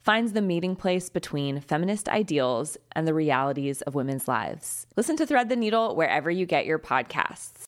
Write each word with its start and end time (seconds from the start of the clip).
finds 0.00 0.32
the 0.32 0.42
meeting 0.42 0.74
place 0.74 1.10
between 1.10 1.60
feminist 1.60 2.08
ideals 2.08 2.76
and 2.92 3.06
the 3.06 3.14
realities 3.14 3.82
of 3.82 3.94
women's 3.94 4.26
lives. 4.26 4.86
Listen 4.96 5.16
to 5.16 5.26
Thread 5.26 5.48
the 5.48 5.56
Needle 5.56 5.94
wherever 5.94 6.30
you 6.30 6.46
get 6.46 6.66
your 6.66 6.78
podcasts. 6.78 7.64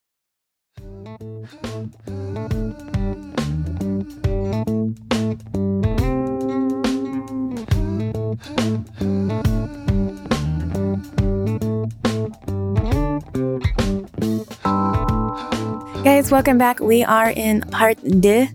Guys, 16.04 16.32
welcome 16.32 16.58
back. 16.58 16.80
We 16.80 17.04
are 17.04 17.30
in 17.30 17.60
part 17.60 17.98
deux 18.20 18.48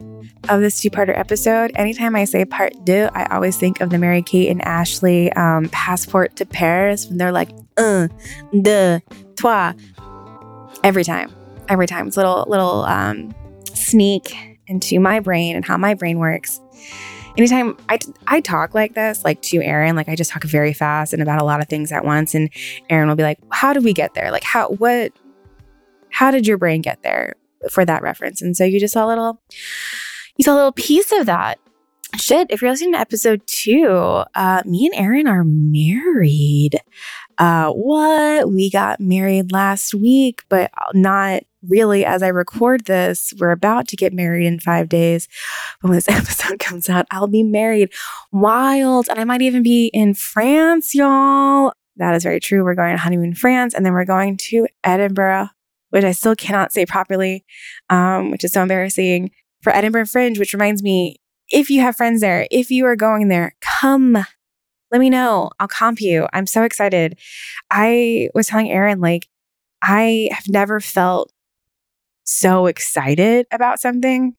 of 0.49 0.61
this 0.61 0.79
two 0.79 0.89
parter 0.89 1.17
episode. 1.17 1.71
Anytime 1.75 2.15
I 2.15 2.25
say 2.25 2.45
part 2.45 2.73
deux, 2.83 3.09
I 3.13 3.25
always 3.25 3.57
think 3.57 3.81
of 3.81 3.89
the 3.89 3.97
Mary 3.97 4.21
Kate 4.21 4.49
and 4.49 4.61
Ashley 4.61 5.31
um, 5.33 5.69
passport 5.69 6.35
to 6.37 6.45
Paris 6.45 7.07
when 7.07 7.17
they're 7.17 7.31
like, 7.31 7.49
un, 7.77 8.09
deux, 8.61 9.01
trois. 9.35 9.73
Every 10.83 11.03
time. 11.03 11.31
Every 11.69 11.87
time. 11.87 12.07
It's 12.07 12.17
a 12.17 12.19
little, 12.19 12.45
little 12.47 12.83
um, 12.85 13.33
sneak 13.73 14.57
into 14.67 14.99
my 14.99 15.19
brain 15.19 15.55
and 15.55 15.65
how 15.65 15.77
my 15.77 15.93
brain 15.93 16.19
works. 16.19 16.59
Anytime 17.37 17.77
I, 17.89 17.99
I 18.25 18.41
talk 18.41 18.73
like 18.73 18.95
this, 18.95 19.23
like 19.23 19.41
to 19.43 19.61
Aaron, 19.61 19.95
like 19.95 20.09
I 20.09 20.15
just 20.15 20.31
talk 20.31 20.43
very 20.43 20.73
fast 20.73 21.13
and 21.13 21.21
about 21.21 21.41
a 21.41 21.45
lot 21.45 21.61
of 21.61 21.67
things 21.67 21.91
at 21.91 22.03
once. 22.03 22.33
And 22.33 22.49
Aaron 22.89 23.07
will 23.07 23.15
be 23.15 23.23
like, 23.23 23.37
How 23.51 23.73
did 23.73 23.83
we 23.83 23.93
get 23.93 24.13
there? 24.15 24.31
Like, 24.31 24.43
how, 24.43 24.69
what, 24.69 25.13
how 26.09 26.31
did 26.31 26.47
your 26.47 26.57
brain 26.57 26.81
get 26.81 27.03
there 27.03 27.35
for 27.69 27.85
that 27.85 28.01
reference? 28.01 28.41
And 28.41 28.57
so 28.57 28.63
you 28.63 28.79
just 28.79 28.93
saw 28.93 29.05
a 29.05 29.09
little 29.09 29.41
you 30.37 30.43
saw 30.43 30.53
a 30.53 30.55
little 30.55 30.71
piece 30.71 31.11
of 31.11 31.25
that. 31.25 31.59
Shit, 32.15 32.47
if 32.49 32.61
you're 32.61 32.71
listening 32.71 32.93
to 32.93 32.99
episode 32.99 33.41
two, 33.47 34.23
uh, 34.33 34.61
me 34.65 34.85
and 34.85 34.95
Aaron 34.95 35.27
are 35.27 35.43
married. 35.43 36.79
Uh, 37.37 37.71
what? 37.71 38.49
We 38.49 38.71
got 38.71 38.99
married 38.99 39.51
last 39.51 39.93
week, 39.93 40.43
but 40.49 40.71
not 40.93 41.43
really 41.67 42.05
as 42.05 42.23
I 42.23 42.29
record 42.29 42.85
this. 42.85 43.33
We're 43.37 43.51
about 43.51 43.87
to 43.89 43.95
get 43.95 44.13
married 44.13 44.45
in 44.45 44.59
five 44.59 44.89
days. 44.89 45.27
But 45.81 45.89
when 45.89 45.97
this 45.97 46.07
episode 46.09 46.59
comes 46.59 46.89
out, 46.89 47.05
I'll 47.11 47.27
be 47.27 47.43
married. 47.43 47.91
Wild. 48.31 49.07
And 49.09 49.19
I 49.19 49.23
might 49.23 49.41
even 49.41 49.61
be 49.61 49.87
in 49.87 50.13
France, 50.13 50.95
y'all. 50.95 51.73
That 51.97 52.15
is 52.15 52.23
very 52.23 52.39
true. 52.39 52.63
We're 52.63 52.75
going 52.75 52.95
to 52.95 53.01
honeymoon 53.01 53.33
France 53.33 53.73
and 53.73 53.85
then 53.85 53.93
we're 53.93 54.05
going 54.05 54.37
to 54.37 54.67
Edinburgh, 54.83 55.49
which 55.89 56.03
I 56.03 56.11
still 56.11 56.35
cannot 56.35 56.71
say 56.71 56.85
properly, 56.85 57.43
um, 57.89 58.31
which 58.31 58.43
is 58.43 58.53
so 58.53 58.61
embarrassing 58.61 59.31
for 59.67 59.75
Edinburgh 59.75 60.05
Fringe, 60.05 60.39
which 60.39 60.53
reminds 60.53 60.81
me 60.81 61.17
if 61.49 61.69
you 61.69 61.81
have 61.81 61.97
friends 61.97 62.21
there, 62.21 62.47
if 62.49 62.71
you 62.71 62.85
are 62.85 62.95
going 62.95 63.27
there, 63.27 63.53
come. 63.59 64.13
Let 64.91 65.01
me 65.01 65.09
know. 65.09 65.49
I'll 65.59 65.67
comp 65.67 65.99
you. 65.99 66.25
I'm 66.31 66.47
so 66.47 66.63
excited. 66.63 67.19
I 67.69 68.29
was 68.33 68.47
telling 68.47 68.71
Aaron, 68.71 69.01
like, 69.01 69.27
I 69.83 70.29
have 70.31 70.47
never 70.47 70.79
felt 70.79 71.33
so 72.23 72.67
excited 72.67 73.45
about 73.51 73.81
something, 73.81 74.35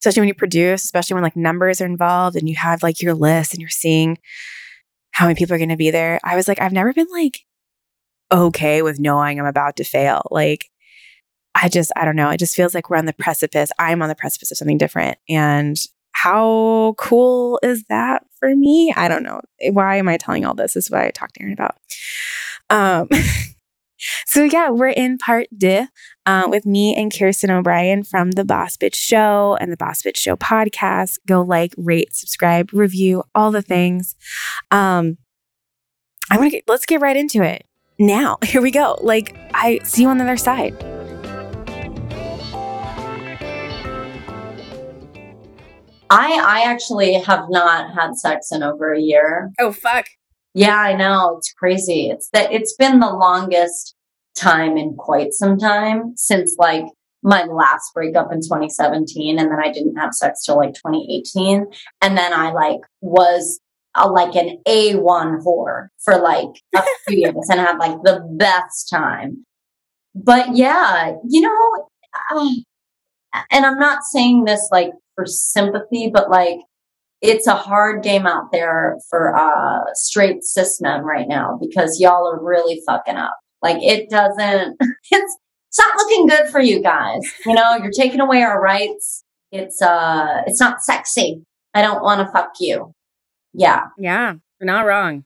especially 0.00 0.20
when 0.20 0.28
you 0.28 0.34
produce, 0.34 0.84
especially 0.84 1.14
when 1.14 1.22
like 1.22 1.34
numbers 1.36 1.80
are 1.80 1.86
involved 1.86 2.36
and 2.36 2.46
you 2.46 2.56
have 2.56 2.82
like 2.82 3.00
your 3.00 3.14
list 3.14 3.54
and 3.54 3.62
you're 3.62 3.70
seeing 3.70 4.18
how 5.12 5.24
many 5.24 5.34
people 5.34 5.54
are 5.54 5.58
going 5.58 5.70
to 5.70 5.76
be 5.76 5.90
there. 5.90 6.20
I 6.22 6.36
was 6.36 6.46
like, 6.46 6.60
I've 6.60 6.72
never 6.72 6.92
been 6.92 7.08
like 7.10 7.40
okay 8.30 8.82
with 8.82 9.00
knowing 9.00 9.40
I'm 9.40 9.46
about 9.46 9.76
to 9.76 9.84
fail. 9.84 10.28
Like, 10.30 10.66
I 11.54 11.68
just, 11.68 11.90
I 11.96 12.04
don't 12.04 12.16
know. 12.16 12.30
It 12.30 12.38
just 12.38 12.54
feels 12.54 12.74
like 12.74 12.88
we're 12.88 12.96
on 12.96 13.06
the 13.06 13.12
precipice. 13.12 13.70
I'm 13.78 14.02
on 14.02 14.08
the 14.08 14.14
precipice 14.14 14.50
of 14.50 14.58
something 14.58 14.78
different. 14.78 15.18
And 15.28 15.76
how 16.12 16.94
cool 16.98 17.60
is 17.62 17.84
that 17.88 18.24
for 18.38 18.54
me? 18.54 18.92
I 18.96 19.08
don't 19.08 19.22
know. 19.22 19.40
Why 19.70 19.96
am 19.96 20.08
I 20.08 20.16
telling 20.16 20.44
all 20.44 20.54
this? 20.54 20.74
this 20.74 20.86
is 20.86 20.90
what 20.90 21.02
I 21.02 21.10
talked 21.10 21.34
to 21.34 21.42
Aaron 21.42 21.52
about. 21.52 21.76
Um, 22.70 23.08
so 24.26 24.42
yeah, 24.42 24.70
we're 24.70 24.88
in 24.88 25.18
part 25.18 25.46
deux 25.56 25.86
uh, 26.26 26.46
with 26.48 26.66
me 26.66 26.94
and 26.96 27.16
Kirsten 27.16 27.50
O'Brien 27.50 28.02
from 28.02 28.32
the 28.32 28.44
Boss 28.44 28.76
Bitch 28.76 28.96
Show 28.96 29.56
and 29.60 29.70
the 29.70 29.76
Boss 29.76 30.02
Bitch 30.02 30.18
Show 30.18 30.36
podcast. 30.36 31.18
Go 31.26 31.42
like, 31.42 31.74
rate, 31.76 32.14
subscribe, 32.14 32.70
review, 32.72 33.22
all 33.34 33.50
the 33.50 33.62
things. 33.62 34.16
Um, 34.70 35.18
I 36.30 36.36
want 36.36 36.50
to 36.50 36.56
get, 36.56 36.64
let's 36.68 36.84
get 36.84 37.00
right 37.00 37.16
into 37.16 37.42
it 37.42 37.64
now. 37.98 38.38
Here 38.44 38.60
we 38.60 38.70
go. 38.70 38.98
Like 39.02 39.36
I 39.54 39.78
see 39.84 40.02
you 40.02 40.08
on 40.08 40.18
the 40.18 40.24
other 40.24 40.36
side. 40.36 40.97
I 46.10 46.40
I 46.44 46.70
actually 46.70 47.14
have 47.14 47.46
not 47.48 47.94
had 47.94 48.16
sex 48.16 48.48
in 48.52 48.62
over 48.62 48.92
a 48.92 49.00
year. 49.00 49.50
Oh 49.60 49.72
fuck. 49.72 50.06
Yeah, 50.54 50.76
I 50.76 50.94
know. 50.94 51.36
It's 51.38 51.52
crazy. 51.52 52.08
It's 52.10 52.30
that 52.30 52.52
it's 52.52 52.74
been 52.76 53.00
the 53.00 53.12
longest 53.12 53.94
time 54.34 54.76
in 54.76 54.94
quite 54.96 55.32
some 55.32 55.58
time 55.58 56.14
since 56.16 56.56
like 56.58 56.84
my 57.22 57.44
last 57.44 57.92
breakup 57.94 58.32
in 58.32 58.40
2017 58.40 59.38
and 59.38 59.50
then 59.50 59.58
I 59.62 59.72
didn't 59.72 59.96
have 59.96 60.14
sex 60.14 60.44
till 60.44 60.56
like 60.56 60.74
2018 60.74 61.66
and 62.00 62.16
then 62.16 62.32
I 62.32 62.52
like 62.52 62.80
was 63.00 63.60
a, 63.96 64.08
like 64.08 64.36
an 64.36 64.58
A1 64.66 65.42
whore 65.44 65.88
for 66.04 66.18
like 66.18 66.62
a 66.74 66.82
few 67.08 67.18
years 67.18 67.48
and 67.50 67.60
had 67.60 67.78
like 67.78 68.02
the 68.04 68.24
best 68.38 68.88
time. 68.88 69.44
But 70.14 70.56
yeah, 70.56 71.12
you 71.28 71.40
know, 71.40 71.86
I, 72.30 72.62
and 73.50 73.66
I'm 73.66 73.78
not 73.78 74.04
saying 74.04 74.44
this 74.44 74.68
like 74.70 74.90
for 75.18 75.26
sympathy, 75.26 76.08
but 76.12 76.30
like 76.30 76.58
it's 77.20 77.48
a 77.48 77.54
hard 77.56 78.04
game 78.04 78.26
out 78.26 78.52
there 78.52 78.96
for 79.10 79.34
uh 79.36 79.80
straight 79.94 80.44
cis 80.44 80.80
men 80.80 81.02
right 81.02 81.26
now 81.26 81.58
because 81.60 81.98
y'all 82.00 82.28
are 82.28 82.42
really 82.42 82.80
fucking 82.86 83.16
up. 83.16 83.36
Like 83.60 83.78
it 83.82 84.08
doesn't 84.08 84.76
it's 85.10 85.36
it's 85.68 85.78
not 85.78 85.96
looking 85.96 86.28
good 86.28 86.48
for 86.50 86.60
you 86.60 86.80
guys. 86.80 87.20
You 87.44 87.54
know, 87.54 87.76
you're 87.82 87.90
taking 87.90 88.20
away 88.20 88.42
our 88.42 88.62
rights. 88.62 89.24
It's 89.50 89.82
uh 89.82 90.42
it's 90.46 90.60
not 90.60 90.84
sexy. 90.84 91.42
I 91.74 91.82
don't 91.82 92.02
want 92.02 92.20
to 92.20 92.32
fuck 92.32 92.52
you. 92.60 92.92
Yeah. 93.52 93.86
Yeah, 93.98 94.34
you're 94.60 94.66
not 94.66 94.86
wrong. 94.86 95.24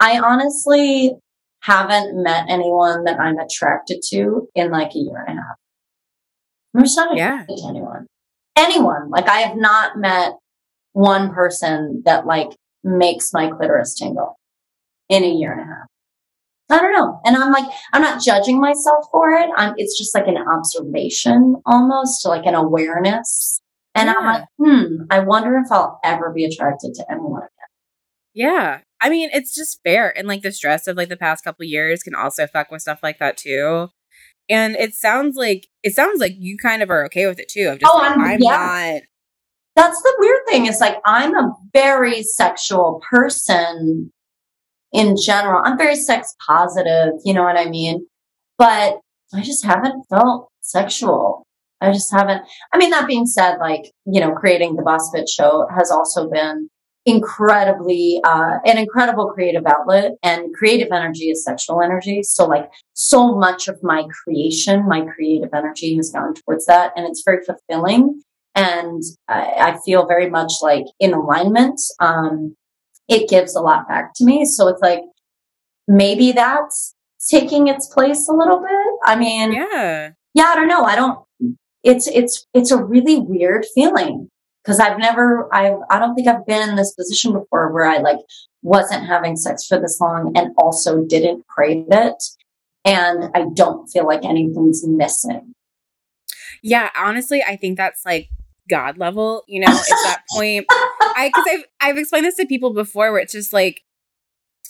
I 0.00 0.18
honestly 0.18 1.12
haven't 1.60 2.22
met 2.22 2.46
anyone 2.48 3.04
that 3.04 3.20
I'm 3.20 3.38
attracted 3.38 4.00
to 4.10 4.48
in 4.54 4.70
like 4.70 4.94
a 4.94 4.98
year 4.98 5.24
and 5.26 5.38
a 5.38 5.42
half. 5.42 5.56
I'm 6.74 6.82
just 6.82 6.96
not 6.96 7.12
attracted 7.14 7.58
yeah. 7.58 7.62
to 7.62 7.68
anyone. 7.68 8.06
Anyone. 8.56 9.10
Like 9.10 9.28
I 9.28 9.38
have 9.40 9.56
not 9.56 9.98
met 9.98 10.34
one 10.92 11.32
person 11.32 12.02
that 12.04 12.26
like 12.26 12.50
makes 12.82 13.32
my 13.32 13.50
clitoris 13.50 13.94
tingle 13.94 14.38
in 15.08 15.24
a 15.24 15.30
year 15.30 15.52
and 15.52 15.60
a 15.60 15.64
half. 15.64 15.86
I 16.70 16.78
don't 16.78 16.92
know. 16.92 17.20
And 17.24 17.36
I'm 17.36 17.52
like, 17.52 17.70
I'm 17.92 18.00
not 18.00 18.22
judging 18.22 18.60
myself 18.60 19.06
for 19.12 19.32
it. 19.32 19.50
I'm, 19.56 19.74
it's 19.76 19.98
just 19.98 20.14
like 20.14 20.26
an 20.26 20.38
observation 20.38 21.56
almost, 21.66 22.24
like 22.26 22.46
an 22.46 22.54
awareness. 22.54 23.60
And 23.94 24.08
yeah. 24.08 24.14
I'm 24.18 24.24
like, 24.24 24.44
hmm, 24.58 25.02
I 25.10 25.20
wonder 25.20 25.58
if 25.58 25.70
I'll 25.70 26.00
ever 26.02 26.32
be 26.32 26.44
attracted 26.44 26.94
to 26.94 27.04
anyone 27.10 27.42
again. 27.42 27.68
Yeah. 28.32 28.80
I 29.00 29.10
mean, 29.10 29.28
it's 29.32 29.54
just 29.54 29.80
fair. 29.84 30.16
And 30.16 30.26
like 30.26 30.42
the 30.42 30.52
stress 30.52 30.86
of 30.86 30.96
like 30.96 31.10
the 31.10 31.16
past 31.16 31.44
couple 31.44 31.66
years 31.66 32.02
can 32.02 32.14
also 32.14 32.46
fuck 32.46 32.70
with 32.70 32.82
stuff 32.82 33.00
like 33.02 33.18
that 33.18 33.36
too. 33.36 33.88
And 34.48 34.76
it 34.76 34.94
sounds 34.94 35.36
like 35.36 35.68
it 35.82 35.94
sounds 35.94 36.20
like 36.20 36.34
you 36.36 36.56
kind 36.58 36.82
of 36.82 36.90
are 36.90 37.04
okay 37.06 37.26
with 37.26 37.38
it 37.38 37.48
too. 37.48 37.68
Of 37.68 37.80
just 37.80 37.92
oh, 37.92 37.98
like, 37.98 38.12
I'm, 38.12 38.20
I'm 38.20 38.38
yeah. 38.40 38.50
not 38.50 39.02
that's 39.76 40.00
the 40.02 40.14
weird 40.18 40.40
thing 40.48 40.66
is 40.66 40.80
like 40.80 40.96
I'm 41.04 41.34
a 41.34 41.52
very 41.72 42.22
sexual 42.22 43.00
person 43.10 44.12
in 44.92 45.16
general. 45.22 45.60
I'm 45.64 45.76
very 45.76 45.96
sex 45.96 46.34
positive, 46.46 47.14
you 47.24 47.34
know 47.34 47.42
what 47.42 47.58
I 47.58 47.68
mean? 47.68 48.06
But 48.56 49.00
I 49.34 49.42
just 49.42 49.64
haven't 49.64 50.04
felt 50.08 50.48
sexual. 50.60 51.44
I 51.80 51.92
just 51.92 52.12
haven't. 52.12 52.42
I 52.72 52.78
mean, 52.78 52.90
that 52.90 53.08
being 53.08 53.26
said, 53.26 53.56
like, 53.58 53.90
you 54.06 54.20
know, 54.20 54.32
creating 54.32 54.76
the 54.76 54.82
Boss 54.82 55.10
Bitch 55.12 55.28
show 55.28 55.66
has 55.76 55.90
also 55.90 56.30
been 56.30 56.68
incredibly, 57.06 58.20
uh, 58.24 58.58
an 58.64 58.78
incredible 58.78 59.30
creative 59.30 59.66
outlet 59.66 60.12
and 60.22 60.54
creative 60.54 60.88
energy 60.90 61.30
is 61.30 61.44
sexual 61.44 61.82
energy. 61.82 62.22
So 62.22 62.46
like 62.46 62.70
so 62.94 63.36
much 63.36 63.68
of 63.68 63.82
my 63.82 64.04
creation, 64.24 64.88
my 64.88 65.04
creative 65.04 65.50
energy 65.54 65.96
has 65.96 66.10
gone 66.10 66.34
towards 66.34 66.66
that 66.66 66.92
and 66.96 67.06
it's 67.06 67.22
very 67.24 67.44
fulfilling. 67.44 68.22
And 68.54 69.02
I, 69.28 69.54
I 69.58 69.78
feel 69.84 70.06
very 70.06 70.30
much 70.30 70.52
like 70.62 70.86
in 70.98 71.12
alignment. 71.12 71.80
Um, 72.00 72.56
it 73.08 73.28
gives 73.28 73.54
a 73.54 73.60
lot 73.60 73.86
back 73.86 74.12
to 74.14 74.24
me. 74.24 74.46
So 74.46 74.68
it's 74.68 74.80
like, 74.80 75.02
maybe 75.86 76.32
that's 76.32 76.94
taking 77.28 77.68
its 77.68 77.86
place 77.92 78.28
a 78.28 78.32
little 78.32 78.60
bit. 78.60 78.98
I 79.04 79.16
mean, 79.16 79.52
yeah, 79.52 80.10
yeah, 80.32 80.44
I 80.44 80.54
don't 80.54 80.68
know. 80.68 80.84
I 80.84 80.96
don't, 80.96 81.18
it's, 81.82 82.06
it's, 82.06 82.46
it's 82.54 82.70
a 82.70 82.82
really 82.82 83.18
weird 83.18 83.66
feeling 83.74 84.30
because 84.64 84.80
I've 84.80 84.98
never, 84.98 85.52
I've, 85.52 85.78
I 85.90 85.98
don't 85.98 86.14
think 86.14 86.26
I've 86.26 86.46
been 86.46 86.68
in 86.68 86.76
this 86.76 86.94
position 86.94 87.32
before 87.32 87.72
where 87.72 87.84
I 87.84 87.98
like 87.98 88.18
wasn't 88.62 89.06
having 89.06 89.36
sex 89.36 89.66
for 89.66 89.78
this 89.78 90.00
long 90.00 90.32
and 90.36 90.54
also 90.56 91.04
didn't 91.04 91.46
crave 91.46 91.86
it. 91.90 92.22
And 92.84 93.30
I 93.34 93.46
don't 93.54 93.86
feel 93.88 94.06
like 94.06 94.24
anything's 94.24 94.86
missing. 94.86 95.52
Yeah, 96.62 96.90
honestly, 96.96 97.42
I 97.46 97.56
think 97.56 97.76
that's 97.76 98.04
like 98.06 98.28
God 98.68 98.96
level, 98.96 99.44
you 99.46 99.60
know, 99.60 99.70
at 99.70 99.86
that 100.04 100.22
point. 100.34 100.66
I 100.70 101.28
because 101.28 101.44
I've 101.48 101.64
I've 101.80 101.98
explained 101.98 102.26
this 102.26 102.36
to 102.36 102.46
people 102.46 102.72
before 102.72 103.12
where 103.12 103.20
it's 103.20 103.32
just 103.32 103.52
like 103.52 103.82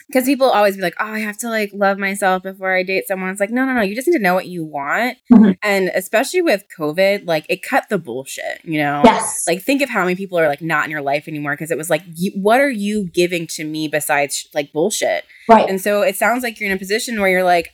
because 0.08 0.24
people 0.24 0.48
always 0.48 0.76
be 0.76 0.82
like, 0.82 0.94
oh, 1.00 1.12
I 1.12 1.20
have 1.20 1.38
to 1.38 1.48
like 1.48 1.70
love 1.72 1.98
myself 1.98 2.42
before 2.42 2.76
I 2.76 2.82
date 2.82 3.06
someone. 3.06 3.30
It's 3.30 3.40
like, 3.40 3.50
no, 3.50 3.64
no, 3.64 3.72
no. 3.72 3.82
You 3.82 3.94
just 3.94 4.06
need 4.06 4.16
to 4.16 4.22
know 4.22 4.34
what 4.34 4.46
you 4.46 4.64
want. 4.64 5.18
Mm-hmm. 5.32 5.52
And 5.62 5.90
especially 5.94 6.42
with 6.42 6.64
COVID, 6.78 7.26
like 7.26 7.46
it 7.48 7.62
cut 7.62 7.88
the 7.88 7.98
bullshit, 7.98 8.64
you 8.64 8.78
know? 8.78 9.02
Yes. 9.04 9.44
Like 9.46 9.62
think 9.62 9.82
of 9.82 9.88
how 9.88 10.04
many 10.04 10.14
people 10.14 10.38
are 10.38 10.48
like 10.48 10.62
not 10.62 10.84
in 10.84 10.90
your 10.90 11.02
life 11.02 11.26
anymore 11.26 11.54
because 11.54 11.70
it 11.70 11.78
was 11.78 11.90
like, 11.90 12.02
you, 12.14 12.32
what 12.34 12.60
are 12.60 12.70
you 12.70 13.04
giving 13.04 13.46
to 13.48 13.64
me 13.64 13.88
besides 13.88 14.48
like 14.54 14.72
bullshit? 14.72 15.24
Right. 15.48 15.68
And 15.68 15.80
so 15.80 16.02
it 16.02 16.16
sounds 16.16 16.42
like 16.42 16.60
you're 16.60 16.70
in 16.70 16.76
a 16.76 16.78
position 16.78 17.20
where 17.20 17.30
you're 17.30 17.44
like, 17.44 17.70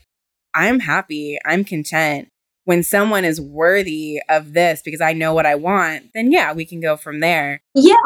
I'm 0.55 0.81
happy, 0.81 1.39
I'm 1.45 1.65
content 1.65 2.29
when 2.65 2.83
someone 2.83 3.25
is 3.25 3.41
worthy 3.41 4.21
of 4.29 4.53
this 4.53 4.83
because 4.85 5.01
I 5.01 5.13
know 5.13 5.35
what 5.35 5.47
I 5.47 5.57
want, 5.57 6.13
then 6.15 6.31
yeah, 6.31 6.53
we 6.53 6.65
can 6.65 6.81
go 6.81 6.97
from 6.97 7.21
there. 7.21 7.63
Yeah. 7.75 7.97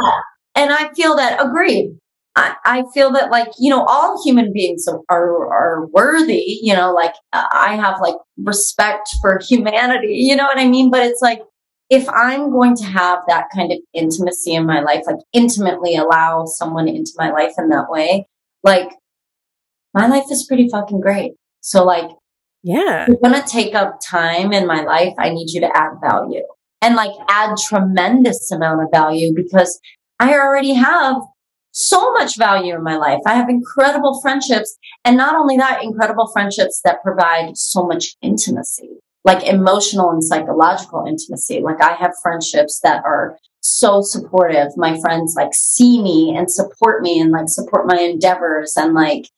And 0.55 0.73
I 0.73 0.93
feel 0.94 1.17
that 1.17 1.44
agreed. 1.44 1.99
I, 2.37 2.57
I 2.65 2.85
feel 2.93 3.13
that 3.13 3.31
like, 3.31 3.49
you 3.59 3.71
know, 3.71 3.85
all 3.85 4.23
human 4.25 4.53
beings 4.53 4.89
are, 4.89 5.03
are 5.09 5.87
worthy, 5.93 6.59
you 6.63 6.75
know, 6.75 6.93
like 6.93 7.15
I 7.33 7.77
have 7.77 8.01
like 8.01 8.17
respect 8.37 9.09
for 9.21 9.41
humanity, 9.49 10.15
you 10.15 10.35
know 10.35 10.45
what 10.45 10.59
I 10.59 10.67
mean? 10.67 10.91
But 10.91 11.05
it's 11.05 11.23
like, 11.23 11.41
if 11.91 12.09
I'm 12.09 12.51
going 12.51 12.75
to 12.77 12.85
have 12.85 13.21
that 13.29 13.47
kind 13.55 13.71
of 13.71 13.79
intimacy 13.93 14.55
in 14.55 14.67
my 14.67 14.81
life, 14.81 15.03
like 15.07 15.19
intimately 15.33 15.97
allow 15.97 16.45
someone 16.47 16.89
into 16.89 17.13
my 17.17 17.31
life 17.31 17.53
in 17.59 17.69
that 17.69 17.89
way, 17.89 18.27
like 18.65 18.91
my 19.93 20.09
life 20.09 20.25
is 20.31 20.47
pretty 20.47 20.69
fucking 20.69 21.01
great. 21.01 21.33
So 21.61 21.85
like, 21.85 22.11
yeah. 22.65 23.07
You're 23.07 23.19
going 23.23 23.41
to 23.41 23.47
take 23.47 23.75
up 23.75 24.01
time 24.03 24.53
in 24.55 24.67
my 24.67 24.83
life. 24.83 25.13
I 25.19 25.29
need 25.29 25.51
you 25.51 25.61
to 25.61 25.77
add 25.77 26.01
value 26.03 26.43
and 26.81 26.97
like 26.97 27.13
add 27.29 27.57
tremendous 27.59 28.51
amount 28.51 28.83
of 28.83 28.89
value 28.91 29.35
because 29.37 29.79
I 30.19 30.33
already 30.33 30.73
have 30.73 31.17
so 31.75 32.12
much 32.12 32.38
value 32.38 32.73
in 32.73 32.85
my 32.85 32.97
life. 32.97 33.19
I 33.26 33.35
have 33.35 33.49
incredible 33.49 34.21
friendships 34.23 34.79
and 35.05 35.17
not 35.17 35.35
only 35.35 35.56
that, 35.56 35.82
incredible 35.82 36.31
friendships 36.32 36.81
that 36.85 37.03
provide 37.03 37.56
so 37.56 37.85
much 37.85 38.15
intimacy, 38.23 38.91
like 39.25 39.44
emotional 39.44 40.11
and 40.11 40.23
psychological 40.23 41.05
intimacy. 41.06 41.61
Like 41.61 41.82
I 41.82 41.94
have 41.94 42.12
friendships 42.23 42.79
that 42.85 43.05
are 43.05 43.37
so 43.61 44.03
supportive. 44.03 44.69
My 44.76 45.00
friends 45.00 45.35
like 45.37 45.53
see 45.53 46.00
me 46.00 46.35
and 46.37 46.49
support 46.50 47.03
me 47.03 47.21
and 47.21 47.32
like 47.32 47.49
support 47.49 47.87
my 47.88 47.99
endeavors 47.99 48.75
and 48.77 48.94
like 48.94 49.29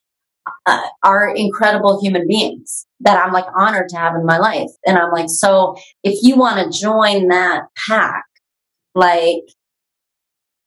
uh, 0.67 0.81
are 1.03 1.33
incredible 1.33 1.99
human 1.99 2.27
beings 2.27 2.85
that 2.99 3.17
I'm 3.17 3.33
like 3.33 3.45
honored 3.55 3.89
to 3.89 3.97
have 3.97 4.13
in 4.13 4.25
my 4.25 4.37
life. 4.37 4.69
And 4.85 4.97
I'm 4.97 5.11
like, 5.11 5.29
so 5.29 5.75
if 6.03 6.19
you 6.21 6.37
want 6.37 6.71
to 6.71 6.79
join 6.79 7.29
that 7.29 7.63
pack, 7.87 8.25
like, 8.93 9.43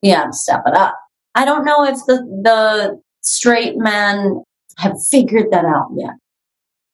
yeah, 0.02 0.31
step 0.31 0.62
it 0.66 0.75
up. 0.75 0.96
I 1.35 1.44
don't 1.44 1.65
know 1.65 1.85
if 1.85 1.97
the, 2.06 2.17
the 2.43 3.00
straight 3.21 3.77
men 3.77 4.43
have 4.79 4.94
figured 5.11 5.50
that 5.53 5.65
out 5.65 5.91
yet. 5.97 6.15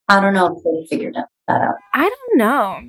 I 0.09 0.21
don't 0.21 0.35
know 0.35 0.57
if 0.57 0.63
they 0.63 0.97
figured 0.97 1.15
that 1.15 1.29
out. 1.49 1.75
I 1.95 2.09
don't 2.09 2.39
know. 2.39 2.81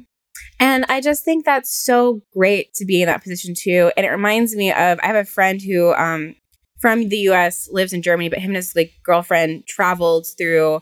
And 0.60 0.86
I 0.90 1.02
just 1.02 1.24
think 1.24 1.46
that's 1.46 1.72
so 1.72 2.22
great 2.34 2.74
to 2.76 2.86
be 2.86 3.02
in 3.02 3.08
that 3.08 3.24
position 3.24 3.54
too. 3.56 3.92
And 3.96 4.06
it 4.06 4.10
reminds 4.10 4.56
me 4.56 4.72
of 4.72 5.00
I 5.02 5.08
have 5.08 5.16
a 5.16 5.26
friend 5.26 5.62
who 5.62 5.94
um 5.94 6.36
from 6.80 7.10
the 7.10 7.18
US, 7.30 7.68
lives 7.72 7.94
in 7.94 8.02
Germany, 8.02 8.30
but 8.30 8.40
him 8.40 8.52
and 8.52 8.58
his 8.58 8.76
like 8.76 8.94
girlfriend 9.04 9.66
traveled 9.68 10.28
through 10.38 10.82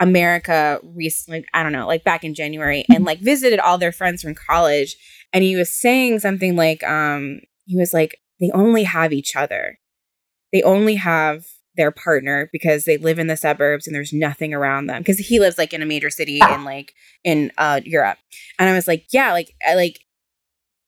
America 0.00 0.80
recently, 0.82 1.44
I 1.54 1.62
don't 1.62 1.72
know, 1.72 1.86
like 1.86 2.04
back 2.04 2.24
in 2.24 2.34
January 2.34 2.84
and 2.92 3.04
like 3.04 3.20
visited 3.20 3.60
all 3.60 3.78
their 3.78 3.92
friends 3.92 4.22
from 4.22 4.34
college. 4.34 4.96
And 5.32 5.42
he 5.42 5.56
was 5.56 5.70
saying 5.70 6.18
something 6.18 6.56
like, 6.56 6.82
um, 6.84 7.40
he 7.64 7.76
was 7.76 7.92
like, 7.94 8.20
they 8.40 8.50
only 8.52 8.84
have 8.84 9.12
each 9.12 9.34
other. 9.36 9.78
They 10.52 10.62
only 10.62 10.94
have 10.96 11.44
their 11.76 11.90
partner 11.90 12.48
because 12.52 12.84
they 12.84 12.96
live 12.96 13.18
in 13.18 13.26
the 13.26 13.36
suburbs 13.36 13.86
and 13.86 13.94
there's 13.94 14.12
nothing 14.12 14.54
around 14.54 14.86
them. 14.86 15.04
Cause 15.04 15.18
he 15.18 15.38
lives 15.38 15.58
like 15.58 15.72
in 15.72 15.82
a 15.82 15.86
major 15.86 16.10
city 16.10 16.40
in 16.40 16.64
like 16.64 16.94
in 17.24 17.52
uh 17.58 17.80
Europe. 17.84 18.18
And 18.58 18.68
I 18.68 18.72
was 18.72 18.88
like, 18.88 19.06
yeah, 19.12 19.32
like 19.32 19.54
I 19.66 19.74
like 19.74 20.00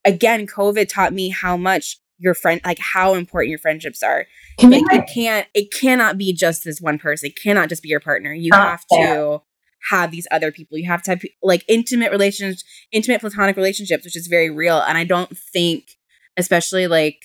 again, 0.05 0.47
COVID 0.47 0.89
taught 0.89 1.13
me 1.13 1.29
how 1.29 1.55
much 1.57 1.97
your 2.17 2.33
friend 2.33 2.59
like 2.65 2.79
how 2.79 3.13
important 3.13 3.49
your 3.49 3.59
friendships 3.59 4.03
are. 4.03 4.25
Can 4.59 4.71
like 4.71 4.83
it 4.91 5.09
can't 5.13 5.47
it 5.53 5.71
cannot 5.71 6.17
be 6.17 6.33
just 6.33 6.63
this 6.63 6.81
one 6.81 6.99
person. 6.99 7.27
It 7.27 7.41
cannot 7.41 7.69
just 7.69 7.83
be 7.83 7.89
your 7.89 8.01
partner. 8.01 8.33
You 8.33 8.51
have 8.53 8.83
to 8.91 9.41
have 9.89 10.11
these 10.11 10.27
other 10.29 10.51
people. 10.51 10.77
You 10.77 10.87
have 10.87 11.01
to 11.03 11.11
have 11.11 11.21
like 11.41 11.63
intimate 11.67 12.11
relations 12.11 12.63
intimate 12.91 13.21
platonic 13.21 13.55
relationships 13.55 14.03
which 14.03 14.17
is 14.17 14.27
very 14.27 14.49
real. 14.49 14.79
And 14.79 14.97
i 14.97 15.03
don't 15.03 15.37
think 15.37 15.91
especially 16.35 16.87
like 16.87 17.17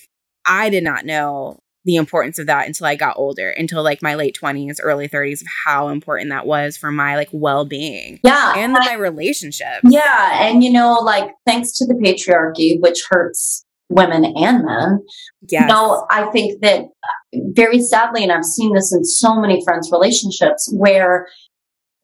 i 0.47 0.69
did 0.71 0.85
not 0.85 1.05
know 1.05 1.61
the 1.85 1.97
importance 1.97 2.39
of 2.39 2.47
that 2.47 2.67
until 2.67 2.87
i 2.87 2.95
got 2.95 3.17
older 3.17 3.51
until 3.51 3.83
like 3.83 4.03
my 4.03 4.15
late 4.15 4.37
20s 4.41 4.77
early 4.83 5.09
30s 5.09 5.41
of 5.41 5.47
how 5.65 5.89
important 5.89 6.31
that 6.31 6.47
was 6.47 6.77
for 6.77 6.91
my 6.91 7.17
like 7.17 7.29
well-being 7.33 8.21
yeah 8.25 8.55
and 8.57 8.73
my 8.73 8.95
relationship 8.95 9.81
yeah 9.85 10.47
and 10.47 10.63
you 10.65 10.73
know 10.73 10.95
like 10.95 11.31
thanks 11.47 11.73
to 11.73 11.87
the 11.87 11.95
patriarchy 11.95 12.81
which 12.81 13.03
hurts 13.09 13.65
women 13.91 14.25
and 14.25 14.65
men. 14.65 15.01
Yes. 15.49 15.63
You 15.63 15.67
know, 15.67 16.07
I 16.11 16.25
think 16.31 16.61
that 16.63 16.81
uh, 16.81 17.39
very 17.55 17.81
sadly, 17.81 18.23
and 18.23 18.33
I've 18.33 18.45
seen 18.45 18.75
this 18.75 18.93
in 18.93 19.05
so 19.05 19.41
many 19.41 19.63
friends' 19.65 19.91
relationships 19.93 20.73
where 20.77 21.27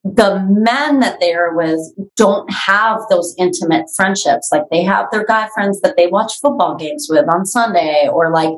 the 0.03 0.45
men 0.49 1.01
that 1.01 1.21
they 1.21 1.35
are 1.35 1.55
with 1.55 1.81
don't 2.17 2.51
have 2.51 3.01
those 3.11 3.35
intimate 3.39 3.85
friendships. 3.95 4.49
Like 4.51 4.63
they 4.71 4.83
have 4.83 5.07
their 5.11 5.25
guy 5.25 5.49
friends 5.55 5.81
that 5.83 5.97
they 5.97 6.07
watch 6.07 6.33
football 6.41 6.77
games 6.77 7.07
with 7.11 7.27
on 7.33 7.45
Sunday 7.45 8.09
or 8.11 8.33
like, 8.33 8.55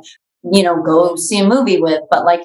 you 0.51 0.63
know, 0.63 0.83
go 0.83 1.17
see 1.17 1.39
a 1.39 1.47
movie 1.47 1.81
with, 1.81 2.01
but 2.11 2.25
like 2.25 2.43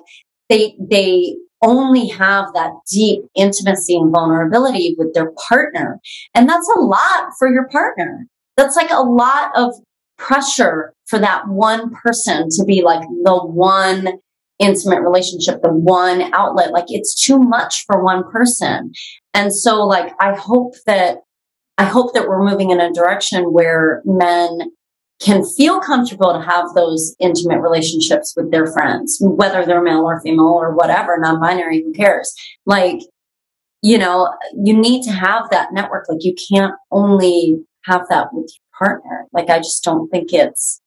they, 0.49 0.75
they 0.79 1.35
only 1.61 2.07
have 2.07 2.53
that 2.53 2.71
deep 2.91 3.21
intimacy 3.35 3.95
and 3.95 4.11
vulnerability 4.11 4.95
with 4.97 5.13
their 5.13 5.31
partner. 5.49 5.99
And 6.35 6.47
that's 6.47 6.69
a 6.75 6.79
lot 6.79 7.31
for 7.39 7.51
your 7.51 7.67
partner. 7.69 8.27
That's 8.55 8.75
like 8.75 8.91
a 8.91 9.01
lot 9.01 9.51
of 9.55 9.73
pressure 10.17 10.93
for 11.07 11.19
that 11.19 11.47
one 11.47 11.91
person 11.91 12.49
to 12.49 12.63
be 12.65 12.81
like 12.81 13.01
the 13.23 13.39
one 13.43 14.19
intimate 14.59 15.01
relationship, 15.01 15.61
the 15.61 15.71
one 15.71 16.33
outlet. 16.33 16.71
Like 16.71 16.85
it's 16.87 17.25
too 17.25 17.39
much 17.39 17.85
for 17.85 18.03
one 18.03 18.23
person. 18.31 18.91
And 19.33 19.53
so 19.53 19.85
like, 19.85 20.13
I 20.19 20.35
hope 20.35 20.73
that, 20.85 21.17
I 21.77 21.85
hope 21.85 22.13
that 22.13 22.27
we're 22.27 22.43
moving 22.43 22.71
in 22.71 22.79
a 22.79 22.91
direction 22.91 23.53
where 23.53 24.01
men 24.05 24.71
can 25.19 25.43
feel 25.43 25.79
comfortable 25.79 26.31
to 26.31 26.41
have 26.41 26.73
those 26.75 27.15
intimate 27.19 27.59
relationships 27.59 28.33
with 28.37 28.51
their 28.51 28.67
friends, 28.67 29.17
whether 29.19 29.65
they're 29.65 29.81
male 29.81 30.03
or 30.03 30.21
female 30.21 30.45
or 30.45 30.75
whatever, 30.75 31.17
non-binary, 31.19 31.81
who 31.83 31.91
cares? 31.91 32.33
Like, 32.65 32.99
you 33.81 33.97
know, 33.97 34.31
you 34.63 34.77
need 34.77 35.03
to 35.03 35.11
have 35.11 35.49
that 35.49 35.73
network. 35.73 36.05
Like 36.07 36.19
you 36.21 36.35
can't 36.51 36.75
only 36.91 37.57
have 37.85 38.03
that 38.09 38.27
with 38.31 38.51
your 38.53 38.87
partner. 38.87 39.25
Like 39.33 39.49
I 39.49 39.57
just 39.57 39.83
don't 39.83 40.09
think 40.09 40.33
it's, 40.33 40.81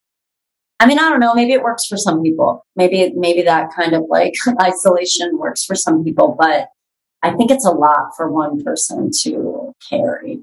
I 0.79 0.87
mean, 0.87 0.99
I 0.99 1.09
don't 1.09 1.21
know. 1.21 1.35
Maybe 1.35 1.53
it 1.53 1.63
works 1.63 1.87
for 1.87 1.97
some 1.97 2.23
people. 2.23 2.65
Maybe, 2.77 3.13
maybe 3.17 3.43
that 3.43 3.71
kind 3.75 3.95
of 3.95 4.05
like 4.09 4.35
isolation 4.63 5.39
works 5.39 5.65
for 5.65 5.75
some 5.75 6.05
people, 6.05 6.37
but 6.39 6.69
I 7.23 7.33
think 7.33 7.51
it's 7.51 7.67
a 7.67 7.71
lot 7.71 8.13
for 8.17 8.31
one 8.31 8.63
person 8.63 9.11
to 9.23 9.73
carry. 9.89 10.41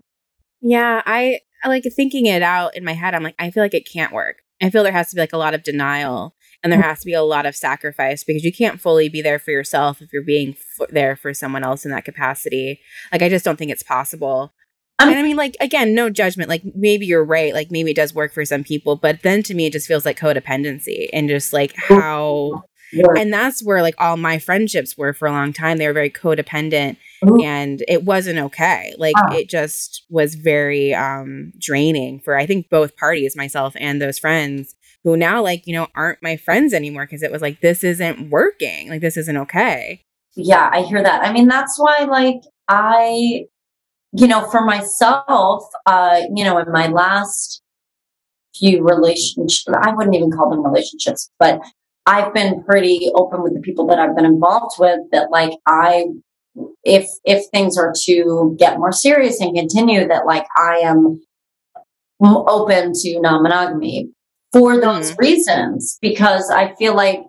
Yeah. 0.62 1.02
I, 1.06 1.40
I 1.64 1.68
like 1.70 1.84
thinking 1.96 2.26
it 2.26 2.42
out 2.42 2.76
in 2.76 2.84
my 2.84 2.94
head. 2.94 3.14
I'm 3.14 3.24
like, 3.24 3.36
I 3.40 3.52
feel 3.52 3.64
like 3.64 3.74
it 3.74 3.90
can't 3.92 4.14
work. 4.14 4.38
I 4.62 4.70
feel 4.70 4.84
there 4.84 4.92
has 4.92 5.10
to 5.10 5.16
be 5.16 5.22
like 5.22 5.34
a 5.34 5.38
lot 5.38 5.54
of 5.54 5.64
denial 5.64 6.36
and 6.64 6.72
there 6.72 6.80
mm. 6.80 6.86
has 6.86 7.00
to 7.02 7.06
be 7.06 7.14
a 7.14 7.22
lot 7.22 7.46
of 7.46 7.56
sacrifice 7.56 8.24
because 8.24 8.44
you 8.44 8.52
can't 8.52 8.82
fully 8.82 9.10
be 9.10 9.22
there 9.22 9.40
for 9.40 9.52
yourself 9.52 10.02
if 10.02 10.12
you're 10.12 10.24
being 10.24 10.56
f- 10.80 10.88
there 10.90 11.16
for 11.16 11.34
someone 11.34 11.64
else 11.64 11.86
in 11.86 11.92
that 11.92 12.06
capacity. 12.06 12.80
Like, 13.12 13.22
I 13.22 13.30
just 13.30 13.46
don't 13.46 13.58
think 13.58 13.72
it's 13.72 13.84
possible. 13.84 14.54
Um 15.00 15.10
and 15.10 15.20
I 15.20 15.22
mean, 15.22 15.38
like, 15.38 15.56
again, 15.60 15.94
no 15.94 16.10
judgment. 16.10 16.50
Like, 16.50 16.64
maybe 16.74 17.06
you're 17.06 17.24
right. 17.24 17.54
Like, 17.54 17.70
maybe 17.70 17.92
it 17.92 17.98
does 17.98 18.16
work 18.16 18.34
for 18.34 18.46
some 18.46 18.64
people. 18.64 18.96
But 18.96 19.22
then 19.22 19.44
to 19.44 19.54
me, 19.54 19.68
it 19.68 19.74
just 19.74 19.88
feels 19.88 20.06
like 20.06 20.20
codependency 20.20 21.08
and 21.14 21.30
just 21.30 21.54
like 21.54 21.76
how. 21.76 22.64
And 23.16 23.32
that's 23.32 23.64
where 23.64 23.82
like 23.82 23.96
all 24.00 24.18
my 24.18 24.40
friendships 24.40 24.98
were 24.98 25.14
for 25.14 25.28
a 25.28 25.32
long 25.32 25.54
time. 25.54 25.78
They 25.78 25.88
were 25.88 25.94
very 25.94 26.10
codependent 26.10 26.98
and 27.22 27.84
it 27.88 28.04
wasn't 28.04 28.40
okay. 28.40 28.94
Like 28.98 29.16
it 29.32 29.50
just 29.50 30.06
was 30.10 30.36
very 30.36 30.94
um 30.94 31.54
draining 31.60 32.20
for 32.20 32.38
I 32.38 32.46
think 32.46 32.70
both 32.70 32.96
parties, 32.96 33.36
myself 33.36 33.74
and 33.80 34.02
those 34.02 34.20
friends 34.20 34.76
who 35.04 35.16
now 35.18 35.42
like, 35.42 35.66
you 35.66 35.74
know, 35.74 35.88
aren't 35.96 36.22
my 36.22 36.38
friends 36.38 36.74
anymore 36.74 37.06
because 37.06 37.24
it 37.24 37.32
was 37.32 37.42
like 37.42 37.62
this 37.62 37.84
isn't 37.84 38.30
working. 38.30 38.90
Like 38.90 39.02
this 39.02 39.18
isn't 39.18 39.38
okay. 39.38 40.02
Yeah, 40.36 40.70
I 40.72 40.82
hear 40.82 41.02
that. 41.02 41.24
I 41.24 41.32
mean, 41.34 41.48
that's 41.48 41.80
why 41.80 42.06
like 42.10 42.42
I 42.68 43.46
you 44.14 44.28
know, 44.28 44.50
for 44.50 44.62
myself, 44.62 45.66
uh, 45.86 46.22
you 46.34 46.44
know, 46.44 46.58
in 46.58 46.72
my 46.72 46.88
last 46.88 47.62
few 48.56 48.84
relationships, 48.84 49.68
I 49.82 49.94
wouldn't 49.94 50.16
even 50.16 50.32
call 50.32 50.50
them 50.50 50.64
relationships, 50.64 51.30
but 51.40 51.60
I've 52.06 52.34
been 52.34 52.64
pretty 52.64 53.10
open 53.16 53.44
with 53.44 53.54
the 53.54 53.60
people 53.60 53.86
that 53.88 54.00
I've 54.00 54.16
been 54.16 54.26
involved 54.26 54.78
with 54.80 55.00
that 55.12 55.30
like 55.30 55.52
I 55.68 56.06
if 56.84 57.08
if 57.24 57.46
things 57.52 57.78
are 57.78 57.94
to 58.06 58.56
get 58.60 58.78
more 58.78 58.92
serious 58.92 59.40
and 59.42 59.56
continue 59.56 60.08
that 60.08 60.26
like 60.26 60.46
I 60.56 60.78
am 60.80 61.22
open 62.22 62.94
to 62.94 63.20
non-monogamy 63.22 64.10
for 64.52 64.80
those 64.80 65.12
mm. 65.12 65.18
reasons 65.20 65.98
because 66.02 66.50
I 66.50 66.74
feel 66.76 66.96
like 66.96 67.22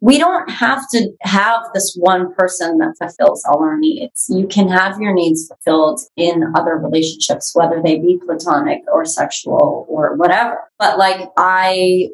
we 0.00 0.18
don't 0.18 0.48
have 0.48 0.84
to 0.92 1.10
have 1.22 1.60
this 1.74 1.96
one 1.98 2.32
person 2.34 2.78
that 2.78 2.94
fulfills 2.98 3.44
all 3.44 3.62
our 3.62 3.76
needs. 3.76 4.26
You 4.28 4.46
can 4.46 4.68
have 4.68 5.00
your 5.00 5.12
needs 5.12 5.48
fulfilled 5.48 6.00
in 6.16 6.44
other 6.54 6.76
relationships, 6.76 7.50
whether 7.54 7.82
they 7.82 7.98
be 7.98 8.20
platonic 8.24 8.82
or 8.92 9.04
sexual 9.04 9.86
or 9.88 10.16
whatever. 10.16 10.60
But 10.78 10.98
like, 10.98 11.28
I 11.36 12.10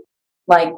like 0.46 0.72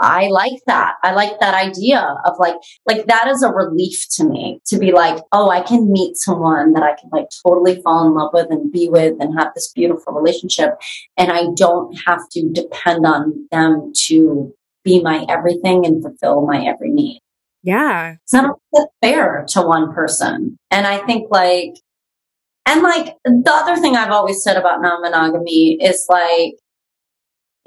I 0.00 0.28
like 0.28 0.60
that. 0.66 0.94
I 1.02 1.12
like 1.12 1.40
that 1.40 1.54
idea 1.54 2.16
of 2.24 2.34
like, 2.38 2.56
like 2.86 3.06
that 3.06 3.28
is 3.28 3.42
a 3.42 3.50
relief 3.50 4.06
to 4.12 4.24
me 4.24 4.60
to 4.66 4.78
be 4.78 4.92
like, 4.92 5.18
oh, 5.32 5.50
I 5.50 5.60
can 5.60 5.90
meet 5.90 6.16
someone 6.16 6.72
that 6.74 6.82
I 6.82 6.94
can 6.94 7.10
like 7.10 7.26
totally 7.46 7.80
fall 7.82 8.06
in 8.06 8.14
love 8.14 8.30
with 8.32 8.48
and 8.50 8.70
be 8.70 8.88
with 8.88 9.14
and 9.20 9.38
have 9.38 9.52
this 9.54 9.72
beautiful 9.72 10.12
relationship. 10.12 10.78
And 11.16 11.32
I 11.32 11.46
don't 11.54 11.98
have 12.06 12.28
to 12.32 12.48
depend 12.52 13.06
on 13.06 13.46
them 13.50 13.92
to 14.06 14.54
be 14.84 15.02
my 15.02 15.24
everything 15.28 15.86
and 15.86 16.02
fulfill 16.02 16.46
my 16.46 16.64
every 16.64 16.90
need. 16.90 17.20
Yeah. 17.62 18.16
It's 18.24 18.32
not 18.32 18.58
fair 19.02 19.44
to 19.48 19.62
one 19.62 19.92
person. 19.94 20.58
And 20.70 20.86
I 20.86 20.98
think 20.98 21.28
like, 21.30 21.74
and 22.66 22.82
like 22.82 23.16
the 23.24 23.52
other 23.52 23.76
thing 23.76 23.96
I've 23.96 24.12
always 24.12 24.42
said 24.42 24.56
about 24.56 24.82
non 24.82 25.00
monogamy 25.00 25.78
is 25.82 26.06
like, 26.08 26.54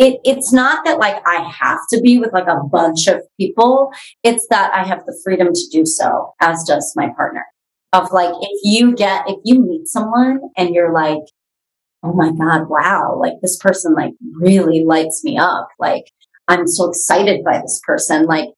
it, 0.02 0.20
it's 0.24 0.52
not 0.52 0.84
that 0.86 0.98
like 0.98 1.22
I 1.28 1.44
have 1.44 1.78
to 1.94 2.02
be 2.02 2.18
with 2.18 2.34
like 2.34 2.48
a 2.48 2.64
bunch 2.72 3.06
of 3.06 3.22
people. 3.40 3.92
It's 4.24 4.48
that 4.50 4.74
I 4.74 4.84
have 4.84 5.06
the 5.06 5.16
freedom 5.24 5.50
to 5.54 5.68
do 5.72 5.86
so, 5.86 6.34
as 6.42 6.64
does 6.64 6.92
my 6.96 7.10
partner. 7.16 7.46
Of 7.94 8.12
like, 8.12 8.34
if 8.42 8.60
you 8.64 8.96
get, 8.96 9.26
if 9.28 9.38
you 9.44 9.62
meet 9.62 9.86
someone 9.86 10.40
and 10.58 10.74
you're 10.74 10.92
like, 10.92 11.22
oh 12.02 12.14
my 12.14 12.32
God, 12.32 12.68
wow, 12.68 13.16
like 13.22 13.34
this 13.44 13.58
person 13.58 13.94
like 13.94 14.14
really 14.40 14.84
lights 14.84 15.24
me 15.24 15.38
up. 15.38 15.68
Like 15.78 16.06
I'm 16.48 16.66
so 16.66 16.90
excited 16.90 17.44
by 17.44 17.62
this 17.62 17.80
person. 17.86 18.26
Like, 18.26 18.50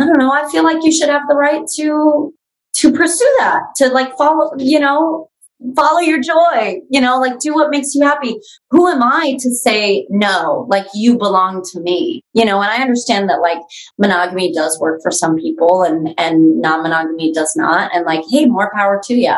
I 0.00 0.06
don't 0.06 0.18
know. 0.18 0.32
I 0.32 0.50
feel 0.50 0.64
like 0.64 0.82
you 0.82 0.92
should 0.92 1.10
have 1.10 1.28
the 1.28 1.34
right 1.34 1.66
to, 1.76 2.32
to 2.76 2.92
pursue 2.92 3.34
that, 3.38 3.60
to 3.76 3.88
like 3.88 4.16
follow, 4.16 4.52
you 4.56 4.80
know, 4.80 5.27
follow 5.74 5.98
your 5.98 6.20
joy, 6.20 6.80
you 6.88 7.00
know, 7.00 7.18
like 7.18 7.38
do 7.40 7.52
what 7.54 7.70
makes 7.70 7.94
you 7.94 8.04
happy. 8.04 8.36
Who 8.70 8.88
am 8.88 9.02
I 9.02 9.36
to 9.40 9.50
say 9.50 10.06
no? 10.08 10.66
Like 10.68 10.86
you 10.94 11.18
belong 11.18 11.62
to 11.72 11.80
me, 11.80 12.22
you 12.32 12.44
know, 12.44 12.60
and 12.60 12.70
I 12.70 12.80
understand 12.82 13.28
that 13.28 13.40
like 13.40 13.58
monogamy 13.98 14.52
does 14.52 14.78
work 14.80 15.00
for 15.02 15.10
some 15.10 15.36
people 15.36 15.82
and, 15.82 16.14
and 16.18 16.60
non-monogamy 16.60 17.32
does 17.32 17.54
not. 17.56 17.90
And 17.94 18.04
like, 18.04 18.22
hey, 18.30 18.46
more 18.46 18.70
power 18.74 19.00
to 19.04 19.14
you. 19.14 19.34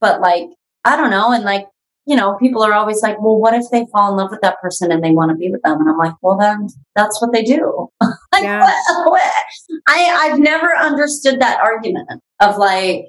But 0.00 0.20
like, 0.20 0.48
I 0.84 0.96
don't 0.96 1.10
know. 1.10 1.32
And 1.32 1.44
like, 1.44 1.66
you 2.06 2.16
know, 2.16 2.36
people 2.36 2.62
are 2.62 2.74
always 2.74 3.00
like, 3.02 3.20
well, 3.20 3.38
what 3.38 3.54
if 3.54 3.64
they 3.70 3.86
fall 3.90 4.10
in 4.10 4.18
love 4.18 4.30
with 4.30 4.42
that 4.42 4.60
person 4.60 4.92
and 4.92 5.02
they 5.02 5.12
want 5.12 5.30
to 5.30 5.36
be 5.36 5.50
with 5.50 5.62
them? 5.62 5.80
And 5.80 5.88
I'm 5.88 5.96
like, 5.96 6.14
well, 6.20 6.36
then 6.36 6.68
that's 6.94 7.20
what 7.22 7.32
they 7.32 7.42
do. 7.42 7.88
like, 8.02 8.42
yeah. 8.42 8.60
what, 8.60 9.12
what? 9.12 9.32
I, 9.88 10.30
I've 10.30 10.38
never 10.38 10.74
understood 10.76 11.40
that 11.40 11.60
argument 11.60 12.08
of 12.40 12.58
like, 12.58 13.06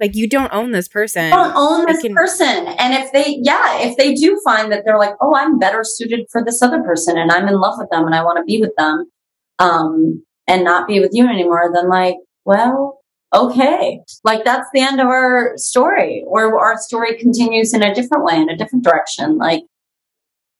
like 0.00 0.14
you 0.14 0.28
don't 0.28 0.52
own 0.52 0.70
this 0.72 0.88
person. 0.88 1.24
You 1.24 1.30
don't 1.30 1.56
own 1.56 1.86
this 1.86 2.02
can- 2.02 2.14
person. 2.14 2.66
And 2.78 2.94
if 2.94 3.12
they, 3.12 3.38
yeah, 3.42 3.80
if 3.80 3.96
they 3.96 4.14
do 4.14 4.40
find 4.44 4.70
that 4.70 4.84
they're 4.84 4.98
like, 4.98 5.14
oh, 5.20 5.34
I'm 5.34 5.58
better 5.58 5.80
suited 5.82 6.26
for 6.30 6.44
this 6.44 6.62
other 6.62 6.82
person 6.82 7.18
and 7.18 7.32
I'm 7.32 7.48
in 7.48 7.58
love 7.58 7.74
with 7.78 7.90
them 7.90 8.06
and 8.06 8.14
I 8.14 8.22
want 8.22 8.38
to 8.38 8.44
be 8.44 8.60
with 8.60 8.72
them, 8.78 9.10
um, 9.58 10.24
and 10.46 10.64
not 10.64 10.86
be 10.86 11.00
with 11.00 11.10
you 11.12 11.26
anymore, 11.26 11.70
then 11.74 11.88
like, 11.88 12.14
well, 12.44 13.00
okay. 13.34 14.00
Like 14.24 14.44
that's 14.44 14.68
the 14.72 14.80
end 14.80 15.00
of 15.00 15.08
our 15.08 15.52
story 15.56 16.24
or 16.26 16.58
our 16.60 16.78
story 16.78 17.18
continues 17.18 17.74
in 17.74 17.82
a 17.82 17.94
different 17.94 18.24
way, 18.24 18.36
in 18.36 18.48
a 18.48 18.56
different 18.56 18.84
direction. 18.84 19.36
Like, 19.36 19.64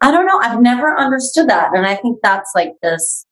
I 0.00 0.10
don't 0.10 0.26
know. 0.26 0.38
I've 0.38 0.60
never 0.60 0.96
understood 0.98 1.48
that. 1.48 1.70
And 1.74 1.86
I 1.86 1.94
think 1.94 2.18
that's 2.22 2.50
like 2.54 2.72
this, 2.82 3.24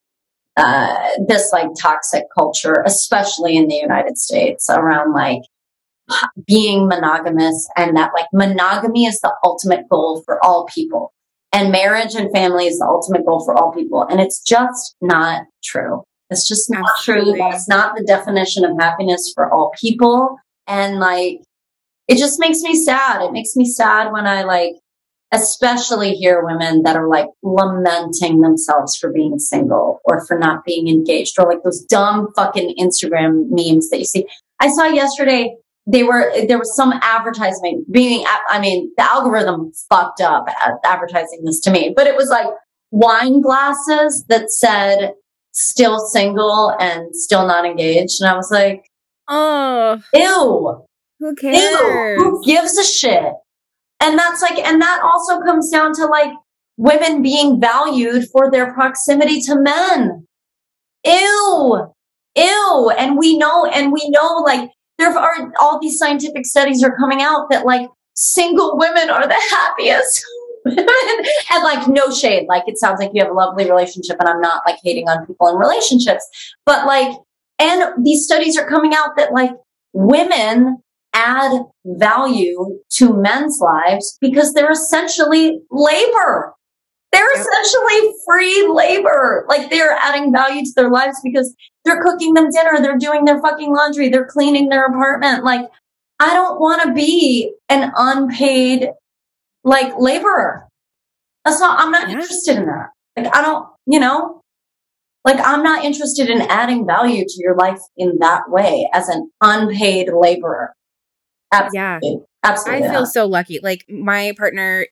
uh, 0.56 1.08
this 1.26 1.52
like 1.52 1.68
toxic 1.78 2.24
culture, 2.36 2.82
especially 2.86 3.56
in 3.56 3.66
the 3.66 3.74
United 3.74 4.16
States 4.18 4.70
around 4.70 5.12
like, 5.12 5.42
being 6.46 6.86
monogamous 6.86 7.68
and 7.76 7.96
that 7.96 8.12
like 8.14 8.26
monogamy 8.32 9.06
is 9.06 9.20
the 9.20 9.34
ultimate 9.44 9.88
goal 9.88 10.22
for 10.24 10.44
all 10.44 10.66
people 10.72 11.12
and 11.56 11.72
marriage 11.72 12.14
and 12.14 12.30
family 12.32 12.66
is 12.66 12.78
the 12.78 12.84
ultimate 12.84 13.24
goal 13.24 13.42
for 13.42 13.56
all 13.56 13.72
people. 13.72 14.02
And 14.02 14.20
it's 14.20 14.42
just 14.42 14.94
not 15.00 15.44
true. 15.64 16.02
It's 16.28 16.46
just 16.46 16.70
not 16.70 16.84
Absolutely. 16.98 17.32
true. 17.32 17.38
That's 17.50 17.66
not 17.66 17.96
the 17.96 18.04
definition 18.04 18.62
of 18.64 18.72
happiness 18.78 19.32
for 19.34 19.50
all 19.50 19.72
people. 19.80 20.36
And 20.66 20.98
like, 20.98 21.40
it 22.08 22.18
just 22.18 22.38
makes 22.38 22.60
me 22.60 22.74
sad. 22.74 23.22
It 23.22 23.32
makes 23.32 23.56
me 23.56 23.64
sad 23.64 24.12
when 24.12 24.26
I 24.26 24.42
like, 24.42 24.74
especially 25.32 26.12
hear 26.12 26.44
women 26.44 26.82
that 26.82 26.94
are 26.94 27.08
like 27.08 27.28
lamenting 27.42 28.42
themselves 28.42 28.94
for 28.94 29.10
being 29.10 29.38
single 29.38 30.00
or 30.04 30.26
for 30.26 30.38
not 30.38 30.62
being 30.66 30.88
engaged 30.88 31.36
or 31.38 31.48
like 31.48 31.62
those 31.62 31.80
dumb 31.80 32.28
fucking 32.36 32.74
Instagram 32.78 33.46
memes 33.48 33.88
that 33.88 33.98
you 33.98 34.04
see. 34.04 34.26
I 34.60 34.68
saw 34.68 34.86
yesterday 34.86 35.56
they 35.86 36.02
were 36.02 36.32
there 36.48 36.58
was 36.58 36.74
some 36.74 36.92
advertisement 37.02 37.90
being 37.92 38.24
i 38.50 38.58
mean 38.58 38.92
the 38.96 39.02
algorithm 39.02 39.72
fucked 39.88 40.20
up 40.20 40.46
advertising 40.84 41.42
this 41.44 41.60
to 41.60 41.70
me 41.70 41.92
but 41.96 42.06
it 42.06 42.16
was 42.16 42.28
like 42.28 42.46
wine 42.90 43.40
glasses 43.40 44.24
that 44.28 44.50
said 44.50 45.12
still 45.52 45.98
single 45.98 46.74
and 46.78 47.14
still 47.14 47.46
not 47.46 47.64
engaged. 47.64 48.20
And 48.20 48.30
i 48.30 48.36
was 48.36 48.50
like 48.50 48.84
oh. 49.28 50.00
ew. 50.12 50.82
Who 51.18 51.34
cares? 51.34 51.56
Ew, 51.56 52.16
who 52.18 52.44
gives 52.44 52.76
a 52.76 52.84
shit? 52.84 53.32
And 54.00 54.18
that's 54.18 54.42
like 54.42 54.58
and 54.58 54.80
that 54.82 55.00
also 55.02 55.40
comes 55.40 55.70
down 55.70 55.94
to 55.94 56.06
like 56.06 56.32
women 56.76 57.22
being 57.22 57.58
valued 57.58 58.28
for 58.30 58.50
their 58.50 58.72
proximity 58.74 59.40
to 59.42 59.56
men. 59.58 60.26
Ew. 61.04 61.92
Ew. 62.36 62.92
And 62.98 63.16
we 63.16 63.38
know 63.38 63.64
and 63.64 63.92
we 63.92 64.08
know 64.10 64.42
like 64.44 64.70
there 64.98 65.16
are 65.16 65.52
all 65.60 65.78
these 65.80 65.98
scientific 65.98 66.46
studies 66.46 66.82
are 66.82 66.96
coming 66.96 67.20
out 67.22 67.50
that 67.50 67.64
like 67.64 67.88
single 68.14 68.78
women 68.78 69.10
are 69.10 69.26
the 69.26 69.34
happiest 69.50 70.24
and 70.66 71.64
like 71.64 71.86
no 71.88 72.10
shade. 72.10 72.46
Like 72.48 72.64
it 72.66 72.78
sounds 72.78 73.00
like 73.00 73.10
you 73.14 73.22
have 73.22 73.30
a 73.30 73.34
lovely 73.34 73.68
relationship 73.68 74.16
and 74.18 74.28
i'm 74.28 74.40
not 74.40 74.62
like 74.66 74.78
hating 74.82 75.08
on 75.08 75.26
people 75.26 75.48
in 75.48 75.56
relationships. 75.56 76.26
But 76.64 76.86
like 76.86 77.16
and 77.58 78.04
these 78.04 78.24
studies 78.24 78.58
are 78.58 78.68
coming 78.68 78.94
out 78.94 79.16
that 79.16 79.32
like 79.32 79.52
women 79.92 80.78
add 81.14 81.62
value 81.86 82.78
to 82.90 83.14
men's 83.14 83.58
lives 83.60 84.18
because 84.20 84.52
they're 84.52 84.70
essentially 84.70 85.60
labor 85.70 86.55
They're 87.16 87.32
essentially 87.32 88.12
free 88.26 88.68
labor. 88.68 89.46
Like 89.48 89.70
they're 89.70 89.92
adding 89.92 90.32
value 90.32 90.62
to 90.62 90.72
their 90.76 90.90
lives 90.90 91.18
because 91.24 91.54
they're 91.84 92.02
cooking 92.02 92.34
them 92.34 92.50
dinner, 92.50 92.78
they're 92.82 92.98
doing 92.98 93.24
their 93.24 93.40
fucking 93.40 93.74
laundry, 93.74 94.10
they're 94.10 94.26
cleaning 94.26 94.68
their 94.68 94.84
apartment. 94.84 95.42
Like 95.42 95.62
I 96.20 96.34
don't 96.34 96.60
want 96.60 96.82
to 96.82 96.92
be 96.92 97.54
an 97.70 97.90
unpaid 97.96 98.90
like 99.64 99.94
laborer. 99.98 100.68
That's 101.46 101.58
not 101.58 101.80
I'm 101.80 101.90
not 101.90 102.08
yeah. 102.08 102.16
interested 102.16 102.58
in 102.58 102.66
that. 102.66 102.90
Like 103.16 103.34
I 103.34 103.40
don't, 103.40 103.66
you 103.86 103.98
know, 103.98 104.42
like 105.24 105.40
I'm 105.42 105.62
not 105.62 105.86
interested 105.86 106.28
in 106.28 106.42
adding 106.42 106.86
value 106.86 107.24
to 107.26 107.34
your 107.38 107.56
life 107.56 107.80
in 107.96 108.18
that 108.20 108.50
way 108.50 108.90
as 108.92 109.08
an 109.08 109.30
unpaid 109.40 110.10
laborer. 110.12 110.74
Absolutely. 111.50 112.10
Yeah. 112.10 112.16
Absolutely. 112.44 112.86
I 112.86 112.92
feel 112.92 113.06
so 113.06 113.26
lucky. 113.26 113.58
Like 113.62 113.86
my 113.88 114.34
partner 114.36 114.86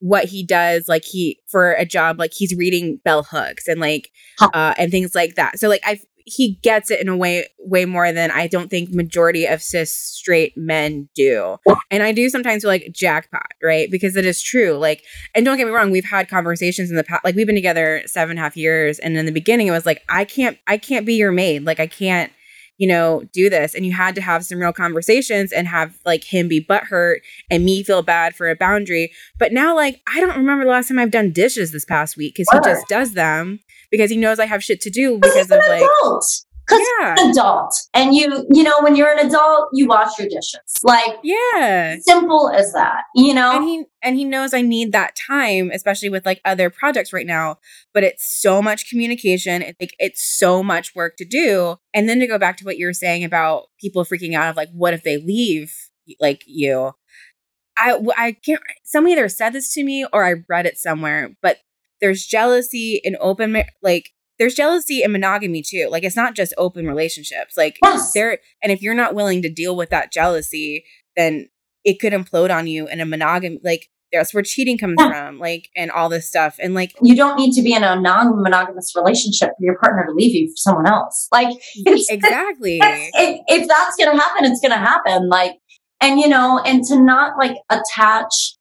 what 0.00 0.24
he 0.26 0.44
does 0.44 0.88
like 0.88 1.04
he 1.04 1.40
for 1.46 1.72
a 1.72 1.84
job 1.84 2.18
like 2.18 2.32
he's 2.34 2.54
reading 2.56 3.00
bell 3.04 3.22
hooks 3.22 3.66
and 3.66 3.80
like 3.80 4.10
uh 4.40 4.74
and 4.76 4.90
things 4.90 5.14
like 5.14 5.34
that. 5.36 5.58
So 5.58 5.68
like 5.68 5.82
i 5.84 5.98
he 6.26 6.58
gets 6.62 6.90
it 6.90 7.00
in 7.00 7.08
a 7.08 7.16
way 7.16 7.46
way 7.58 7.84
more 7.84 8.10
than 8.10 8.30
i 8.30 8.46
don't 8.46 8.70
think 8.70 8.90
majority 8.90 9.44
of 9.44 9.62
cis 9.62 9.94
straight 9.94 10.56
men 10.56 11.08
do. 11.14 11.56
And 11.90 12.02
i 12.02 12.12
do 12.12 12.28
sometimes 12.28 12.62
feel 12.62 12.70
like 12.70 12.90
jackpot 12.92 13.46
right? 13.62 13.90
Because 13.90 14.16
it 14.16 14.24
is 14.24 14.42
true 14.42 14.72
like 14.72 15.04
and 15.34 15.44
don't 15.44 15.58
get 15.58 15.66
me 15.66 15.72
wrong 15.72 15.90
we've 15.90 16.04
had 16.04 16.28
conversations 16.28 16.90
in 16.90 16.96
the 16.96 17.04
past 17.04 17.24
like 17.24 17.34
we've 17.34 17.46
been 17.46 17.54
together 17.54 18.02
seven 18.06 18.32
and 18.32 18.38
a 18.38 18.42
half 18.42 18.56
years 18.56 18.98
and 18.98 19.16
in 19.16 19.26
the 19.26 19.32
beginning 19.32 19.66
it 19.66 19.72
was 19.72 19.86
like 19.86 20.02
i 20.08 20.24
can't 20.24 20.58
i 20.66 20.76
can't 20.78 21.06
be 21.06 21.14
your 21.14 21.32
maid. 21.32 21.64
Like 21.64 21.80
i 21.80 21.86
can't 21.86 22.32
you 22.76 22.88
know, 22.88 23.22
do 23.32 23.48
this. 23.48 23.74
And 23.74 23.86
you 23.86 23.92
had 23.92 24.14
to 24.16 24.20
have 24.20 24.44
some 24.44 24.58
real 24.58 24.72
conversations 24.72 25.52
and 25.52 25.68
have 25.68 25.98
like 26.04 26.24
him 26.24 26.48
be 26.48 26.64
butthurt 26.64 27.18
and 27.50 27.64
me 27.64 27.82
feel 27.82 28.02
bad 28.02 28.34
for 28.34 28.50
a 28.50 28.56
boundary. 28.56 29.12
But 29.38 29.52
now, 29.52 29.74
like, 29.74 30.00
I 30.06 30.20
don't 30.20 30.36
remember 30.36 30.64
the 30.64 30.70
last 30.70 30.88
time 30.88 30.98
I've 30.98 31.10
done 31.10 31.32
dishes 31.32 31.72
this 31.72 31.84
past 31.84 32.16
week 32.16 32.34
because 32.34 32.48
he 32.52 32.58
just 32.68 32.88
does 32.88 33.12
them 33.12 33.60
because 33.90 34.10
he 34.10 34.16
knows 34.16 34.38
I 34.38 34.46
have 34.46 34.64
shit 34.64 34.80
to 34.82 34.90
do 34.90 35.18
because 35.18 35.50
of 35.50 35.58
like. 35.68 35.82
Adult. 35.82 36.44
Because 36.66 36.86
yeah. 37.00 37.14
you're 37.16 37.26
an 37.26 37.30
adult. 37.30 37.74
And 37.92 38.14
you, 38.14 38.46
you 38.50 38.62
know, 38.62 38.80
when 38.80 38.96
you're 38.96 39.12
an 39.12 39.26
adult, 39.26 39.68
you 39.72 39.86
wash 39.86 40.18
your 40.18 40.28
dishes. 40.28 40.60
Like 40.82 41.16
Yeah. 41.22 41.96
Simple 42.00 42.50
as 42.50 42.72
that. 42.72 43.04
You 43.14 43.34
know? 43.34 43.56
And 43.56 43.64
he 43.64 43.84
and 44.02 44.16
he 44.16 44.24
knows 44.24 44.54
I 44.54 44.62
need 44.62 44.92
that 44.92 45.16
time, 45.16 45.70
especially 45.72 46.08
with 46.08 46.24
like 46.24 46.40
other 46.44 46.70
projects 46.70 47.12
right 47.12 47.26
now. 47.26 47.58
But 47.92 48.04
it's 48.04 48.26
so 48.40 48.62
much 48.62 48.88
communication. 48.88 49.62
It, 49.62 49.76
like 49.80 49.94
it's 49.98 50.22
so 50.22 50.62
much 50.62 50.94
work 50.94 51.16
to 51.16 51.24
do. 51.24 51.76
And 51.92 52.08
then 52.08 52.20
to 52.20 52.26
go 52.26 52.38
back 52.38 52.56
to 52.58 52.64
what 52.64 52.78
you 52.78 52.86
were 52.86 52.92
saying 52.92 53.24
about 53.24 53.64
people 53.80 54.04
freaking 54.04 54.34
out 54.34 54.48
of 54.48 54.56
like, 54.56 54.70
what 54.72 54.94
if 54.94 55.02
they 55.02 55.18
leave 55.18 55.74
like 56.20 56.42
you? 56.46 56.92
I 57.76 57.98
I 58.16 58.32
can't 58.32 58.62
somebody 58.84 59.12
either 59.12 59.28
said 59.28 59.52
this 59.52 59.72
to 59.74 59.84
me 59.84 60.06
or 60.12 60.24
I 60.24 60.34
read 60.48 60.66
it 60.66 60.78
somewhere, 60.78 61.34
but 61.42 61.58
there's 62.00 62.24
jealousy 62.24 63.00
in 63.02 63.16
open 63.20 63.62
like 63.82 64.10
there's 64.38 64.54
jealousy 64.54 65.02
in 65.02 65.12
monogamy 65.12 65.62
too. 65.62 65.88
Like 65.90 66.04
it's 66.04 66.16
not 66.16 66.34
just 66.34 66.54
open 66.58 66.86
relationships. 66.86 67.56
Like 67.56 67.78
yes. 67.82 68.12
there 68.12 68.38
and 68.62 68.72
if 68.72 68.82
you're 68.82 68.94
not 68.94 69.14
willing 69.14 69.42
to 69.42 69.50
deal 69.50 69.76
with 69.76 69.90
that 69.90 70.12
jealousy, 70.12 70.84
then 71.16 71.48
it 71.84 72.00
could 72.00 72.12
implode 72.12 72.54
on 72.54 72.66
you 72.66 72.88
in 72.88 73.00
a 73.00 73.06
monogamy 73.06 73.60
like 73.62 73.88
that's 74.12 74.32
where 74.32 74.42
cheating 74.42 74.78
comes 74.78 74.96
yeah. 74.98 75.08
from, 75.08 75.38
like 75.38 75.68
and 75.76 75.90
all 75.90 76.08
this 76.08 76.28
stuff. 76.28 76.56
And 76.60 76.72
like 76.72 76.94
you 77.02 77.16
don't 77.16 77.36
need 77.36 77.52
to 77.54 77.62
be 77.62 77.74
in 77.74 77.82
a 77.82 78.00
non-monogamous 78.00 78.92
relationship 78.96 79.50
for 79.50 79.64
your 79.64 79.76
partner 79.78 80.06
to 80.06 80.12
leave 80.12 80.34
you 80.34 80.48
for 80.48 80.56
someone 80.56 80.86
else. 80.86 81.28
Like 81.32 81.56
exactly. 81.86 82.78
if, 82.80 83.40
if 83.48 83.68
that's 83.68 83.96
gonna 83.96 84.18
happen, 84.18 84.44
it's 84.50 84.60
gonna 84.60 84.78
happen. 84.78 85.28
Like 85.28 85.56
and 86.00 86.20
you 86.20 86.28
know, 86.28 86.60
and 86.64 86.84
to 86.84 87.00
not 87.00 87.36
like 87.38 87.56
attach 87.70 88.56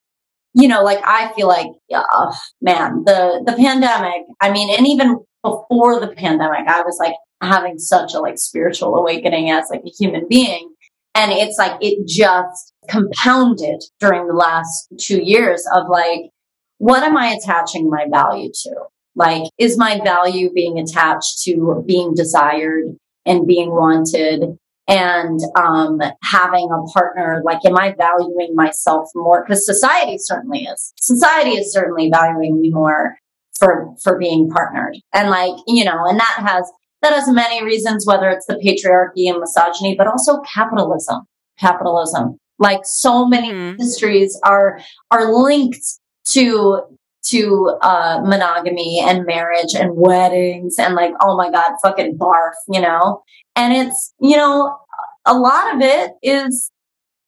you 0.56 0.68
know, 0.68 0.84
like 0.84 1.00
I 1.04 1.34
feel 1.34 1.48
like, 1.48 1.66
oh, 1.92 2.38
man, 2.62 3.04
the 3.06 3.44
the 3.46 3.54
pandemic. 3.54 4.22
I 4.40 4.52
mean, 4.52 4.76
and 4.76 4.88
even 4.88 5.18
before 5.44 6.00
the 6.00 6.08
pandemic, 6.08 6.68
I 6.68 6.82
was 6.82 6.98
like 7.00 7.16
having 7.42 7.78
such 7.78 8.14
a 8.14 8.20
like 8.20 8.38
spiritual 8.38 8.96
awakening 8.96 9.52
as 9.52 9.66
like 9.70 9.82
a 9.86 9.90
human 9.90 10.28
being. 10.28 10.74
And 11.16 11.32
it's 11.32 11.60
like 11.60 11.78
it 11.82 12.08
just 12.08 12.74
compounded 12.90 13.84
during 14.00 14.28
the 14.28 14.34
last 14.34 14.88
two 15.00 15.22
years 15.22 15.64
of 15.74 15.88
like, 15.90 16.32
what 16.80 17.04
am 17.04 17.16
I 17.16 17.28
attaching 17.28 17.90
my 17.90 18.06
value 18.10 18.50
to? 18.64 18.76
Like, 19.16 19.44
is 19.60 19.78
my 19.78 20.02
value 20.04 20.52
being 20.52 20.80
attached 20.80 21.44
to 21.44 21.84
being 21.86 22.16
desired 22.16 22.86
and 23.26 23.46
being 23.46 23.70
wanted 23.70 24.58
and 24.88 25.40
um, 25.56 26.02
having 26.24 26.70
a 26.70 26.92
partner 26.92 27.42
like 27.46 27.60
am 27.66 27.78
i 27.78 27.96
valuing 27.98 28.54
myself 28.54 29.08
more 29.16 29.42
because 29.42 29.66
society 29.66 30.18
certainly 30.18 30.66
is 30.66 30.94
society 30.98 31.52
is 31.52 31.72
certainly 31.72 32.10
valuing 32.12 32.60
me 32.60 32.70
more 32.70 33.16
for 33.64 33.96
for 34.02 34.18
being 34.18 34.50
partnered. 34.50 34.98
And 35.14 35.30
like 35.30 35.54
you 35.68 35.86
know 35.86 36.06
and 36.06 36.20
that 36.20 36.44
has 36.46 36.72
that 37.02 37.14
has 37.14 37.30
many 37.30 37.64
reasons 37.64 38.06
whether 38.06 38.30
it's 38.30 38.46
the 38.46 38.56
patriarchy 38.56 39.30
and 39.30 39.40
misogyny 39.40 39.96
but 39.98 40.08
also 40.08 40.42
capitalism 40.42 41.22
capitalism. 41.60 42.38
Like 42.60 42.82
so 42.84 43.26
many 43.26 43.52
mm-hmm. 43.52 43.82
industries 43.82 44.40
are 44.44 44.80
are 45.12 45.34
linked 45.34 45.86
to 46.30 46.82
to 47.26 47.78
uh 47.82 48.22
monogamy 48.26 49.02
and 49.04 49.26
marriage 49.26 49.74
and 49.74 49.92
weddings 49.96 50.76
and 50.78 50.94
like 50.94 51.14
oh 51.22 51.38
my 51.38 51.50
god 51.50 51.72
fucking 51.82 52.18
barf 52.18 52.54
you 52.70 52.82
know? 52.82 53.22
And 53.56 53.74
it's 53.74 54.14
you 54.20 54.38
know 54.38 54.78
a 55.26 55.34
lot 55.34 55.76
of 55.76 55.82
it 55.82 56.12
is 56.22 56.70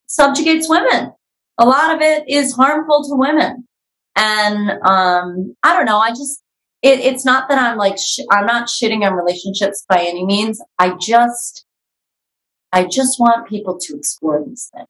subjugates 0.08 0.70
women. 0.70 1.14
A 1.58 1.66
lot 1.66 1.96
of 1.96 2.02
it 2.02 2.26
is 2.28 2.54
harmful 2.54 3.04
to 3.04 3.16
women 3.16 3.66
and 4.16 4.72
um, 4.84 5.56
I 5.64 5.76
don't 5.76 5.86
know. 5.86 6.00
I 6.00 6.10
just 6.10 6.42
it, 6.82 7.00
it's 7.00 7.26
not 7.26 7.50
that 7.50 7.58
I'm 7.58 7.78
like 7.78 7.98
sh- 7.98 8.20
I'm 8.32 8.46
not 8.46 8.68
shitting 8.68 9.06
on 9.06 9.14
relationships 9.14 9.86
by 9.88 10.00
any 10.02 10.26
means. 10.26 10.62
I 10.80 10.96
just 11.00 11.66
I 12.72 12.86
just 12.86 13.20
want 13.20 13.48
people 13.48 13.78
to 13.80 13.96
explore 13.96 14.44
these 14.46 14.70
things. 14.74 14.88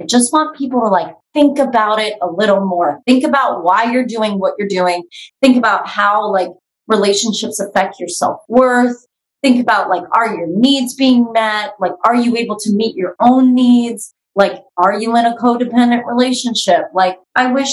I 0.00 0.04
just 0.04 0.32
want 0.32 0.56
people 0.56 0.80
to 0.80 0.88
like 0.88 1.14
think 1.32 1.58
about 1.58 1.98
it 2.00 2.14
a 2.20 2.26
little 2.26 2.64
more. 2.64 3.00
Think 3.06 3.24
about 3.24 3.62
why 3.64 3.84
you're 3.84 4.06
doing 4.06 4.38
what 4.38 4.54
you're 4.58 4.68
doing. 4.68 5.04
Think 5.40 5.56
about 5.56 5.88
how 5.88 6.30
like 6.32 6.50
relationships 6.86 7.60
affect 7.60 7.98
your 7.98 8.08
self 8.08 8.40
worth. 8.48 9.06
Think 9.42 9.60
about 9.60 9.88
like, 9.88 10.02
are 10.12 10.34
your 10.34 10.48
needs 10.48 10.94
being 10.94 11.30
met? 11.32 11.74
Like, 11.78 11.92
are 12.04 12.16
you 12.16 12.36
able 12.36 12.58
to 12.60 12.72
meet 12.72 12.96
your 12.96 13.14
own 13.20 13.54
needs? 13.54 14.14
Like, 14.34 14.62
are 14.76 14.98
you 14.98 15.16
in 15.16 15.24
a 15.24 15.36
codependent 15.36 16.04
relationship? 16.06 16.84
Like, 16.94 17.18
I 17.34 17.52
wish 17.52 17.70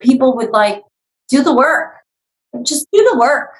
people 0.00 0.36
would 0.36 0.50
like 0.50 0.82
do 1.28 1.42
the 1.42 1.54
work. 1.54 1.94
Just 2.62 2.86
do 2.92 3.08
the 3.10 3.18
work. 3.18 3.50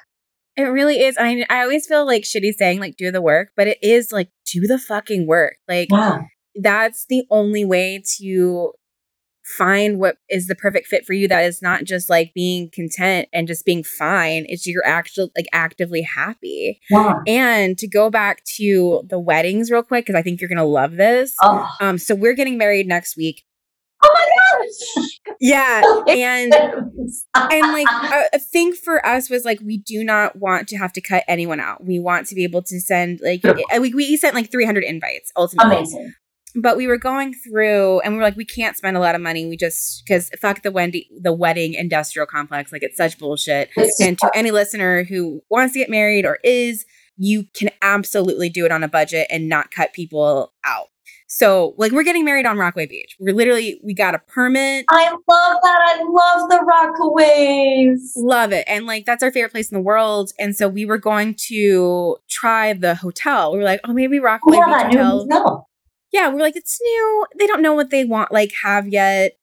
It 0.55 0.63
really 0.63 1.01
is. 1.01 1.15
I 1.19 1.45
I 1.49 1.61
always 1.61 1.85
feel 1.85 2.05
like 2.05 2.23
shitty 2.23 2.53
saying 2.57 2.79
like 2.79 2.97
do 2.97 3.11
the 3.11 3.21
work, 3.21 3.49
but 3.55 3.67
it 3.67 3.77
is 3.81 4.11
like 4.11 4.29
do 4.51 4.61
the 4.61 4.79
fucking 4.79 5.27
work. 5.27 5.57
Like 5.67 5.89
yeah. 5.91 6.21
that's 6.55 7.05
the 7.07 7.23
only 7.29 7.63
way 7.63 8.01
to 8.17 8.73
find 9.47 9.97
what 9.97 10.17
is 10.29 10.47
the 10.47 10.55
perfect 10.55 10.87
fit 10.87 11.05
for 11.05 11.13
you 11.13 11.27
that 11.27 11.45
is 11.45 11.61
not 11.61 11.85
just 11.85 12.09
like 12.09 12.33
being 12.33 12.69
content 12.73 13.29
and 13.31 13.47
just 13.47 13.63
being 13.63 13.81
fine 13.81 14.45
it's 14.49 14.67
you're 14.67 14.85
actually 14.85 15.31
like 15.37 15.45
actively 15.53 16.01
happy 16.01 16.81
yeah. 16.89 17.19
and 17.25 17.77
to 17.77 17.87
go 17.87 18.09
back 18.09 18.43
to 18.43 19.03
the 19.09 19.17
weddings 19.17 19.71
real 19.71 19.83
quick 19.83 20.05
because 20.05 20.19
i 20.19 20.21
think 20.21 20.41
you're 20.41 20.49
gonna 20.49 20.65
love 20.65 20.97
this 20.97 21.33
oh. 21.41 21.69
um 21.79 21.97
so 21.97 22.13
we're 22.13 22.33
getting 22.33 22.57
married 22.57 22.87
next 22.87 23.15
week 23.15 23.45
oh 24.03 24.11
my 24.13 24.19
gosh 24.19 24.46
yeah 25.39 25.81
and 26.07 26.53
and 26.53 27.73
like 27.73 27.87
a, 28.33 28.39
thing 28.39 28.73
for 28.73 29.05
us 29.05 29.29
was 29.29 29.45
like 29.45 29.59
we 29.61 29.77
do 29.77 30.03
not 30.03 30.35
want 30.37 30.67
to 30.69 30.77
have 30.77 30.93
to 30.93 31.01
cut 31.01 31.23
anyone 31.27 31.59
out. 31.59 31.83
We 31.83 31.99
want 31.99 32.27
to 32.27 32.35
be 32.35 32.43
able 32.43 32.63
to 32.63 32.79
send 32.79 33.19
like 33.23 33.43
eh, 33.45 33.79
we, 33.79 33.93
we 33.93 34.17
sent 34.17 34.35
like 34.35 34.51
300 34.51 34.83
invites 34.83 35.31
ultimately. 35.35 35.77
Amazing. 35.77 36.13
but 36.55 36.77
we 36.77 36.87
were 36.87 36.97
going 36.97 37.33
through 37.33 37.99
and 38.01 38.13
we 38.13 38.17
were 38.17 38.23
like 38.23 38.37
we 38.37 38.45
can't 38.45 38.77
spend 38.77 38.97
a 38.97 38.99
lot 38.99 39.15
of 39.15 39.21
money. 39.21 39.45
We 39.45 39.57
just 39.57 40.03
because 40.05 40.29
fuck 40.39 40.63
the 40.63 40.71
wendy 40.71 41.09
the 41.21 41.33
wedding 41.33 41.73
industrial 41.73 42.25
complex. 42.25 42.71
Like 42.71 42.83
it's 42.83 42.97
such 42.97 43.17
bullshit. 43.19 43.69
And 44.01 44.17
to 44.19 44.31
any 44.33 44.51
listener 44.51 45.03
who 45.03 45.41
wants 45.49 45.73
to 45.73 45.79
get 45.79 45.89
married 45.89 46.25
or 46.25 46.39
is 46.43 46.85
you 47.17 47.45
can 47.53 47.69
absolutely 47.81 48.49
do 48.49 48.65
it 48.65 48.71
on 48.71 48.83
a 48.83 48.87
budget 48.87 49.27
and 49.29 49.49
not 49.49 49.71
cut 49.71 49.91
people 49.91 50.53
out 50.63 50.87
so, 51.29 51.75
like, 51.77 51.91
we're 51.91 52.03
getting 52.03 52.23
married 52.23 52.45
on 52.45 52.57
Rockaway 52.57 52.87
Beach. 52.87 53.17
We're 53.19 53.35
literally, 53.35 53.81
we 53.83 53.93
got 53.93 54.15
a 54.15 54.19
permit. 54.19 54.85
I 54.87 55.09
love 55.11 55.57
that. 55.61 55.79
I 55.85 56.03
love 56.07 56.49
the 56.49 56.65
Rockaways. 56.65 58.11
Love 58.15 58.53
it. 58.53 58.63
And, 58.65 58.85
like, 58.85 59.05
that's 59.05 59.21
our 59.21 59.31
favorite 59.31 59.51
place 59.51 59.69
in 59.69 59.75
the 59.75 59.81
world. 59.81 60.31
And 60.39 60.55
so 60.55 60.69
we 60.69 60.85
were 60.85 60.97
going 60.97 61.35
to 61.49 62.15
try 62.29 62.71
the 62.71 62.95
hotel. 62.95 63.51
We 63.51 63.57
were 63.57 63.65
like, 63.65 63.81
oh, 63.83 63.91
maybe 63.91 64.19
Rockaway 64.19 64.55
yeah, 64.55 64.87
Beach 64.87 64.97
Hotel. 64.97 65.25
No. 65.27 65.67
Yeah, 66.13 66.29
we're 66.29 66.39
like, 66.39 66.55
it's 66.55 66.79
new. 66.81 67.25
They 67.37 67.45
don't 67.45 67.61
know 67.61 67.73
what 67.73 67.89
they 67.89 68.05
want, 68.05 68.31
like, 68.31 68.53
have 68.63 68.87
yet. 68.87 69.33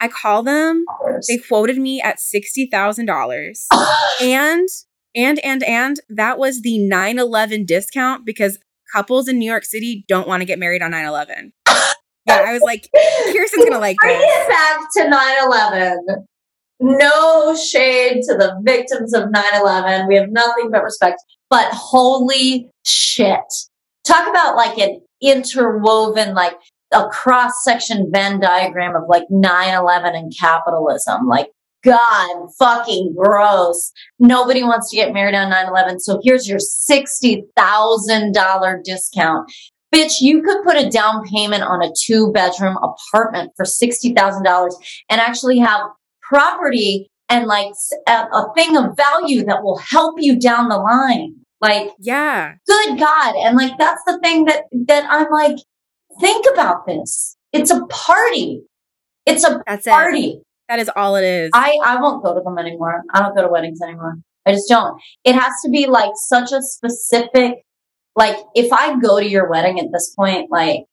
I 0.00 0.08
call 0.08 0.42
them. 0.42 0.84
They 1.28 1.38
quoted 1.38 1.78
me 1.78 2.02
at 2.02 2.18
$60,000. 2.18 3.66
and, 4.20 4.68
and, 5.14 5.38
and, 5.38 5.62
and 5.62 6.00
that 6.10 6.38
was 6.38 6.60
the 6.60 6.78
9 6.78 7.18
11 7.18 7.64
discount 7.64 8.26
because 8.26 8.58
couples 8.92 9.28
in 9.28 9.38
New 9.38 9.50
York 9.50 9.64
City 9.64 10.04
don't 10.08 10.28
want 10.28 10.40
to 10.40 10.44
get 10.44 10.58
married 10.58 10.82
on 10.82 10.90
9 10.90 11.04
11. 11.04 11.52
Yeah, 12.26 12.44
I 12.46 12.52
was 12.52 12.62
like, 12.62 12.88
Kirsten's 13.32 13.64
gonna 13.64 13.80
like 13.80 13.96
Bring 14.00 14.16
this. 14.18 14.28
it 14.30 14.48
back 14.48 14.80
to 14.96 15.08
9 15.08 15.36
11. 15.46 16.26
no 16.80 17.54
shade 17.56 18.22
to 18.22 18.34
the 18.36 18.58
victims 18.62 19.12
of 19.14 19.24
9-11. 19.30 20.06
We 20.08 20.16
have 20.16 20.30
nothing 20.30 20.70
but 20.70 20.82
respect. 20.82 21.22
But 21.50 21.68
holy 21.72 22.70
shit. 22.84 23.40
Talk 24.04 24.28
about 24.28 24.56
like 24.56 24.78
an 24.78 25.00
interwoven, 25.20 26.34
like 26.34 26.54
a 26.92 27.08
cross 27.08 27.62
section 27.64 28.10
Venn 28.12 28.40
diagram 28.40 28.94
of 28.96 29.04
like 29.08 29.24
9-11 29.30 30.16
and 30.16 30.32
capitalism. 30.38 31.26
Like, 31.28 31.48
God, 31.82 32.48
fucking 32.58 33.14
gross. 33.16 33.92
Nobody 34.18 34.62
wants 34.62 34.90
to 34.90 34.96
get 34.96 35.12
married 35.12 35.34
on 35.34 35.52
9-11. 35.52 36.00
So 36.00 36.20
here's 36.22 36.48
your 36.48 36.58
$60,000 36.58 38.84
discount. 38.84 39.52
Bitch, 39.94 40.20
you 40.20 40.42
could 40.42 40.62
put 40.64 40.76
a 40.76 40.88
down 40.88 41.22
payment 41.24 41.62
on 41.62 41.82
a 41.82 41.92
two 42.06 42.32
bedroom 42.32 42.78
apartment 42.78 43.52
for 43.56 43.64
$60,000 43.64 44.70
and 45.10 45.20
actually 45.20 45.58
have 45.58 45.82
property 46.22 47.10
and 47.28 47.46
like 47.46 47.72
a, 48.06 48.12
a 48.12 48.52
thing 48.56 48.76
of 48.76 48.96
value 48.96 49.44
that 49.44 49.62
will 49.62 49.78
help 49.78 50.14
you 50.18 50.38
down 50.38 50.68
the 50.68 50.78
line. 50.78 51.34
Like, 51.60 51.90
yeah, 51.98 52.54
good 52.66 52.98
God. 52.98 53.34
And 53.36 53.56
like, 53.56 53.76
that's 53.78 54.02
the 54.06 54.18
thing 54.22 54.46
that, 54.46 54.64
that 54.88 55.06
I'm 55.08 55.30
like, 55.30 55.56
think 56.20 56.46
about 56.52 56.86
this. 56.86 57.36
It's 57.52 57.70
a 57.70 57.86
party. 57.86 58.62
It's 59.26 59.44
a 59.44 59.62
That's 59.66 59.86
party. 59.86 60.30
it. 60.30 60.42
That 60.72 60.78
is 60.78 60.90
all 60.96 61.16
it 61.16 61.24
is. 61.24 61.50
I, 61.52 61.76
I 61.84 62.00
won't 62.00 62.24
go 62.24 62.32
to 62.32 62.40
them 62.40 62.56
anymore. 62.56 63.02
I 63.12 63.20
don't 63.20 63.36
go 63.36 63.42
to 63.42 63.48
weddings 63.48 63.82
anymore. 63.82 64.16
I 64.46 64.52
just 64.52 64.70
don't. 64.70 64.98
It 65.22 65.34
has 65.34 65.52
to 65.66 65.70
be 65.70 65.86
like 65.86 66.12
such 66.14 66.50
a 66.50 66.62
specific, 66.62 67.56
like 68.16 68.38
if 68.54 68.72
I 68.72 68.98
go 68.98 69.20
to 69.20 69.28
your 69.28 69.50
wedding 69.50 69.78
at 69.80 69.88
this 69.92 70.14
point, 70.16 70.50
like 70.50 70.84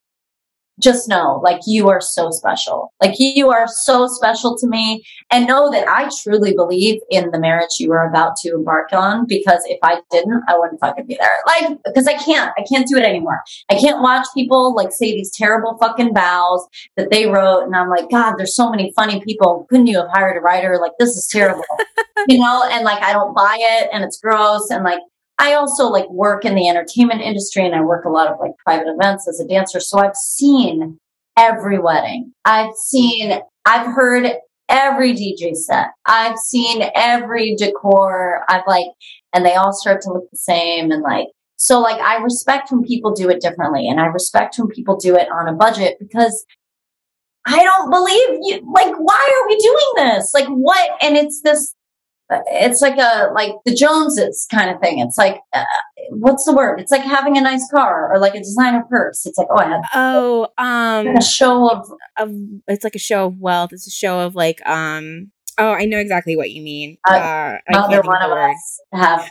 just 0.80 1.08
know, 1.08 1.40
like 1.42 1.60
you 1.66 1.88
are 1.88 2.00
so 2.00 2.30
special. 2.30 2.92
Like 3.00 3.14
you 3.18 3.50
are 3.50 3.66
so 3.66 4.06
special 4.08 4.56
to 4.58 4.66
me 4.66 5.04
and 5.30 5.46
know 5.46 5.70
that 5.70 5.88
I 5.88 6.10
truly 6.22 6.54
believe 6.54 7.00
in 7.10 7.30
the 7.30 7.40
marriage 7.40 7.78
you 7.78 7.92
are 7.92 8.08
about 8.08 8.36
to 8.42 8.50
embark 8.50 8.92
on 8.92 9.26
because 9.26 9.62
if 9.66 9.78
I 9.82 10.00
didn't, 10.10 10.42
I 10.48 10.58
wouldn't 10.58 10.80
fucking 10.80 11.06
be 11.06 11.18
there. 11.20 11.38
Like, 11.46 11.78
because 11.84 12.06
I 12.06 12.14
can't, 12.14 12.52
I 12.58 12.64
can't 12.70 12.86
do 12.86 12.96
it 12.96 13.04
anymore. 13.04 13.40
I 13.70 13.74
can't 13.74 14.02
watch 14.02 14.26
people 14.34 14.74
like 14.74 14.92
say 14.92 15.12
these 15.12 15.32
terrible 15.34 15.76
fucking 15.78 16.14
vows 16.14 16.66
that 16.96 17.10
they 17.10 17.26
wrote. 17.26 17.64
And 17.64 17.76
I'm 17.76 17.88
like, 17.88 18.10
God, 18.10 18.34
there's 18.36 18.56
so 18.56 18.70
many 18.70 18.92
funny 18.96 19.20
people. 19.20 19.66
Couldn't 19.68 19.86
you 19.86 19.98
have 19.98 20.10
hired 20.10 20.36
a 20.36 20.40
writer? 20.40 20.78
Like, 20.80 20.92
this 20.98 21.10
is 21.10 21.28
terrible, 21.30 21.64
you 22.28 22.38
know? 22.38 22.68
And 22.70 22.84
like, 22.84 23.02
I 23.02 23.12
don't 23.12 23.34
buy 23.34 23.56
it 23.58 23.90
and 23.92 24.04
it's 24.04 24.18
gross. 24.18 24.70
And 24.70 24.84
like, 24.84 25.00
I 25.40 25.54
also 25.54 25.88
like 25.88 26.08
work 26.10 26.44
in 26.44 26.54
the 26.54 26.68
entertainment 26.68 27.22
industry 27.22 27.64
and 27.64 27.74
I 27.74 27.80
work 27.80 28.04
a 28.04 28.10
lot 28.10 28.28
of 28.28 28.38
like 28.38 28.52
private 28.62 28.88
events 28.88 29.26
as 29.26 29.40
a 29.40 29.48
dancer. 29.48 29.80
So 29.80 29.98
I've 29.98 30.14
seen 30.14 30.98
every 31.34 31.78
wedding. 31.78 32.34
I've 32.44 32.74
seen, 32.74 33.40
I've 33.64 33.86
heard 33.86 34.30
every 34.68 35.14
DJ 35.14 35.54
set. 35.54 35.86
I've 36.04 36.36
seen 36.36 36.90
every 36.94 37.56
decor. 37.56 38.44
I've 38.50 38.64
like, 38.66 38.84
and 39.32 39.46
they 39.46 39.54
all 39.54 39.72
start 39.72 40.02
to 40.02 40.12
look 40.12 40.30
the 40.30 40.36
same 40.36 40.90
and 40.90 41.02
like, 41.02 41.28
so 41.56 41.80
like 41.80 42.00
I 42.02 42.16
respect 42.22 42.70
when 42.70 42.82
people 42.82 43.14
do 43.14 43.30
it 43.30 43.40
differently 43.40 43.88
and 43.88 43.98
I 43.98 44.06
respect 44.06 44.56
when 44.58 44.68
people 44.68 44.98
do 44.98 45.16
it 45.16 45.28
on 45.32 45.48
a 45.48 45.54
budget 45.54 45.96
because 45.98 46.44
I 47.46 47.64
don't 47.64 47.90
believe 47.90 48.38
you. 48.42 48.70
Like, 48.74 48.94
why 48.94 49.40
are 49.40 49.48
we 49.48 49.56
doing 49.56 50.08
this? 50.08 50.32
Like, 50.34 50.48
what? 50.48 50.90
And 51.00 51.16
it's 51.16 51.40
this 51.40 51.74
it's 52.30 52.80
like 52.80 52.96
a 52.98 53.30
like 53.34 53.52
the 53.64 53.74
Joneses 53.74 54.46
kind 54.50 54.70
of 54.70 54.80
thing. 54.80 55.00
It's 55.00 55.18
like 55.18 55.40
uh, 55.52 55.64
what's 56.10 56.44
the 56.44 56.54
word? 56.54 56.80
It's 56.80 56.92
like 56.92 57.02
having 57.02 57.36
a 57.36 57.40
nice 57.40 57.66
car 57.70 58.12
or 58.12 58.18
like 58.18 58.34
a 58.34 58.38
designer 58.38 58.84
purse. 58.88 59.26
It's 59.26 59.38
like 59.38 59.48
oh, 59.50 59.56
I 59.56 59.68
had 59.68 59.80
oh, 59.94 60.48
um, 60.58 61.16
a 61.16 61.22
show 61.22 61.70
of 61.70 61.86
of 62.18 62.30
it's 62.68 62.84
like 62.84 62.94
a 62.94 63.00
show 63.00 63.26
of 63.26 63.38
wealth. 63.38 63.72
It's 63.72 63.86
a 63.86 63.90
show 63.90 64.20
of 64.20 64.34
like 64.34 64.64
um. 64.66 65.30
Oh, 65.58 65.72
I 65.72 65.84
know 65.84 65.98
exactly 65.98 66.36
what 66.36 66.50
you 66.50 66.62
mean. 66.62 66.96
Uh, 67.06 67.12
Uh, 67.12 67.58
I 67.68 67.80
one 67.80 67.92
of 67.92 67.98
of 67.98 68.04
the 68.04 68.08
word. 68.08 68.50
us 68.50 68.80
have 68.94 69.30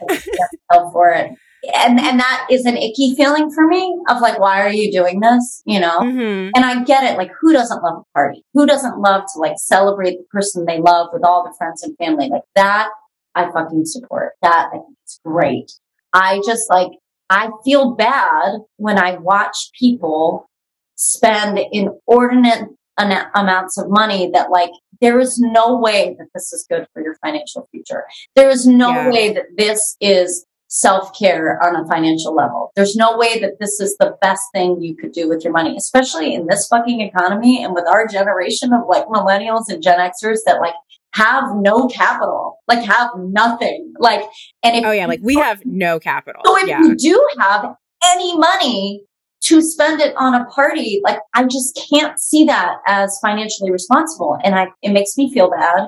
help 0.69 0.93
for 0.93 1.09
it, 1.09 1.31
and 1.63 1.99
and 1.99 2.19
that 2.19 2.47
is 2.49 2.65
an 2.65 2.77
icky 2.77 3.15
feeling 3.15 3.51
for 3.51 3.67
me 3.67 3.97
of 4.09 4.21
like 4.21 4.39
why 4.39 4.61
are 4.61 4.71
you 4.71 4.91
doing 4.91 5.19
this? 5.19 5.61
You 5.65 5.79
know. 5.79 5.99
Mhm. 5.99 6.51
And 6.55 6.65
I 6.65 6.83
get 6.83 7.03
it. 7.03 7.17
Like, 7.17 7.31
who 7.39 7.51
doesn't 7.53 7.83
love 7.83 7.99
a 8.01 8.13
party? 8.17 8.43
Who 8.53 8.65
doesn't 8.65 8.99
love 8.99 9.23
to 9.33 9.39
like 9.39 9.55
celebrate 9.57 10.17
the 10.17 10.25
person 10.31 10.65
they 10.65 10.79
love 10.79 11.07
with 11.13 11.23
all 11.23 11.43
the 11.43 11.53
friends 11.57 11.83
and 11.83 11.95
family? 11.97 12.29
Like 12.29 12.43
that, 12.55 12.89
I 13.35 13.51
fucking 13.51 13.85
support. 13.85 14.33
That 14.41 14.69
I 14.69 14.77
think 14.77 14.85
is 15.05 15.19
great. 15.25 15.71
I 16.13 16.41
just 16.45 16.69
like, 16.69 16.91
I 17.29 17.49
feel 17.63 17.93
bad 17.95 18.59
when 18.77 18.97
I 18.97 19.17
watch 19.17 19.69
people 19.79 20.49
spend 20.95 21.59
inordinate 21.71 22.65
ana- 22.97 23.31
amounts 23.35 23.77
of 23.77 23.85
money 23.89 24.29
that 24.33 24.49
like, 24.49 24.71
there 25.01 25.19
is 25.19 25.39
no 25.39 25.77
way 25.79 26.15
that 26.19 26.27
this 26.33 26.51
is 26.51 26.65
good 26.69 26.85
for 26.93 27.01
your 27.01 27.15
financial 27.23 27.67
future. 27.71 28.03
There 28.35 28.49
is 28.49 28.67
no 28.67 28.89
Yeah. 28.89 29.09
way 29.09 29.33
that 29.33 29.45
this 29.57 29.95
is 30.01 30.45
self 30.69 31.17
care 31.17 31.59
on 31.63 31.75
a 31.75 31.87
financial 31.87 32.33
level. 32.33 32.71
There's 32.75 32.95
no 32.95 33.17
way 33.17 33.39
that 33.39 33.59
this 33.59 33.79
is 33.79 33.97
the 33.99 34.15
best 34.21 34.43
thing 34.53 34.79
you 34.79 34.95
could 34.95 35.11
do 35.11 35.27
with 35.27 35.43
your 35.43 35.51
money, 35.51 35.75
especially 35.75 36.33
in 36.33 36.45
this 36.47 36.67
fucking 36.67 37.01
economy 37.01 37.63
and 37.63 37.73
with 37.73 37.85
our 37.87 38.07
generation 38.07 38.71
of 38.71 38.81
like 38.87 39.05
millennials 39.07 39.63
and 39.67 39.83
Gen 39.83 39.99
Xers 39.99 40.37
that 40.45 40.61
like 40.61 40.75
have 41.15 41.43
no 41.55 41.87
capital, 41.87 42.57
like 42.67 42.85
have 42.85 43.09
nothing. 43.17 43.93
Like, 43.99 44.21
and 44.63 44.75
if 44.75 44.85
Oh 44.85 44.91
yeah, 44.91 45.07
like 45.07 45.21
we 45.23 45.35
have 45.35 45.65
no 45.65 45.99
capital. 45.99 46.41
so 46.45 46.57
if 46.57 46.67
yeah. 46.67 46.81
you 46.81 46.95
do 46.95 47.27
have 47.39 47.73
any 48.05 48.37
money 48.37 49.03
to 49.41 49.61
spend 49.61 50.01
it 50.01 50.15
on 50.17 50.35
a 50.35 50.45
party, 50.45 51.01
like 51.03 51.19
I 51.33 51.45
just 51.45 51.81
can't 51.89 52.19
see 52.19 52.45
that 52.45 52.75
as 52.85 53.17
financially 53.21 53.71
responsible. 53.71 54.37
And 54.43 54.53
I, 54.53 54.67
it 54.83 54.91
makes 54.91 55.17
me 55.17 55.33
feel 55.33 55.49
bad. 55.49 55.87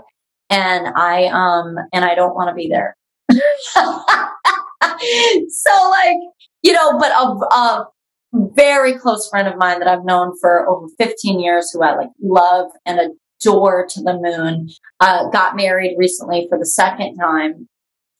And 0.49 0.87
I, 0.95 1.27
um, 1.27 1.75
and 1.93 2.03
I 2.03 2.15
don't 2.15 2.33
want 2.33 2.49
to 2.49 2.55
be 2.55 2.67
there. 2.67 2.97
so 5.49 5.89
like, 5.89 6.17
you 6.61 6.73
know, 6.73 6.97
but 6.99 7.11
a, 7.11 7.55
a 7.55 7.85
very 8.33 8.97
close 8.97 9.27
friend 9.29 9.47
of 9.47 9.57
mine 9.57 9.79
that 9.79 9.87
I've 9.87 10.05
known 10.05 10.33
for 10.39 10.67
over 10.69 10.87
15 10.97 11.39
years 11.39 11.69
who 11.73 11.83
I 11.83 11.95
like 11.95 12.09
love 12.21 12.71
and 12.85 12.99
adore 13.41 13.85
to 13.89 14.01
the 14.01 14.13
moon, 14.21 14.69
uh, 14.99 15.29
got 15.29 15.55
married 15.55 15.95
recently 15.97 16.47
for 16.49 16.57
the 16.57 16.65
second 16.65 17.17
time. 17.17 17.67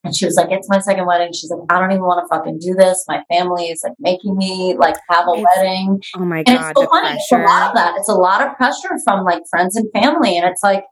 And 0.04 0.15
she 0.15 0.26
was 0.26 0.36
like, 0.36 0.47
it's 0.50 0.67
my 0.67 0.80
second 0.80 1.06
wedding. 1.06 1.32
She's 1.32 1.52
like, 1.52 1.60
I 1.69 1.80
don't 1.80 1.91
even 1.91 2.02
want 2.02 2.26
to 2.28 2.36
fucking 2.36 2.58
do 2.60 2.74
this. 2.74 3.06
My 3.08 3.21
family 3.32 3.65
is 3.65 3.82
like 3.84 3.93
making 4.00 4.36
me 4.36 4.76
like 4.76 4.95
have 5.12 5.28
a 5.28 5.32
It's- 5.34 5.45
wedding. 5.56 6.00
oh 6.17 6.26
my 6.26 6.39
And 6.39 6.47
god, 6.47 6.71
it's 6.71 6.82
so 6.82 6.88
funny. 6.89 7.15
It's 7.17 7.32
a 7.32 7.38
lot 7.38 7.69
of 7.69 7.76
that. 7.76 7.93
It's 7.97 8.10
a 8.10 8.15
lot 8.15 8.41
of 8.47 8.56
pressure 8.58 8.97
from 9.06 9.24
like 9.24 9.43
friends 9.50 9.76
and 9.76 9.88
family. 9.93 10.38
And 10.38 10.45
it's 10.50 10.63
like, 10.63 10.86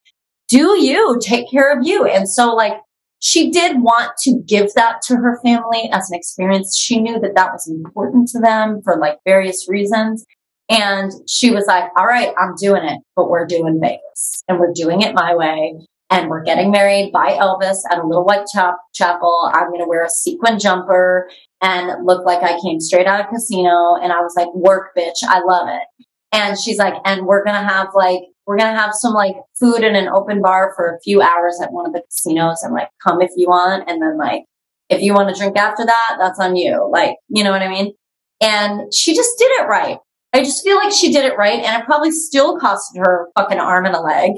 do 0.48 0.80
you 0.80 1.18
take 1.22 1.50
care 1.50 1.76
of 1.76 1.86
you? 1.88 2.06
And 2.06 2.30
so 2.30 2.54
like, 2.54 2.74
she 3.20 3.52
did 3.52 3.82
want 3.82 4.14
to 4.24 4.42
give 4.46 4.74
that 4.76 5.02
to 5.04 5.16
her 5.16 5.40
family 5.44 5.90
as 5.92 6.10
an 6.10 6.18
experience. 6.18 6.78
She 6.78 7.00
knew 7.00 7.20
that 7.20 7.36
that 7.36 7.52
was 7.52 7.68
important 7.68 8.30
to 8.30 8.40
them 8.40 8.82
for 8.84 8.98
like 8.98 9.20
various 9.26 9.68
reasons. 9.70 10.26
And 10.70 11.12
she 11.28 11.52
was 11.52 11.66
like, 11.68 11.86
all 11.98 12.06
right, 12.06 12.32
I'm 12.38 12.56
doing 12.56 12.84
it, 12.84 13.00
but 13.16 13.30
we're 13.30 13.48
doing 13.48 13.80
Vegas 13.82 14.44
and 14.48 14.60
we're 14.60 14.74
doing 14.74 15.02
it 15.02 15.16
my 15.16 15.36
way. 15.36 15.74
And 16.12 16.30
we're 16.30 16.44
getting 16.44 16.72
married 16.72 17.12
by 17.12 17.34
Elvis 17.34 17.78
at 17.92 18.00
a 18.00 18.08
little 18.08 18.26
white 18.26 18.46
chap- 18.52 18.78
chapel. 18.96 19.52
I'm 19.54 19.68
going 19.68 19.82
to 19.82 19.88
wear 19.88 20.04
a 20.04 20.10
sequin 20.10 20.58
jumper 20.58 21.30
and 21.62 22.06
look 22.06 22.26
like 22.26 22.42
I 22.42 22.60
came 22.62 22.80
straight 22.80 23.06
out 23.06 23.20
of 23.20 23.30
casino. 23.30 23.96
And 24.02 24.12
I 24.12 24.22
was 24.22 24.34
like, 24.36 24.54
work, 24.56 24.96
bitch. 24.98 25.24
I 25.24 25.42
love 25.42 25.68
it. 25.70 26.06
And 26.32 26.58
she's 26.58 26.78
like, 26.78 26.96
and 27.06 27.26
we're 27.26 27.44
going 27.44 27.56
to 27.56 27.68
have 27.68 27.90
like, 27.94 28.22
we're 28.50 28.58
going 28.58 28.74
to 28.74 28.80
have 28.80 28.96
some 28.96 29.14
like 29.14 29.36
food 29.60 29.84
in 29.84 29.96
an 29.96 30.10
open 30.10 30.42
bar 30.42 30.74
for 30.76 30.96
a 30.96 31.00
few 31.02 31.22
hours 31.22 31.60
at 31.62 31.72
one 31.72 31.86
of 31.86 31.94
the 31.94 32.02
casinos 32.02 32.64
and 32.64 32.74
like 32.74 32.90
come 33.06 33.22
if 33.22 33.30
you 33.36 33.48
want. 33.48 33.88
And 33.88 34.02
then 34.02 34.18
like, 34.18 34.46
if 34.90 35.04
you 35.04 35.14
want 35.14 35.30
to 35.30 35.40
drink 35.40 35.56
after 35.56 35.86
that, 35.86 36.16
that's 36.20 36.40
on 36.40 36.56
you. 36.56 36.90
Like, 36.92 37.18
you 37.28 37.44
know 37.44 37.52
what 37.52 37.62
I 37.62 37.68
mean? 37.68 37.94
And 38.42 38.92
she 38.92 39.14
just 39.14 39.38
did 39.38 39.52
it 39.52 39.68
right. 39.68 40.00
I 40.34 40.40
just 40.40 40.64
feel 40.64 40.78
like 40.78 40.92
she 40.92 41.14
did 41.14 41.26
it 41.26 41.38
right. 41.38 41.64
And 41.64 41.80
it 41.80 41.86
probably 41.86 42.10
still 42.10 42.58
costed 42.58 42.98
her 42.98 43.28
fucking 43.38 43.60
arm 43.60 43.86
and 43.86 43.94
a 43.94 44.02
leg. 44.02 44.32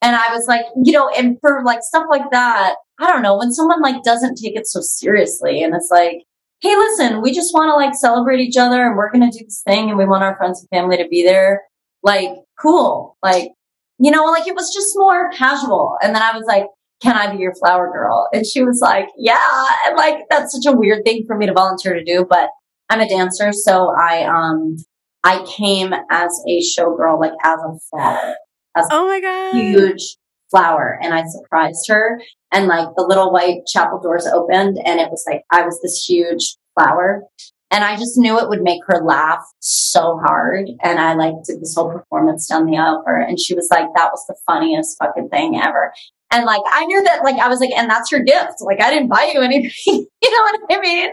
And 0.00 0.16
I 0.16 0.32
was 0.32 0.46
like, 0.48 0.64
you 0.82 0.92
know, 0.92 1.10
and 1.10 1.36
for 1.42 1.62
like 1.62 1.80
stuff 1.82 2.06
like 2.08 2.30
that, 2.30 2.76
I 2.98 3.08
don't 3.08 3.20
know, 3.20 3.36
when 3.36 3.52
someone 3.52 3.82
like 3.82 4.02
doesn't 4.02 4.36
take 4.36 4.56
it 4.56 4.68
so 4.68 4.80
seriously 4.80 5.62
and 5.62 5.74
it's 5.74 5.90
like, 5.90 6.22
hey, 6.62 6.74
listen, 6.74 7.20
we 7.20 7.34
just 7.34 7.52
want 7.52 7.68
to 7.68 7.74
like 7.74 7.94
celebrate 7.94 8.40
each 8.40 8.56
other 8.56 8.86
and 8.86 8.96
we're 8.96 9.12
going 9.12 9.30
to 9.30 9.38
do 9.38 9.44
this 9.44 9.60
thing 9.66 9.90
and 9.90 9.98
we 9.98 10.06
want 10.06 10.22
our 10.22 10.34
friends 10.38 10.60
and 10.60 10.70
family 10.70 10.96
to 10.96 11.06
be 11.08 11.22
there. 11.22 11.60
Like, 12.02 12.30
cool. 12.60 13.16
Like, 13.22 13.50
you 13.98 14.10
know, 14.10 14.24
like 14.26 14.46
it 14.46 14.54
was 14.54 14.72
just 14.72 14.92
more 14.96 15.30
casual. 15.30 15.96
And 16.02 16.14
then 16.14 16.22
I 16.22 16.36
was 16.36 16.44
like, 16.46 16.64
can 17.02 17.16
I 17.16 17.34
be 17.34 17.38
your 17.42 17.54
flower 17.54 17.90
girl? 17.92 18.28
And 18.32 18.44
she 18.46 18.62
was 18.62 18.80
like, 18.80 19.06
yeah. 19.16 19.38
And 19.86 19.96
like, 19.96 20.24
that's 20.28 20.52
such 20.52 20.70
a 20.72 20.76
weird 20.76 21.04
thing 21.04 21.24
for 21.26 21.36
me 21.36 21.46
to 21.46 21.52
volunteer 21.52 21.94
to 21.94 22.04
do, 22.04 22.26
but 22.28 22.50
I'm 22.88 23.00
a 23.00 23.08
dancer. 23.08 23.52
So 23.52 23.94
I, 23.98 24.24
um, 24.24 24.76
I 25.24 25.44
came 25.44 25.92
as 26.10 26.40
a 26.48 26.60
showgirl, 26.60 27.20
like 27.20 27.32
as 27.42 27.58
a 27.60 27.78
flower, 27.90 28.34
as 28.76 28.86
Oh 28.90 29.06
my 29.06 29.20
god. 29.20 29.54
huge 29.54 30.16
flower 30.50 30.98
and 31.00 31.14
I 31.14 31.22
surprised 31.26 31.86
her 31.88 32.20
and 32.52 32.66
like 32.66 32.88
the 32.96 33.04
little 33.04 33.32
white 33.32 33.60
chapel 33.72 34.00
doors 34.00 34.26
opened 34.26 34.78
and 34.84 34.98
it 34.98 35.08
was 35.08 35.24
like 35.30 35.42
I 35.52 35.62
was 35.62 35.80
this 35.80 36.04
huge 36.04 36.56
flower 36.74 37.22
and 37.70 37.84
I 37.84 37.96
just 37.96 38.18
knew 38.18 38.38
it 38.38 38.48
would 38.48 38.62
make 38.62 38.80
her 38.86 39.02
laugh 39.04 39.44
so 39.60 40.18
hard 40.24 40.68
and 40.82 40.98
I 40.98 41.14
like 41.14 41.34
did 41.44 41.60
this 41.60 41.74
whole 41.74 41.90
performance 41.92 42.46
down 42.48 42.66
the 42.66 42.76
aisle 42.78 43.02
for 43.04 43.12
her 43.14 43.20
and 43.20 43.38
she 43.38 43.54
was 43.54 43.68
like 43.70 43.86
that 43.94 44.10
was 44.12 44.24
the 44.26 44.36
funniest 44.46 44.96
fucking 44.98 45.28
thing 45.28 45.60
ever 45.62 45.92
And 46.32 46.44
like, 46.44 46.62
I 46.70 46.84
knew 46.86 47.02
that, 47.02 47.24
like, 47.24 47.36
I 47.40 47.48
was 47.48 47.58
like, 47.60 47.72
and 47.76 47.90
that's 47.90 48.12
your 48.12 48.22
gift. 48.22 48.60
Like, 48.60 48.80
I 48.80 48.88
didn't 48.90 49.08
buy 49.08 49.32
you 49.34 49.40
anything. 49.42 49.72
you 49.86 50.30
know 50.30 50.42
what 50.44 50.60
I 50.70 50.80
mean? 50.80 51.10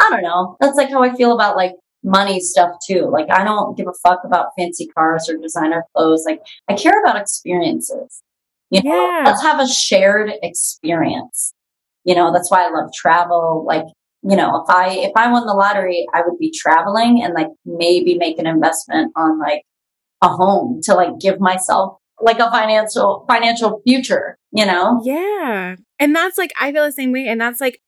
I 0.00 0.10
don't 0.10 0.22
know. 0.22 0.56
That's 0.60 0.76
like 0.76 0.90
how 0.90 1.00
I 1.02 1.14
feel 1.14 1.32
about 1.32 1.54
like 1.56 1.74
money 2.02 2.40
stuff 2.40 2.72
too. 2.84 3.08
Like, 3.12 3.30
I 3.30 3.44
don't 3.44 3.76
give 3.76 3.86
a 3.86 3.92
fuck 4.02 4.22
about 4.24 4.48
fancy 4.58 4.86
cars 4.88 5.28
or 5.28 5.36
designer 5.36 5.84
clothes. 5.94 6.24
Like, 6.26 6.40
I 6.68 6.74
care 6.74 7.00
about 7.00 7.20
experiences. 7.20 8.20
You 8.70 8.82
know, 8.82 8.90
Yeah. 8.92 9.22
let's 9.26 9.42
have 9.42 9.60
a 9.60 9.68
shared 9.68 10.32
experience. 10.42 11.54
You 12.04 12.14
know, 12.16 12.32
that's 12.32 12.50
why 12.50 12.66
I 12.66 12.70
love 12.70 12.90
travel. 12.92 13.64
Like, 13.64 13.84
you 14.22 14.36
know, 14.36 14.62
if 14.62 14.74
I 14.74 14.90
if 14.90 15.12
I 15.16 15.30
won 15.30 15.46
the 15.46 15.54
lottery, 15.54 16.06
I 16.14 16.22
would 16.26 16.38
be 16.38 16.52
traveling 16.56 17.22
and 17.22 17.34
like 17.34 17.48
maybe 17.64 18.16
make 18.16 18.38
an 18.38 18.46
investment 18.46 19.12
on 19.16 19.38
like 19.38 19.62
a 20.22 20.28
home 20.28 20.80
to 20.84 20.94
like 20.94 21.18
give 21.20 21.40
myself 21.40 21.98
like 22.20 22.38
a 22.38 22.50
financial 22.50 23.24
financial 23.28 23.82
future, 23.86 24.38
you 24.52 24.64
know? 24.64 25.00
Yeah. 25.04 25.76
And 25.98 26.14
that's 26.14 26.38
like, 26.38 26.52
I 26.60 26.72
feel 26.72 26.84
the 26.84 26.92
same 26.92 27.12
way. 27.12 27.26
And 27.26 27.40
that's 27.40 27.60
like, 27.60 27.80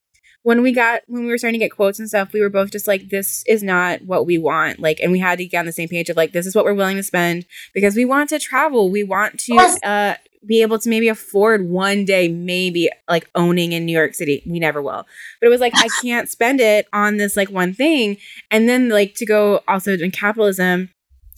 when 0.43 0.61
we 0.61 0.73
got, 0.73 1.01
when 1.07 1.23
we 1.23 1.31
were 1.31 1.37
starting 1.37 1.59
to 1.59 1.65
get 1.65 1.71
quotes 1.71 1.97
and 1.99 2.07
stuff, 2.07 2.31
we 2.33 2.41
were 2.41 2.49
both 2.49 2.71
just 2.71 2.87
like, 2.87 3.09
this 3.09 3.43
is 3.47 3.63
not 3.63 4.01
what 4.03 4.25
we 4.25 4.37
want. 4.37 4.79
Like, 4.79 4.99
and 4.99 5.11
we 5.11 5.19
had 5.19 5.37
to 5.39 5.45
get 5.45 5.59
on 5.59 5.65
the 5.65 5.71
same 5.71 5.89
page 5.89 6.09
of 6.09 6.17
like, 6.17 6.33
this 6.33 6.45
is 6.45 6.53
what 6.53 6.65
we're 6.65 6.73
willing 6.75 6.97
to 6.97 7.03
spend 7.03 7.45
because 7.73 7.95
we 7.95 8.05
want 8.05 8.29
to 8.29 8.39
travel. 8.39 8.91
We 8.91 9.03
want 9.03 9.39
to, 9.39 9.53
Yes. 9.55 9.81
uh, 9.83 10.15
be 10.45 10.61
able 10.61 10.79
to 10.79 10.89
maybe 10.89 11.07
afford 11.07 11.69
one 11.69 12.05
day, 12.05 12.27
maybe 12.27 12.89
like 13.09 13.29
owning 13.35 13.71
in 13.71 13.85
New 13.85 13.97
York 13.97 14.13
City. 14.13 14.43
We 14.45 14.59
never 14.59 14.81
will. 14.81 15.05
But 15.39 15.47
it 15.47 15.49
was 15.49 15.61
like, 15.61 15.73
I 15.75 15.87
can't 16.01 16.29
spend 16.29 16.59
it 16.59 16.87
on 16.93 17.17
this 17.17 17.35
like 17.35 17.49
one 17.49 17.73
thing. 17.73 18.17
And 18.51 18.69
then 18.69 18.89
like 18.89 19.15
to 19.15 19.25
go 19.25 19.61
also 19.67 19.93
in 19.93 20.11
capitalism, 20.11 20.89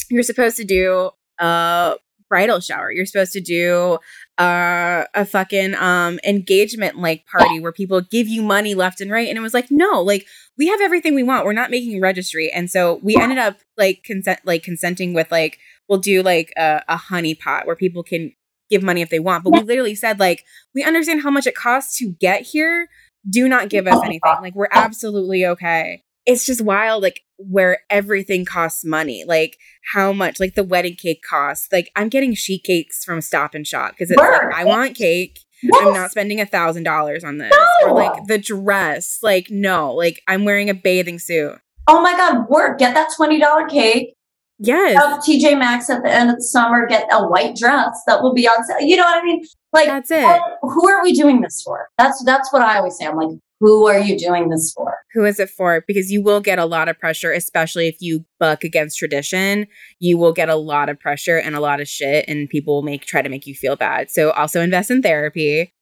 you're 0.10 0.24
supposed 0.24 0.58
to 0.58 0.64
do 0.64 1.12
a 1.40 1.96
bridal 2.30 2.60
shower. 2.60 2.92
You're 2.92 3.06
supposed 3.06 3.34
to 3.34 3.42
do 3.42 4.00
uh, 4.38 5.06
a 5.14 5.26
fucking 5.26 5.74
um 5.76 6.20
engagement 6.26 6.98
like 6.98 7.26
party 7.26 7.60
where 7.60 7.72
people 7.72 8.02
give 8.02 8.28
you 8.28 8.42
money 8.44 8.76
left 8.76 9.02
and 9.02 9.10
right 9.10 9.28
and 9.28 9.38
it 9.38 9.42
was 9.42 9.54
like 9.54 9.72
no 9.72 10.02
like 10.02 10.28
we 10.60 10.68
have 10.68 10.80
everything 10.80 11.16
we 11.16 11.24
want 11.24 11.44
we're 11.44 11.54
not 11.54 11.72
making 11.72 12.00
registry 12.00 12.52
and 12.52 12.70
so 12.70 13.00
we 13.02 13.16
ended 13.16 13.40
up 13.40 13.58
like 13.78 14.04
consent 14.04 14.40
like 14.46 14.62
consenting 14.62 15.16
with 15.16 15.32
like 15.32 15.58
we'll 15.90 15.98
do 15.98 16.22
like 16.22 16.54
a, 16.56 16.84
a 16.88 16.98
honey 16.98 17.34
pot 17.34 17.66
where 17.66 17.76
people 17.76 18.04
can 18.04 18.32
give 18.70 18.84
money 18.84 19.02
if 19.02 19.10
they 19.10 19.20
want 19.20 19.44
but 19.44 19.52
we 19.54 19.60
literally 19.62 19.96
said 19.96 20.20
like 20.20 20.44
we 20.76 20.84
understand 20.84 21.22
how 21.24 21.30
much 21.32 21.48
it 21.48 21.56
costs 21.56 21.98
to 21.98 22.12
get 22.20 22.42
here. 22.42 22.88
Do 23.30 23.48
not 23.50 23.70
give 23.70 23.88
us 23.88 24.00
anything. 24.04 24.22
Like 24.42 24.56
we're 24.56 24.70
absolutely 24.72 25.46
okay. 25.46 26.04
It's 26.26 26.46
just 26.46 26.62
wild 26.62 27.04
like 27.04 27.22
where 27.38 27.80
everything 27.90 28.44
costs 28.46 28.84
money 28.84 29.24
like 29.28 29.58
how 29.94 30.12
much 30.12 30.40
like 30.40 30.56
the 30.56 30.64
wedding 30.64 30.96
cake 30.96 31.22
costs. 31.28 31.68
Like 31.72 31.90
i'm 31.96 32.10
getting 32.10 32.34
sheet 32.34 32.64
cakes 32.64 33.04
from 33.06 33.22
stop 33.22 33.54
and 33.56 33.66
shop 33.66 33.92
because 33.92 34.12
it's 34.12 34.20
like 34.20 34.54
i 34.56 34.64
want 34.64 34.96
cake. 34.96 35.40
I'm 35.82 35.94
not 35.94 36.12
spending 36.12 36.40
a 36.40 36.46
thousand 36.46 36.84
dollars 36.84 37.24
on 37.24 37.38
this. 37.40 37.52
Or 37.84 37.88
No. 37.90 37.94
like 37.96 38.26
the 38.28 38.38
dress. 38.38 39.20
Like 39.22 39.48
no. 39.50 39.94
Like 39.94 40.22
i'm 40.28 40.46
wearing 40.46 40.70
a 40.70 40.74
bathing 40.74 41.20
suit. 41.20 41.58
Oh 41.90 42.02
my 42.02 42.12
god, 42.18 42.50
work, 42.50 42.80
get 42.80 42.94
that 42.96 43.12
$20 43.18 43.70
cake. 43.70 44.14
Yes 44.60 44.98
TJ 45.28 45.58
Maxx 45.58 45.90
at 45.90 46.04
the 46.04 46.12
end 46.12 46.30
of 46.30 46.38
the 46.38 46.44
summer, 46.44 46.88
get 46.88 47.08
a 47.12 47.28
white 47.28 47.56
dress 47.56 48.02
that 48.08 48.22
will 48.22 48.34
be 48.34 48.48
on 48.48 48.64
sale. 48.64 48.82
You 48.82 48.98
know 48.98 49.04
what 49.04 49.22
I 49.22 49.26
mean? 49.26 49.46
Like 49.74 49.88
that's 49.88 50.12
it 50.12 50.42
who 50.62 50.90
are 50.90 51.02
we 51.04 51.14
doing 51.14 51.42
this 51.42 51.62
for? 51.64 51.90
That's 51.98 52.24
that's 52.24 52.52
what 52.52 52.62
I 52.62 52.78
always 52.78 52.98
say. 52.98 53.06
I'm 53.06 53.16
like, 53.16 53.38
who 53.60 53.88
are 53.88 54.00
you 54.00 54.18
doing 54.18 54.50
this 54.50 54.74
for? 54.76 54.94
who 55.14 55.26
is 55.26 55.40
it 55.40 55.50
for 55.50 55.84
because 55.88 56.12
you 56.12 56.22
will 56.22 56.40
get 56.40 56.60
a 56.60 56.66
lot 56.66 56.88
of 56.88 57.00
pressure 57.00 57.32
especially 57.32 57.88
if 57.88 57.98
you 58.00 58.24
buck 58.40 58.64
against 58.64 59.00
tradition 59.00 59.66
you 60.00 60.16
will 60.16 60.32
get 60.32 60.48
a 60.48 60.56
lot 60.56 60.90
of 60.90 61.00
pressure 61.00 61.38
and 61.38 61.56
a 61.56 61.60
lot 61.60 61.82
of 61.82 61.88
shit 61.88 62.24
and 62.28 62.50
people 62.50 62.76
will 62.76 62.84
make 62.84 63.06
try 63.06 63.22
to 63.22 63.30
make 63.30 63.48
you 63.48 63.56
feel 63.56 63.76
bad 63.76 64.12
so 64.12 64.30
also 64.32 64.62
invest 64.62 64.92
in 64.92 65.02
therapy 65.02 65.74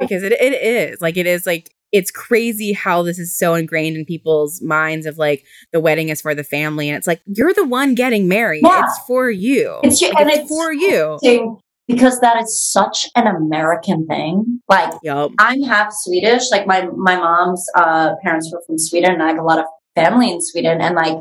because 0.00 0.22
it, 0.22 0.32
it 0.32 0.54
is 0.54 1.02
like 1.02 1.18
it 1.18 1.26
is 1.26 1.44
like 1.44 1.70
it's 1.92 2.10
crazy 2.10 2.72
how 2.72 3.02
this 3.02 3.18
is 3.18 3.36
so 3.36 3.54
ingrained 3.54 3.96
in 3.96 4.04
people's 4.04 4.60
minds 4.62 5.06
of 5.06 5.16
like 5.18 5.44
the 5.72 5.80
wedding 5.80 6.08
is 6.10 6.20
for 6.20 6.34
the 6.34 6.44
family 6.44 6.88
and 6.88 6.96
it's 6.96 7.06
like 7.06 7.20
you're 7.26 7.54
the 7.54 7.66
one 7.66 7.94
getting 7.94 8.28
married 8.28 8.62
Yeah. 8.64 8.84
it's 8.84 8.98
for 9.06 9.30
you 9.30 9.78
It's 9.82 10.00
you- 10.00 10.08
Like, 10.08 10.20
and 10.20 10.30
it's, 10.30 10.38
it's 10.40 10.48
for 10.50 10.72
you 10.72 11.58
because 11.86 12.20
that 12.20 12.36
is 12.42 12.70
such 12.70 13.06
an 13.16 13.26
American 13.26 14.06
thing. 14.06 14.60
Like 14.68 14.92
yup 15.02 15.30
I'm 15.38 15.62
half 15.62 15.88
Swedish. 15.92 16.50
Like 16.50 16.66
my 16.66 16.86
my 16.94 17.16
mom's 17.16 17.66
uh, 17.74 18.14
parents 18.22 18.50
were 18.52 18.62
from 18.66 18.76
Sweden, 18.78 19.12
and 19.12 19.22
I 19.22 19.28
have 19.28 19.38
a 19.38 19.42
lot 19.42 19.58
of 19.58 19.64
family 19.94 20.30
in 20.30 20.42
Sweden. 20.42 20.82
And 20.82 20.94
like 20.96 21.16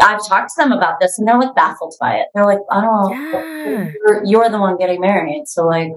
I've 0.00 0.26
talked 0.26 0.50
to 0.50 0.62
them 0.62 0.72
about 0.72 1.00
this, 1.00 1.18
and 1.18 1.26
they're 1.28 1.38
like 1.38 1.54
baffled 1.54 1.94
by 2.00 2.14
it. 2.16 2.28
They're 2.34 2.46
like, 2.46 2.60
"Oh, 2.70 3.10
Yeah. 3.12 3.90
you're, 4.06 4.22
you're 4.24 4.48
the 4.48 4.58
one 4.60 4.76
getting 4.78 5.00
married." 5.00 5.42
So 5.46 5.66
like, 5.66 5.92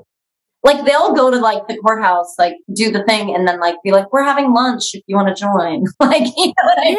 like 0.67 0.85
they'll 0.85 1.13
go 1.13 1.31
to 1.31 1.37
like 1.39 1.67
the 1.67 1.77
courthouse, 1.77 2.35
like 2.37 2.55
do 2.73 2.91
the 2.91 3.03
thing, 3.05 3.33
and 3.33 3.47
then 3.47 3.59
like 3.59 3.75
be 3.83 3.91
like, 3.91 4.11
"We're 4.11 4.23
having 4.23 4.53
lunch 4.53 4.83
if 4.93 5.03
you 5.07 5.15
want 5.15 5.29
to 5.29 5.41
join." 5.47 5.85
like, 5.99 6.25
you 6.37 6.47
know 6.47 6.65
what 6.69 6.79
I 6.79 6.89
mean? 6.89 6.97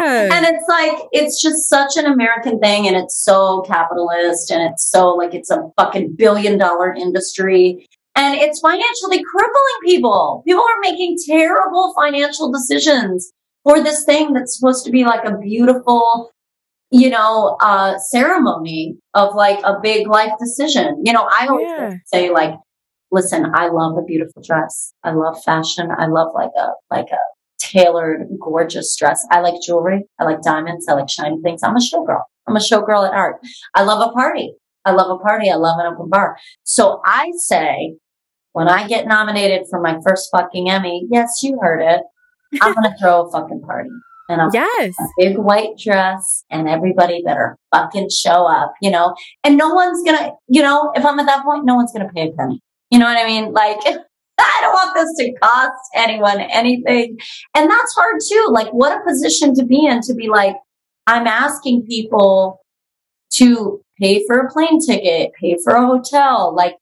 yeah 0.00 0.36
And 0.36 0.46
it's 0.50 0.66
like, 0.68 0.98
it's 1.12 1.40
just 1.42 1.68
such 1.68 1.96
an 1.96 2.06
American 2.06 2.58
thing 2.60 2.86
and 2.86 2.96
it's 2.96 3.16
so 3.24 3.62
capitalist 3.62 4.50
and 4.50 4.62
it's 4.62 4.90
so 4.90 5.14
like 5.14 5.34
it's 5.34 5.50
a 5.50 5.62
fucking 5.78 6.14
billion 6.16 6.58
dollar 6.58 6.92
industry. 6.92 7.86
And 8.14 8.34
it's 8.38 8.60
financially 8.60 9.22
crippling 9.30 9.78
people. 9.84 10.42
People 10.46 10.62
are 10.62 10.80
making 10.82 11.16
terrible 11.26 11.94
financial 11.94 12.50
decisions 12.52 13.32
for 13.64 13.82
this 13.82 14.04
thing 14.04 14.32
that's 14.32 14.58
supposed 14.58 14.84
to 14.86 14.90
be 14.90 15.04
like 15.04 15.24
a 15.24 15.36
beautiful, 15.38 16.30
you 16.90 17.10
know, 17.10 17.56
uh, 17.60 17.98
ceremony 17.98 18.96
of 19.14 19.34
like 19.34 19.60
a 19.64 19.74
big 19.82 20.06
life 20.08 20.32
decision. 20.40 21.02
You 21.04 21.12
know, 21.12 21.28
I 21.30 21.46
always 21.46 21.66
Yeah. 21.68 21.94
say 22.06 22.30
like, 22.30 22.54
listen, 23.10 23.46
I 23.54 23.68
love 23.68 23.96
a 23.96 24.02
beautiful 24.02 24.42
dress. 24.42 24.92
I 25.04 25.12
love 25.12 25.42
fashion. 25.44 25.90
I 25.96 26.06
love 26.06 26.32
like 26.34 26.50
a, 26.58 26.68
like 26.90 27.06
a, 27.10 27.18
tailored, 27.58 28.26
gorgeous 28.40 28.96
dress. 28.96 29.26
I 29.30 29.40
like 29.40 29.54
jewelry. 29.64 30.04
I 30.18 30.24
like 30.24 30.42
diamonds. 30.42 30.86
I 30.88 30.94
like 30.94 31.08
shiny 31.08 31.40
things. 31.42 31.62
I'm 31.62 31.76
a 31.76 31.80
showgirl. 31.80 32.22
I'm 32.46 32.56
a 32.56 32.60
showgirl 32.60 33.08
at 33.08 33.14
art. 33.14 33.36
I 33.74 33.82
love 33.82 34.08
a 34.08 34.12
party. 34.12 34.52
I 34.84 34.92
love 34.92 35.10
a 35.10 35.22
party. 35.22 35.50
I 35.50 35.56
love 35.56 35.78
an 35.80 35.92
open 35.92 36.08
bar. 36.08 36.36
So 36.62 37.00
I 37.04 37.32
say, 37.36 37.96
when 38.52 38.68
I 38.68 38.86
get 38.86 39.06
nominated 39.06 39.66
for 39.68 39.80
my 39.80 39.98
first 40.06 40.28
fucking 40.30 40.70
Emmy, 40.70 41.06
yes, 41.10 41.40
you 41.42 41.58
heard 41.60 41.80
it. 41.80 42.02
I'm 42.60 42.72
going 42.72 42.84
to 42.90 42.96
throw 43.00 43.26
a 43.26 43.30
fucking 43.30 43.62
party. 43.62 43.90
And 44.28 44.42
I'm 44.42 44.50
yes 44.52 44.94
a 44.98 45.06
big 45.18 45.38
white 45.38 45.78
dress 45.78 46.44
and 46.50 46.68
everybody 46.68 47.22
better 47.24 47.56
fucking 47.72 48.08
show 48.10 48.44
up, 48.44 48.74
you 48.82 48.90
know? 48.90 49.14
And 49.44 49.56
no 49.56 49.72
one's 49.72 50.02
gonna, 50.02 50.32
you 50.48 50.62
know, 50.62 50.90
if 50.96 51.06
I'm 51.06 51.20
at 51.20 51.26
that 51.26 51.44
point, 51.44 51.64
no 51.64 51.76
one's 51.76 51.92
gonna 51.92 52.10
pay 52.12 52.28
a 52.28 52.32
penny. 52.32 52.60
You 52.90 52.98
know 52.98 53.06
what 53.06 53.18
I 53.18 53.26
mean? 53.26 53.52
Like, 53.52 53.78
I 54.38 54.58
don't 54.60 54.72
want 54.72 54.94
this 54.94 55.14
to 55.26 55.32
cost 55.40 55.74
anyone 55.94 56.40
anything. 56.40 57.18
And 57.56 57.70
that's 57.70 57.94
hard 57.94 58.16
too. 58.28 58.46
Like, 58.50 58.68
what 58.68 58.96
a 58.96 59.04
position 59.04 59.54
to 59.54 59.64
be 59.64 59.86
in 59.86 60.00
to 60.02 60.14
be 60.14 60.28
like, 60.28 60.56
I'm 61.06 61.26
asking 61.26 61.86
people 61.86 62.60
to 63.34 63.80
pay 64.00 64.24
for 64.26 64.38
a 64.38 64.50
plane 64.50 64.80
ticket, 64.84 65.32
pay 65.40 65.56
for 65.64 65.74
a 65.74 65.86
hotel. 65.86 66.54
Like, 66.54 66.76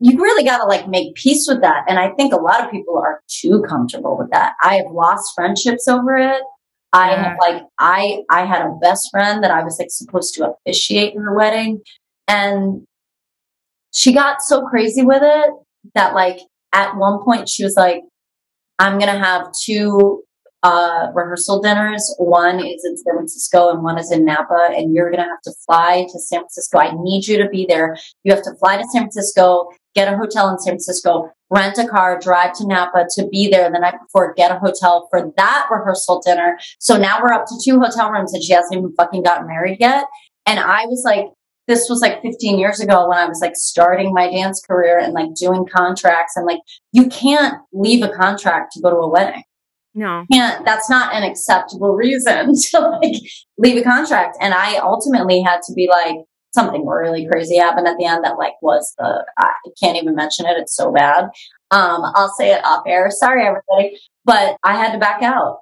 you 0.00 0.16
really 0.18 0.44
got 0.44 0.58
to 0.58 0.64
like 0.64 0.88
make 0.88 1.14
peace 1.14 1.46
with 1.48 1.60
that. 1.62 1.84
And 1.88 1.98
I 1.98 2.10
think 2.10 2.32
a 2.32 2.36
lot 2.40 2.64
of 2.64 2.70
people 2.70 2.98
are 2.98 3.20
too 3.28 3.62
comfortable 3.68 4.16
with 4.18 4.30
that. 4.30 4.54
I 4.62 4.76
have 4.76 4.90
lost 4.90 5.32
friendships 5.34 5.86
over 5.86 6.16
it. 6.16 6.42
I 6.92 7.10
Yeah. 7.12 7.22
have 7.30 7.38
like, 7.40 7.62
I, 7.78 8.22
I 8.28 8.44
had 8.44 8.62
a 8.62 8.76
best 8.82 9.08
friend 9.12 9.42
that 9.44 9.50
I 9.52 9.62
was 9.62 9.78
like 9.78 9.88
supposed 9.90 10.34
to 10.34 10.50
officiate 10.66 11.14
in 11.14 11.22
her 11.22 11.34
wedding 11.36 11.82
and 12.28 12.82
she 13.92 14.12
got 14.12 14.42
so 14.42 14.62
crazy 14.66 15.02
with 15.02 15.22
it 15.22 15.50
that 15.94 16.14
like 16.14 16.38
at 16.72 16.96
one 16.96 17.22
point 17.24 17.48
she 17.48 17.64
was 17.64 17.74
like, 17.76 18.02
I'm 18.78 18.98
going 18.98 19.12
to 19.12 19.18
have 19.18 19.48
two 19.64 20.22
uh, 20.62 21.08
rehearsal 21.14 21.60
dinners. 21.60 22.14
One 22.18 22.58
is 22.60 22.84
in 22.84 22.96
San 22.96 23.14
Francisco 23.14 23.70
and 23.70 23.82
one 23.82 23.98
is 23.98 24.10
in 24.12 24.24
Napa, 24.24 24.68
and 24.70 24.94
you're 24.94 25.10
going 25.10 25.22
to 25.22 25.28
have 25.28 25.40
to 25.44 25.52
fly 25.66 26.06
to 26.10 26.18
San 26.18 26.40
Francisco. 26.40 26.78
I 26.78 26.92
need 26.94 27.26
you 27.26 27.36
to 27.42 27.48
be 27.48 27.66
there. 27.68 27.96
You 28.22 28.34
have 28.34 28.44
to 28.44 28.54
fly 28.58 28.76
to 28.76 28.84
San 28.92 29.02
Francisco, 29.02 29.68
get 29.94 30.12
a 30.12 30.16
hotel 30.16 30.48
in 30.48 30.58
San 30.58 30.72
Francisco, 30.72 31.30
rent 31.50 31.78
a 31.78 31.86
car, 31.86 32.18
drive 32.18 32.54
to 32.54 32.66
Napa 32.66 33.06
to 33.16 33.26
be 33.28 33.50
there 33.50 33.70
the 33.70 33.78
night 33.78 33.96
before, 34.00 34.34
get 34.34 34.50
a 34.50 34.58
hotel 34.58 35.08
for 35.10 35.32
that 35.36 35.66
rehearsal 35.70 36.22
dinner. 36.24 36.58
So 36.78 36.96
now 36.96 37.20
we're 37.22 37.32
up 37.32 37.46
to 37.46 37.60
two 37.62 37.80
hotel 37.80 38.10
rooms 38.10 38.32
and 38.32 38.42
she 38.42 38.52
hasn't 38.52 38.74
even 38.74 38.94
fucking 38.94 39.22
gotten 39.22 39.46
married 39.46 39.78
yet. 39.80 40.06
And 40.46 40.58
I 40.58 40.86
was 40.86 41.02
like, 41.04 41.26
this 41.68 41.88
was 41.88 42.00
like 42.00 42.22
15 42.22 42.58
years 42.58 42.80
ago 42.80 43.08
when 43.08 43.18
I 43.18 43.26
was 43.26 43.40
like 43.40 43.54
starting 43.54 44.12
my 44.12 44.30
dance 44.30 44.60
career 44.60 44.98
and 44.98 45.12
like 45.12 45.34
doing 45.34 45.64
contracts. 45.66 46.36
And 46.36 46.46
like 46.46 46.60
you 46.92 47.06
can't 47.08 47.54
leave 47.72 48.02
a 48.02 48.08
contract 48.08 48.72
to 48.72 48.80
go 48.80 48.90
to 48.90 48.96
a 48.96 49.08
wedding. 49.08 49.44
No. 49.94 50.24
Can't 50.32 50.64
that's 50.64 50.88
not 50.88 51.14
an 51.14 51.22
acceptable 51.22 51.94
reason 51.94 52.54
to 52.70 52.80
like 52.80 53.14
leave 53.58 53.76
a 53.76 53.84
contract. 53.84 54.36
And 54.40 54.54
i 54.54 54.76
ultimately 54.78 55.42
had 55.42 55.60
to 55.66 55.72
be 55.74 55.88
like 55.88 56.16
something 56.54 56.86
really 56.86 57.26
crazy 57.26 57.56
happened 57.56 57.86
at 57.86 57.96
the 57.98 58.04
end 58.04 58.24
that 58.24 58.36
like 58.38 58.52
was 58.60 58.92
the 58.98 59.24
i 59.38 59.50
can't 59.82 59.96
even 59.96 60.14
mention 60.14 60.46
it 60.46 60.56
it's 60.58 60.74
so 60.74 60.92
bad. 60.92 61.24
Um 61.70 62.02
i'll 62.14 62.32
say 62.36 62.52
it 62.52 62.64
off 62.64 62.84
air. 62.86 63.10
Sorry 63.10 63.46
everybody. 63.46 63.98
But 64.24 64.56
i 64.62 64.76
had 64.76 64.92
to 64.92 64.98
back 64.98 65.22
out. 65.22 65.58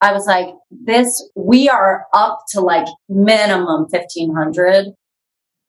I 0.00 0.12
was 0.12 0.26
like 0.26 0.48
this 0.70 1.30
we 1.36 1.68
are 1.68 2.06
up 2.14 2.40
to 2.50 2.60
like 2.60 2.86
minimum 3.08 3.86
1500 3.90 4.86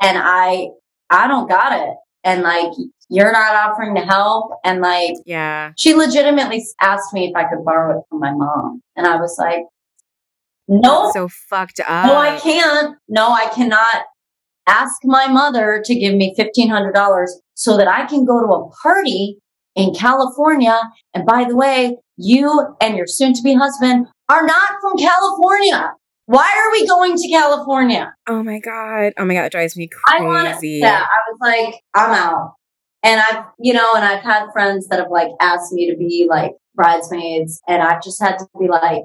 and 0.01 0.17
i 0.21 0.67
i 1.10 1.27
don't 1.27 1.47
got 1.49 1.71
it 1.73 1.95
and 2.23 2.41
like 2.41 2.71
you're 3.08 3.31
not 3.31 3.53
offering 3.55 3.93
to 3.93 4.01
help. 4.01 4.53
And 4.63 4.81
like, 4.81 5.13
Yeah. 5.27 5.73
she 5.77 5.93
legitimately 5.93 6.65
asked 6.81 7.13
me 7.13 7.25
if 7.27 7.36
I 7.36 7.43
could 7.43 7.63
borrow 7.63 7.99
it 7.99 8.03
from 8.10 8.19
my 8.19 8.31
mom. 8.34 8.81
And 8.95 9.05
I 9.05 9.17
was 9.17 9.38
like, 9.38 9.62
no, 10.67 11.12
So 11.13 11.27
fucked 11.27 11.79
up. 11.88 12.08
no, 12.08 12.17
I 12.17 12.39
can't. 12.39 12.97
No, 13.08 13.29
I 13.29 13.47
cannot 13.53 14.05
ask 14.67 14.95
my 15.03 15.27
mother 15.27 15.84
to 15.86 15.93
give 15.95 16.15
me 16.15 16.34
$1,500 16.36 17.27
so 17.53 17.77
that 17.77 17.88
I 17.88 18.05
can 18.08 18.25
go 18.25 18.39
to 18.39 18.47
a 18.47 18.69
party 18.81 19.38
in 19.75 19.93
California. 19.93 20.79
And 21.13 21.27
by 21.27 21.43
the 21.47 21.55
way, 21.55 21.97
you 22.17 22.75
and 22.81 22.97
your 22.97 23.05
soon 23.05 23.34
to 23.34 23.43
be 23.43 23.53
husband 23.53 24.08
are 24.29 24.43
not 24.43 24.69
from 24.81 24.97
California. 24.97 25.91
Why 26.27 26.63
are 26.65 26.71
we 26.71 26.88
going 26.88 27.15
to 27.15 27.29
California? 27.29 28.13
Oh 28.27 28.41
my 28.41 28.59
god. 28.59 29.13
Oh 29.17 29.25
my 29.25 29.35
god, 29.35 29.45
it 29.45 29.51
drives 29.51 29.77
me 29.77 29.89
I 30.07 30.17
crazy. 30.17 30.79
Yeah, 30.81 31.03
I 31.03 31.31
was 31.31 31.38
like, 31.39 31.81
I'm 31.93 32.11
out. 32.11 32.53
And 33.03 33.21
I've, 33.21 33.45
you 33.59 33.73
know, 33.73 33.91
and 33.95 34.03
I've 34.03 34.23
had 34.23 34.47
friends 34.51 34.88
that 34.88 34.99
have 34.99 35.11
like 35.11 35.29
asked 35.39 35.71
me 35.71 35.91
to 35.91 35.97
be 35.97 36.25
like 36.27 36.53
bridesmaids, 36.73 37.61
and 37.67 37.83
I've 37.83 38.01
just 38.01 38.21
had 38.21 38.38
to 38.39 38.47
be 38.59 38.67
like, 38.67 39.03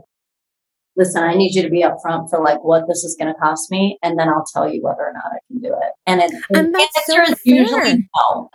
listen, 0.97 1.23
I 1.23 1.35
need 1.35 1.55
you 1.55 1.63
to 1.63 1.69
be 1.69 1.83
upfront 1.83 2.31
for 2.31 2.43
like 2.43 2.65
what 2.65 2.89
this 2.89 3.05
is 3.05 3.17
going 3.19 3.33
to 3.33 3.39
cost 3.39 3.71
me, 3.71 3.99
and 4.03 4.19
then 4.19 4.29
I'll 4.29 4.47
tell 4.51 4.73
you 4.73 4.83
whether 4.83 5.03
or 5.03 5.13
not 5.13 5.33
I 5.33 5.39
can 5.49 5.61
do 5.61 5.69
it. 5.69 5.93
And 6.07 6.23
it, 6.23 6.33
And 6.55 6.75
the 6.75 6.89
that's 6.95 7.07
so 7.07 7.19
answer 7.19 7.33
is 7.33 7.41
usually 7.45 8.09
no. 8.17 8.51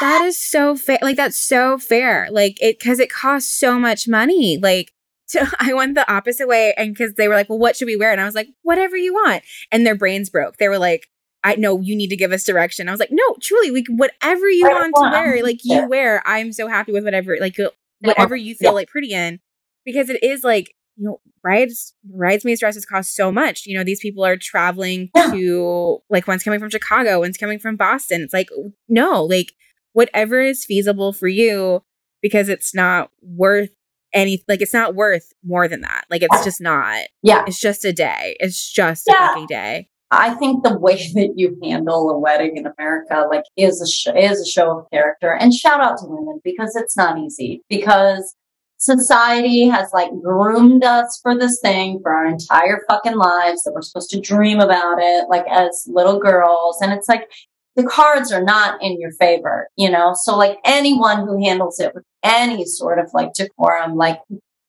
that 0.00 0.22
is 0.24 0.36
so 0.36 0.76
fair. 0.76 0.98
Like 1.00 1.16
that's 1.16 1.38
so 1.38 1.78
fair. 1.78 2.28
Like 2.30 2.60
it 2.60 2.78
because 2.78 2.98
it 2.98 3.10
costs 3.10 3.50
so 3.50 3.78
much 3.78 4.06
money. 4.06 4.58
Like 4.58 4.92
to, 5.28 5.46
I 5.60 5.74
went 5.74 5.94
the 5.94 6.10
opposite 6.12 6.48
way, 6.48 6.74
and 6.76 6.92
because 6.94 7.14
they 7.14 7.28
were 7.28 7.34
like, 7.34 7.48
"Well, 7.48 7.58
what 7.58 7.76
should 7.76 7.86
we 7.86 7.96
wear?" 7.96 8.12
And 8.12 8.20
I 8.20 8.24
was 8.26 8.34
like, 8.34 8.48
"Whatever 8.62 8.96
you 8.96 9.12
want." 9.14 9.42
And 9.72 9.86
their 9.86 9.94
brains 9.96 10.30
broke. 10.30 10.56
They 10.58 10.68
were 10.68 10.78
like, 10.78 11.08
"I 11.42 11.54
know 11.56 11.80
you 11.80 11.96
need 11.96 12.08
to 12.08 12.16
give 12.16 12.32
us 12.32 12.44
direction." 12.44 12.88
I 12.88 12.92
was 12.92 13.00
like, 13.00 13.12
"No, 13.12 13.22
truly, 13.42 13.70
like 13.70 13.86
whatever 13.88 14.48
you 14.48 14.64
Right, 14.66 14.74
want 14.74 14.94
to 14.96 15.10
wear, 15.10 15.42
like 15.42 15.64
you 15.64 15.76
yeah. 15.76 15.86
wear. 15.86 16.22
I'm 16.26 16.52
so 16.52 16.68
happy 16.68 16.92
with 16.92 17.04
whatever, 17.04 17.36
like 17.40 17.58
uh, 17.58 17.70
whatever 18.00 18.36
you 18.36 18.54
feel 18.54 18.70
Yeah. 18.70 18.74
like 18.74 18.88
pretty 18.88 19.12
in, 19.12 19.40
because 19.84 20.08
it 20.10 20.22
is 20.22 20.44
like." 20.44 20.74
You 20.96 21.06
know, 21.06 21.20
brides 21.42 21.92
bridesmaids 22.04 22.60
dresses 22.60 22.86
cost 22.86 23.16
so 23.16 23.32
much. 23.32 23.66
You 23.66 23.76
know, 23.76 23.82
these 23.82 23.98
people 23.98 24.24
are 24.24 24.36
traveling 24.36 25.10
Yeah. 25.12 25.32
to 25.32 25.98
like 26.08 26.28
one's 26.28 26.44
coming 26.44 26.60
from 26.60 26.70
Chicago, 26.70 27.18
one's 27.18 27.36
coming 27.36 27.58
from 27.58 27.74
Boston. 27.74 28.22
It's 28.22 28.32
like 28.32 28.48
no, 28.88 29.24
like 29.24 29.54
whatever 29.92 30.40
is 30.40 30.64
feasible 30.64 31.12
for 31.12 31.26
you 31.26 31.82
because 32.22 32.48
it's 32.48 32.76
not 32.76 33.10
worth 33.22 33.70
any 34.14 34.42
like 34.48 34.62
it's 34.62 34.72
not 34.72 34.94
worth 34.94 35.32
more 35.44 35.68
than 35.68 35.80
that. 35.82 36.04
Like 36.10 36.22
it's 36.22 36.44
just 36.44 36.60
not. 36.60 37.02
yeah, 37.22 37.44
It's 37.46 37.60
just 37.60 37.84
a 37.84 37.92
day. 37.92 38.36
It's 38.40 38.72
just 38.72 39.04
Yeah. 39.06 39.14
a 39.14 39.28
fucking 39.28 39.46
day. 39.48 39.88
I 40.10 40.34
think 40.34 40.62
the 40.62 40.78
way 40.78 40.94
that 41.14 41.32
you 41.36 41.58
handle 41.62 42.08
a 42.10 42.18
wedding 42.18 42.56
in 42.56 42.66
America, 42.66 43.26
like, 43.28 43.42
is 43.56 43.80
a 43.82 43.86
sh- 43.88 44.14
is 44.16 44.40
a 44.40 44.46
show 44.48 44.78
of 44.78 44.86
character. 44.92 45.32
And 45.34 45.52
shout 45.52 45.80
out 45.80 45.98
to 45.98 46.06
women 46.06 46.40
because 46.44 46.76
it's 46.76 46.96
not 46.96 47.18
easy. 47.18 47.62
Because 47.68 48.36
society 48.78 49.66
has 49.66 49.90
like 49.92 50.10
groomed 50.22 50.84
us 50.84 51.18
for 51.22 51.36
this 51.36 51.58
thing 51.60 51.98
for 52.02 52.12
our 52.14 52.26
entire 52.26 52.82
fucking 52.88 53.16
lives 53.16 53.62
that 53.64 53.72
we're 53.74 53.82
supposed 53.82 54.10
to 54.10 54.20
dream 54.20 54.60
about 54.60 54.98
it, 55.00 55.28
like 55.28 55.46
as 55.50 55.84
little 55.88 56.18
girls. 56.20 56.80
And 56.80 56.92
it's 56.92 57.08
like 57.08 57.28
the 57.76 57.84
cards 57.84 58.32
are 58.32 58.42
not 58.42 58.82
in 58.82 59.00
your 59.00 59.12
favor, 59.12 59.68
you 59.76 59.90
know. 59.90 60.14
So 60.14 60.36
like 60.36 60.58
anyone 60.64 61.26
who 61.26 61.44
handles 61.44 61.80
it 61.80 61.94
with 61.94 62.04
any 62.22 62.64
sort 62.64 62.98
of 62.98 63.10
like 63.12 63.32
decorum, 63.34 63.96
like 63.96 64.20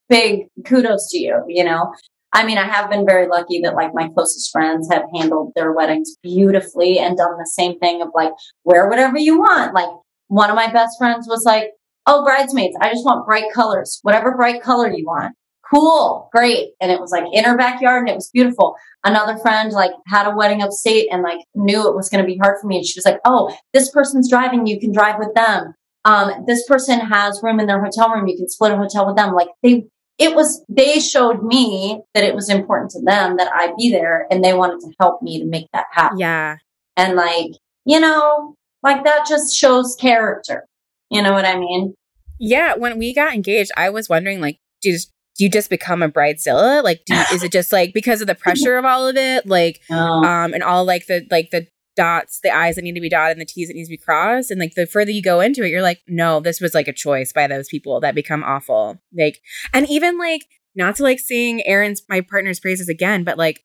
big 0.08 0.48
kudos 0.64 1.10
to 1.10 1.18
you, 1.18 1.44
you 1.48 1.64
know. 1.64 1.92
I 2.32 2.44
mean, 2.44 2.58
I 2.58 2.64
have 2.64 2.90
been 2.90 3.06
very 3.06 3.28
lucky 3.28 3.60
that 3.62 3.74
like 3.74 3.94
my 3.94 4.08
closest 4.08 4.50
friends 4.50 4.88
have 4.90 5.04
handled 5.14 5.52
their 5.54 5.72
weddings 5.72 6.16
beautifully 6.22 6.98
and 6.98 7.16
done 7.16 7.38
the 7.38 7.50
same 7.50 7.78
thing 7.78 8.02
of 8.02 8.08
like, 8.14 8.32
wear 8.64 8.88
whatever 8.88 9.18
you 9.18 9.38
want. 9.38 9.72
Like 9.72 9.88
one 10.28 10.50
of 10.50 10.56
my 10.56 10.70
best 10.72 10.98
friends 10.98 11.26
was 11.28 11.44
like, 11.44 11.70
Oh, 12.08 12.24
bridesmaids, 12.24 12.76
I 12.80 12.90
just 12.90 13.04
want 13.04 13.26
bright 13.26 13.52
colors, 13.52 13.98
whatever 14.02 14.36
bright 14.36 14.62
color 14.62 14.92
you 14.92 15.04
want. 15.04 15.34
Cool. 15.72 16.28
Great. 16.32 16.70
And 16.80 16.92
it 16.92 17.00
was 17.00 17.10
like 17.10 17.24
in 17.32 17.44
her 17.44 17.56
backyard 17.56 18.02
and 18.02 18.08
it 18.08 18.14
was 18.14 18.30
beautiful. 18.32 18.76
Another 19.04 19.36
friend 19.38 19.72
like 19.72 19.90
had 20.06 20.26
a 20.26 20.34
wedding 20.34 20.62
upstate 20.62 21.08
and 21.10 21.22
like 21.22 21.40
knew 21.54 21.88
it 21.88 21.96
was 21.96 22.08
going 22.08 22.22
to 22.22 22.26
be 22.26 22.38
hard 22.38 22.58
for 22.60 22.68
me. 22.68 22.76
And 22.78 22.86
she 22.86 22.98
was 22.98 23.04
like, 23.04 23.20
Oh, 23.24 23.54
this 23.72 23.90
person's 23.90 24.30
driving. 24.30 24.66
You 24.66 24.78
can 24.78 24.92
drive 24.92 25.16
with 25.18 25.34
them. 25.34 25.74
Um, 26.04 26.44
this 26.46 26.64
person 26.66 27.00
has 27.00 27.40
room 27.42 27.58
in 27.58 27.66
their 27.66 27.82
hotel 27.82 28.10
room. 28.10 28.28
You 28.28 28.36
can 28.36 28.48
split 28.48 28.72
a 28.72 28.76
hotel 28.76 29.06
with 29.06 29.16
them. 29.16 29.34
Like 29.34 29.48
they, 29.62 29.86
it 30.18 30.34
was, 30.36 30.64
they 30.68 31.00
showed 31.00 31.42
me 31.42 32.00
that 32.14 32.22
it 32.22 32.34
was 32.34 32.48
important 32.48 32.92
to 32.92 33.02
them 33.02 33.36
that 33.36 33.50
I 33.52 33.72
be 33.76 33.90
there 33.90 34.26
and 34.30 34.42
they 34.42 34.54
wanted 34.54 34.80
to 34.80 34.92
help 35.00 35.20
me 35.20 35.40
to 35.40 35.46
make 35.46 35.66
that 35.72 35.86
happen. 35.90 36.18
Yeah. 36.18 36.56
And 36.96 37.16
like, 37.16 37.50
you 37.84 37.98
know, 37.98 38.54
like 38.82 39.04
that 39.04 39.26
just 39.28 39.54
shows 39.54 39.96
character. 40.00 40.64
You 41.10 41.22
know 41.22 41.32
what 41.32 41.44
I 41.44 41.58
mean? 41.58 41.94
Yeah. 42.38 42.74
When 42.76 42.98
we 42.98 43.12
got 43.12 43.34
engaged, 43.34 43.72
I 43.76 43.90
was 43.90 44.08
wondering, 44.08 44.40
like, 44.40 44.58
do 44.80 44.90
you 44.90 44.94
just, 44.94 45.12
do 45.36 45.44
you 45.44 45.50
just 45.50 45.70
become 45.70 46.02
a 46.02 46.08
bridezilla? 46.08 46.82
Like, 46.82 47.04
do 47.04 47.14
you, 47.14 47.22
is 47.32 47.42
it 47.42 47.52
just 47.52 47.72
like 47.72 47.92
because 47.92 48.20
of 48.20 48.26
the 48.26 48.34
pressure 48.34 48.76
of 48.76 48.84
all 48.84 49.06
of 49.06 49.16
it? 49.16 49.46
Like, 49.46 49.80
No. 49.90 49.96
um, 50.24 50.54
and 50.54 50.62
all 50.62 50.84
like 50.84 51.06
the 51.06 51.26
like 51.30 51.50
the 51.50 51.66
dots, 51.96 52.40
the 52.42 52.54
I's 52.54 52.76
that 52.76 52.82
need 52.82 52.94
to 52.94 53.00
be 53.00 53.08
dotted 53.08 53.36
and 53.36 53.40
the 53.40 53.46
T's 53.46 53.68
that 53.68 53.74
needs 53.74 53.88
to 53.88 53.94
be 53.94 53.96
crossed. 53.96 54.50
And 54.50 54.60
like 54.60 54.74
the 54.74 54.86
further 54.86 55.10
you 55.10 55.22
go 55.22 55.40
into 55.40 55.64
it, 55.64 55.70
you're 55.70 55.82
like, 55.82 56.00
no, 56.06 56.40
this 56.40 56.60
was 56.60 56.74
like 56.74 56.88
a 56.88 56.92
choice 56.92 57.32
by 57.32 57.46
those 57.46 57.68
people 57.68 58.00
that 58.00 58.14
become 58.14 58.44
awful. 58.44 59.00
Like, 59.16 59.40
and 59.72 59.88
even 59.88 60.18
like 60.18 60.42
not 60.74 60.96
to 60.96 61.02
like 61.02 61.18
sing 61.18 61.66
Aaron's 61.66 62.02
my 62.08 62.20
partner's 62.20 62.60
praises 62.60 62.88
again, 62.88 63.24
but 63.24 63.38
like 63.38 63.64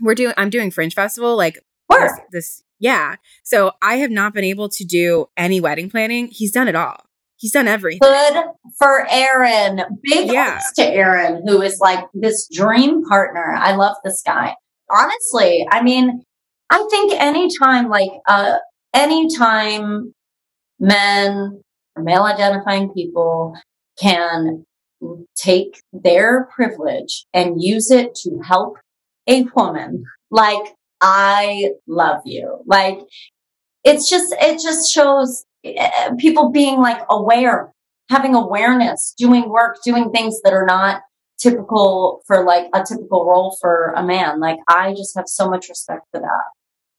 we're 0.00 0.14
doing 0.14 0.34
I'm 0.36 0.50
doing 0.50 0.70
Fringe 0.70 0.94
Festival, 0.94 1.36
like 1.36 1.58
this, 1.90 2.12
this 2.32 2.62
yeah. 2.78 3.16
So 3.42 3.72
I 3.82 3.96
have 3.96 4.10
not 4.10 4.34
been 4.34 4.44
able 4.44 4.68
to 4.70 4.84
do 4.84 5.26
any 5.36 5.60
wedding 5.60 5.90
planning. 5.90 6.28
He's 6.28 6.52
done 6.52 6.68
it 6.68 6.74
all. 6.74 7.03
He's 7.44 7.52
done 7.52 7.68
everything. 7.68 7.98
Good 8.00 8.42
for 8.78 9.06
Aaron. 9.10 9.82
Big 10.02 10.32
Yeah. 10.32 10.60
to 10.76 10.82
Aaron, 10.82 11.46
who 11.46 11.60
is 11.60 11.78
like 11.78 12.06
this 12.14 12.48
dream 12.50 13.02
partner. 13.04 13.54
I 13.54 13.76
love 13.76 13.96
this 14.02 14.22
guy. 14.24 14.56
Honestly, 14.90 15.66
I 15.70 15.82
mean, 15.82 16.22
I 16.70 16.86
think 16.90 17.12
anytime, 17.12 17.90
like, 17.90 18.08
uh, 18.26 18.60
anytime 18.94 20.14
men 20.80 21.60
male 21.98 22.22
identifying 22.22 22.94
people 22.94 23.54
can 24.00 24.64
take 25.36 25.82
their 25.92 26.48
privilege 26.50 27.26
and 27.34 27.62
use 27.62 27.90
it 27.90 28.14
to 28.22 28.40
help 28.42 28.78
a 29.28 29.42
woman, 29.54 30.04
like, 30.30 30.74
I 31.02 31.72
love 31.86 32.22
you. 32.24 32.62
Like, 32.64 33.00
it's 33.84 34.08
just, 34.08 34.34
it 34.40 34.62
just 34.62 34.90
shows 34.90 35.44
Eh, 35.64 36.10
people 36.18 36.50
being 36.50 36.78
like 36.78 37.00
aware, 37.10 37.72
having 38.10 38.34
awareness, 38.34 39.14
doing 39.16 39.48
work, 39.48 39.78
doing 39.84 40.10
things 40.10 40.40
that 40.42 40.52
are 40.52 40.66
not 40.66 41.02
typical 41.38 42.22
for 42.26 42.44
like 42.44 42.66
a 42.74 42.84
typical 42.84 43.26
role 43.26 43.56
for 43.60 43.92
a 43.96 44.04
man. 44.04 44.40
Like 44.40 44.58
I 44.68 44.92
just 44.92 45.16
have 45.16 45.24
so 45.26 45.48
much 45.48 45.68
respect 45.68 46.02
for 46.12 46.20
that. 46.20 46.44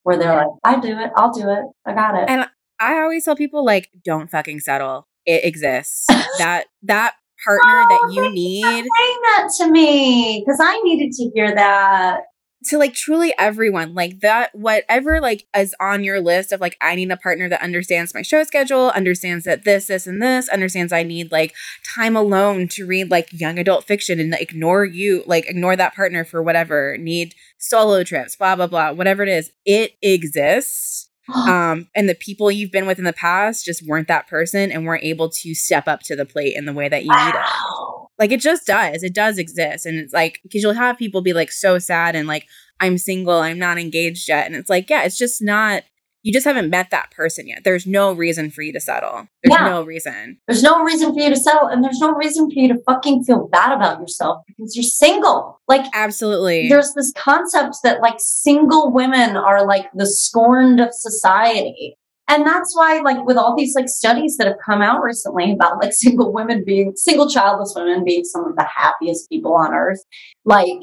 Where 0.03 0.17
they're 0.17 0.35
like, 0.35 0.47
I 0.63 0.79
do 0.79 0.99
it, 0.99 1.11
I'll 1.15 1.31
do 1.31 1.49
it, 1.49 1.63
I 1.85 1.93
got 1.93 2.15
it. 2.15 2.29
And 2.29 2.45
I 2.79 2.99
always 2.99 3.25
tell 3.25 3.35
people 3.35 3.65
like, 3.65 3.89
don't 4.03 4.29
fucking 4.29 4.59
settle. 4.59 5.07
It 5.25 5.43
exists. 5.43 6.05
that 6.37 6.65
that 6.83 7.15
partner 7.43 7.85
that 7.89 8.11
you 8.13 8.25
Oh, 8.25 8.29
need 8.29 8.63
Saying 8.63 8.87
that 9.23 9.49
to 9.57 9.71
me 9.71 10.43
because 10.45 10.59
I 10.61 10.79
needed 10.83 11.11
to 11.13 11.31
hear 11.33 11.55
that. 11.55 12.21
To 12.65 12.77
like 12.77 12.93
truly 12.93 13.33
everyone 13.37 13.93
like 13.93 14.19
that 14.21 14.53
whatever 14.53 15.19
like 15.21 15.45
is 15.55 15.75
on 15.79 16.03
your 16.03 16.19
list 16.19 16.51
of 16.51 16.59
like 16.61 16.77
i 16.81 16.95
need 16.95 17.11
a 17.11 17.17
partner 17.17 17.47
that 17.47 17.61
understands 17.61 18.13
my 18.13 18.21
show 18.21 18.43
schedule 18.43 18.89
understands 18.95 19.45
that 19.45 19.63
this 19.63 19.87
this 19.87 20.07
and 20.07 20.21
this 20.21 20.49
understands 20.49 20.91
i 20.91 21.03
need 21.03 21.31
like 21.31 21.53
time 21.95 22.15
alone 22.15 22.67
to 22.67 22.85
read 22.85 23.09
like 23.11 23.29
young 23.31 23.57
adult 23.59 23.85
fiction 23.85 24.19
and 24.19 24.33
ignore 24.35 24.85
you 24.85 25.23
like 25.25 25.47
ignore 25.49 25.75
that 25.75 25.95
partner 25.95 26.23
for 26.25 26.41
whatever 26.41 26.97
need 26.97 27.33
solo 27.57 28.03
trips 28.03 28.35
blah 28.35 28.55
blah 28.55 28.67
blah 28.67 28.91
whatever 28.91 29.23
it 29.23 29.29
is 29.29 29.51
it 29.65 29.93
exists 30.01 31.09
um 31.47 31.87
and 31.95 32.07
the 32.07 32.15
people 32.15 32.51
you've 32.51 32.71
been 32.71 32.85
with 32.87 32.99
in 32.99 33.05
the 33.05 33.13
past 33.13 33.65
just 33.65 33.85
weren't 33.87 34.07
that 34.07 34.27
person 34.27 34.71
and 34.71 34.85
weren't 34.85 35.03
able 35.03 35.29
to 35.29 35.53
step 35.55 35.87
up 35.87 36.01
to 36.01 36.15
the 36.15 36.25
plate 36.25 36.55
in 36.55 36.65
the 36.65 36.73
way 36.73 36.87
that 36.87 37.03
you 37.03 37.09
need 37.09 37.29
it 37.29 37.35
Wow. 37.35 37.84
Like 38.19 38.31
it 38.31 38.39
just 38.39 38.65
does. 38.65 39.03
It 39.03 39.13
does 39.13 39.37
exist. 39.37 39.85
And 39.85 39.97
it's 39.99 40.13
like, 40.13 40.39
because 40.43 40.61
you'll 40.63 40.73
have 40.73 40.97
people 40.97 41.21
be 41.21 41.33
like 41.33 41.51
so 41.51 41.79
sad 41.79 42.15
and 42.15 42.27
like, 42.27 42.45
I'm 42.79 42.97
single, 42.97 43.35
I'm 43.39 43.59
not 43.59 43.77
engaged 43.77 44.27
yet. 44.29 44.45
And 44.45 44.55
it's 44.55 44.69
like, 44.69 44.89
yeah, 44.89 45.03
it's 45.03 45.17
just 45.17 45.41
not, 45.41 45.83
you 46.23 46.33
just 46.33 46.45
haven't 46.45 46.69
met 46.71 46.89
that 46.89 47.11
person 47.11 47.47
yet. 47.47 47.63
There's 47.63 47.85
no 47.85 48.11
reason 48.11 48.49
for 48.49 48.63
you 48.63 48.73
to 48.73 48.79
settle. 48.79 49.27
There's 49.43 49.59
Yeah. 49.59 49.67
no 49.69 49.83
reason. 49.83 50.39
There's 50.47 50.63
no 50.63 50.83
reason 50.83 51.13
for 51.13 51.19
you 51.19 51.29
to 51.29 51.35
settle, 51.35 51.67
and 51.67 51.83
there's 51.83 51.99
no 51.99 52.13
reason 52.15 52.49
for 52.49 52.59
you 52.59 52.67
to 52.69 52.79
fucking 52.87 53.25
feel 53.25 53.47
bad 53.47 53.71
about 53.73 53.99
yourself 53.99 54.41
because 54.47 54.75
you're 54.75 54.81
single. 54.83 55.61
Like 55.67 55.85
Absolutely. 55.93 56.67
there's 56.67 56.93
this 56.95 57.13
concept 57.15 57.75
that 57.83 58.01
like 58.01 58.15
single 58.17 58.91
women 58.91 59.37
are 59.37 59.67
like 59.67 59.85
the 59.93 60.07
scorned 60.07 60.79
of 60.81 60.89
society. 60.93 61.95
And 62.27 62.45
that's 62.45 62.75
why, 62.75 62.99
like, 62.99 63.23
with 63.25 63.37
all 63.37 63.55
these 63.55 63.75
like 63.75 63.87
studies 63.87 64.37
that 64.37 64.47
have 64.47 64.57
come 64.65 64.81
out 64.81 65.01
recently 65.03 65.51
about 65.51 65.81
like 65.81 65.93
single 65.93 66.33
women 66.33 66.63
being 66.65 66.93
single 66.95 67.29
childless 67.29 67.73
women 67.75 68.03
being 68.03 68.23
some 68.23 68.45
of 68.45 68.55
the 68.55 68.63
happiest 68.65 69.29
people 69.29 69.53
on 69.53 69.73
earth, 69.73 70.03
like 70.43 70.81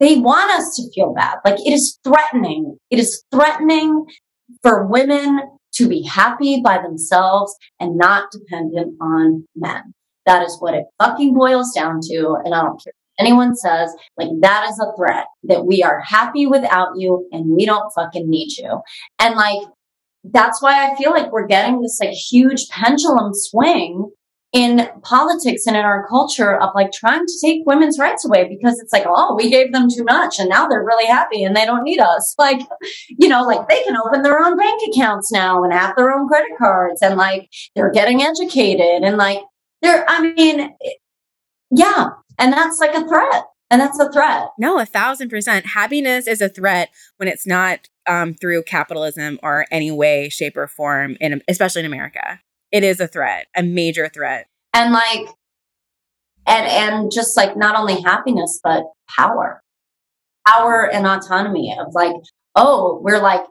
they 0.00 0.16
want 0.16 0.50
us 0.52 0.76
to 0.76 0.90
feel 0.94 1.12
bad. 1.12 1.38
Like 1.44 1.58
it 1.60 1.72
is 1.72 1.98
threatening. 2.04 2.78
It 2.90 2.98
is 2.98 3.24
threatening 3.32 4.06
for 4.62 4.86
women 4.86 5.40
to 5.74 5.88
be 5.88 6.02
happy 6.02 6.60
by 6.64 6.80
themselves 6.80 7.54
and 7.78 7.98
not 7.98 8.30
dependent 8.32 8.96
on 9.00 9.44
men. 9.54 9.92
That 10.26 10.42
is 10.42 10.56
what 10.60 10.74
it 10.74 10.84
fucking 10.98 11.34
boils 11.34 11.72
down 11.74 12.00
to. 12.02 12.36
And 12.44 12.54
I 12.54 12.62
don't 12.62 12.82
care 12.82 12.92
anyone 13.18 13.56
says, 13.56 13.94
like, 14.16 14.28
that 14.40 14.68
is 14.68 14.78
a 14.78 14.96
threat 14.96 15.26
that 15.44 15.66
we 15.66 15.82
are 15.82 16.00
happy 16.00 16.46
without 16.46 16.90
you 16.96 17.28
and 17.32 17.50
we 17.50 17.66
don't 17.66 17.90
fucking 17.94 18.28
need 18.28 18.56
you. 18.56 18.80
And 19.18 19.34
like, 19.34 19.68
that's 20.32 20.62
why 20.62 20.90
I 20.90 20.96
feel 20.96 21.10
like 21.10 21.32
we're 21.32 21.46
getting 21.46 21.80
this 21.80 21.98
like 22.00 22.12
huge 22.12 22.68
pendulum 22.68 23.32
swing 23.32 24.10
in 24.52 24.88
politics 25.02 25.66
and 25.66 25.76
in 25.76 25.84
our 25.84 26.06
culture 26.08 26.58
of 26.58 26.70
like 26.74 26.90
trying 26.90 27.26
to 27.26 27.38
take 27.44 27.66
women's 27.66 27.98
rights 27.98 28.24
away 28.24 28.48
because 28.48 28.78
it's 28.80 28.92
like, 28.92 29.04
oh, 29.06 29.34
we 29.36 29.50
gave 29.50 29.72
them 29.72 29.88
too 29.94 30.04
much 30.04 30.38
and 30.38 30.48
now 30.48 30.66
they're 30.66 30.84
really 30.84 31.06
happy 31.06 31.44
and 31.44 31.54
they 31.54 31.66
don't 31.66 31.82
need 31.82 32.00
us. 32.00 32.34
Like, 32.38 32.60
you 33.08 33.28
know, 33.28 33.42
like 33.42 33.68
they 33.68 33.82
can 33.82 33.96
open 33.96 34.22
their 34.22 34.38
own 34.42 34.56
bank 34.56 34.80
accounts 34.90 35.30
now 35.30 35.62
and 35.62 35.72
have 35.72 35.96
their 35.96 36.10
own 36.10 36.26
credit 36.28 36.52
cards 36.56 37.02
and 37.02 37.16
like 37.16 37.50
they're 37.74 37.90
getting 37.90 38.22
educated 38.22 39.02
and 39.02 39.18
like 39.18 39.40
they're, 39.82 40.04
I 40.08 40.22
mean, 40.22 40.74
yeah. 41.70 42.08
And 42.38 42.52
that's 42.52 42.80
like 42.80 42.94
a 42.94 43.06
threat. 43.06 43.44
And 43.70 43.80
that's 43.80 43.98
a 43.98 44.10
threat. 44.10 44.48
No, 44.58 44.78
a 44.78 44.86
thousand 44.86 45.28
percent. 45.28 45.66
Happiness 45.66 46.26
is 46.26 46.40
a 46.40 46.48
threat 46.48 46.90
when 47.18 47.28
it's 47.28 47.46
not 47.46 47.88
um, 48.06 48.34
through 48.34 48.62
capitalism 48.62 49.38
or 49.42 49.66
any 49.70 49.90
way, 49.90 50.28
shape, 50.30 50.56
or 50.56 50.66
form, 50.66 51.16
in 51.20 51.42
especially 51.48 51.80
in 51.80 51.86
America. 51.86 52.40
It 52.72 52.82
is 52.82 53.00
a 53.00 53.06
threat, 53.06 53.46
a 53.54 53.62
major 53.62 54.08
threat. 54.08 54.46
And 54.72 54.92
like, 54.92 55.28
and 56.46 56.66
and 56.66 57.12
just 57.12 57.36
like 57.36 57.56
not 57.56 57.76
only 57.76 58.00
happiness 58.00 58.58
but 58.62 58.84
power, 59.08 59.62
power 60.46 60.90
and 60.90 61.06
autonomy 61.06 61.76
of 61.78 61.94
like, 61.94 62.16
oh, 62.54 63.00
we're 63.02 63.20
like 63.20 63.42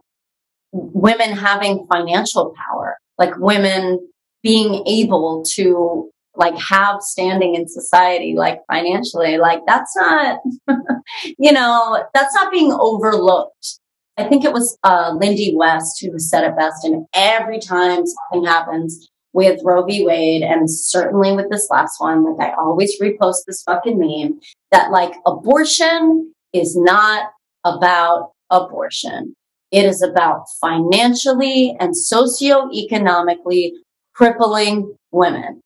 women 0.72 1.32
having 1.32 1.86
financial 1.92 2.54
power, 2.56 2.98
like 3.20 3.38
women 3.38 4.00
being 4.42 4.84
able 4.88 5.44
to 5.56 6.10
like 6.38 6.58
have 6.58 7.02
standing 7.02 7.56
in 7.56 7.68
society, 7.68 8.36
like 8.38 8.60
financially, 8.72 9.38
like 9.38 9.62
that's 9.68 9.96
not, 9.96 10.40
you 11.38 11.52
know, 11.52 12.04
that's 12.14 12.34
not 12.36 12.52
being 12.52 12.72
overlooked. 12.72 13.80
I 14.18 14.24
think 14.24 14.44
it 14.44 14.54
was 14.54 14.78
uh, 14.84 15.14
Lindy 15.16 15.54
West 15.56 16.02
who 16.02 16.18
said 16.18 16.44
it 16.44 16.56
best. 16.58 16.84
And 16.84 17.06
every 17.14 17.60
time 17.60 18.04
something 18.06 18.48
happens 18.48 19.08
with 19.34 19.62
Roe 19.64 19.84
v. 19.84 20.04
Wade, 20.04 20.42
and 20.42 20.70
certainly 20.70 21.34
with 21.34 21.52
this 21.52 21.68
last 21.70 22.00
one, 22.00 22.24
like 22.36 22.50
I 22.50 22.54
always 22.54 23.00
repost 23.00 23.46
this 23.46 23.62
fucking 23.64 24.00
meme 24.00 24.40
that 24.72 24.92
like 24.92 25.14
abortion 25.26 26.34
is 26.54 26.76
not 26.76 27.30
about 27.64 28.32
abortion. 28.50 29.36
It 29.72 29.86
is 29.86 30.02
about 30.02 30.46
financially 30.62 31.76
and 31.80 31.94
socioeconomically 31.94 33.72
crippling 34.16 34.96
women. 35.12 35.62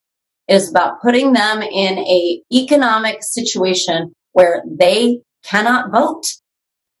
It 0.48 0.54
is 0.54 0.70
about 0.70 1.00
putting 1.00 1.32
them 1.32 1.62
in 1.62 1.98
a 1.98 2.42
economic 2.52 3.22
situation 3.22 4.14
where 4.32 4.62
they 4.66 5.20
cannot 5.44 5.90
vote 5.90 6.24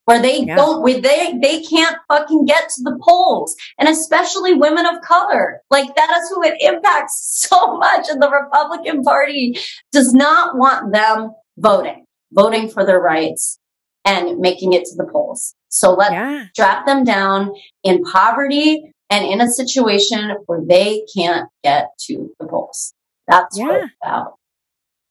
where 0.04 0.20
they 0.20 0.42
yeah. 0.42 0.56
don't, 0.56 0.82
where 0.82 1.00
they, 1.00 1.38
they 1.40 1.62
can't 1.62 1.96
fucking 2.08 2.44
get 2.44 2.68
to 2.68 2.82
the 2.82 2.98
polls. 3.02 3.54
And 3.78 3.88
especially 3.88 4.54
women 4.54 4.86
of 4.86 5.00
color. 5.02 5.60
Like 5.70 5.94
that 5.94 6.18
is 6.18 6.28
who 6.30 6.42
it 6.42 6.60
impacts 6.60 7.20
so 7.48 7.78
much. 7.78 8.08
And 8.08 8.20
the 8.20 8.30
Republican 8.30 9.02
Party 9.02 9.56
does 9.92 10.12
not 10.12 10.56
want 10.56 10.92
them 10.92 11.32
voting, 11.56 12.04
voting 12.32 12.68
for 12.68 12.84
their 12.84 13.00
rights 13.00 13.58
and 14.04 14.38
making 14.38 14.72
it 14.72 14.84
to 14.84 14.96
the 14.96 15.08
polls. 15.10 15.54
So 15.68 15.94
let's 15.94 16.12
yeah. 16.12 16.46
strap 16.52 16.86
them 16.86 17.04
down 17.04 17.52
in 17.84 18.02
poverty 18.02 18.92
and 19.08 19.24
in 19.24 19.40
a 19.40 19.48
situation 19.48 20.34
where 20.46 20.60
they 20.66 21.04
can't 21.14 21.48
get 21.62 21.90
to 22.06 22.34
the 22.40 22.46
polls. 22.46 22.94
That's 23.28 23.58
yeah. 23.58 23.66
what 23.66 23.84
it's 23.84 23.94
about. 24.02 24.34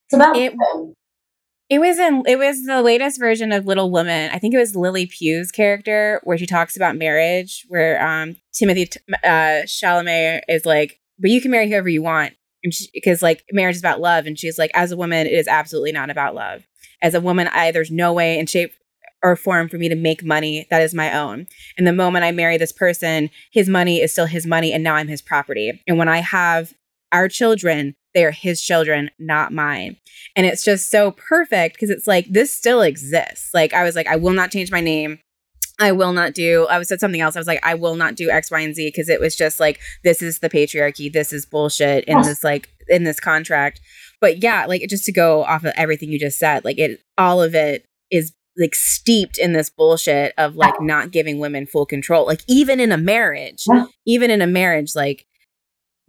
It's 0.08 0.16
about 0.16 0.38
it, 0.38 0.54
it 1.72 1.80
was 1.80 1.98
in 2.00 2.24
it 2.28 2.38
was 2.38 2.66
the 2.66 2.82
latest 2.82 3.18
version 3.18 3.54
of 3.54 3.66
Little 3.66 3.90
Woman. 3.90 4.30
I 4.34 4.40
think 4.40 4.54
it 4.54 4.58
was 4.58 4.76
Lily 4.76 5.06
Pugh's 5.06 5.52
character 5.52 6.20
where 6.26 6.38
she 6.38 6.46
talks 6.46 6.76
about 6.76 6.98
marriage, 6.98 7.66
where 7.70 8.06
um 8.06 8.36
Timothy 8.54 8.90
uh, 9.24 9.64
Chalamet 9.66 10.42
is 10.50 10.66
like, 10.66 11.00
"But 11.18 11.32
you 11.32 11.40
can 11.40 11.50
marry 11.50 11.70
whoever 11.70 11.88
you 11.88 12.02
want," 12.02 12.34
because 12.94 13.22
like 13.22 13.46
marriage 13.54 13.78
is 13.78 13.82
about 13.82 14.02
love, 14.02 14.26
and 14.26 14.38
she's 14.38 14.60
like, 14.60 14.72
"As 14.74 14.92
a 14.92 14.98
woman, 14.98 15.26
it 15.26 15.34
is 15.34 15.48
absolutely 15.48 15.94
not 15.94 16.10
about 16.10 16.36
love. 16.36 16.68
As 17.02 17.14
a 17.14 17.22
woman, 17.22 17.48
I 17.48 17.72
there's 17.72 17.90
no 17.90 18.12
way 18.12 18.38
in 18.38 18.48
shape 18.48 18.74
or 19.24 19.38
form 19.38 19.70
for 19.70 19.78
me 19.78 19.88
to 19.88 19.96
make 19.96 20.26
money 20.26 20.68
that 20.72 20.82
is 20.82 20.94
my 20.94 21.18
own. 21.18 21.48
And 21.78 21.88
the 21.88 21.94
moment 21.94 22.26
I 22.26 22.32
marry 22.32 22.58
this 22.58 22.72
person, 22.72 23.30
his 23.52 23.70
money 23.70 24.02
is 24.02 24.12
still 24.12 24.26
his 24.26 24.46
money, 24.46 24.74
and 24.74 24.84
now 24.84 24.96
I'm 24.96 25.08
his 25.08 25.22
property. 25.22 25.82
And 25.88 25.98
when 25.98 26.10
I 26.10 26.18
have 26.18 26.74
our 27.14 27.30
children, 27.30 27.96
they 28.14 28.26
are 28.26 28.32
his 28.32 28.62
children, 28.62 29.10
not 29.20 29.54
mine. 29.54 29.98
And 30.36 30.46
it's 30.46 30.64
just 30.64 30.90
so 30.90 31.12
perfect 31.12 31.76
because 31.76 31.90
it's 31.90 32.08
like 32.08 32.28
this 32.30 32.54
still 32.54 32.82
exists. 32.82 33.52
Like 33.54 33.74
I 33.74 33.84
was 33.84 33.96
like, 33.96 34.08
I 34.08 34.16
will 34.16 34.34
not 34.34 34.52
change 34.52 34.72
my 34.72 34.82
name. 34.82 35.20
I 35.80 35.92
will 35.92 36.14
not 36.14 36.34
do. 36.34 36.68
I 36.70 36.78
was 36.78 36.88
said 36.88 37.00
something 37.00 37.22
else. 37.22 37.36
I 37.36 37.40
was 37.40 37.48
like, 37.48 37.66
I 37.66 37.74
will 37.74 37.96
not 37.96 38.16
do 38.16 38.30
X, 38.30 38.52
Y, 38.52 38.60
and 38.60 38.76
Z 38.76 38.88
because 38.88 39.10
it 39.10 39.20
was 39.20 39.36
just 39.36 39.60
like 39.60 39.80
this 40.04 40.22
is 40.22 40.40
the 40.40 40.50
patriarchy. 40.50 41.12
This 41.12 41.34
is 41.34 41.46
bullshit 41.46 42.06
in 42.06 42.22
this 42.22 42.44
like 42.44 42.70
in 42.88 43.04
this 43.04 43.20
contract. 43.20 43.82
But 44.20 44.44
yeah, 44.44 44.66
like 44.68 44.84
just 44.88 45.06
to 45.06 45.12
go 45.12 45.44
off 45.44 45.64
of 45.64 45.74
everything 45.76 46.12
you 46.12 46.20
just 46.20 46.38
said, 46.38 46.64
like 46.64 46.78
it, 46.78 47.02
all 47.18 47.42
of 47.42 47.56
it 47.56 47.86
is 48.12 48.32
like 48.58 48.76
steeped 48.76 49.38
in 49.38 49.54
this 49.54 49.70
bullshit 49.70 50.34
of 50.38 50.56
like 50.56 50.80
not 50.82 51.12
giving 51.12 51.40
women 51.40 51.66
full 51.66 51.86
control. 51.86 52.28
Like 52.28 52.42
even 52.48 52.80
in 52.80 52.92
a 52.92 52.98
marriage, 52.98 53.66
even 54.06 54.30
in 54.30 54.42
a 54.42 54.48
marriage, 54.48 54.96
like 54.96 55.26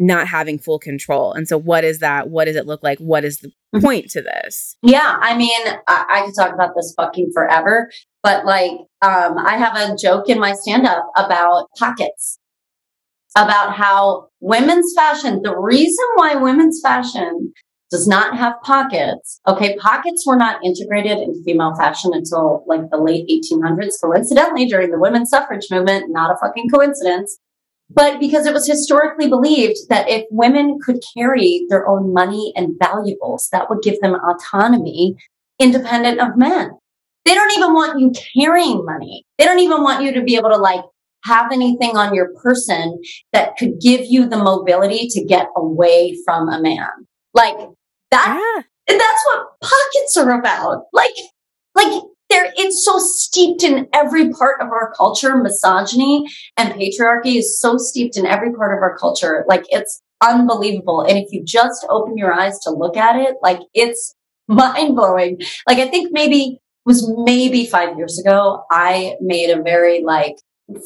not 0.02 0.26
having 0.26 0.58
full 0.58 0.78
control. 0.78 1.32
And 1.32 1.46
so, 1.46 1.56
what 1.56 1.84
is 1.84 2.00
that? 2.00 2.28
What 2.28 2.46
does 2.46 2.56
it 2.56 2.66
look 2.66 2.82
like? 2.82 2.98
What 2.98 3.24
is 3.24 3.38
the 3.38 3.48
mm-hmm. 3.48 3.80
point 3.80 4.10
to 4.10 4.22
this? 4.22 4.76
Yeah, 4.82 5.16
I 5.20 5.36
mean, 5.36 5.60
I, 5.86 6.04
I 6.08 6.26
could 6.26 6.34
talk 6.34 6.52
about 6.52 6.74
this 6.74 6.92
fucking 6.96 7.30
forever, 7.32 7.90
but 8.22 8.44
like, 8.44 8.72
um, 9.00 9.38
I 9.38 9.56
have 9.56 9.76
a 9.76 9.96
joke 9.96 10.28
in 10.28 10.40
my 10.40 10.54
stand 10.54 10.86
up 10.86 11.06
about 11.16 11.68
pockets, 11.78 12.38
about 13.36 13.74
how 13.74 14.28
women's 14.40 14.92
fashion, 14.96 15.40
the 15.42 15.56
reason 15.56 16.04
why 16.16 16.34
women's 16.34 16.80
fashion 16.82 17.52
does 17.90 18.08
not 18.08 18.36
have 18.36 18.54
pockets. 18.62 19.40
Okay, 19.46 19.76
pockets 19.76 20.24
were 20.26 20.36
not 20.36 20.64
integrated 20.64 21.18
into 21.18 21.42
female 21.44 21.74
fashion 21.74 22.12
until 22.14 22.64
like 22.66 22.90
the 22.90 22.96
late 22.96 23.28
1800s, 23.28 24.00
coincidentally 24.02 24.66
during 24.66 24.90
the 24.90 24.98
women's 24.98 25.28
suffrage 25.28 25.66
movement, 25.70 26.06
not 26.08 26.32
a 26.32 26.36
fucking 26.38 26.70
coincidence 26.70 27.38
but 27.94 28.20
because 28.20 28.46
it 28.46 28.54
was 28.54 28.66
historically 28.66 29.28
believed 29.28 29.76
that 29.88 30.08
if 30.08 30.24
women 30.30 30.78
could 30.84 31.02
carry 31.16 31.66
their 31.68 31.86
own 31.88 32.12
money 32.12 32.52
and 32.56 32.76
valuables, 32.78 33.48
that 33.52 33.68
would 33.68 33.82
give 33.82 34.00
them 34.00 34.14
autonomy 34.14 35.16
independent 35.58 36.20
of 36.20 36.36
men. 36.36 36.70
They 37.24 37.34
don't 37.34 37.52
even 37.56 37.72
want 37.72 38.00
you 38.00 38.12
carrying 38.34 38.84
money. 38.84 39.24
They 39.38 39.44
don't 39.44 39.60
even 39.60 39.82
want 39.82 40.02
you 40.02 40.12
to 40.14 40.22
be 40.22 40.36
able 40.36 40.50
to 40.50 40.56
like 40.56 40.84
have 41.24 41.52
anything 41.52 41.96
on 41.96 42.14
your 42.14 42.32
person 42.42 43.00
that 43.32 43.56
could 43.56 43.80
give 43.80 44.00
you 44.04 44.28
the 44.28 44.38
mobility 44.38 45.06
to 45.08 45.24
get 45.24 45.46
away 45.56 46.16
from 46.24 46.48
a 46.48 46.60
man. 46.60 46.88
Like 47.32 47.56
that, 48.10 48.62
yeah. 48.88 48.96
that's 48.96 49.26
what 49.26 49.46
pockets 49.60 50.16
are 50.16 50.38
about. 50.38 50.84
Like, 50.92 51.14
like 51.74 52.02
there 52.32 52.52
it's 52.56 52.84
so 52.84 52.98
steeped 52.98 53.62
in 53.62 53.88
every 53.92 54.30
part 54.30 54.60
of 54.60 54.68
our 54.68 54.92
culture. 54.96 55.36
Misogyny 55.36 56.26
and 56.56 56.72
patriarchy 56.74 57.36
is 57.36 57.60
so 57.60 57.76
steeped 57.76 58.16
in 58.16 58.26
every 58.26 58.52
part 58.52 58.76
of 58.76 58.82
our 58.82 58.96
culture. 58.96 59.44
Like 59.46 59.64
it's 59.68 60.02
unbelievable. 60.20 61.02
And 61.02 61.18
if 61.18 61.32
you 61.32 61.44
just 61.44 61.86
open 61.90 62.16
your 62.16 62.32
eyes 62.32 62.58
to 62.60 62.70
look 62.70 62.96
at 62.96 63.16
it 63.16 63.36
like 63.42 63.60
it's 63.74 64.14
mind 64.48 64.94
blowing 64.94 65.40
like 65.68 65.78
i 65.78 65.88
think 65.88 66.10
maybe 66.12 66.58
was 66.84 67.10
maybe 67.24 67.66
5 67.66 67.96
years 67.96 68.18
ago 68.18 68.64
i 68.70 69.14
made 69.20 69.50
a 69.50 69.62
very 69.62 70.02
like 70.02 70.36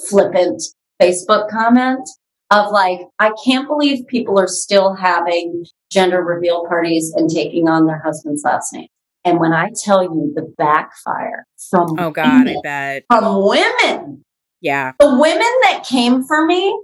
flippant 0.08 0.62
facebook 1.00 1.48
comment 1.48 2.06
of 2.50 2.70
like 2.70 3.00
i 3.18 3.32
can't 3.44 3.66
believe 3.66 4.06
people 4.06 4.38
are 4.38 4.48
still 4.48 4.94
having 4.94 5.64
gender 5.90 6.22
reveal 6.22 6.66
parties 6.66 7.12
and 7.16 7.30
taking 7.30 7.68
on 7.68 7.86
their 7.86 8.00
husband's 8.04 8.42
last 8.44 8.72
name 8.72 8.88
and 9.26 9.40
when 9.40 9.52
I 9.52 9.72
tell 9.84 10.04
you 10.04 10.32
the 10.34 10.54
backfire 10.56 11.46
from 11.70 11.96
oh 11.98 12.12
god, 12.12 12.46
women, 12.46 12.56
I 12.58 12.62
bet 12.62 13.04
from 13.08 13.44
women, 13.44 14.24
yeah, 14.60 14.92
the 15.00 15.18
women 15.18 15.52
that 15.62 15.84
came 15.86 16.24
for 16.24 16.46
me 16.46 16.80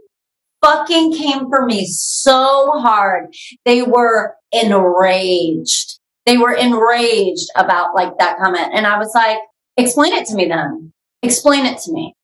fucking 0.61 1.13
came 1.15 1.49
for 1.49 1.65
me 1.65 1.87
so 1.87 2.73
hard. 2.81 3.33
They 3.65 3.83
were 3.83 4.35
enraged. 4.53 6.01
They 6.27 6.37
were 6.37 6.53
enraged 6.53 7.49
about 7.57 7.95
like 7.95 8.19
that 8.19 8.39
comment, 8.39 8.71
and 8.75 8.89
I 8.89 8.99
was 8.99 9.13
like, 9.15 9.39
explain 9.77 10.13
it 10.13 10.27
to 10.27 10.35
me 10.35 10.49
then. 10.49 10.93
Explain 11.23 11.65
it 11.65 11.79
to 11.83 11.93
me. 11.93 12.15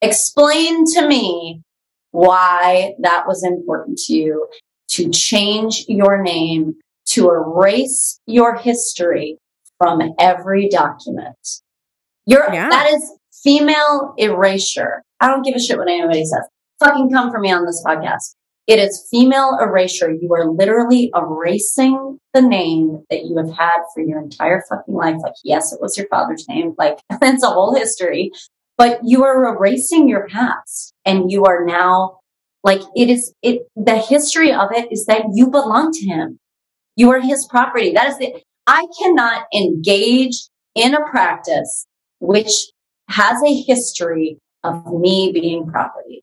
Explain 0.00 0.86
to 0.94 1.06
me 1.06 1.60
why 2.12 2.94
that 3.00 3.26
was 3.26 3.44
important 3.44 3.98
to 4.06 4.14
you 4.14 4.48
to 4.88 5.10
change 5.10 5.84
your 5.86 6.22
name, 6.22 6.76
to 7.04 7.28
erase 7.30 8.18
your 8.26 8.56
history, 8.56 9.36
from 9.80 10.00
every 10.18 10.68
document. 10.68 11.36
You're, 12.26 12.52
yeah. 12.52 12.68
that 12.68 12.92
is 12.92 13.12
female 13.42 14.14
erasure. 14.18 15.02
I 15.20 15.28
don't 15.28 15.42
give 15.42 15.54
a 15.54 15.58
shit 15.58 15.78
what 15.78 15.88
anybody 15.88 16.24
says. 16.24 16.46
fucking 16.78 17.10
come 17.10 17.30
for 17.30 17.40
me 17.40 17.50
on 17.50 17.64
this 17.64 17.82
podcast. 17.84 18.34
It 18.66 18.78
is 18.78 19.08
female 19.10 19.58
erasure. 19.60 20.12
You 20.12 20.32
are 20.34 20.48
literally 20.48 21.10
erasing 21.16 22.18
the 22.34 22.42
name 22.42 23.04
that 23.10 23.24
you 23.24 23.36
have 23.38 23.50
had 23.50 23.78
for 23.94 24.02
your 24.02 24.20
entire 24.20 24.62
fucking 24.68 24.94
life. 24.94 25.16
Like, 25.22 25.32
yes, 25.42 25.72
it 25.72 25.80
was 25.80 25.96
your 25.96 26.06
father's 26.08 26.46
name. 26.46 26.74
Like, 26.78 26.98
it's 27.10 27.42
a 27.42 27.48
whole 27.48 27.74
history, 27.74 28.30
but 28.76 29.00
you 29.02 29.24
are 29.24 29.56
erasing 29.56 30.08
your 30.08 30.28
past 30.28 30.92
and 31.04 31.32
you 31.32 31.44
are 31.44 31.64
now 31.64 32.18
like 32.62 32.82
it 32.94 33.08
is 33.08 33.32
it 33.42 33.62
the 33.74 33.98
history 33.98 34.52
of 34.52 34.68
it 34.72 34.92
is 34.92 35.06
that 35.06 35.24
you 35.32 35.50
belong 35.50 35.92
to 35.92 36.06
him. 36.06 36.38
You 36.94 37.10
are 37.10 37.20
his 37.20 37.46
property. 37.46 37.92
That 37.92 38.08
is 38.10 38.18
the 38.18 38.34
I 38.70 38.86
cannot 39.00 39.46
engage 39.52 40.48
in 40.76 40.94
a 40.94 41.00
practice 41.10 41.86
which 42.20 42.52
has 43.08 43.42
a 43.42 43.62
history 43.62 44.38
of 44.62 44.86
me 44.86 45.32
being 45.32 45.66
property. 45.66 46.22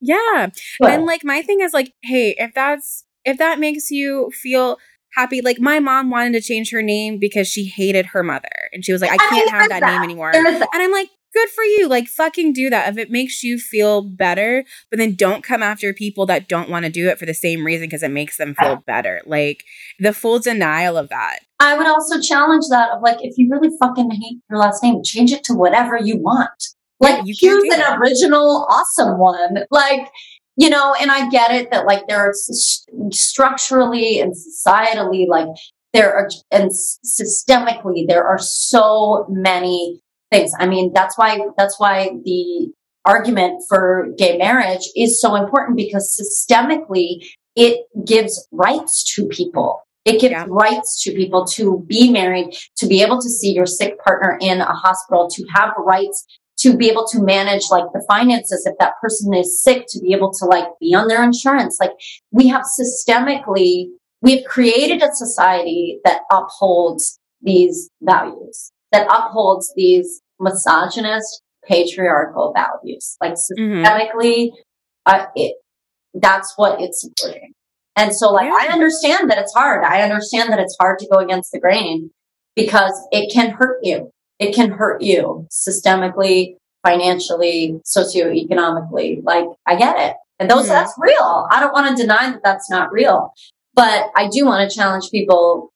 Yeah. 0.00 0.48
And 0.82 1.04
like 1.04 1.24
my 1.24 1.42
thing 1.42 1.60
is 1.60 1.74
like, 1.74 1.92
hey, 2.02 2.34
if 2.38 2.54
that's 2.54 3.04
if 3.24 3.38
that 3.38 3.58
makes 3.58 3.90
you 3.90 4.30
feel 4.30 4.78
happy, 5.14 5.42
like 5.42 5.60
my 5.60 5.78
mom 5.78 6.10
wanted 6.10 6.32
to 6.32 6.40
change 6.40 6.70
her 6.70 6.82
name 6.82 7.18
because 7.18 7.48
she 7.48 7.64
hated 7.66 8.06
her 8.06 8.22
mother. 8.22 8.70
And 8.72 8.84
she 8.84 8.92
was 8.92 9.02
like, 9.02 9.12
I 9.12 9.16
can't 9.16 9.52
I 9.52 9.56
have 9.56 9.68
that, 9.68 9.80
that, 9.80 9.92
name 9.92 10.02
anymore. 10.02 10.32
And 10.34 10.46
I'm 10.72 10.92
like, 10.92 11.10
good 11.34 11.48
for 11.50 11.64
you. 11.64 11.88
Like 11.88 12.08
fucking 12.08 12.52
do 12.52 12.70
that 12.70 12.88
if 12.88 12.96
it 12.96 13.10
makes 13.10 13.42
you 13.42 13.58
feel 13.58 14.02
better, 14.02 14.64
but 14.90 14.98
then 14.98 15.14
don't 15.14 15.42
come 15.42 15.62
after 15.62 15.92
people 15.92 16.26
that 16.26 16.48
don't 16.48 16.70
want 16.70 16.84
to 16.84 16.90
do 16.90 17.08
it 17.08 17.18
for 17.18 17.26
the 17.26 17.34
same 17.34 17.64
reason 17.64 17.86
because 17.86 18.02
it 18.02 18.10
makes 18.10 18.36
them 18.38 18.54
feel 18.54 18.76
better. 18.86 19.20
Like 19.26 19.64
the 19.98 20.12
full 20.12 20.38
denial 20.38 20.96
of 20.96 21.08
that. 21.10 21.40
I 21.60 21.76
would 21.76 21.86
also 21.86 22.20
challenge 22.20 22.64
that 22.70 22.90
of 22.90 23.02
like 23.02 23.18
if 23.20 23.34
you 23.36 23.48
really 23.50 23.76
fucking 23.78 24.10
hate 24.10 24.38
your 24.48 24.58
last 24.58 24.82
name, 24.82 25.02
change 25.04 25.32
it 25.32 25.44
to 25.44 25.54
whatever 25.54 25.98
you 25.98 26.18
want. 26.18 26.50
Like 27.00 27.18
yeah, 27.18 27.22
you 27.26 27.34
choose 27.34 27.64
an 27.64 27.80
that. 27.80 27.98
original 27.98 28.66
awesome 28.70 29.18
one. 29.18 29.64
Like 29.70 30.08
you 30.56 30.70
know, 30.70 30.94
and 31.00 31.10
I 31.10 31.28
get 31.30 31.50
it 31.50 31.70
that 31.72 31.86
like 31.86 32.06
there 32.06 32.18
are 32.18 32.32
structurally 33.10 34.20
and 34.20 34.32
societally 34.32 35.26
like 35.26 35.48
there 35.92 36.14
are 36.14 36.28
and 36.50 36.70
systemically 36.70 38.06
there 38.06 38.24
are 38.24 38.38
so 38.38 39.26
many 39.28 40.00
things. 40.34 40.52
I 40.58 40.66
mean, 40.66 40.92
that's 40.92 41.16
why, 41.16 41.40
that's 41.56 41.78
why 41.78 42.10
the 42.24 42.72
argument 43.04 43.62
for 43.68 44.08
gay 44.16 44.36
marriage 44.38 44.88
is 44.96 45.20
so 45.20 45.34
important 45.34 45.76
because 45.76 46.18
systemically 46.18 47.26
it 47.54 47.86
gives 48.06 48.48
rights 48.50 49.04
to 49.14 49.26
people. 49.28 49.80
It 50.04 50.20
gives 50.20 50.32
yeah. 50.32 50.46
rights 50.48 51.02
to 51.04 51.12
people 51.12 51.46
to 51.46 51.84
be 51.86 52.10
married, 52.10 52.54
to 52.76 52.86
be 52.86 53.02
able 53.02 53.20
to 53.20 53.28
see 53.28 53.52
your 53.52 53.66
sick 53.66 53.98
partner 54.00 54.38
in 54.40 54.60
a 54.60 54.72
hospital, 54.72 55.28
to 55.30 55.46
have 55.54 55.72
rights 55.78 56.26
to 56.58 56.76
be 56.76 56.88
able 56.88 57.06
to 57.08 57.20
manage 57.20 57.64
like 57.70 57.84
the 57.92 58.04
finances 58.08 58.64
if 58.66 58.74
that 58.78 58.94
person 59.00 59.34
is 59.34 59.62
sick, 59.62 59.86
to 59.88 60.00
be 60.00 60.12
able 60.12 60.32
to 60.32 60.44
like 60.44 60.66
be 60.80 60.94
on 60.94 61.08
their 61.08 61.22
insurance. 61.22 61.78
Like 61.80 61.92
we 62.30 62.48
have 62.48 62.64
systemically, 62.64 63.86
we've 64.22 64.44
created 64.44 65.02
a 65.02 65.12
society 65.12 66.00
that 66.04 66.20
upholds 66.30 67.18
these 67.42 67.90
values, 68.02 68.72
that 68.92 69.06
upholds 69.10 69.72
these 69.74 70.22
misogynist 70.40 71.42
patriarchal 71.66 72.52
values. 72.54 73.16
Like 73.20 73.34
mm-hmm. 73.34 73.84
systemically, 73.84 74.48
mm-hmm. 74.48 74.52
uh, 75.06 75.26
it, 75.34 75.56
that's 76.14 76.54
what 76.56 76.80
it's 76.80 77.00
supporting. 77.00 77.52
And 77.96 78.14
so 78.14 78.30
like, 78.30 78.46
yeah. 78.46 78.56
I 78.58 78.72
understand 78.72 79.30
that 79.30 79.38
it's 79.38 79.54
hard. 79.54 79.84
I 79.84 80.02
understand 80.02 80.52
that 80.52 80.58
it's 80.58 80.76
hard 80.80 80.98
to 81.00 81.08
go 81.10 81.18
against 81.18 81.52
the 81.52 81.60
grain 81.60 82.10
because 82.56 82.92
it 83.12 83.32
can 83.32 83.50
hurt 83.50 83.78
you. 83.82 84.10
It 84.38 84.54
can 84.54 84.72
hurt 84.72 85.00
you 85.00 85.46
systemically, 85.50 86.56
financially, 86.84 87.80
socioeconomically. 87.84 89.22
Like, 89.22 89.46
I 89.66 89.76
get 89.76 89.96
it. 89.98 90.16
And 90.38 90.50
those, 90.50 90.64
mm-hmm. 90.64 90.70
that's 90.70 90.94
real. 90.98 91.46
I 91.50 91.60
don't 91.60 91.72
want 91.72 91.96
to 91.96 92.02
deny 92.02 92.30
that 92.30 92.40
that's 92.42 92.68
not 92.68 92.92
real, 92.92 93.32
but 93.74 94.10
I 94.16 94.28
do 94.28 94.44
want 94.44 94.68
to 94.68 94.76
challenge 94.76 95.10
people 95.10 95.72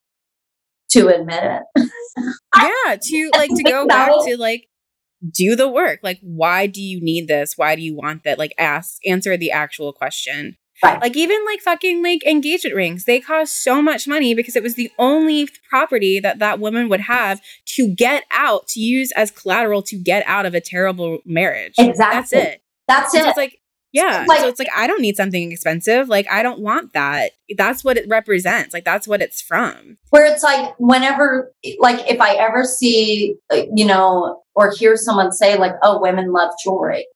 to 0.91 1.09
admit 1.09 1.45
it. 1.45 1.91
yeah, 2.57 2.97
to 3.01 3.31
like 3.35 3.51
to 3.55 3.63
go 3.63 3.87
back 3.87 4.11
to 4.27 4.37
like 4.37 4.69
do 5.33 5.57
the 5.57 5.69
work. 5.69 6.01
Like, 6.03 6.19
why 6.23 6.67
do 6.67 6.81
you 6.81 7.01
need 7.01 7.29
this? 7.29 7.55
Why 7.57 7.75
do 7.75 7.83
you 7.83 7.95
want 7.95 8.25
that? 8.25 8.39
Like, 8.39 8.55
ask, 8.59 8.99
answer 9.07 9.37
the 9.37 9.51
actual 9.51 9.93
question. 9.93 10.57
Right. 10.83 11.01
Like, 11.01 11.17
even 11.17 11.45
like 11.45 11.61
fucking 11.61 12.03
like 12.05 12.25
engagement 12.25 12.77
rings, 12.77 13.05
they 13.05 13.19
cost 13.19 13.65
so 13.65 13.83
much 13.83 14.07
money 14.07 14.33
because 14.35 14.55
it 14.55 14.63
was 14.63 14.77
the 14.77 14.93
only 14.99 15.49
property 15.69 16.21
that 16.21 16.39
that 16.39 16.61
woman 16.61 16.89
would 16.89 17.01
have 17.01 17.41
to 17.75 17.89
get 17.89 18.25
out, 18.31 18.69
to 18.69 18.81
use 18.81 19.11
as 19.13 19.33
collateral 19.33 19.83
to 19.83 19.97
get 19.97 20.23
out 20.27 20.47
of 20.47 20.55
a 20.55 20.61
terrible 20.61 21.19
marriage. 21.25 21.75
Exactly. 21.79 22.21
That's 22.21 22.33
it. 22.33 22.63
That's 22.87 23.15
it. 23.15 23.23
So 23.23 23.29
it's 23.29 23.37
like, 23.37 23.61
yeah. 23.93 24.25
Like, 24.29 24.41
so 24.41 24.49
it's 24.49 24.59
like, 24.59 24.69
I 24.77 24.87
don't 24.87 25.01
need 25.01 25.17
something 25.17 25.53
expensive. 25.53 26.09
Like, 26.09 26.31
I 26.31 26.43
don't 26.43 26.61
want 26.61 26.93
that. 26.93 27.33
That's 27.57 27.83
what 27.83 27.97
it 27.97 28.07
represents. 28.09 28.75
Like, 28.75 28.85
that's 28.85 29.09
what 29.09 29.23
it's 29.23 29.41
from. 29.41 29.97
Where 30.11 30.31
it's 30.31 30.43
like, 30.43 30.75
whenever, 30.79 31.53
like, 31.79 32.11
if 32.11 32.21
I 32.21 32.35
ever 32.35 32.65
see, 32.65 33.37
you 33.75 33.87
know, 33.87 34.43
or 34.55 34.73
hear 34.73 34.97
someone 34.97 35.33
say, 35.33 35.57
like, 35.57 35.75
oh, 35.83 36.01
women 36.01 36.33
love 36.33 36.51
jewelry, 36.63 37.07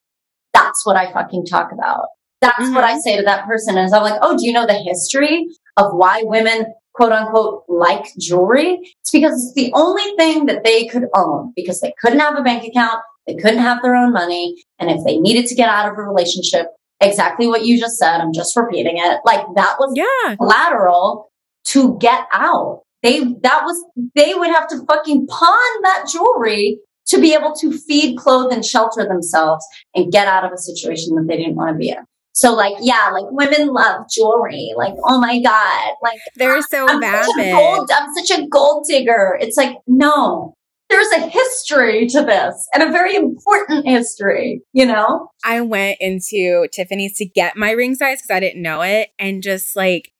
that's 0.53 0.85
what 0.85 0.95
I 0.95 1.11
fucking 1.11 1.45
talk 1.45 1.71
about. 1.71 2.07
That's 2.41 2.59
mm-hmm. 2.59 2.75
what 2.75 2.83
I 2.83 2.91
mm-hmm. 2.91 2.99
say 2.99 3.17
to 3.17 3.23
that 3.23 3.45
person. 3.45 3.77
Is 3.77 3.93
I'm 3.93 4.03
like, 4.03 4.19
oh, 4.21 4.37
do 4.37 4.45
you 4.45 4.51
know 4.51 4.65
the 4.65 4.73
history 4.73 5.47
of 5.77 5.93
why 5.93 6.23
women 6.25 6.65
quote 6.93 7.11
unquote 7.11 7.63
like 7.67 8.05
jewelry? 8.19 8.79
It's 9.01 9.11
because 9.11 9.33
it's 9.33 9.53
the 9.55 9.71
only 9.73 10.03
thing 10.17 10.45
that 10.47 10.63
they 10.63 10.85
could 10.87 11.05
own 11.15 11.53
because 11.55 11.79
they 11.81 11.93
couldn't 12.01 12.19
have 12.19 12.37
a 12.37 12.43
bank 12.43 12.65
account. 12.65 12.99
They 13.25 13.35
couldn't 13.35 13.59
have 13.59 13.81
their 13.81 13.95
own 13.95 14.11
money. 14.11 14.61
And 14.87 14.99
if 14.99 15.05
they 15.05 15.17
needed 15.17 15.45
to 15.47 15.55
get 15.55 15.69
out 15.69 15.91
of 15.91 15.97
a 15.97 16.01
relationship, 16.01 16.67
exactly 16.99 17.47
what 17.47 17.65
you 17.65 17.79
just 17.79 17.97
said, 17.97 18.19
I'm 18.19 18.33
just 18.33 18.55
repeating 18.55 18.97
it. 18.97 19.19
Like 19.25 19.45
that 19.55 19.75
was 19.79 19.93
yeah. 19.95 20.35
collateral 20.35 21.31
to 21.65 21.97
get 21.99 22.27
out. 22.33 22.81
They, 23.01 23.19
that 23.19 23.63
was, 23.63 23.83
they 24.15 24.33
would 24.33 24.49
have 24.49 24.67
to 24.67 24.85
fucking 24.85 25.27
pawn 25.27 25.81
that 25.83 26.07
jewelry 26.11 26.79
to 27.07 27.19
be 27.19 27.33
able 27.33 27.53
to 27.55 27.77
feed, 27.77 28.17
clothe, 28.17 28.51
and 28.51 28.65
shelter 28.65 29.05
themselves 29.05 29.65
and 29.93 30.11
get 30.11 30.27
out 30.27 30.45
of 30.45 30.51
a 30.51 30.57
situation 30.57 31.15
that 31.15 31.25
they 31.27 31.37
didn't 31.37 31.55
want 31.55 31.73
to 31.73 31.77
be 31.77 31.89
in. 31.89 31.97
So 32.33 32.53
like, 32.53 32.73
yeah, 32.79 33.09
like 33.13 33.25
women 33.29 33.67
love 33.67 34.05
jewelry. 34.09 34.73
Like, 34.75 34.95
oh 35.03 35.19
my 35.19 35.39
God. 35.41 35.93
Like 36.01 36.19
they're 36.35 36.61
so 36.61 36.87
I'm 36.89 36.99
bad. 36.99 37.27
I'm 37.37 38.15
such 38.15 38.37
a 38.37 38.47
gold 38.47 38.85
digger. 38.89 39.37
It's 39.39 39.55
like, 39.55 39.77
no, 39.85 40.55
there's 40.93 41.23
a 41.23 41.27
history 41.27 42.07
to 42.07 42.21
this 42.21 42.67
and 42.73 42.83
a 42.83 42.91
very 42.91 43.15
important 43.15 43.87
history, 43.87 44.61
you 44.73 44.85
know? 44.85 45.29
I 45.43 45.61
went 45.61 45.97
into 45.99 46.67
Tiffany's 46.71 47.17
to 47.17 47.25
get 47.25 47.57
my 47.57 47.71
ring 47.71 47.95
size 47.95 48.21
because 48.21 48.35
I 48.35 48.39
didn't 48.39 48.61
know 48.61 48.81
it. 48.81 49.09
And 49.17 49.41
just 49.41 49.75
like, 49.75 50.11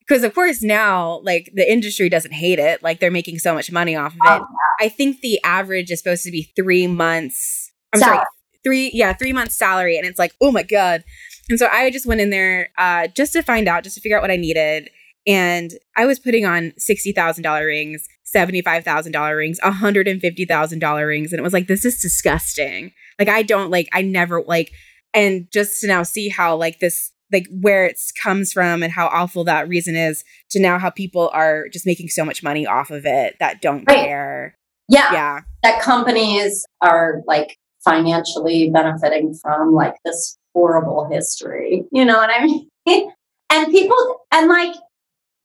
because 0.00 0.24
of 0.24 0.34
course 0.34 0.62
now, 0.62 1.20
like 1.22 1.50
the 1.54 1.70
industry 1.70 2.08
doesn't 2.08 2.32
hate 2.32 2.58
it. 2.58 2.82
Like 2.82 2.98
they're 2.98 3.10
making 3.10 3.40
so 3.40 3.54
much 3.54 3.70
money 3.70 3.94
off 3.94 4.12
of 4.12 4.20
it. 4.24 4.28
Oh, 4.28 4.38
yeah. 4.38 4.86
I 4.86 4.88
think 4.88 5.20
the 5.20 5.38
average 5.44 5.90
is 5.90 5.98
supposed 5.98 6.24
to 6.24 6.30
be 6.30 6.50
three 6.56 6.86
months. 6.86 7.70
I'm 7.92 8.00
Salary. 8.00 8.16
sorry, 8.16 8.26
three, 8.64 8.90
yeah, 8.94 9.12
three 9.12 9.32
months 9.32 9.54
salary. 9.54 9.98
And 9.98 10.06
it's 10.06 10.18
like, 10.18 10.34
oh 10.40 10.50
my 10.50 10.62
God. 10.62 11.04
And 11.50 11.58
so 11.58 11.68
I 11.70 11.90
just 11.90 12.06
went 12.06 12.22
in 12.22 12.30
there 12.30 12.70
uh, 12.78 13.08
just 13.08 13.34
to 13.34 13.42
find 13.42 13.68
out, 13.68 13.84
just 13.84 13.96
to 13.96 14.00
figure 14.00 14.16
out 14.16 14.22
what 14.22 14.30
I 14.30 14.36
needed. 14.36 14.88
And 15.26 15.72
I 15.96 16.06
was 16.06 16.18
putting 16.18 16.44
on 16.46 16.72
$60,000 16.80 17.66
rings, 17.66 18.08
$75,000 18.34 19.36
rings, 19.36 19.60
$150,000 19.60 21.06
rings. 21.06 21.32
And 21.32 21.38
it 21.38 21.42
was 21.42 21.52
like, 21.52 21.66
this 21.66 21.84
is 21.84 22.00
disgusting. 22.00 22.92
Like, 23.18 23.28
I 23.28 23.42
don't 23.42 23.70
like, 23.70 23.88
I 23.92 24.02
never 24.02 24.42
like, 24.42 24.72
and 25.14 25.46
just 25.52 25.80
to 25.80 25.86
now 25.86 26.02
see 26.02 26.28
how 26.28 26.56
like 26.56 26.78
this, 26.80 27.12
like 27.32 27.46
where 27.50 27.86
it 27.86 27.98
comes 28.22 28.52
from 28.52 28.82
and 28.82 28.92
how 28.92 29.06
awful 29.06 29.44
that 29.44 29.68
reason 29.68 29.96
is 29.96 30.24
to 30.50 30.60
now 30.60 30.78
how 30.78 30.90
people 30.90 31.30
are 31.32 31.68
just 31.68 31.86
making 31.86 32.08
so 32.08 32.24
much 32.24 32.42
money 32.42 32.66
off 32.66 32.90
of 32.90 33.06
it 33.06 33.36
that 33.40 33.62
don't 33.62 33.84
right. 33.88 34.06
care. 34.06 34.56
Yeah. 34.88 35.12
Yeah. 35.12 35.40
That 35.62 35.80
companies 35.80 36.66
are 36.80 37.22
like 37.26 37.56
financially 37.84 38.70
benefiting 38.70 39.34
from 39.34 39.72
like 39.72 39.94
this 40.04 40.38
horrible 40.54 41.08
history. 41.10 41.84
You 41.92 42.04
know 42.04 42.16
what 42.16 42.30
I 42.30 42.44
mean? 42.44 42.68
and 43.50 43.72
people, 43.72 44.20
and 44.32 44.48
like, 44.48 44.74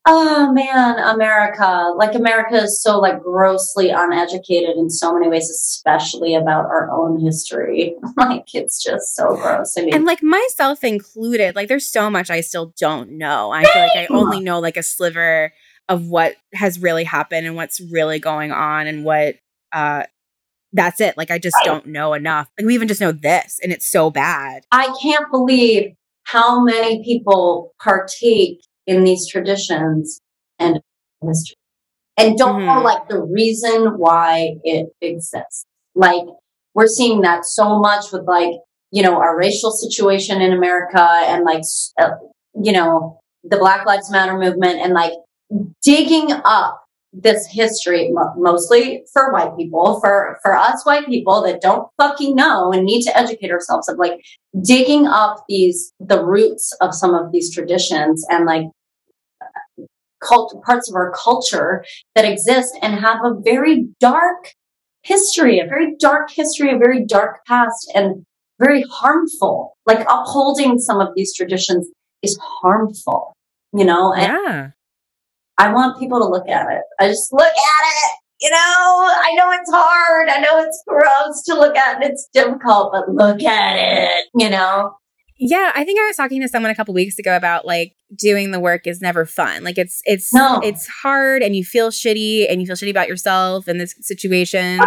oh 0.07 0.51
man, 0.53 0.97
America, 0.99 1.93
like 1.95 2.15
America 2.15 2.55
is 2.55 2.81
so 2.81 2.97
like 2.99 3.21
grossly 3.21 3.89
uneducated 3.89 4.77
in 4.77 4.89
so 4.89 5.13
many 5.13 5.27
ways, 5.27 5.49
especially 5.49 6.33
about 6.33 6.65
our 6.65 6.89
own 6.91 7.19
history. 7.19 7.95
like 8.17 8.55
it's 8.55 8.81
just 8.81 9.15
so 9.15 9.35
gross. 9.35 9.77
I 9.77 9.81
mean, 9.81 9.93
and 9.93 10.05
like 10.05 10.23
myself 10.23 10.83
included, 10.83 11.55
like 11.55 11.67
there's 11.67 11.85
so 11.85 12.09
much 12.09 12.29
I 12.29 12.41
still 12.41 12.73
don't 12.79 13.11
know. 13.11 13.51
I 13.51 13.63
feel 13.65 13.81
like 13.81 13.97
I 13.97 14.07
only 14.09 14.39
know 14.39 14.59
like 14.59 14.77
a 14.77 14.83
sliver 14.83 15.51
of 15.89 16.07
what 16.07 16.35
has 16.53 16.79
really 16.79 17.03
happened 17.03 17.45
and 17.45 17.55
what's 17.55 17.79
really 17.79 18.19
going 18.19 18.51
on 18.51 18.87
and 18.87 19.03
what 19.03 19.35
uh 19.73 20.03
that's 20.73 21.01
it. 21.01 21.17
Like 21.17 21.31
I 21.31 21.37
just 21.37 21.57
don't 21.63 21.87
know 21.87 22.13
enough. 22.13 22.49
Like 22.57 22.65
we 22.65 22.73
even 22.73 22.87
just 22.87 23.01
know 23.01 23.11
this 23.11 23.59
and 23.61 23.71
it's 23.71 23.89
so 23.89 24.09
bad. 24.09 24.65
I 24.71 24.95
can't 25.01 25.29
believe 25.31 25.93
how 26.23 26.61
many 26.61 27.03
people 27.03 27.73
partake 27.81 28.59
in 28.87 29.03
these 29.03 29.27
traditions 29.29 30.19
and 30.57 30.79
history 31.21 31.55
and 32.17 32.37
don't 32.37 32.61
mm-hmm. 32.61 32.65
know 32.65 32.81
like 32.81 33.07
the 33.09 33.21
reason 33.21 33.97
why 33.97 34.55
it 34.63 34.87
exists. 35.01 35.65
Like 35.93 36.23
we're 36.73 36.87
seeing 36.87 37.21
that 37.21 37.45
so 37.45 37.79
much 37.79 38.11
with 38.11 38.23
like 38.27 38.53
you 38.91 39.03
know, 39.03 39.15
our 39.15 39.37
racial 39.37 39.71
situation 39.71 40.41
in 40.41 40.53
America 40.53 41.01
and 41.01 41.43
like, 41.43 41.63
uh, 41.99 42.11
you 42.61 42.71
know, 42.71 43.19
the 43.43 43.57
Black 43.57 43.85
Lives 43.85 44.09
Matter 44.11 44.37
movement 44.37 44.79
and 44.79 44.93
like 44.93 45.13
digging 45.83 46.31
up 46.31 46.83
this 47.13 47.47
history 47.49 48.13
mostly 48.35 49.03
for 49.13 49.31
white 49.31 49.55
people 49.57 49.99
for 50.01 50.37
for 50.43 50.55
us 50.55 50.85
white 50.85 51.07
people 51.07 51.41
that 51.41 51.61
don't 51.61 51.87
fucking 51.97 52.35
know 52.35 52.71
and 52.71 52.83
need 52.83 53.01
to 53.01 53.17
educate 53.17 53.49
ourselves 53.49 53.87
of 53.87 53.97
like 53.97 54.19
digging 54.61 55.07
up 55.07 55.37
these 55.47 55.93
the 55.99 56.23
roots 56.23 56.75
of 56.81 56.93
some 56.93 57.15
of 57.15 57.31
these 57.31 57.51
traditions 57.51 58.25
and 58.29 58.45
like 58.45 58.65
cult 60.21 60.55
parts 60.65 60.89
of 60.89 60.95
our 60.95 61.11
culture 61.11 61.83
that 62.15 62.25
exist 62.25 62.77
and 62.81 62.99
have 62.99 63.19
a 63.23 63.39
very 63.43 63.87
dark 63.99 64.53
history 65.03 65.59
a 65.59 65.65
very 65.65 65.95
dark 65.99 66.29
history 66.31 66.73
a 66.73 66.77
very 66.77 67.05
dark 67.05 67.45
past 67.45 67.91
and 67.95 68.25
very 68.59 68.83
harmful 68.89 69.77
like 69.85 70.01
upholding 70.09 70.79
some 70.79 70.99
of 70.99 71.09
these 71.15 71.33
traditions 71.35 71.87
is 72.23 72.37
harmful 72.41 73.33
you 73.73 73.85
know 73.85 74.13
and 74.13 74.23
yeah 74.23 74.69
I 75.57 75.73
want 75.73 75.99
people 75.99 76.19
to 76.19 76.27
look 76.27 76.47
at 76.47 76.71
it. 76.71 76.83
I 76.99 77.07
just 77.07 77.33
look 77.33 77.41
at 77.41 77.51
it. 77.51 78.17
You 78.39 78.51
know, 78.51 78.57
I 78.57 79.33
know 79.35 79.51
it's 79.51 79.71
hard. 79.73 80.29
I 80.29 80.39
know 80.39 80.59
it's 80.59 80.83
gross 80.87 81.43
to 81.45 81.55
look 81.55 81.75
at 81.75 81.95
and 81.95 82.03
it's 82.03 82.29
difficult, 82.31 82.91
but 82.91 83.09
look 83.09 83.41
at 83.41 83.75
it, 83.77 84.27
you 84.35 84.49
know? 84.49 84.95
Yeah, 85.39 85.71
I 85.75 85.83
think 85.83 85.99
I 85.99 86.05
was 86.07 86.15
talking 86.15 86.41
to 86.41 86.47
someone 86.47 86.71
a 86.71 86.75
couple 86.75 86.93
weeks 86.93 87.19
ago 87.19 87.35
about 87.35 87.65
like 87.65 87.95
doing 88.15 88.51
the 88.51 88.59
work 88.59 88.87
is 88.87 89.01
never 89.01 89.25
fun. 89.25 89.63
Like 89.63 89.77
it's 89.77 90.01
it's 90.05 90.33
no. 90.33 90.59
it's 90.63 90.87
hard 90.87 91.43
and 91.43 91.55
you 91.55 91.63
feel 91.63 91.89
shitty 91.89 92.49
and 92.49 92.59
you 92.59 92.67
feel 92.67 92.75
shitty 92.75 92.89
about 92.89 93.07
yourself 93.07 93.67
in 93.67 93.77
this 93.77 93.95
situation. 94.01 94.79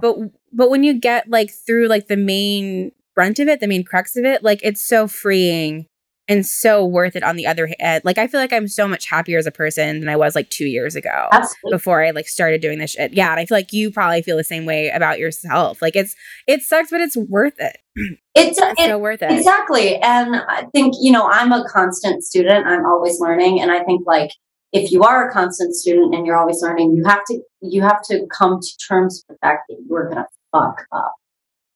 But 0.00 0.16
but 0.52 0.70
when 0.70 0.82
you 0.82 0.98
get 0.98 1.28
like 1.28 1.50
through 1.50 1.88
like 1.88 2.08
the 2.08 2.16
main 2.16 2.92
brunt 3.14 3.38
of 3.38 3.48
it, 3.48 3.60
the 3.60 3.68
main 3.68 3.84
crux 3.84 4.16
of 4.16 4.24
it, 4.24 4.42
like 4.42 4.60
it's 4.62 4.84
so 4.84 5.06
freeing 5.06 5.86
and 6.28 6.46
so 6.46 6.84
worth 6.84 7.16
it 7.16 7.22
on 7.22 7.36
the 7.36 7.46
other 7.46 7.68
hand. 7.78 8.02
Like 8.04 8.18
I 8.18 8.26
feel 8.26 8.40
like 8.40 8.52
I'm 8.52 8.68
so 8.68 8.88
much 8.88 9.06
happier 9.06 9.38
as 9.38 9.46
a 9.46 9.50
person 9.50 10.00
than 10.00 10.08
I 10.08 10.16
was 10.16 10.34
like 10.34 10.50
two 10.50 10.66
years 10.66 10.96
ago 10.96 11.28
Absolutely. 11.32 11.76
before 11.76 12.04
I 12.04 12.10
like 12.10 12.28
started 12.28 12.60
doing 12.60 12.78
this 12.78 12.92
shit. 12.92 13.12
Yeah. 13.12 13.30
And 13.30 13.40
I 13.40 13.46
feel 13.46 13.56
like 13.56 13.72
you 13.72 13.90
probably 13.90 14.22
feel 14.22 14.36
the 14.36 14.44
same 14.44 14.64
way 14.64 14.88
about 14.88 15.18
yourself. 15.18 15.82
Like 15.82 15.96
it's 15.96 16.14
it 16.46 16.62
sucks, 16.62 16.90
but 16.90 17.00
it's 17.00 17.16
worth 17.16 17.54
it. 17.58 17.78
It's, 18.36 18.58
it's 18.60 18.80
it, 18.80 18.88
so 18.88 18.98
worth 18.98 19.22
it. 19.22 19.30
Exactly. 19.30 19.94
And 19.98 20.34
I 20.48 20.66
think, 20.74 20.94
you 21.00 21.12
know, 21.12 21.28
I'm 21.30 21.52
a 21.52 21.64
constant 21.68 22.24
student. 22.24 22.66
I'm 22.66 22.84
always 22.84 23.20
learning. 23.20 23.60
And 23.60 23.70
I 23.70 23.84
think 23.84 24.04
like 24.08 24.32
if 24.72 24.90
you 24.90 25.04
are 25.04 25.28
a 25.28 25.32
constant 25.32 25.76
student 25.76 26.12
and 26.12 26.26
you're 26.26 26.36
always 26.36 26.60
learning, 26.60 26.96
you 26.96 27.04
have 27.04 27.24
to 27.26 27.40
you 27.62 27.82
have 27.82 28.02
to 28.06 28.26
come 28.36 28.58
to 28.60 28.68
terms 28.88 29.22
with 29.28 29.36
the 29.36 29.46
fact 29.46 29.66
that 29.68 29.76
you're 29.88 30.08
gonna 30.08 30.26
fuck 30.50 30.84
up 30.90 31.14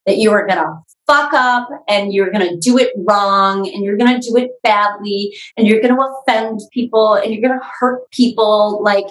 that 0.05 0.17
you 0.17 0.31
are 0.31 0.47
going 0.47 0.59
to 0.59 0.73
fuck 1.07 1.33
up 1.33 1.67
and 1.87 2.13
you're 2.13 2.31
going 2.31 2.47
to 2.47 2.57
do 2.57 2.77
it 2.77 2.93
wrong 2.97 3.67
and 3.67 3.83
you're 3.83 3.97
going 3.97 4.19
to 4.19 4.29
do 4.29 4.37
it 4.37 4.51
badly 4.63 5.35
and 5.57 5.67
you're 5.67 5.81
going 5.81 5.95
to 5.95 6.01
offend 6.01 6.59
people 6.71 7.15
and 7.15 7.33
you're 7.33 7.47
going 7.47 7.59
to 7.59 7.65
hurt 7.79 8.09
people. 8.11 8.81
Like 8.83 9.05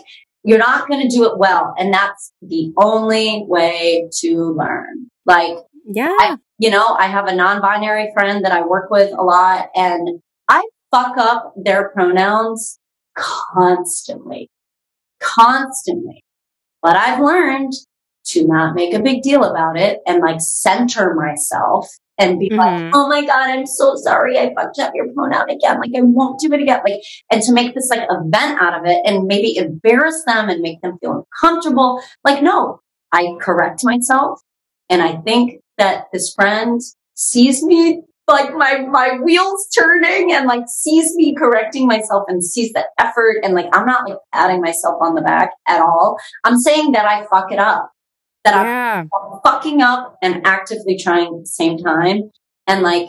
you're 0.45 0.59
not 0.59 0.89
going 0.89 1.07
to 1.07 1.15
do 1.15 1.25
it 1.25 1.39
well. 1.39 1.75
And 1.79 1.93
that's 1.93 2.33
the 2.41 2.73
only 2.77 3.45
way 3.47 4.09
to 4.21 4.55
learn. 4.57 5.11
Like, 5.27 5.59
yeah, 5.85 6.15
I, 6.19 6.37
you 6.59 6.71
know, 6.71 6.95
I 6.95 7.07
have 7.07 7.27
a 7.27 7.35
non-binary 7.35 8.11
friend 8.15 8.45
that 8.45 8.53
I 8.53 8.65
work 8.65 8.91
with 8.91 9.13
a 9.13 9.23
lot 9.23 9.69
and 9.75 10.21
I 10.49 10.63
fuck 10.91 11.17
up 11.19 11.55
their 11.57 11.91
pronouns 11.91 12.79
constantly, 13.15 14.51
constantly. 15.21 16.23
But 16.83 16.97
I've 16.97 17.21
learned 17.21 17.73
to 18.29 18.47
not 18.47 18.75
make 18.75 18.95
a 18.95 19.03
big 19.03 19.23
deal 19.23 19.45
about 19.45 19.79
it 19.79 20.01
and 20.07 20.21
like 20.21 20.41
center 20.41 21.15
myself 21.15 21.89
and 22.19 22.39
be 22.39 22.51
mm-hmm. 22.51 22.59
like, 22.59 22.93
oh 22.95 23.09
my 23.09 23.25
God, 23.25 23.51
I'm 23.51 23.67
so 23.67 23.95
sorry. 23.95 24.39
I 24.39 24.53
fucked 24.55 24.79
up 24.81 24.93
your 24.95 25.13
pronoun 25.15 25.49
again. 25.51 25.81
Like 25.81 25.93
I 25.97 26.03
won't 26.03 26.41
do 26.41 26.53
it 26.53 26.61
again. 26.61 26.81
Like, 26.85 27.01
and 27.31 27.43
to 27.43 27.53
make 27.53 27.75
this 27.75 27.89
like 27.91 28.07
event 28.11 28.61
out 28.61 28.79
of 28.79 28.85
it 28.85 29.01
and 29.05 29.27
maybe 29.27 29.57
embarrass 29.57 30.25
them 30.27 30.49
and 30.49 30.61
make 30.61 30.81
them 30.83 30.99
feel 31.01 31.27
uncomfortable. 31.43 32.03
Like, 32.25 32.43
no, 32.43 32.81
I 33.13 33.37
correct 33.41 33.85
myself. 33.85 34.41
And 34.91 35.01
I 35.01 35.17
think 35.19 35.61
that 35.79 36.07
this 36.13 36.35
friend 36.35 36.81
sees 37.15 37.63
me 37.63 38.03
like 38.27 38.53
my 38.55 38.81
my 38.81 39.19
wheels 39.23 39.69
turning 39.75 40.33
and 40.33 40.47
like 40.47 40.65
sees 40.69 41.15
me 41.15 41.35
correcting 41.35 41.87
myself 41.87 42.25
and 42.29 42.45
sees 42.45 42.73
the 42.73 42.85
effort 43.01 43.37
and 43.43 43.55
like 43.55 43.69
I'm 43.73 43.87
not 43.87 44.09
like 44.09 44.19
patting 44.35 44.61
myself 44.61 44.97
on 45.01 45.15
the 45.15 45.23
back 45.23 45.51
at 45.67 45.81
all. 45.81 46.19
I'm 46.45 46.59
saying 46.59 46.93
that 46.93 47.07
I 47.07 47.27
fuck 47.27 47.51
it 47.53 47.59
up 47.59 47.91
that 48.45 48.55
yeah. 48.55 49.05
I'm 49.05 49.41
fucking 49.45 49.83
up 49.83 50.17
and 50.23 50.47
actively 50.47 50.99
trying 50.99 51.27
at 51.27 51.41
the 51.41 51.47
same 51.47 51.79
time. 51.79 52.31
And 52.67 52.83
like, 52.83 53.09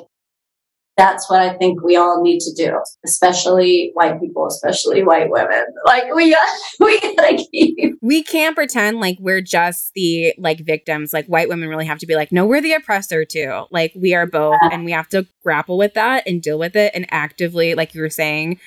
that's 0.99 1.29
what 1.29 1.39
I 1.39 1.53
think 1.53 1.81
we 1.81 1.95
all 1.95 2.21
need 2.21 2.41
to 2.41 2.53
do, 2.53 2.77
especially 3.05 3.91
white 3.93 4.19
people, 4.19 4.45
especially 4.47 5.01
white 5.01 5.29
women. 5.29 5.63
Like 5.85 6.13
we 6.13 6.35
we 6.79 6.99
gotta 6.99 7.45
keep. 7.49 7.95
We 8.01 8.21
can't 8.21 8.53
pretend 8.53 8.99
like 8.99 9.17
we're 9.17 9.41
just 9.41 9.93
the 9.95 10.33
like 10.37 10.59
victims. 10.59 11.13
Like 11.13 11.25
white 11.27 11.47
women 11.47 11.69
really 11.69 11.85
have 11.85 11.99
to 11.99 12.05
be 12.05 12.15
like, 12.15 12.33
no, 12.33 12.45
we're 12.45 12.61
the 12.61 12.73
oppressor 12.73 13.23
too. 13.23 13.63
Like 13.71 13.93
we 13.95 14.13
are 14.13 14.27
both, 14.27 14.57
yeah. 14.61 14.69
and 14.73 14.83
we 14.83 14.91
have 14.91 15.07
to 15.09 15.25
grapple 15.41 15.77
with 15.77 15.93
that 15.93 16.27
and 16.27 16.41
deal 16.41 16.59
with 16.59 16.75
it 16.75 16.91
and 16.93 17.05
actively, 17.11 17.75
like 17.75 17.95
you 17.95 18.01
were 18.01 18.09
saying, 18.09 18.59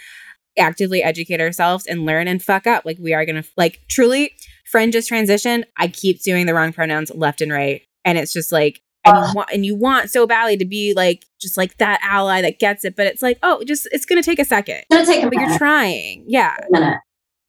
actively 0.59 1.03
educate 1.03 1.41
ourselves 1.41 1.87
and 1.87 2.07
learn 2.07 2.29
and 2.29 2.43
fuck 2.43 2.67
up. 2.67 2.87
Like 2.87 2.97
we 2.99 3.13
are 3.13 3.27
gonna 3.27 3.45
like 3.59 3.81
truly 3.89 4.33
friend 4.73 4.93
just 4.93 5.09
transitioned. 5.09 5.65
I 5.77 5.87
keep 5.87 6.23
doing 6.23 6.47
the 6.47 6.55
wrong 6.55 6.73
pronouns 6.73 7.13
left 7.15 7.41
and 7.41 7.53
right. 7.53 7.83
And 8.05 8.19
it's 8.19 8.33
just 8.33 8.51
like 8.51 8.81
and 9.05 9.17
you 9.17 9.35
want 9.35 9.51
and 9.53 9.67
you 9.67 9.77
want 9.77 10.11
so 10.11 10.27
badly 10.27 10.57
to 10.57 10.65
be 10.65 10.95
like 10.95 11.25
just 11.41 11.57
like 11.57 11.77
that 11.79 12.01
ally 12.03 12.41
that 12.43 12.59
gets 12.59 12.85
it, 12.85 12.97
but 12.97 13.07
it's 13.07 13.23
like, 13.23 13.39
oh, 13.43 13.63
just 13.65 13.87
it's 13.93 14.07
gonna 14.07 14.23
take 14.23 14.39
a 14.39 14.45
second. 14.45 14.79
It's 14.79 14.87
gonna 14.91 15.07
take 15.07 15.23
a 15.23 15.27
but 15.27 15.37
minute. 15.37 15.51
you're 15.51 15.59
trying. 15.59 16.25
Yeah. 16.27 16.57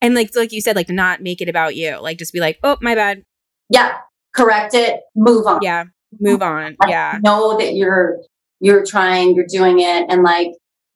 And 0.01 0.13
like 0.13 0.35
like 0.35 0.51
you 0.51 0.61
said, 0.61 0.75
like 0.75 0.89
not 0.89 1.21
make 1.21 1.41
it 1.41 1.49
about 1.49 1.75
you. 1.75 1.97
Like 1.99 2.17
just 2.17 2.33
be 2.33 2.39
like, 2.39 2.59
oh, 2.63 2.77
my 2.81 2.93
bad. 2.93 3.23
Yeah. 3.69 3.97
Correct 4.35 4.73
it. 4.73 5.01
Move 5.15 5.47
on. 5.47 5.59
Yeah. 5.61 5.85
Move 6.19 6.41
on. 6.41 6.75
Yeah. 6.87 7.19
Know 7.23 7.57
that 7.57 7.73
you're 7.73 8.17
you're 8.59 8.85
trying, 8.85 9.35
you're 9.35 9.45
doing 9.47 9.79
it, 9.79 10.05
and 10.09 10.23
like 10.23 10.51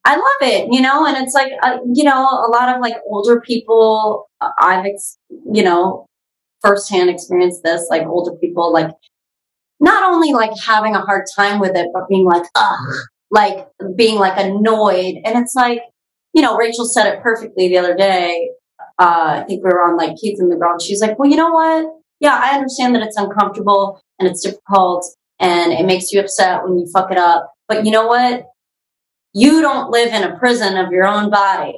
I 0.08 0.16
love 0.16 0.50
it, 0.50 0.70
you 0.72 0.80
know, 0.80 1.06
and 1.06 1.18
it's 1.18 1.34
like, 1.34 1.52
uh, 1.62 1.80
you 1.94 2.06
know, 2.06 2.24
a 2.24 2.48
lot 2.50 2.74
of 2.74 2.80
like 2.80 2.96
older 3.06 3.42
people, 3.42 4.30
uh, 4.40 4.52
I've, 4.58 4.86
ex- 4.86 5.18
you 5.52 5.64
know, 5.64 6.07
firsthand 6.62 7.10
experienced 7.10 7.64
this, 7.64 7.88
like 7.89 8.05
older 8.05 8.36
people, 8.38 8.72
like 8.72 8.89
not 9.80 10.12
only 10.12 10.34
like 10.34 10.51
having 10.66 10.95
a 10.95 11.01
hard 11.01 11.26
time 11.36 11.60
with 11.60 11.76
it, 11.76 11.88
but 11.93 12.08
being 12.08 12.26
like, 12.26 12.43
ugh, 12.55 12.95
like 13.32 13.68
being 13.95 14.18
like 14.20 14.38
annoyed. 14.38 15.16
And 15.24 15.38
it's 15.38 15.55
like, 15.55 15.82
you 16.34 16.41
know, 16.41 16.58
Rachel 16.58 16.86
said 16.86 17.08
it 17.08 17.22
perfectly 17.22 17.68
the 17.68 17.78
other 17.78 17.95
day. 17.95 18.49
Uh, 18.99 19.41
I 19.41 19.43
think 19.47 19.64
we 19.64 19.70
were 19.70 19.84
on 19.84 19.97
like 19.97 20.16
Keith 20.18 20.39
in 20.39 20.49
the 20.49 20.55
ground. 20.55 20.82
She's 20.82 21.01
like, 21.01 21.20
well, 21.20 21.30
you 21.30 21.38
know 21.38 21.51
what? 21.51 21.86
Yeah, 22.20 22.39
I 22.41 22.55
understand 22.55 22.95
that 22.95 23.03
it's 23.03 23.18
uncomfortable 23.18 24.01
and 24.20 24.28
it's 24.28 24.41
difficult 24.41 25.05
and 25.39 25.72
it 25.72 25.86
makes 25.86 26.12
you 26.12 26.20
upset 26.20 26.64
when 26.64 26.80
you 26.80 26.88
fuck 26.91 27.12
it 27.12 27.18
up. 27.18 27.53
But 27.68 27.86
you 27.86 27.91
know 27.91 28.08
what? 28.08 28.47
you 29.38 29.62
don't 29.62 29.91
live 29.91 30.14
in 30.14 30.24
a 30.24 30.38
prison 30.39 30.78
of 30.78 30.91
your 30.91 31.05
own 31.05 31.30
body. 31.30 31.78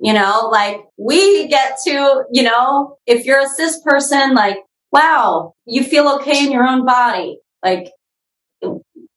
You 0.00 0.12
know, 0.12 0.48
like 0.52 0.80
we 0.96 1.48
get 1.48 1.78
to, 1.84 2.24
you 2.30 2.42
know, 2.42 2.98
if 3.06 3.24
you're 3.24 3.40
a 3.40 3.48
cis 3.48 3.80
person, 3.84 4.34
like, 4.34 4.58
wow, 4.92 5.54
you 5.66 5.82
feel 5.82 6.08
okay 6.16 6.44
in 6.44 6.52
your 6.52 6.64
own 6.64 6.86
body. 6.86 7.38
Like, 7.64 7.90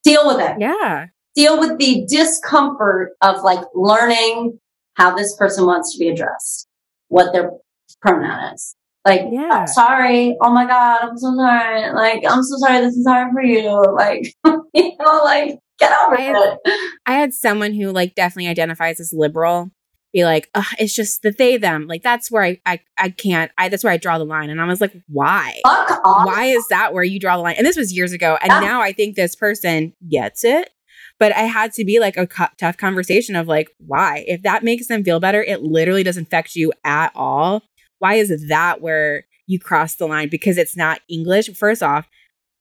deal 0.04 0.28
with 0.28 0.40
it. 0.40 0.58
Yeah. 0.60 1.08
Deal 1.36 1.60
with 1.60 1.78
the 1.78 2.06
discomfort 2.10 3.12
of 3.22 3.44
like 3.44 3.64
learning 3.76 4.60
how 4.96 5.16
this 5.16 5.36
person 5.38 5.66
wants 5.66 5.94
to 5.94 6.00
be 6.00 6.10
addressed, 6.10 6.68
what 7.10 7.32
their 7.32 7.52
pronoun 8.02 8.54
is. 8.54 8.76
Like, 9.06 9.22
yeah. 9.32 9.66
sorry. 9.66 10.36
Oh 10.42 10.52
my 10.52 10.66
God. 10.66 11.00
I'm 11.04 11.18
so 11.18 11.34
sorry. 11.36 11.94
Like, 11.94 12.24
I'm 12.28 12.44
so 12.44 12.58
sorry. 12.58 12.82
This 12.82 12.96
is 12.96 13.08
hard 13.08 13.32
for 13.34 13.44
you. 13.44 13.84
Like, 13.96 14.34
you 14.74 14.98
know, 15.00 15.22
like, 15.24 15.60
Get 15.82 15.92
over 16.06 16.16
I 16.16 16.22
had, 16.22 16.36
it. 16.36 16.80
I 17.08 17.14
had 17.14 17.34
someone 17.34 17.74
who 17.74 17.92
like 17.92 18.14
definitely 18.14 18.50
identifies 18.50 19.00
as 19.00 19.12
liberal 19.14 19.72
be 20.14 20.26
like, 20.26 20.50
it's 20.80 20.94
just 20.94 21.22
the 21.22 21.32
they 21.32 21.58
them. 21.58 21.88
Like 21.88 22.04
that's 22.04 22.30
where 22.30 22.44
I 22.44 22.62
I 22.66 22.80
I 22.98 23.10
can't. 23.10 23.52
I 23.58 23.70
that's 23.70 23.84
where 23.84 23.94
I 23.94 23.98
draw 23.98 24.18
the 24.18 24.26
line. 24.26 24.50
And 24.50 24.62
I 24.62 24.66
was 24.66 24.82
like, 24.82 24.94
why? 25.08 25.62
Why 25.64 26.46
is 26.46 26.68
that 26.70 26.94
where 26.94 27.04
you 27.04 27.20
draw 27.20 27.38
the 27.38 27.44
line? 27.44 27.56
And 27.58 27.66
this 27.66 27.78
was 27.78 27.94
years 27.94 28.12
ago. 28.12 28.38
And 28.42 28.52
yeah. 28.52 28.60
now 28.60 28.82
I 28.82 28.92
think 28.92 29.16
this 29.16 29.36
person 29.36 29.94
gets 30.10 30.44
it. 30.44 30.70
But 31.20 31.36
I 31.36 31.42
had 31.42 31.72
to 31.74 31.86
be 31.86 32.00
like 32.00 32.18
a 32.18 32.28
tough 32.58 32.78
conversation 32.78 33.36
of 33.36 33.48
like, 33.48 33.70
why? 33.78 34.26
If 34.28 34.42
that 34.42 34.64
makes 34.64 34.88
them 34.88 35.04
feel 35.04 35.20
better, 35.20 35.44
it 35.44 35.62
literally 35.62 36.04
doesn't 36.04 36.28
affect 36.28 36.56
you 36.56 36.74
at 36.84 37.12
all. 37.14 37.62
Why 38.00 38.16
is 38.16 38.48
that 38.50 38.82
where 38.82 39.26
you 39.46 39.60
cross 39.60 39.96
the 39.96 40.08
line? 40.08 40.30
Because 40.30 40.58
it's 40.58 40.76
not 40.76 41.02
English. 41.08 41.56
First 41.56 41.84
off, 41.84 42.08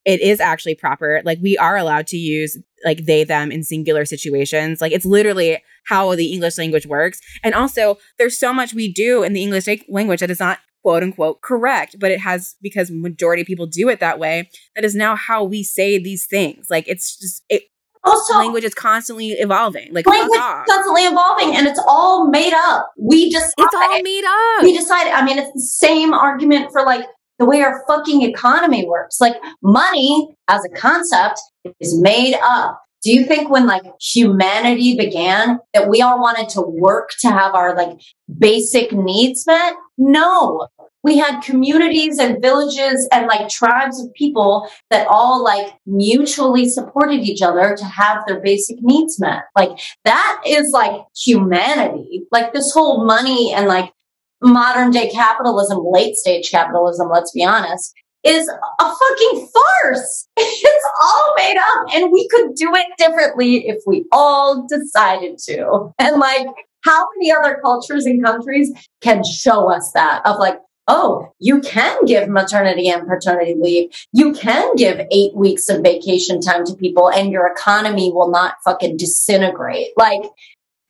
it 0.04 0.20
is 0.20 0.40
actually 0.40 0.74
proper. 0.74 1.20
Like 1.24 1.38
we 1.42 1.56
are 1.58 1.76
allowed 1.76 2.06
to 2.08 2.16
use 2.16 2.56
like 2.84 3.04
they 3.04 3.24
them 3.24 3.52
in 3.52 3.62
singular 3.62 4.04
situations. 4.04 4.80
Like 4.80 4.92
it's 4.92 5.04
literally 5.04 5.62
how 5.86 6.14
the 6.14 6.32
English 6.32 6.56
language 6.58 6.86
works. 6.86 7.20
And 7.42 7.54
also 7.54 7.98
there's 8.18 8.38
so 8.38 8.52
much 8.52 8.72
we 8.74 8.92
do 8.92 9.22
in 9.22 9.32
the 9.34 9.42
English 9.42 9.66
language 9.88 10.20
that 10.20 10.30
is 10.30 10.40
not 10.40 10.58
quote 10.82 11.02
unquote 11.02 11.42
correct, 11.42 11.96
but 11.98 12.10
it 12.10 12.20
has 12.20 12.56
because 12.62 12.90
majority 12.90 13.42
of 13.42 13.46
people 13.46 13.66
do 13.66 13.88
it 13.88 14.00
that 14.00 14.18
way. 14.18 14.48
That 14.74 14.84
is 14.84 14.94
now 14.94 15.14
how 15.16 15.44
we 15.44 15.62
say 15.62 15.98
these 15.98 16.26
things. 16.26 16.68
Like 16.70 16.88
it's 16.88 17.18
just 17.18 17.44
it 17.50 17.64
Also, 18.02 18.38
language 18.38 18.64
is 18.64 18.72
constantly 18.72 19.32
evolving. 19.32 19.92
Like 19.92 20.06
language 20.06 20.38
is 20.38 20.66
constantly 20.66 21.02
evolving 21.02 21.54
and 21.54 21.66
it's 21.66 21.82
all 21.86 22.28
made 22.30 22.54
up. 22.54 22.90
We 22.98 23.30
just 23.30 23.52
It's 23.58 23.74
all 23.74 24.00
made 24.02 24.24
up. 24.24 24.62
we 24.62 24.74
decided 24.76 25.12
i 25.12 25.22
mean 25.22 25.38
it's 25.38 25.52
the 25.52 25.60
same 25.60 26.14
argument 26.14 26.72
for 26.72 26.82
like 26.82 27.04
the 27.40 27.46
way 27.46 27.62
our 27.62 27.82
fucking 27.88 28.22
economy 28.22 28.86
works. 28.86 29.20
Like 29.20 29.34
money 29.62 30.36
as 30.46 30.64
a 30.64 30.68
concept 30.68 31.40
is 31.80 31.98
made 32.00 32.36
up. 32.40 32.80
Do 33.02 33.12
you 33.12 33.24
think 33.24 33.48
when 33.48 33.66
like 33.66 33.82
humanity 33.98 34.94
began 34.94 35.58
that 35.72 35.88
we 35.88 36.02
all 36.02 36.20
wanted 36.20 36.50
to 36.50 36.60
work 36.60 37.10
to 37.20 37.30
have 37.30 37.54
our 37.54 37.74
like 37.74 37.98
basic 38.38 38.92
needs 38.92 39.46
met? 39.46 39.72
No. 39.96 40.68
We 41.02 41.16
had 41.16 41.40
communities 41.40 42.18
and 42.18 42.42
villages 42.42 43.08
and 43.10 43.26
like 43.26 43.48
tribes 43.48 43.98
of 44.04 44.12
people 44.12 44.68
that 44.90 45.06
all 45.08 45.42
like 45.42 45.72
mutually 45.86 46.68
supported 46.68 47.20
each 47.20 47.40
other 47.40 47.74
to 47.74 47.84
have 47.86 48.18
their 48.26 48.40
basic 48.40 48.76
needs 48.82 49.18
met. 49.18 49.44
Like 49.56 49.80
that 50.04 50.42
is 50.46 50.72
like 50.72 51.00
humanity. 51.16 52.24
Like 52.30 52.52
this 52.52 52.70
whole 52.72 53.06
money 53.06 53.54
and 53.54 53.66
like 53.66 53.94
modern 54.42 54.90
day 54.90 55.10
capitalism, 55.10 55.78
late 55.82 56.16
stage 56.16 56.50
capitalism, 56.50 57.08
let's 57.10 57.32
be 57.32 57.44
honest, 57.44 57.94
is 58.24 58.48
a 58.48 58.94
fucking 58.94 59.48
farce. 59.52 60.28
It's 60.36 60.88
all 61.02 61.34
made 61.36 61.56
up 61.56 61.94
and 61.94 62.12
we 62.12 62.28
could 62.28 62.54
do 62.54 62.70
it 62.74 62.86
differently 62.98 63.68
if 63.68 63.82
we 63.86 64.04
all 64.12 64.66
decided 64.66 65.38
to. 65.46 65.92
And 65.98 66.16
like, 66.18 66.46
how 66.84 67.06
many 67.16 67.32
other 67.32 67.58
cultures 67.62 68.06
and 68.06 68.22
countries 68.22 68.72
can 69.00 69.22
show 69.24 69.70
us 69.70 69.92
that 69.92 70.22
of 70.24 70.38
like, 70.38 70.58
oh, 70.88 71.32
you 71.38 71.60
can 71.60 72.04
give 72.04 72.28
maternity 72.28 72.88
and 72.88 73.06
paternity 73.06 73.54
leave. 73.58 73.90
You 74.12 74.32
can 74.32 74.74
give 74.76 75.06
eight 75.10 75.34
weeks 75.34 75.68
of 75.68 75.82
vacation 75.82 76.40
time 76.40 76.64
to 76.66 76.74
people 76.74 77.10
and 77.10 77.30
your 77.30 77.46
economy 77.46 78.10
will 78.12 78.30
not 78.30 78.56
fucking 78.64 78.96
disintegrate. 78.96 79.88
Like, 79.96 80.22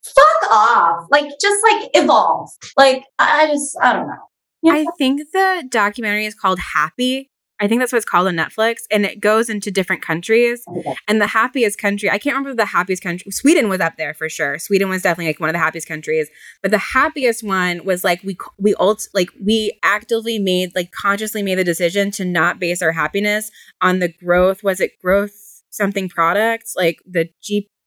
fuck 0.04 0.50
off. 0.50 1.06
Like, 1.10 1.30
just 1.40 1.62
like 1.70 1.90
evolve. 1.94 2.50
Like, 2.76 3.04
I 3.18 3.46
just, 3.46 3.76
I 3.80 3.92
don't 3.92 4.06
know. 4.06 4.14
Yeah. 4.62 4.72
I 4.72 4.86
think 4.98 5.22
the 5.32 5.64
documentary 5.68 6.26
is 6.26 6.34
called 6.34 6.58
Happy. 6.58 7.30
I 7.60 7.68
think 7.68 7.80
that's 7.80 7.92
what 7.92 7.98
it's 7.98 8.06
called 8.06 8.26
on 8.26 8.36
Netflix, 8.36 8.78
and 8.90 9.04
it 9.04 9.20
goes 9.20 9.50
into 9.50 9.70
different 9.70 10.00
countries. 10.00 10.62
Oh 10.66 10.94
and 11.06 11.20
the 11.20 11.26
happiest 11.26 11.78
country, 11.78 12.08
I 12.08 12.16
can't 12.16 12.34
remember 12.34 12.56
the 12.56 12.64
happiest 12.64 13.02
country. 13.02 13.30
Sweden 13.30 13.68
was 13.68 13.80
up 13.80 13.98
there 13.98 14.14
for 14.14 14.30
sure. 14.30 14.58
Sweden 14.58 14.88
was 14.88 15.02
definitely 15.02 15.26
like 15.26 15.40
one 15.40 15.50
of 15.50 15.52
the 15.52 15.58
happiest 15.58 15.86
countries. 15.86 16.30
But 16.62 16.70
the 16.70 16.78
happiest 16.78 17.42
one 17.42 17.84
was 17.84 18.02
like 18.02 18.22
we 18.24 18.38
we 18.58 18.74
ult 18.76 19.08
like 19.12 19.28
we 19.44 19.78
actively 19.82 20.38
made 20.38 20.74
like 20.74 20.90
consciously 20.90 21.42
made 21.42 21.58
the 21.58 21.64
decision 21.64 22.10
to 22.12 22.24
not 22.24 22.58
base 22.58 22.80
our 22.80 22.92
happiness 22.92 23.50
on 23.82 23.98
the 23.98 24.08
growth. 24.08 24.64
Was 24.64 24.80
it 24.80 24.98
growth 25.02 25.62
something 25.68 26.08
products 26.08 26.72
like 26.76 27.00
the? 27.06 27.28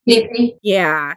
Maybe. 0.05 0.57
Yeah, 0.61 1.14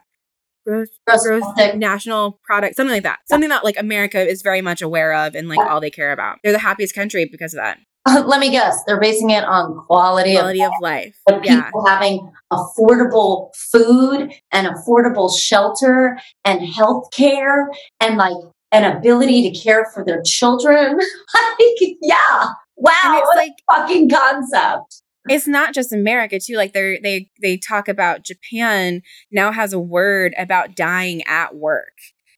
Gross 0.67 0.89
growth 1.23 1.55
product. 1.55 1.77
national 1.77 2.39
product 2.43 2.75
something 2.75 2.93
like 2.93 3.03
that. 3.03 3.19
Something 3.29 3.49
that 3.49 3.63
like 3.63 3.79
America 3.79 4.19
is 4.19 4.41
very 4.41 4.61
much 4.61 4.81
aware 4.81 5.13
of 5.13 5.35
and 5.35 5.47
like 5.47 5.59
all 5.59 5.79
they 5.79 5.89
care 5.89 6.11
about. 6.11 6.39
They're 6.43 6.51
the 6.51 6.59
happiest 6.59 6.93
country 6.93 7.25
because 7.25 7.53
of 7.53 7.59
that 7.59 7.77
uh, 8.07 8.23
Let 8.25 8.39
me 8.39 8.49
guess. 8.49 8.83
They're 8.85 8.99
basing 8.99 9.31
it 9.31 9.43
on 9.43 9.75
quality, 9.85 10.33
quality 10.33 10.63
of 10.63 10.67
of 10.67 10.81
life. 10.81 11.19
Yeah. 11.43 11.65
people 11.65 11.85
having 11.85 12.31
affordable 12.51 13.53
food 13.55 14.31
and 14.51 14.67
affordable 14.67 15.35
shelter 15.37 16.17
and 16.45 16.65
health 16.65 17.09
care 17.11 17.69
and 17.99 18.17
like 18.17 18.37
an 18.71 18.83
ability 18.85 19.49
to 19.49 19.59
care 19.59 19.89
for 19.93 20.05
their 20.05 20.21
children. 20.23 20.97
like, 21.59 21.97
yeah. 22.01 22.47
Wow. 22.77 22.93
And 23.03 23.15
it's 23.15 23.27
what 23.27 23.37
like 23.37 23.51
a 23.69 23.75
fucking 23.75 24.09
concept. 24.09 25.01
It's 25.29 25.47
not 25.47 25.73
just 25.73 25.93
America 25.93 26.39
too. 26.39 26.55
Like 26.55 26.73
they 26.73 26.99
they 27.01 27.29
they 27.41 27.57
talk 27.57 27.87
about 27.87 28.23
Japan 28.23 29.01
now 29.31 29.51
has 29.51 29.73
a 29.73 29.79
word 29.79 30.33
about 30.37 30.75
dying 30.75 31.23
at 31.27 31.55
work 31.55 31.93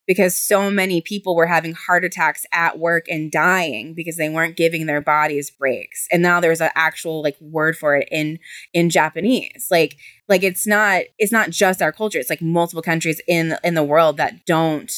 because 0.10 0.36
so 0.36 0.72
many 0.72 1.02
people 1.02 1.36
were 1.36 1.46
having 1.46 1.74
heart 1.74 2.04
attacks 2.04 2.44
at 2.52 2.80
work 2.80 3.06
and 3.10 3.32
dying 3.32 3.94
because 3.94 4.16
they 4.16 4.28
weren't 4.28 4.58
giving 4.58 4.88
their 4.88 5.02
bodies 5.02 5.52
breaks. 5.52 6.08
And 6.12 6.24
now 6.24 6.40
there's 6.40 6.62
an 6.62 6.72
actual 6.74 7.22
like 7.22 7.38
word 7.40 7.78
for 7.78 7.96
it 7.96 8.10
in 8.12 8.40
in 8.74 8.90
Japanese. 8.90 9.68
Like 9.70 9.98
like 10.28 10.42
it's 10.42 10.66
not 10.66 11.04
it's 11.20 11.32
not 11.32 11.52
just 11.52 11.80
our 11.82 11.92
culture. 11.92 12.18
It's 12.18 12.32
like 12.32 12.42
multiple 12.42 12.82
countries 12.82 13.22
in 13.28 13.56
in 13.64 13.76
the 13.76 13.84
world 13.84 14.18
that 14.18 14.48
don't 14.48 14.92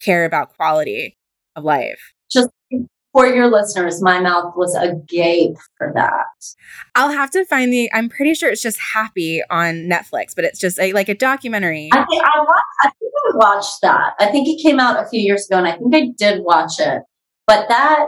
care 0.00 0.24
about 0.24 0.54
quality 0.56 1.16
of 1.56 1.64
life. 1.64 2.12
Just 2.30 2.50
for 3.14 3.26
your 3.26 3.48
listeners, 3.50 4.02
my 4.02 4.20
mouth 4.20 4.52
was 4.56 4.74
agape 4.74 5.56
for 5.78 5.92
that. 5.94 6.26
I'll 6.94 7.12
have 7.12 7.30
to 7.30 7.44
find 7.46 7.72
the. 7.72 7.88
I'm 7.94 8.08
pretty 8.10 8.34
sure 8.34 8.50
it's 8.50 8.60
just 8.60 8.78
Happy 8.92 9.40
on 9.50 9.88
Netflix, 9.88 10.34
but 10.36 10.44
it's 10.44 10.58
just 10.58 10.78
a, 10.78 10.92
like 10.92 11.08
a 11.08 11.14
documentary. 11.14 11.88
I 11.92 12.04
think 12.04 12.22
I 12.24 12.38
watched, 12.40 12.62
I 12.82 12.88
think 12.88 13.12
I 13.32 13.36
watched 13.36 13.80
that. 13.82 14.14
I 14.18 14.26
think 14.26 14.48
it 14.48 14.62
came 14.62 14.80
out 14.80 15.02
a 15.02 15.08
few 15.08 15.20
years 15.20 15.46
ago 15.48 15.58
and 15.58 15.66
I 15.68 15.76
think 15.76 15.94
I 15.94 16.08
did 16.18 16.42
watch 16.44 16.72
it. 16.80 17.02
But 17.46 17.68
that 17.68 18.06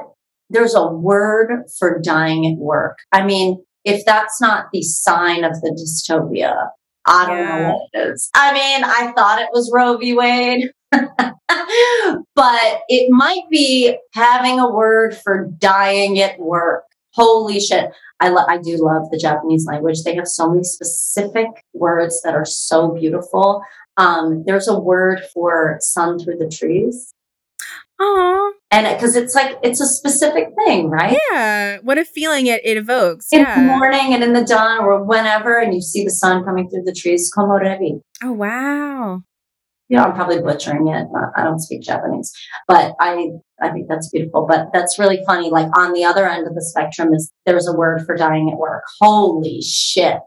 there's 0.50 0.74
a 0.74 0.86
word 0.86 1.64
for 1.78 2.00
dying 2.02 2.44
at 2.46 2.59
work. 2.59 2.98
I 3.12 3.24
mean, 3.24 3.64
if 3.84 4.04
that's 4.04 4.40
not 4.40 4.66
the 4.72 4.82
sign 4.82 5.44
of 5.44 5.52
the 5.61 5.70
dystopia, 5.70 6.68
I 7.07 7.26
don't 7.26 7.36
Yeah. 7.38 7.59
know 7.68 7.74
what 7.74 7.88
it 7.92 8.09
is. 8.12 8.30
I 8.34 8.52
mean, 8.52 8.82
I 8.84 9.12
thought 9.16 9.40
it 9.40 9.50
was 9.52 9.70
Roe 9.72 9.96
v. 9.96 10.14
Wade. 10.14 10.70
but 12.34 12.80
it 12.88 13.11
might 13.11 13.42
be 13.51 13.97
having 14.14 14.59
a 14.61 14.70
word 14.70 15.16
for 15.16 15.49
dying 15.59 16.20
at 16.20 16.38
work. 16.38 16.84
Holy 17.14 17.61
shit. 17.61 17.90
I, 18.20 18.28
lo- 18.28 18.44
I 18.49 18.59
do 18.59 18.76
love 18.78 19.11
the 19.11 19.18
Japanese 19.18 19.66
language. 19.66 20.03
They 20.03 20.14
have 20.16 20.26
so 20.28 20.51
many 20.51 20.64
specific 20.64 21.49
words 21.74 22.20
that 22.22 22.34
are 22.34 22.44
so 22.44 22.92
beautiful. 22.92 23.62
Um, 23.97 24.44
there's 24.47 24.68
a 24.68 24.78
word 24.78 25.20
for 25.32 25.78
sun 25.80 26.18
through 26.18 26.36
the 26.36 26.49
trees. 26.49 27.12
Oh, 27.99 28.53
And 28.70 28.86
because 28.94 29.16
it's 29.16 29.34
like, 29.34 29.59
it's 29.62 29.80
a 29.80 29.86
specific 29.86 30.49
thing, 30.64 30.90
right? 30.90 31.16
yeah. 31.30 31.78
What 31.82 31.97
a 31.97 32.05
feeling 32.05 32.47
it, 32.47 32.61
it 32.64 32.76
evokes. 32.76 33.28
In 33.32 33.44
the 33.44 33.62
morning 33.62 34.12
and 34.12 34.22
in 34.22 34.34
the 34.34 34.44
dawn 34.44 34.80
or 34.80 35.03
whenever, 35.03 35.59
and 35.59 35.74
you 35.74 35.80
see 35.80 36.05
the 36.05 36.11
sun 36.11 36.44
coming 36.44 36.68
through 36.68 36.82
the 36.82 36.92
trees. 36.92 37.30
Komorebi. 37.34 38.01
Oh, 38.22 38.32
wow. 38.32 39.22
Yeah, 39.89 40.03
I'm 40.05 40.14
probably 40.14 40.43
butchering 40.43 40.89
it. 40.89 41.07
I 41.37 41.45
don't 41.45 41.61
speak 41.61 41.82
Japanese, 41.82 42.32
but 42.66 42.95
I 42.99 43.28
I 43.62 43.70
think 43.70 43.87
that's 43.89 44.11
beautiful. 44.11 44.45
But 44.49 44.68
that's 44.72 44.99
really 44.99 45.20
funny. 45.24 45.49
Like 45.51 45.68
on 45.78 45.93
the 45.93 46.05
other 46.05 46.28
end 46.28 46.47
of 46.47 46.55
the 46.55 46.62
spectrum 46.62 47.14
is 47.14 47.32
there's 47.45 47.68
a 47.68 47.76
word 47.76 48.05
for 48.05 48.16
dying 48.16 48.51
at 48.53 48.59
work. 48.59 48.82
Holy 49.01 49.61
shit! 49.62 50.22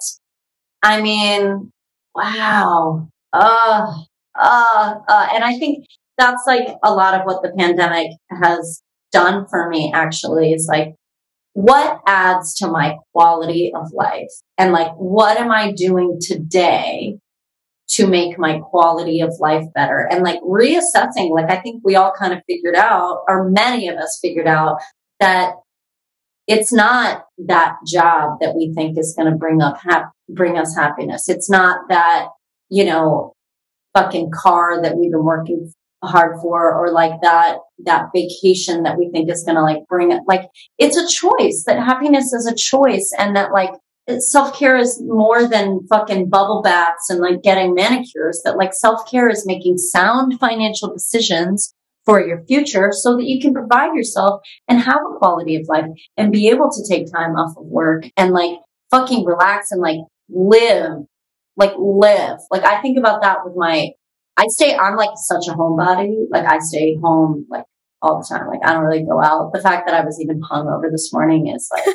I 0.82 1.02
mean, 1.02 1.72
wow. 2.16 3.10
Uh, 3.34 3.92
uh, 4.40 4.96
uh, 5.08 5.28
and 5.34 5.44
I 5.44 5.58
think 5.60 5.86
that's 6.18 6.44
like 6.48 6.70
a 6.84 6.94
lot 6.94 7.20
of 7.20 7.26
what 7.26 7.44
the 7.44 7.52
pandemic 7.58 8.12
has 8.42 8.82
done 9.12 9.46
for 9.50 9.68
me. 9.70 9.92
Actually, 9.94 10.54
is 10.54 10.68
like 10.72 10.96
what 11.52 12.00
adds 12.08 12.56
to 12.60 12.68
my 12.68 12.96
quality 13.14 13.74
of 13.76 13.92
life, 13.92 14.32
and 14.58 14.72
like 14.72 14.94
what 14.96 15.38
am 15.38 15.52
I 15.52 15.74
doing 15.74 16.18
today 16.22 17.20
to 17.90 18.08
make 18.08 18.38
my 18.38 18.60
quality 18.60 19.22
of 19.22 19.34
life 19.40 19.66
better. 19.74 20.08
And 20.10 20.24
like 20.24 20.42
reassessing 20.42 21.32
like 21.32 21.50
i 21.50 21.58
think 21.58 21.82
we 21.84 21.96
all 21.96 22.14
kind 22.18 22.34
of 22.34 22.42
figured 22.48 22.76
out 22.76 23.24
or 23.28 23.50
many 23.50 23.88
of 23.88 23.98
us 23.98 24.20
figured 24.22 24.48
out 24.48 24.80
that 25.20 25.54
it's 26.50 26.74
not 26.74 27.26
that 27.38 27.76
job 27.86 28.40
that 28.42 28.56
we 28.56 28.74
think 28.74 28.98
is 28.98 29.14
going 29.16 29.32
to 29.32 29.38
bring 29.38 29.62
up 29.62 29.78
hap- 29.82 30.12
bring 30.28 30.58
us 30.58 30.76
happiness. 30.76 31.30
It's 31.30 31.50
not 31.50 31.88
that 31.90 32.30
you 32.70 32.86
know 32.86 33.34
fucking 33.94 34.32
car 34.34 34.82
that 34.82 34.98
we've 34.98 35.12
been 35.12 35.24
working 35.24 35.72
hard 36.04 36.40
for 36.42 36.74
or 36.74 36.92
like 36.92 37.22
that 37.22 37.58
that 37.80 38.10
vacation 38.16 38.84
that 38.84 38.98
we 38.98 39.10
think 39.12 39.30
is 39.30 39.44
going 39.44 39.56
to 39.56 39.62
like 39.62 39.86
bring 39.90 40.12
it 40.12 40.22
like 40.28 40.44
it's 40.78 40.96
a 40.96 41.06
choice 41.08 41.66
that 41.66 41.78
happiness 41.78 42.32
is 42.32 42.48
a 42.48 42.56
choice 42.56 43.14
and 43.20 43.36
that 43.36 43.52
like 43.52 43.74
self 44.18 44.58
care 44.58 44.78
is 44.78 45.02
more 45.06 45.48
than 45.48 45.86
fucking 45.88 46.30
bubble 46.30 46.62
baths 46.62 47.10
and 47.10 47.20
like 47.20 47.42
getting 47.44 47.74
manicures. 47.74 48.42
That 48.44 48.58
like 48.58 48.74
self 48.74 49.10
care 49.10 49.30
is 49.30 49.46
making 49.46 49.78
sound 49.78 50.40
financial 50.40 50.94
decisions 50.94 51.74
for 52.06 52.26
your 52.26 52.44
future 52.46 52.90
so 52.92 53.16
that 53.16 53.26
you 53.26 53.40
can 53.40 53.54
provide 53.54 53.94
yourself 53.94 54.42
and 54.68 54.80
have 54.80 54.98
a 54.98 55.18
quality 55.18 55.56
of 55.56 55.68
life 55.68 55.86
and 56.18 56.32
be 56.32 56.50
able 56.50 56.70
to 56.72 56.84
take 56.88 57.12
time 57.12 57.36
off 57.36 57.56
of 57.58 57.66
work 57.66 58.04
and 58.18 58.32
like 58.32 58.58
fucking 58.90 59.26
relax 59.26 59.72
and 59.72 59.82
like 59.82 60.00
live, 60.30 61.04
like 61.56 61.74
live. 61.78 62.40
Like 62.50 62.64
I 62.64 62.82
think 62.82 62.98
about 62.98 63.22
that 63.22 63.40
with 63.44 63.56
my, 63.56 63.92
I 64.38 64.48
stay, 64.48 64.76
I'm 64.76 64.96
like 64.96 65.12
such 65.16 65.48
a 65.48 65.52
homebody. 65.52 66.26
Like 66.32 66.46
I 66.46 66.60
stay 66.60 66.98
home 67.02 67.46
like 67.50 67.66
all 68.02 68.20
the 68.20 68.28
time. 68.28 68.48
Like 68.48 68.62
I 68.64 68.74
don't 68.74 68.84
really 68.84 69.04
go 69.04 69.22
out. 69.22 69.52
The 69.54 69.62
fact 69.62 69.88
that 69.88 70.00
I 70.00 70.06
was 70.06 70.20
even 70.22 70.42
hungover 70.42 70.92
this 70.92 71.12
morning 71.12 71.48
is 71.48 71.70
like 71.72 71.86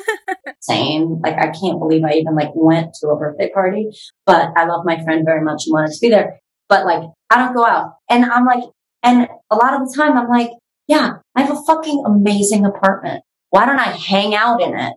insane. 0.47 1.19
Like 1.23 1.35
I 1.35 1.47
can't 1.47 1.79
believe 1.79 2.03
I 2.03 2.13
even 2.13 2.35
like 2.35 2.51
went 2.53 2.93
to 3.01 3.07
a 3.09 3.17
birthday 3.17 3.49
party, 3.51 3.89
but 4.25 4.51
I 4.55 4.65
love 4.65 4.85
my 4.85 5.03
friend 5.03 5.23
very 5.25 5.43
much 5.43 5.63
and 5.65 5.73
wanted 5.73 5.93
to 5.93 5.99
be 6.01 6.09
there. 6.09 6.39
But 6.69 6.85
like 6.85 7.03
I 7.29 7.37
don't 7.37 7.55
go 7.55 7.65
out. 7.65 7.93
And 8.09 8.25
I'm 8.25 8.45
like, 8.45 8.63
and 9.03 9.27
a 9.49 9.55
lot 9.55 9.73
of 9.73 9.87
the 9.87 9.93
time 9.95 10.17
I'm 10.17 10.29
like, 10.29 10.49
yeah, 10.87 11.17
I 11.35 11.41
have 11.41 11.57
a 11.57 11.63
fucking 11.63 12.03
amazing 12.05 12.65
apartment. 12.65 13.23
Why 13.49 13.65
don't 13.65 13.79
I 13.79 13.91
hang 13.91 14.35
out 14.35 14.61
in 14.61 14.77
it? 14.77 14.93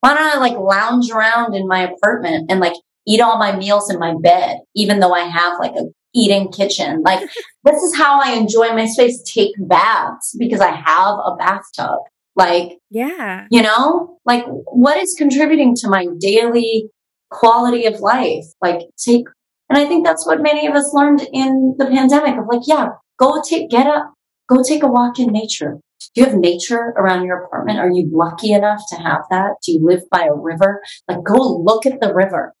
Why 0.00 0.14
don't 0.14 0.36
I 0.36 0.38
like 0.38 0.56
lounge 0.56 1.10
around 1.10 1.54
in 1.54 1.66
my 1.66 1.90
apartment 1.90 2.50
and 2.50 2.60
like 2.60 2.74
eat 3.06 3.20
all 3.20 3.38
my 3.38 3.56
meals 3.56 3.90
in 3.90 3.98
my 3.98 4.14
bed, 4.20 4.58
even 4.76 5.00
though 5.00 5.12
I 5.12 5.22
have 5.22 5.58
like 5.58 5.72
a 5.72 5.86
eating 6.18 6.50
kitchen. 6.50 7.02
Like 7.02 7.28
this 7.64 7.82
is 7.82 7.96
how 7.96 8.20
I 8.20 8.32
enjoy 8.32 8.70
my 8.70 8.86
space. 8.86 9.22
Take 9.22 9.52
baths 9.58 10.34
because 10.38 10.60
I 10.60 10.70
have 10.70 11.14
a 11.24 11.36
bathtub. 11.38 12.00
Like, 12.36 12.78
yeah, 12.90 13.46
you 13.50 13.62
know, 13.62 14.18
like 14.24 14.44
what 14.46 14.96
is 14.96 15.14
contributing 15.18 15.74
to 15.76 15.88
my 15.88 16.06
daily 16.20 16.88
quality 17.30 17.86
of 17.86 18.00
life? 18.00 18.44
Like 18.62 18.82
take, 18.96 19.26
and 19.68 19.76
I 19.76 19.86
think 19.86 20.06
that's 20.06 20.24
what 20.24 20.40
many 20.40 20.66
of 20.68 20.74
us 20.74 20.94
learned 20.94 21.26
in 21.32 21.74
the 21.78 21.86
pandemic 21.86 22.38
of 22.38 22.46
like, 22.48 22.62
yeah, 22.66 22.90
go 23.18 23.42
take, 23.42 23.70
get 23.70 23.88
up, 23.88 24.14
go 24.48 24.62
take 24.62 24.84
a 24.84 24.86
walk 24.86 25.18
in 25.18 25.32
nature. 25.32 25.80
Do 26.14 26.20
you 26.20 26.26
have 26.26 26.36
nature 26.36 26.94
around 26.96 27.24
your 27.24 27.44
apartment? 27.44 27.80
Are 27.80 27.90
you 27.90 28.08
lucky 28.12 28.52
enough 28.52 28.82
to 28.90 28.96
have 28.96 29.22
that? 29.30 29.56
Do 29.64 29.72
you 29.72 29.80
live 29.82 30.02
by 30.10 30.26
a 30.26 30.34
river? 30.34 30.80
Like 31.08 31.24
go 31.24 31.36
look 31.36 31.86
at 31.86 32.00
the 32.00 32.14
river. 32.14 32.54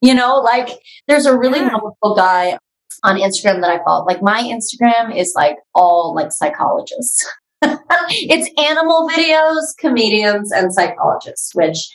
You 0.00 0.14
know, 0.14 0.36
like 0.36 0.70
there's 1.06 1.26
a 1.26 1.36
really 1.36 1.58
yeah. 1.58 1.70
wonderful 1.72 2.14
guy 2.16 2.56
on 3.02 3.16
Instagram 3.16 3.60
that 3.60 3.70
I 3.70 3.82
follow. 3.84 4.04
Like 4.04 4.22
my 4.22 4.42
Instagram 4.42 5.16
is 5.16 5.32
like 5.36 5.56
all 5.74 6.14
like 6.14 6.32
psychologists. 6.32 7.26
it's 7.62 8.50
animal 8.60 9.08
videos, 9.08 9.76
comedians, 9.78 10.52
and 10.52 10.72
psychologists, 10.72 11.54
which 11.54 11.88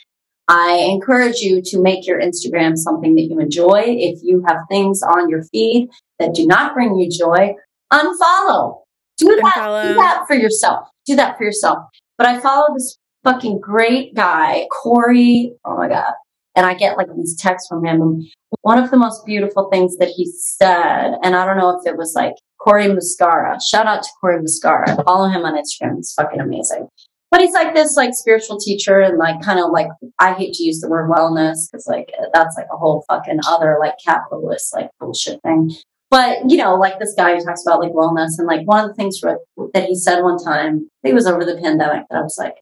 I 0.48 0.86
encourage 0.90 1.38
you 1.38 1.62
to 1.64 1.80
make 1.80 2.06
your 2.06 2.20
Instagram 2.20 2.76
something 2.76 3.14
that 3.14 3.22
you 3.22 3.38
enjoy. 3.38 3.82
If 3.86 4.20
you 4.22 4.44
have 4.46 4.58
things 4.68 5.02
on 5.02 5.30
your 5.30 5.42
feed 5.44 5.88
that 6.18 6.34
do 6.34 6.46
not 6.46 6.74
bring 6.74 6.96
you 6.96 7.08
joy, 7.10 7.54
unfollow. 7.92 8.80
Do 9.16 9.26
that. 9.26 9.88
Do 9.88 9.94
that 9.94 10.24
for 10.26 10.34
yourself. 10.34 10.88
Do 11.06 11.16
that 11.16 11.38
for 11.38 11.44
yourself. 11.44 11.78
But 12.18 12.26
I 12.26 12.40
follow 12.40 12.74
this 12.74 12.98
fucking 13.22 13.60
great 13.60 14.14
guy, 14.14 14.66
Corey. 14.70 15.54
Oh 15.64 15.76
my 15.76 15.88
God. 15.88 16.12
And 16.56 16.66
I 16.66 16.74
get 16.74 16.96
like 16.96 17.08
these 17.16 17.36
texts 17.36 17.68
from 17.68 17.84
him. 17.84 18.24
One 18.62 18.78
of 18.78 18.90
the 18.90 18.96
most 18.96 19.26
beautiful 19.26 19.68
things 19.70 19.96
that 19.98 20.08
he 20.08 20.26
said, 20.26 21.14
and 21.22 21.34
I 21.34 21.44
don't 21.44 21.56
know 21.56 21.78
if 21.78 21.86
it 21.86 21.96
was 21.96 22.14
like 22.14 22.34
Corey 22.60 22.86
Muscara. 22.86 23.58
Shout 23.60 23.86
out 23.86 24.02
to 24.02 24.08
Corey 24.20 24.40
Muscara. 24.40 25.04
Follow 25.04 25.28
him 25.28 25.44
on 25.44 25.54
Instagram. 25.54 25.96
He's 25.96 26.14
fucking 26.16 26.40
amazing. 26.40 26.88
But 27.30 27.40
he's 27.40 27.52
like 27.52 27.74
this 27.74 27.96
like 27.96 28.14
spiritual 28.14 28.58
teacher 28.58 29.00
and 29.00 29.18
like 29.18 29.42
kind 29.42 29.58
of 29.58 29.72
like 29.72 29.88
I 30.20 30.34
hate 30.34 30.54
to 30.54 30.62
use 30.62 30.80
the 30.80 30.88
word 30.88 31.10
wellness 31.10 31.68
because 31.70 31.84
like 31.88 32.12
that's 32.32 32.56
like 32.56 32.68
a 32.72 32.76
whole 32.76 33.04
fucking 33.08 33.40
other 33.48 33.76
like 33.80 33.94
capitalist 34.04 34.72
like 34.72 34.88
bullshit 35.00 35.42
thing. 35.42 35.72
But 36.12 36.48
you 36.48 36.56
know, 36.56 36.76
like 36.76 37.00
this 37.00 37.12
guy 37.16 37.34
who 37.34 37.44
talks 37.44 37.66
about 37.66 37.80
like 37.80 37.90
wellness 37.90 38.38
and 38.38 38.46
like 38.46 38.64
one 38.66 38.84
of 38.84 38.88
the 38.88 38.94
things 38.94 39.20
that 39.20 39.84
he 39.86 39.96
said 39.96 40.22
one 40.22 40.38
time, 40.38 40.88
it 41.02 41.12
was 41.12 41.26
over 41.26 41.44
the 41.44 41.56
pandemic 41.60 42.04
that 42.08 42.18
I 42.18 42.22
was 42.22 42.36
like, 42.38 42.54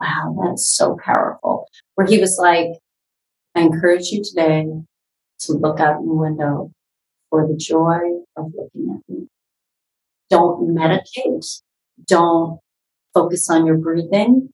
wow, 0.00 0.36
that's 0.44 0.76
so 0.76 0.96
powerful. 1.04 1.68
Where 1.94 2.08
he 2.08 2.18
was 2.18 2.36
like, 2.42 2.66
I 3.56 3.60
encourage 3.60 4.08
you 4.10 4.22
today 4.22 4.66
to 5.40 5.52
look 5.54 5.80
out 5.80 6.02
your 6.04 6.14
window 6.14 6.72
for 7.30 7.48
the 7.48 7.56
joy 7.56 8.00
of 8.36 8.52
looking 8.54 8.94
at 8.94 9.00
me. 9.08 9.28
Don't 10.28 10.74
meditate. 10.74 11.62
Don't 12.06 12.60
focus 13.14 13.48
on 13.48 13.64
your 13.64 13.78
breathing. 13.78 14.50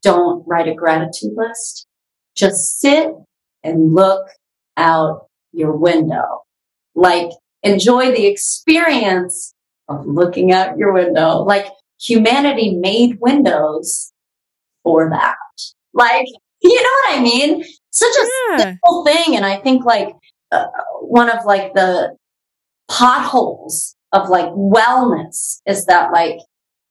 Don't 0.00 0.44
write 0.46 0.66
a 0.66 0.74
gratitude 0.74 1.32
list. 1.36 1.86
Just 2.34 2.80
sit 2.80 3.10
and 3.62 3.94
look 3.94 4.26
out 4.78 5.26
your 5.52 5.76
window. 5.76 6.44
Like 6.94 7.30
enjoy 7.62 8.12
the 8.12 8.26
experience 8.26 9.52
of 9.88 10.06
looking 10.06 10.52
out 10.52 10.78
your 10.78 10.94
window. 10.94 11.42
Like 11.42 11.66
humanity 12.00 12.74
made 12.76 13.18
windows 13.20 14.10
for 14.84 15.10
that. 15.10 15.36
Like, 15.92 16.26
you 16.62 16.82
know 16.82 16.88
what 17.04 17.18
I 17.18 17.20
mean? 17.20 17.64
Such 17.98 18.14
a 18.16 18.28
yeah. 18.50 18.58
simple 18.58 19.04
thing. 19.04 19.36
And 19.36 19.44
I 19.44 19.56
think 19.56 19.84
like 19.84 20.14
uh, 20.52 20.66
one 21.00 21.28
of 21.30 21.44
like 21.44 21.74
the 21.74 22.16
potholes 22.88 23.96
of 24.12 24.28
like 24.28 24.48
wellness 24.48 25.60
is 25.66 25.84
that 25.86 26.12
like 26.12 26.38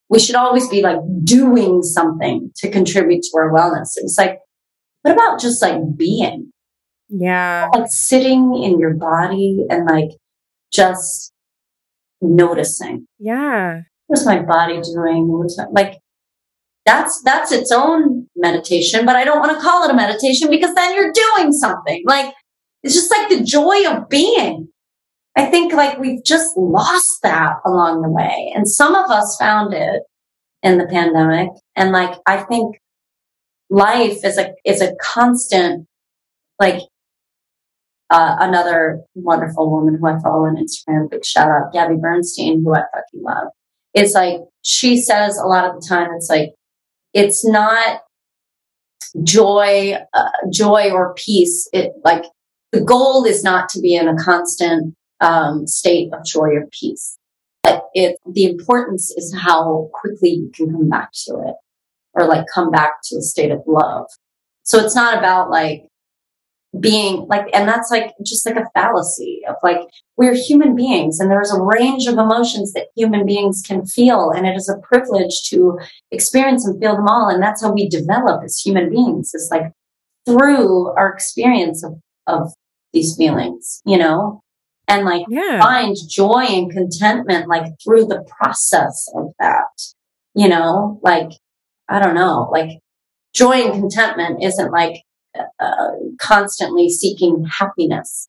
we 0.10 0.20
should 0.20 0.36
always 0.36 0.68
be 0.70 0.82
like 0.82 1.00
doing 1.24 1.82
something 1.82 2.52
to 2.58 2.70
contribute 2.70 3.24
to 3.24 3.38
our 3.38 3.52
wellness. 3.52 3.94
It's 3.98 4.18
like, 4.18 4.40
what 5.02 5.14
about 5.14 5.40
just 5.40 5.62
like 5.62 5.80
being? 5.98 6.52
Yeah. 7.10 7.70
Like 7.74 7.88
sitting 7.88 8.62
in 8.62 8.80
your 8.80 8.94
body 8.94 9.66
and 9.70 9.86
like 9.86 10.12
just 10.72 11.34
noticing. 12.22 13.08
Yeah. 13.20 13.82
What's 14.08 14.26
my 14.26 14.42
body 14.42 14.82
doing? 14.82 15.28
What's 15.28 15.58
my, 15.58 15.66
like 15.72 16.00
that's 16.88 17.22
that's 17.24 17.52
its 17.52 17.72
own 17.72 18.26
meditation 18.36 19.06
but 19.06 19.16
i 19.16 19.24
don't 19.26 19.40
want 19.40 19.52
to 19.52 19.62
call 19.62 19.84
it 19.84 19.92
a 19.92 19.94
meditation 19.94 20.50
because 20.50 20.74
then 20.74 20.96
you're 20.96 21.12
doing 21.12 21.52
something 21.52 22.02
like 22.08 22.34
it's 22.82 22.96
just 22.96 23.12
like 23.12 23.28
the 23.30 23.44
joy 23.44 23.86
of 23.92 24.08
being 24.08 24.70
i 25.36 25.46
think 25.46 25.74
like 25.74 26.00
we've 26.00 26.24
just 26.24 26.56
lost 26.56 27.20
that 27.22 27.58
along 27.66 28.02
the 28.02 28.10
way 28.10 28.54
and 28.56 28.70
some 28.70 28.96
of 28.96 29.12
us 29.12 29.36
found 29.38 29.74
it 29.74 30.02
in 30.64 30.78
the 30.78 30.88
pandemic 30.88 31.50
and 31.76 31.92
like 31.92 32.18
i 32.26 32.38
think 32.38 32.78
life 33.70 34.24
is 34.24 34.38
a 34.38 34.54
is 34.66 34.82
a 34.82 34.96
constant 35.02 35.86
like 36.58 36.82
uh, 38.10 38.38
another 38.40 39.02
wonderful 39.16 39.70
woman 39.70 39.98
who 40.00 40.08
I 40.08 40.18
follow 40.22 40.46
on 40.46 40.56
Instagram, 40.56 41.10
big 41.10 41.26
shout 41.26 41.50
out, 41.50 41.74
Gabby 41.74 41.96
Bernstein, 42.00 42.64
who 42.64 42.74
I 42.74 42.84
fucking 42.94 43.22
love. 43.22 43.50
It's 43.94 44.14
like 44.14 44.40
she 44.62 44.96
says 44.96 45.38
a 45.38 45.46
lot 45.46 45.66
of 45.66 45.82
the 45.82 45.86
time, 45.86 46.12
it's 46.16 46.30
like 46.30 46.52
it's 47.18 47.46
not 47.46 48.02
joy, 49.24 49.96
uh, 50.14 50.30
joy 50.54 50.92
or 50.92 51.16
peace. 51.16 51.68
It 51.74 51.94
like 52.06 52.26
the 52.72 52.82
goal 52.82 53.26
is 53.26 53.44
not 53.44 53.70
to 53.70 53.82
be 53.82 53.96
in 53.96 54.08
a 54.08 54.16
constant 54.16 54.96
um, 55.20 55.66
state 55.66 56.14
of 56.14 56.24
joy 56.24 56.50
or 56.50 56.68
peace. 56.72 57.18
But 57.64 57.86
it, 57.96 58.18
the 58.32 58.46
importance 58.46 59.12
is 59.18 59.36
how 59.36 59.90
quickly 59.94 60.30
you 60.30 60.52
can 60.54 60.72
come 60.72 60.90
back 60.90 61.10
to 61.26 61.34
it 61.48 61.56
or 62.14 62.28
like 62.28 62.46
come 62.54 62.70
back 62.70 63.02
to 63.06 63.18
a 63.18 63.22
state 63.22 63.52
of 63.52 63.62
love. 63.66 64.06
So 64.64 64.78
it's 64.78 64.96
not 64.96 65.18
about 65.18 65.50
like 65.50 65.88
being 66.80 67.26
like, 67.28 67.48
and 67.54 67.68
that's 67.68 67.90
like 67.90 68.14
just 68.26 68.46
like 68.46 68.58
a 68.58 68.70
fallacy 68.74 69.42
of 69.48 69.56
like, 69.64 69.80
we're 70.18 70.36
human 70.36 70.76
beings 70.76 71.20
and 71.20 71.32
there's 71.32 71.52
a 71.52 71.62
range 71.62 72.08
of 72.08 72.18
emotions 72.18 72.74
that 72.74 72.88
human 72.96 73.26
beings 73.26 73.64
can 73.66 73.86
feel. 73.86 74.32
And 74.32 74.46
it 74.46 74.56
is 74.56 74.70
a 74.70 74.78
privilege 74.80 75.44
to 75.50 75.80
experience 76.12 76.68
and 76.68 76.80
feel 76.80 76.96
them 76.96 77.08
all. 77.08 77.30
And 77.30 77.42
that's 77.42 77.64
how 77.64 77.72
we 77.72 77.90
develop 77.90 78.44
as 78.44 78.60
human 78.60 78.90
beings 78.90 79.34
is 79.34 79.50
like 79.50 79.72
through 80.26 80.90
our 80.92 81.12
experience 81.12 81.84
of, 81.84 81.94
of 82.28 82.54
these 82.94 83.16
feelings, 83.16 83.82
you 83.86 83.98
know, 83.98 84.42
and 84.88 85.06
like 85.06 85.26
yeah. 85.30 85.62
find 85.62 85.96
joy 86.08 86.46
and 86.48 86.72
contentment 86.72 87.48
like 87.48 87.74
through 87.84 88.06
the 88.06 88.26
process 88.40 89.08
of 89.16 89.28
that, 89.40 89.66
you 90.36 90.48
know, 90.48 91.00
like, 91.02 91.32
I 91.90 92.00
don't 92.00 92.16
know, 92.16 92.50
like 92.52 92.80
joy 93.34 93.54
and 93.54 93.74
contentment 93.74 94.44
isn't 94.44 94.72
like 94.72 95.02
uh, 95.60 95.92
constantly 96.20 96.90
seeking 96.90 97.46
happiness. 97.60 98.28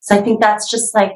So 0.00 0.16
I 0.16 0.22
think 0.22 0.40
that's 0.40 0.70
just 0.70 0.94
like 0.94 1.12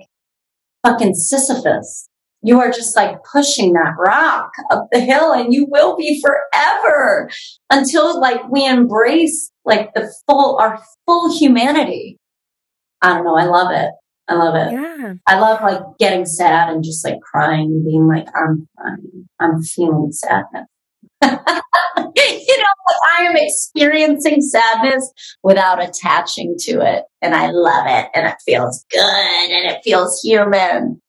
fucking 0.85 1.15
Sisyphus. 1.15 2.09
You 2.43 2.61
are 2.61 2.71
just 2.71 2.95
like 2.95 3.17
pushing 3.33 3.73
that 3.73 3.95
rock 3.99 4.51
up 4.71 4.89
the 4.93 5.01
hill 5.01 5.33
and 5.33 5.53
you 5.53 5.67
will 5.71 5.97
be 5.97 6.23
forever 6.23 7.31
until 7.71 8.21
like 8.21 8.49
we 8.51 8.67
embrace 8.67 9.51
like 9.65 9.95
the 9.95 10.13
full, 10.27 10.59
our 10.61 10.79
full 11.07 11.37
humanity. 11.37 12.19
I 13.01 13.15
don't 13.15 13.25
know. 13.25 13.37
I 13.37 13.45
love 13.45 13.71
it. 13.73 13.91
I 14.29 14.35
love 14.35 14.55
it. 14.57 14.73
Yeah. 14.73 15.15
I 15.27 15.39
love 15.39 15.63
like 15.63 15.81
getting 15.99 16.27
sad 16.27 16.71
and 16.71 16.85
just 16.85 17.05
like 17.05 17.21
crying 17.21 17.67
and 17.67 17.85
being 17.85 18.07
like, 18.07 18.27
I'm, 18.35 18.69
I'm, 18.79 19.29
I'm 19.41 19.63
feeling 19.63 20.13
sadness. 20.13 20.67
you 22.17 22.59
know, 22.59 22.95
I 23.17 23.23
am 23.23 23.37
experiencing 23.37 24.41
sadness 24.41 25.13
without 25.43 25.83
attaching 25.83 26.57
to 26.61 26.81
it. 26.81 27.05
And 27.23 27.35
I 27.35 27.51
love 27.51 27.87
it. 27.87 28.11
And 28.15 28.27
it 28.27 28.37
feels 28.45 28.85
good 28.91 29.01
and 29.01 29.71
it 29.71 29.81
feels 29.83 30.21
human. 30.23 31.01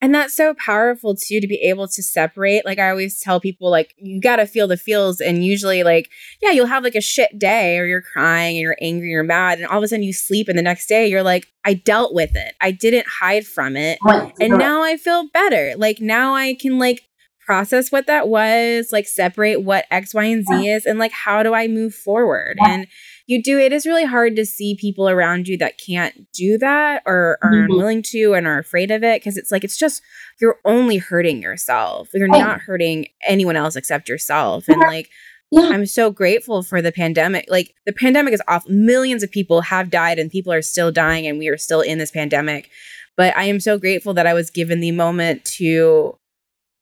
And 0.00 0.12
that's 0.12 0.34
so 0.34 0.52
powerful 0.54 1.14
too 1.14 1.40
to 1.40 1.46
be 1.46 1.60
able 1.62 1.86
to 1.86 2.02
separate. 2.02 2.64
Like 2.64 2.80
I 2.80 2.90
always 2.90 3.20
tell 3.20 3.38
people, 3.38 3.70
like, 3.70 3.94
you 3.98 4.20
got 4.20 4.36
to 4.36 4.46
feel 4.46 4.66
the 4.66 4.76
feels. 4.76 5.20
And 5.20 5.44
usually, 5.44 5.84
like, 5.84 6.10
yeah, 6.42 6.50
you'll 6.50 6.66
have 6.66 6.82
like 6.82 6.96
a 6.96 7.00
shit 7.00 7.38
day 7.38 7.78
or 7.78 7.86
you're 7.86 8.02
crying 8.02 8.56
and 8.56 8.62
you're 8.62 8.76
angry, 8.80 9.10
you're 9.10 9.22
mad. 9.22 9.58
And 9.58 9.68
all 9.68 9.78
of 9.78 9.84
a 9.84 9.88
sudden 9.88 10.02
you 10.02 10.12
sleep. 10.12 10.48
And 10.48 10.58
the 10.58 10.62
next 10.62 10.88
day 10.88 11.06
you're 11.06 11.22
like, 11.22 11.46
I 11.64 11.74
dealt 11.74 12.14
with 12.14 12.34
it. 12.34 12.54
I 12.60 12.72
didn't 12.72 13.06
hide 13.06 13.46
from 13.46 13.76
it. 13.76 14.00
And 14.40 14.58
now 14.58 14.82
I 14.82 14.96
feel 14.96 15.28
better. 15.32 15.74
Like 15.76 16.00
now 16.00 16.34
I 16.34 16.54
can 16.54 16.80
like 16.80 17.02
process 17.44 17.90
what 17.90 18.06
that 18.06 18.28
was, 18.28 18.90
like 18.92 19.06
separate 19.06 19.62
what 19.62 19.86
X, 19.90 20.14
Y, 20.14 20.24
and 20.24 20.44
Z 20.46 20.68
is, 20.68 20.86
and 20.86 20.98
like 20.98 21.12
how 21.12 21.42
do 21.42 21.54
I 21.54 21.68
move 21.68 21.94
forward? 21.94 22.58
And 22.64 22.86
you 23.26 23.42
do 23.42 23.58
it 23.58 23.72
is 23.72 23.86
really 23.86 24.04
hard 24.04 24.36
to 24.36 24.44
see 24.44 24.76
people 24.76 25.08
around 25.08 25.48
you 25.48 25.56
that 25.58 25.78
can't 25.78 26.30
do 26.32 26.58
that 26.58 27.02
or 27.06 27.38
are 27.42 27.50
mm-hmm. 27.50 27.72
unwilling 27.72 28.02
to 28.02 28.34
and 28.34 28.46
are 28.46 28.58
afraid 28.58 28.90
of 28.90 29.02
it 29.02 29.20
because 29.20 29.36
it's 29.36 29.50
like 29.50 29.64
it's 29.64 29.76
just 29.76 30.02
you're 30.40 30.58
only 30.64 30.98
hurting 30.98 31.40
yourself. 31.40 32.08
You're 32.12 32.28
not 32.28 32.60
hurting 32.60 33.06
anyone 33.26 33.56
else 33.56 33.76
except 33.76 34.08
yourself. 34.08 34.68
And 34.68 34.80
like 34.80 35.08
Yeah. 35.52 35.68
I'm 35.68 35.84
so 35.84 36.10
grateful 36.10 36.62
for 36.62 36.80
the 36.80 36.92
pandemic. 36.92 37.44
Like 37.46 37.74
the 37.84 37.92
pandemic 37.92 38.32
is 38.32 38.42
off. 38.48 38.66
Millions 38.68 39.22
of 39.22 39.30
people 39.30 39.60
have 39.60 39.90
died 39.90 40.18
and 40.18 40.30
people 40.30 40.50
are 40.50 40.62
still 40.62 40.90
dying 40.90 41.26
and 41.26 41.38
we 41.38 41.48
are 41.48 41.58
still 41.58 41.82
in 41.82 41.98
this 41.98 42.10
pandemic. 42.10 42.70
But 43.18 43.36
I 43.36 43.44
am 43.44 43.60
so 43.60 43.78
grateful 43.78 44.14
that 44.14 44.26
I 44.26 44.32
was 44.32 44.48
given 44.48 44.80
the 44.80 44.92
moment 44.92 45.44
to 45.56 46.18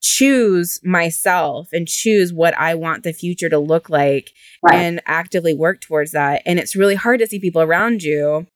choose 0.01 0.79
myself 0.83 1.69
and 1.71 1.87
choose 1.87 2.33
what 2.33 2.57
I 2.57 2.75
want 2.75 3.03
the 3.03 3.13
future 3.13 3.49
to 3.49 3.59
look 3.59 3.89
like 3.89 4.31
right. 4.63 4.75
and 4.75 5.01
actively 5.05 5.53
work 5.53 5.79
towards 5.79 6.11
that. 6.11 6.41
And 6.45 6.59
it's 6.59 6.75
really 6.75 6.95
hard 6.95 7.19
to 7.19 7.27
see 7.27 7.39
people 7.39 7.61
around 7.61 8.03
you 8.03 8.47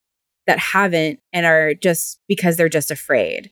that 0.47 0.59
haven't 0.59 1.19
and 1.33 1.45
are 1.45 1.73
just 1.73 2.19
because 2.27 2.57
they're 2.57 2.69
just 2.69 2.91
afraid. 2.91 3.51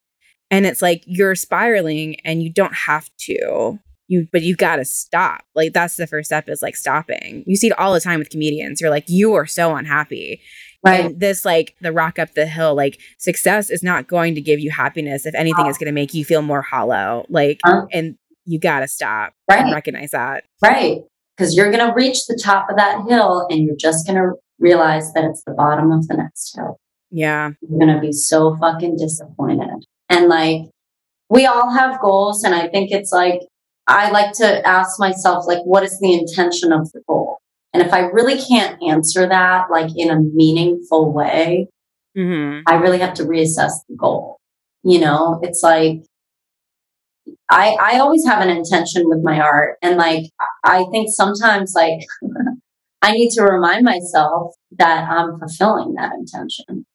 And 0.50 0.66
it's 0.66 0.82
like 0.82 1.02
you're 1.06 1.34
spiraling 1.34 2.16
and 2.24 2.42
you 2.42 2.52
don't 2.52 2.74
have 2.74 3.08
to. 3.20 3.78
You 4.06 4.28
but 4.32 4.42
you've 4.42 4.58
got 4.58 4.76
to 4.76 4.84
stop. 4.84 5.44
Like 5.54 5.72
that's 5.72 5.96
the 5.96 6.06
first 6.06 6.26
step 6.26 6.48
is 6.48 6.62
like 6.62 6.76
stopping. 6.76 7.42
You 7.46 7.56
see 7.56 7.68
it 7.68 7.78
all 7.78 7.94
the 7.94 8.00
time 8.00 8.18
with 8.18 8.28
comedians. 8.28 8.80
You're 8.80 8.90
like 8.90 9.08
you 9.08 9.34
are 9.34 9.46
so 9.46 9.74
unhappy. 9.74 10.42
Right. 10.84 11.06
And 11.06 11.20
this 11.20 11.44
like 11.44 11.74
the 11.80 11.92
rock 11.92 12.18
up 12.18 12.34
the 12.34 12.46
hill 12.46 12.74
like 12.74 13.00
success 13.18 13.70
is 13.70 13.82
not 13.82 14.06
going 14.06 14.34
to 14.34 14.40
give 14.40 14.60
you 14.60 14.70
happiness. 14.70 15.24
If 15.24 15.34
anything, 15.34 15.64
oh. 15.64 15.68
it's 15.68 15.78
going 15.78 15.86
to 15.86 15.92
make 15.92 16.12
you 16.12 16.24
feel 16.24 16.42
more 16.42 16.62
hollow. 16.62 17.24
Like 17.28 17.60
and 17.92 18.16
you 18.44 18.58
got 18.58 18.80
to 18.80 18.88
stop. 18.88 19.32
Right. 19.48 19.72
recognize 19.72 20.10
that. 20.10 20.44
Right. 20.62 21.00
Because 21.36 21.56
you're 21.56 21.70
going 21.70 21.86
to 21.86 21.94
reach 21.94 22.26
the 22.26 22.38
top 22.42 22.70
of 22.70 22.76
that 22.76 23.06
hill 23.08 23.46
and 23.50 23.64
you're 23.64 23.76
just 23.76 24.06
going 24.06 24.18
to 24.18 24.34
realize 24.58 25.12
that 25.14 25.24
it's 25.24 25.42
the 25.44 25.52
bottom 25.52 25.90
of 25.90 26.06
the 26.06 26.16
next 26.16 26.54
hill. 26.56 26.78
Yeah. 27.10 27.50
You're 27.62 27.78
going 27.78 27.94
to 27.94 28.00
be 28.00 28.12
so 28.12 28.56
fucking 28.56 28.96
disappointed. 28.96 29.84
And 30.08 30.28
like, 30.28 30.62
we 31.28 31.46
all 31.46 31.70
have 31.70 32.00
goals. 32.00 32.44
And 32.44 32.54
I 32.54 32.68
think 32.68 32.90
it's 32.90 33.10
like, 33.10 33.40
I 33.86 34.10
like 34.10 34.32
to 34.34 34.66
ask 34.66 34.98
myself, 35.00 35.44
like, 35.46 35.62
what 35.64 35.82
is 35.82 35.98
the 36.00 36.14
intention 36.14 36.72
of 36.72 36.90
the 36.92 37.02
goal? 37.08 37.38
And 37.74 37.82
if 37.82 37.92
I 37.92 38.02
really 38.02 38.40
can't 38.40 38.80
answer 38.88 39.28
that, 39.28 39.66
like 39.68 39.90
in 39.96 40.08
a 40.08 40.20
meaningful 40.20 41.12
way, 41.12 41.68
mm-hmm. 42.16 42.60
I 42.66 42.76
really 42.76 43.00
have 43.00 43.14
to 43.14 43.24
reassess 43.24 43.72
the 43.88 43.96
goal. 43.96 44.38
You 44.84 45.00
know, 45.00 45.40
it's 45.42 45.62
like, 45.62 46.04
I, 47.50 47.76
I 47.80 47.98
always 47.98 48.24
have 48.26 48.42
an 48.42 48.56
intention 48.56 49.08
with 49.08 49.24
my 49.24 49.40
art. 49.40 49.76
And 49.82 49.96
like, 49.96 50.26
I 50.64 50.84
think 50.92 51.08
sometimes 51.10 51.74
like 51.74 52.00
I 53.02 53.12
need 53.12 53.30
to 53.30 53.42
remind 53.42 53.84
myself 53.84 54.54
that 54.78 55.08
I'm 55.10 55.38
fulfilling 55.40 55.94
that 55.94 56.12
intention. 56.14 56.86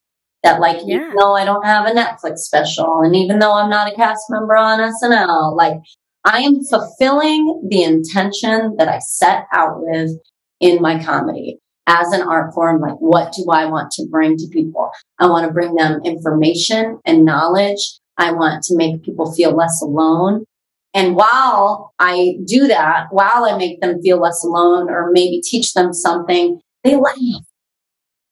That 0.43 0.61
like, 0.61 0.77
yeah. 0.85 0.95
even 0.95 1.15
though 1.17 1.35
I 1.35 1.43
don't 1.43 1.65
have 1.65 1.87
a 1.87 1.91
Netflix 1.91 2.39
special 2.39 3.01
and 3.01 3.15
even 3.17 3.39
though 3.39 3.53
I'm 3.53 3.69
not 3.69 3.91
a 3.91 3.95
cast 3.95 4.21
member 4.29 4.55
on 4.55 4.79
SNL, 4.79 5.57
like 5.57 5.75
I 6.23 6.39
am 6.39 6.63
fulfilling 6.63 7.67
the 7.69 7.83
intention 7.83 8.75
that 8.77 8.87
I 8.87 8.99
set 8.99 9.45
out 9.51 9.81
with 9.81 10.11
in 10.59 10.81
my 10.81 11.03
comedy 11.03 11.59
as 11.87 12.11
an 12.11 12.21
art 12.21 12.53
form. 12.53 12.81
Like, 12.81 12.97
what 12.99 13.33
do 13.33 13.45
I 13.51 13.65
want 13.65 13.91
to 13.91 14.07
bring 14.09 14.37
to 14.37 14.47
people? 14.51 14.91
I 15.17 15.27
want 15.27 15.47
to 15.47 15.53
bring 15.53 15.75
them 15.75 16.01
information 16.03 16.99
and 17.05 17.25
knowledge. 17.25 17.99
I 18.17 18.31
want 18.31 18.63
to 18.63 18.75
make 18.75 19.03
people 19.03 19.33
feel 19.33 19.55
less 19.55 19.81
alone. 19.81 20.45
And 20.93 21.15
while 21.15 21.93
I 21.99 22.37
do 22.45 22.67
that, 22.67 23.07
while 23.11 23.45
I 23.45 23.57
make 23.57 23.79
them 23.79 24.01
feel 24.01 24.19
less 24.19 24.43
alone 24.43 24.89
or 24.89 25.11
maybe 25.11 25.41
teach 25.41 25.73
them 25.73 25.93
something, 25.93 26.59
they 26.83 26.95
laugh 26.95 27.43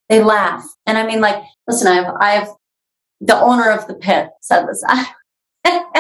they 0.09 0.23
laugh. 0.23 0.65
And 0.85 0.97
I 0.97 1.05
mean, 1.05 1.21
like, 1.21 1.43
listen, 1.67 1.87
I've, 1.87 2.13
I've, 2.19 2.47
the 3.19 3.39
owner 3.39 3.71
of 3.71 3.87
the 3.87 3.95
pit 3.95 4.29
said 4.41 4.65
this. 4.67 4.83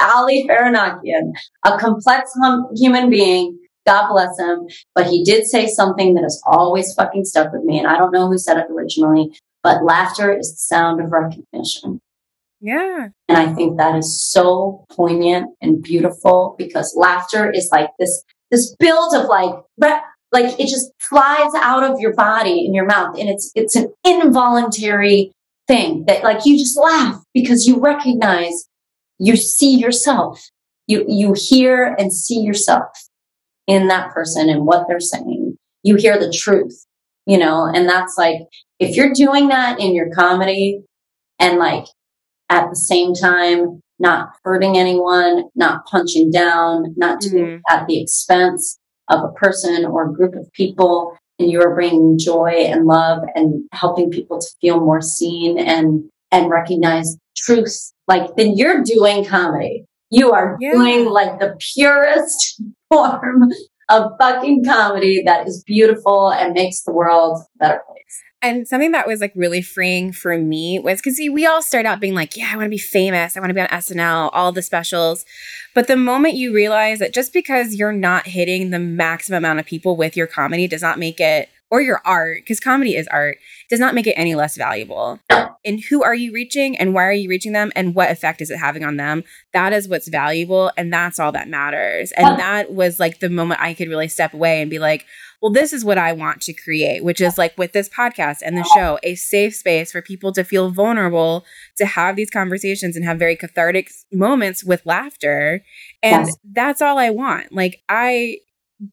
Ali 0.00 0.48
Farahnakian, 0.48 1.32
a 1.64 1.78
complex 1.78 2.32
hum- 2.40 2.68
human 2.74 3.10
being. 3.10 3.58
God 3.86 4.10
bless 4.10 4.38
him. 4.38 4.68
But 4.94 5.08
he 5.08 5.24
did 5.24 5.46
say 5.46 5.66
something 5.66 6.14
that 6.14 6.22
has 6.22 6.40
always 6.46 6.92
fucking 6.94 7.24
stuck 7.24 7.52
with 7.52 7.64
me. 7.64 7.78
And 7.78 7.88
I 7.88 7.98
don't 7.98 8.12
know 8.12 8.28
who 8.28 8.38
said 8.38 8.58
it 8.58 8.66
originally, 8.70 9.36
but 9.62 9.84
laughter 9.84 10.36
is 10.36 10.52
the 10.52 10.58
sound 10.58 11.00
of 11.00 11.10
recognition. 11.10 12.00
Yeah. 12.60 13.08
And 13.28 13.38
I 13.38 13.52
think 13.54 13.78
that 13.78 13.96
is 13.96 14.22
so 14.22 14.84
poignant 14.90 15.50
and 15.60 15.82
beautiful 15.82 16.54
because 16.58 16.94
laughter 16.96 17.50
is 17.50 17.68
like 17.72 17.90
this, 17.98 18.22
this 18.52 18.74
build 18.78 19.14
of 19.14 19.26
like, 19.26 19.54
like 20.32 20.58
it 20.58 20.68
just 20.68 20.90
flies 20.98 21.52
out 21.56 21.84
of 21.84 22.00
your 22.00 22.14
body 22.14 22.64
in 22.64 22.74
your 22.74 22.86
mouth 22.86 23.16
and 23.18 23.28
it's 23.28 23.52
it's 23.54 23.76
an 23.76 23.92
involuntary 24.04 25.30
thing 25.68 26.04
that 26.06 26.24
like 26.24 26.44
you 26.44 26.58
just 26.58 26.76
laugh 26.76 27.22
because 27.34 27.66
you 27.66 27.78
recognize 27.78 28.66
you 29.18 29.36
see 29.36 29.76
yourself 29.76 30.50
you 30.86 31.04
you 31.06 31.34
hear 31.36 31.94
and 31.98 32.12
see 32.12 32.40
yourself 32.40 33.01
in 33.72 33.88
that 33.88 34.10
person 34.10 34.50
and 34.50 34.66
what 34.66 34.84
they're 34.86 35.00
saying 35.00 35.56
you 35.82 35.96
hear 35.96 36.18
the 36.18 36.30
truth 36.30 36.84
you 37.26 37.38
know 37.38 37.64
and 37.64 37.88
that's 37.88 38.16
like 38.18 38.36
if 38.78 38.96
you're 38.96 39.14
doing 39.14 39.48
that 39.48 39.80
in 39.80 39.94
your 39.94 40.10
comedy 40.10 40.82
and 41.38 41.58
like 41.58 41.86
at 42.50 42.68
the 42.68 42.76
same 42.76 43.14
time 43.14 43.80
not 43.98 44.28
hurting 44.44 44.76
anyone 44.76 45.44
not 45.54 45.86
punching 45.86 46.30
down 46.30 46.94
not 46.98 47.18
doing 47.20 47.44
mm-hmm. 47.44 47.74
at 47.74 47.86
the 47.86 48.00
expense 48.00 48.78
of 49.08 49.20
a 49.24 49.32
person 49.32 49.86
or 49.86 50.10
a 50.10 50.12
group 50.12 50.34
of 50.34 50.52
people 50.52 51.16
and 51.38 51.50
you're 51.50 51.74
bringing 51.74 52.18
joy 52.18 52.50
and 52.50 52.84
love 52.84 53.22
and 53.34 53.64
helping 53.72 54.10
people 54.10 54.38
to 54.38 54.46
feel 54.60 54.80
more 54.80 55.00
seen 55.00 55.58
and 55.58 56.04
and 56.30 56.50
recognize 56.50 57.16
truth 57.38 57.92
like 58.06 58.36
then 58.36 58.54
you're 58.54 58.82
doing 58.82 59.24
comedy 59.24 59.86
you 60.12 60.30
are 60.32 60.56
yeah. 60.60 60.72
doing 60.72 61.06
like 61.06 61.40
the 61.40 61.56
purest 61.74 62.62
form 62.90 63.50
of 63.88 64.12
fucking 64.20 64.64
comedy 64.64 65.22
that 65.24 65.46
is 65.48 65.64
beautiful 65.66 66.30
and 66.30 66.52
makes 66.54 66.82
the 66.82 66.92
world 66.92 67.38
a 67.56 67.58
better 67.58 67.80
place 67.88 68.22
and 68.42 68.66
something 68.66 68.90
that 68.90 69.06
was 69.06 69.20
like 69.20 69.32
really 69.36 69.62
freeing 69.62 70.12
for 70.12 70.36
me 70.36 70.80
was 70.80 70.98
because 71.00 71.18
we 71.18 71.46
all 71.46 71.62
start 71.62 71.86
out 71.86 72.00
being 72.00 72.14
like, 72.14 72.36
yeah, 72.36 72.50
I 72.52 72.56
want 72.56 72.66
to 72.66 72.70
be 72.70 72.76
famous. 72.76 73.36
I 73.36 73.40
want 73.40 73.50
to 73.50 73.54
be 73.54 73.60
on 73.60 73.68
SNL, 73.68 74.30
all 74.32 74.50
the 74.50 74.62
specials. 74.62 75.24
But 75.74 75.86
the 75.86 75.96
moment 75.96 76.34
you 76.34 76.52
realize 76.52 76.98
that 76.98 77.14
just 77.14 77.32
because 77.32 77.76
you're 77.76 77.92
not 77.92 78.26
hitting 78.26 78.70
the 78.70 78.80
maximum 78.80 79.38
amount 79.38 79.60
of 79.60 79.66
people 79.66 79.96
with 79.96 80.16
your 80.16 80.26
comedy 80.26 80.66
does 80.66 80.82
not 80.82 80.98
make 80.98 81.20
it, 81.20 81.48
or 81.72 81.80
your 81.80 82.02
art, 82.04 82.42
because 82.42 82.60
comedy 82.60 82.94
is 82.94 83.08
art, 83.08 83.38
does 83.70 83.80
not 83.80 83.94
make 83.94 84.06
it 84.06 84.12
any 84.12 84.34
less 84.34 84.58
valuable. 84.58 85.18
And 85.64 85.80
who 85.88 86.02
are 86.02 86.14
you 86.14 86.30
reaching 86.30 86.76
and 86.76 86.92
why 86.92 87.04
are 87.04 87.12
you 87.12 87.30
reaching 87.30 87.52
them 87.52 87.72
and 87.74 87.94
what 87.94 88.10
effect 88.10 88.42
is 88.42 88.50
it 88.50 88.58
having 88.58 88.84
on 88.84 88.98
them? 88.98 89.24
That 89.54 89.72
is 89.72 89.88
what's 89.88 90.08
valuable. 90.08 90.70
And 90.76 90.92
that's 90.92 91.18
all 91.18 91.32
that 91.32 91.48
matters. 91.48 92.12
And 92.12 92.38
that 92.38 92.74
was 92.74 93.00
like 93.00 93.20
the 93.20 93.30
moment 93.30 93.62
I 93.62 93.72
could 93.72 93.88
really 93.88 94.08
step 94.08 94.34
away 94.34 94.60
and 94.60 94.70
be 94.70 94.78
like, 94.78 95.06
well, 95.40 95.50
this 95.50 95.72
is 95.72 95.82
what 95.82 95.96
I 95.96 96.12
want 96.12 96.42
to 96.42 96.52
create, 96.52 97.02
which 97.02 97.22
is 97.22 97.38
like 97.38 97.56
with 97.56 97.72
this 97.72 97.88
podcast 97.88 98.40
and 98.44 98.58
the 98.58 98.68
show, 98.74 98.98
a 99.02 99.14
safe 99.14 99.54
space 99.54 99.92
for 99.92 100.02
people 100.02 100.30
to 100.32 100.44
feel 100.44 100.70
vulnerable, 100.70 101.46
to 101.78 101.86
have 101.86 102.16
these 102.16 102.30
conversations 102.30 102.96
and 102.96 103.04
have 103.06 103.18
very 103.18 103.34
cathartic 103.34 103.90
moments 104.12 104.62
with 104.62 104.84
laughter. 104.84 105.64
And 106.02 106.26
yes. 106.26 106.36
that's 106.44 106.82
all 106.82 106.98
I 106.98 107.08
want. 107.08 107.50
Like, 107.50 107.80
I 107.88 108.40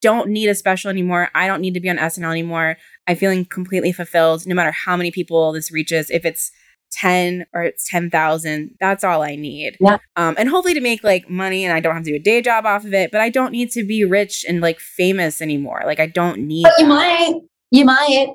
don't 0.01 0.29
need 0.29 0.47
a 0.49 0.55
special 0.55 0.89
anymore. 0.89 1.29
I 1.33 1.47
don't 1.47 1.61
need 1.61 1.73
to 1.73 1.79
be 1.79 1.89
on 1.89 1.97
SNL 1.97 2.31
anymore. 2.31 2.77
I'm 3.07 3.15
feeling 3.15 3.45
completely 3.45 3.91
fulfilled 3.91 4.45
no 4.45 4.55
matter 4.55 4.71
how 4.71 4.95
many 4.97 5.11
people 5.11 5.51
this 5.51 5.71
reaches. 5.71 6.09
If 6.09 6.25
it's 6.25 6.51
10 6.91 7.45
or 7.53 7.63
it's 7.63 7.87
10,000. 7.89 8.71
That's 8.79 9.03
all 9.03 9.21
I 9.21 9.35
need. 9.35 9.77
Yeah. 9.79 9.97
Um, 10.15 10.35
and 10.37 10.49
hopefully 10.49 10.73
to 10.73 10.81
make 10.81 11.03
like 11.03 11.29
money 11.29 11.63
and 11.63 11.73
I 11.73 11.79
don't 11.79 11.93
have 11.95 12.03
to 12.03 12.09
do 12.11 12.15
a 12.15 12.19
day 12.19 12.41
job 12.41 12.65
off 12.65 12.85
of 12.85 12.93
it, 12.93 13.11
but 13.11 13.21
I 13.21 13.29
don't 13.29 13.51
need 13.51 13.71
to 13.71 13.83
be 13.85 14.03
rich 14.05 14.45
and 14.47 14.61
like 14.61 14.79
famous 14.79 15.41
anymore. 15.41 15.83
Like 15.85 15.99
I 15.99 16.07
don't 16.07 16.39
need 16.47 16.63
But 16.63 16.73
you 16.79 16.87
that. 16.87 16.89
might, 16.89 17.33
you 17.71 17.85
might. 17.85 18.33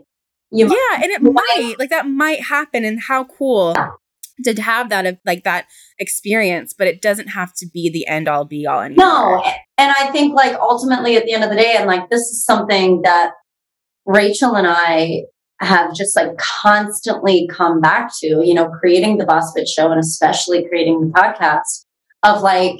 You 0.50 0.66
yeah, 0.68 1.02
and 1.02 1.10
it 1.10 1.20
might. 1.20 1.34
might. 1.34 1.74
Like 1.80 1.90
that 1.90 2.06
might 2.06 2.42
happen 2.42 2.84
and 2.84 3.00
how 3.00 3.24
cool. 3.24 3.74
To 4.42 4.60
have 4.60 4.88
that 4.90 5.18
like 5.24 5.44
that 5.44 5.66
experience, 5.98 6.74
but 6.76 6.86
it 6.86 7.00
doesn't 7.00 7.28
have 7.28 7.52
to 7.54 7.66
be 7.72 7.90
the 7.90 8.06
end 8.06 8.28
all 8.28 8.44
be 8.44 8.66
all 8.66 8.80
anymore. 8.80 9.06
No. 9.06 9.44
And 9.78 9.92
I 9.96 10.10
think 10.10 10.34
like 10.34 10.54
ultimately 10.54 11.16
at 11.16 11.24
the 11.24 11.32
end 11.32 11.44
of 11.44 11.50
the 11.50 11.56
day, 11.56 11.74
and 11.76 11.86
like 11.86 12.10
this 12.10 12.22
is 12.22 12.44
something 12.44 13.02
that 13.02 13.32
Rachel 14.06 14.54
and 14.56 14.66
I 14.68 15.24
have 15.60 15.94
just 15.94 16.16
like 16.16 16.36
constantly 16.36 17.48
come 17.50 17.80
back 17.80 18.10
to, 18.20 18.42
you 18.44 18.54
know, 18.54 18.68
creating 18.68 19.18
the 19.18 19.26
Boss 19.26 19.52
Bitch 19.56 19.68
show 19.68 19.90
and 19.90 20.00
especially 20.00 20.66
creating 20.68 21.00
the 21.00 21.06
podcast 21.18 21.86
of 22.22 22.42
like, 22.42 22.78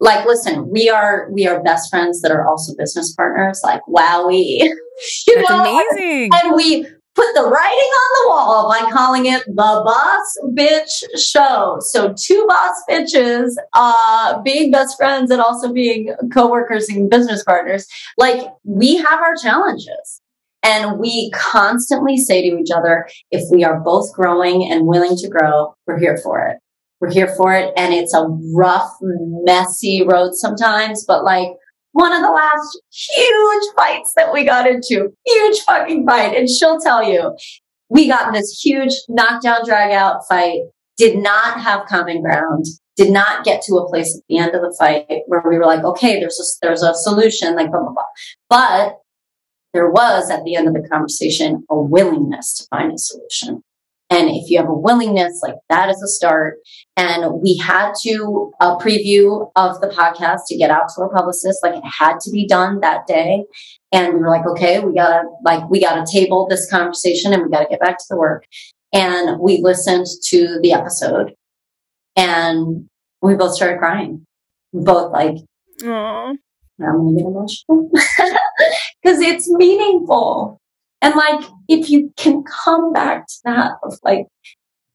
like, 0.00 0.26
listen, 0.26 0.68
we 0.70 0.90
are, 0.90 1.28
we 1.32 1.46
are 1.46 1.62
best 1.62 1.88
friends 1.88 2.20
that 2.22 2.32
are 2.32 2.46
also 2.46 2.74
business 2.76 3.14
partners. 3.14 3.60
Like, 3.62 3.86
wow, 3.86 4.26
we, 4.26 4.34
you 5.26 5.36
That's 5.36 5.50
know, 5.50 5.60
amazing. 5.60 6.30
And 6.34 6.54
we 6.56 6.86
put 7.14 7.34
the 7.34 7.42
writing 7.42 7.52
on 7.52 8.22
the 8.22 8.28
wall 8.28 8.68
by 8.70 8.90
calling 8.90 9.26
it 9.26 9.44
the 9.46 9.52
Boss 9.54 10.38
Bitch 10.54 11.20
Show. 11.20 11.76
So 11.80 12.14
two 12.18 12.46
boss 12.48 12.82
bitches, 12.88 13.54
uh, 13.74 14.40
being 14.42 14.70
best 14.70 14.96
friends 14.96 15.30
and 15.30 15.40
also 15.40 15.72
being 15.72 16.14
coworkers 16.32 16.88
and 16.88 17.10
business 17.10 17.44
partners. 17.44 17.86
Like 18.16 18.46
we 18.64 18.96
have 18.96 19.20
our 19.20 19.36
challenges. 19.36 20.20
And 20.64 21.00
we 21.00 21.30
constantly 21.32 22.16
say 22.16 22.48
to 22.48 22.56
each 22.56 22.70
other, 22.70 23.08
if 23.32 23.42
we 23.50 23.64
are 23.64 23.80
both 23.80 24.12
growing 24.12 24.70
and 24.70 24.86
willing 24.86 25.16
to 25.16 25.28
grow, 25.28 25.74
we're 25.88 25.98
here 25.98 26.18
for 26.22 26.46
it. 26.46 26.58
We're 27.00 27.10
here 27.10 27.34
for 27.36 27.52
it. 27.52 27.72
And 27.76 27.92
it's 27.92 28.14
a 28.14 28.28
rough, 28.54 28.88
messy 29.00 30.04
road 30.06 30.34
sometimes, 30.34 31.04
but 31.04 31.24
like 31.24 31.48
one 31.92 32.12
of 32.12 32.22
the 32.22 32.30
last 32.30 32.80
huge 32.90 33.64
fights 33.76 34.12
that 34.16 34.32
we 34.32 34.44
got 34.44 34.66
into, 34.66 35.10
huge 35.24 35.60
fucking 35.60 36.06
fight. 36.06 36.36
And 36.36 36.48
she'll 36.48 36.80
tell 36.80 37.02
you, 37.02 37.36
we 37.88 38.08
got 38.08 38.28
in 38.28 38.32
this 38.32 38.60
huge 38.62 38.92
knockdown, 39.08 39.64
drag 39.64 39.92
out 39.92 40.26
fight, 40.28 40.60
did 40.96 41.18
not 41.18 41.60
have 41.60 41.86
common 41.86 42.22
ground, 42.22 42.64
did 42.96 43.12
not 43.12 43.44
get 43.44 43.62
to 43.62 43.76
a 43.76 43.88
place 43.88 44.16
at 44.16 44.22
the 44.28 44.38
end 44.38 44.54
of 44.54 44.62
the 44.62 44.74
fight 44.78 45.06
where 45.26 45.42
we 45.48 45.58
were 45.58 45.66
like, 45.66 45.84
okay, 45.84 46.18
there's 46.18 46.38
a, 46.40 46.66
there's 46.66 46.82
a 46.82 46.94
solution, 46.94 47.54
like 47.54 47.70
blah, 47.70 47.80
blah, 47.80 47.92
blah. 47.92 48.02
But 48.48 48.98
there 49.72 49.90
was 49.90 50.30
at 50.30 50.44
the 50.44 50.54
end 50.54 50.68
of 50.68 50.74
the 50.74 50.86
conversation 50.88 51.64
a 51.70 51.80
willingness 51.80 52.54
to 52.58 52.66
find 52.70 52.92
a 52.92 52.98
solution. 52.98 53.62
And 54.12 54.28
if 54.28 54.50
you 54.50 54.58
have 54.58 54.68
a 54.68 54.74
willingness, 54.74 55.40
like 55.42 55.54
that 55.70 55.88
is 55.88 56.02
a 56.02 56.06
start. 56.06 56.56
And 56.98 57.40
we 57.40 57.56
had 57.56 57.92
to 58.02 58.52
a 58.60 58.76
preview 58.76 59.50
of 59.56 59.80
the 59.80 59.88
podcast 59.88 60.40
to 60.48 60.56
get 60.56 60.70
out 60.70 60.88
to 60.94 61.02
our 61.02 61.10
publicist. 61.10 61.62
Like 61.62 61.76
it 61.76 61.84
had 61.84 62.20
to 62.20 62.30
be 62.30 62.46
done 62.46 62.80
that 62.80 63.06
day. 63.06 63.44
And 63.90 64.12
we 64.12 64.20
were 64.20 64.28
like, 64.28 64.46
okay, 64.46 64.80
we 64.80 64.94
gotta 64.94 65.22
like 65.44 65.68
we 65.70 65.80
gotta 65.80 66.04
table 66.10 66.46
this 66.48 66.70
conversation 66.70 67.32
and 67.32 67.42
we 67.42 67.50
gotta 67.50 67.68
get 67.70 67.80
back 67.80 67.96
to 67.98 68.04
the 68.10 68.18
work. 68.18 68.44
And 68.92 69.40
we 69.40 69.62
listened 69.62 70.06
to 70.26 70.58
the 70.62 70.74
episode 70.74 71.32
and 72.14 72.88
we 73.22 73.34
both 73.34 73.54
started 73.54 73.78
crying. 73.78 74.26
Both 74.74 75.10
like 75.12 75.36
Aww. 75.80 76.36
I'm 76.80 76.96
gonna 76.96 77.16
get 77.16 77.26
emotional 77.26 77.90
because 79.02 79.20
it's 79.20 79.50
meaningful. 79.52 80.60
And 81.02 81.14
like, 81.16 81.44
if 81.68 81.90
you 81.90 82.12
can 82.16 82.44
come 82.44 82.92
back 82.92 83.26
to 83.26 83.34
that 83.44 83.72
of 83.82 83.98
like, 84.04 84.26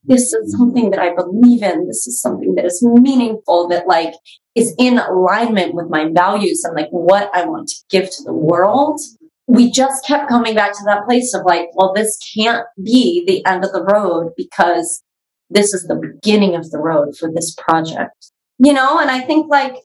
this 0.06 0.32
is 0.32 0.56
something 0.58 0.90
that 0.92 1.00
I 1.00 1.14
believe 1.14 1.62
in. 1.62 1.86
This 1.86 2.08
is 2.08 2.22
something 2.22 2.56
that 2.56 2.66
is 2.66 2.82
meaningful, 2.82 3.68
that 3.68 3.88
like 3.88 4.14
is 4.56 4.74
in 4.80 4.98
alignment 4.98 5.76
with 5.76 5.90
my 5.90 6.10
values 6.10 6.64
and 6.64 6.76
like 6.76 6.88
what 6.92 7.30
I 7.34 7.46
want 7.46 7.68
to 7.68 7.76
give 7.90 8.10
to 8.10 8.24
the 8.24 8.34
world. 8.34 9.02
We 9.48 9.70
just 9.70 10.06
kept 10.06 10.30
coming 10.30 10.56
back 10.56 10.72
to 10.74 10.84
that 10.86 11.06
place 11.06 11.34
of 11.34 11.44
like, 11.46 11.70
well, 11.74 11.94
this 11.94 12.18
can't 12.36 12.66
be 12.82 13.26
the 13.28 13.46
end 13.46 13.66
of 13.66 13.74
the 13.74 13.84
road 13.84 14.32
because 14.38 15.04
this 15.50 15.74
is 15.74 15.84
the 15.88 15.96
beginning 15.96 16.56
of 16.56 16.72
the 16.72 16.80
road 16.80 17.18
for 17.18 17.30
this 17.32 17.54
project. 17.56 18.32
You 18.60 18.74
know, 18.74 19.00
and 19.00 19.12
I 19.12 19.20
think 19.22 19.50
like 19.50 19.76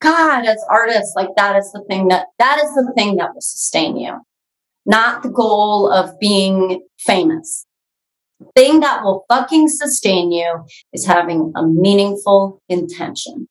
God, 0.00 0.46
as 0.46 0.64
artists, 0.70 1.12
like 1.14 1.30
that 1.36 1.56
is 1.56 1.70
the 1.72 1.84
thing 1.88 2.08
that, 2.08 2.26
that 2.38 2.58
is 2.58 2.70
the 2.74 2.92
thing 2.96 3.16
that 3.16 3.34
will 3.34 3.40
sustain 3.40 3.96
you. 3.96 4.18
Not 4.88 5.22
the 5.22 5.28
goal 5.28 5.92
of 5.92 6.18
being 6.18 6.82
famous. 6.98 7.66
The 8.40 8.46
thing 8.56 8.80
that 8.80 9.02
will 9.04 9.26
fucking 9.28 9.68
sustain 9.68 10.32
you 10.32 10.64
is 10.94 11.06
having 11.06 11.52
a 11.54 11.66
meaningful 11.66 12.62
intention. 12.70 13.48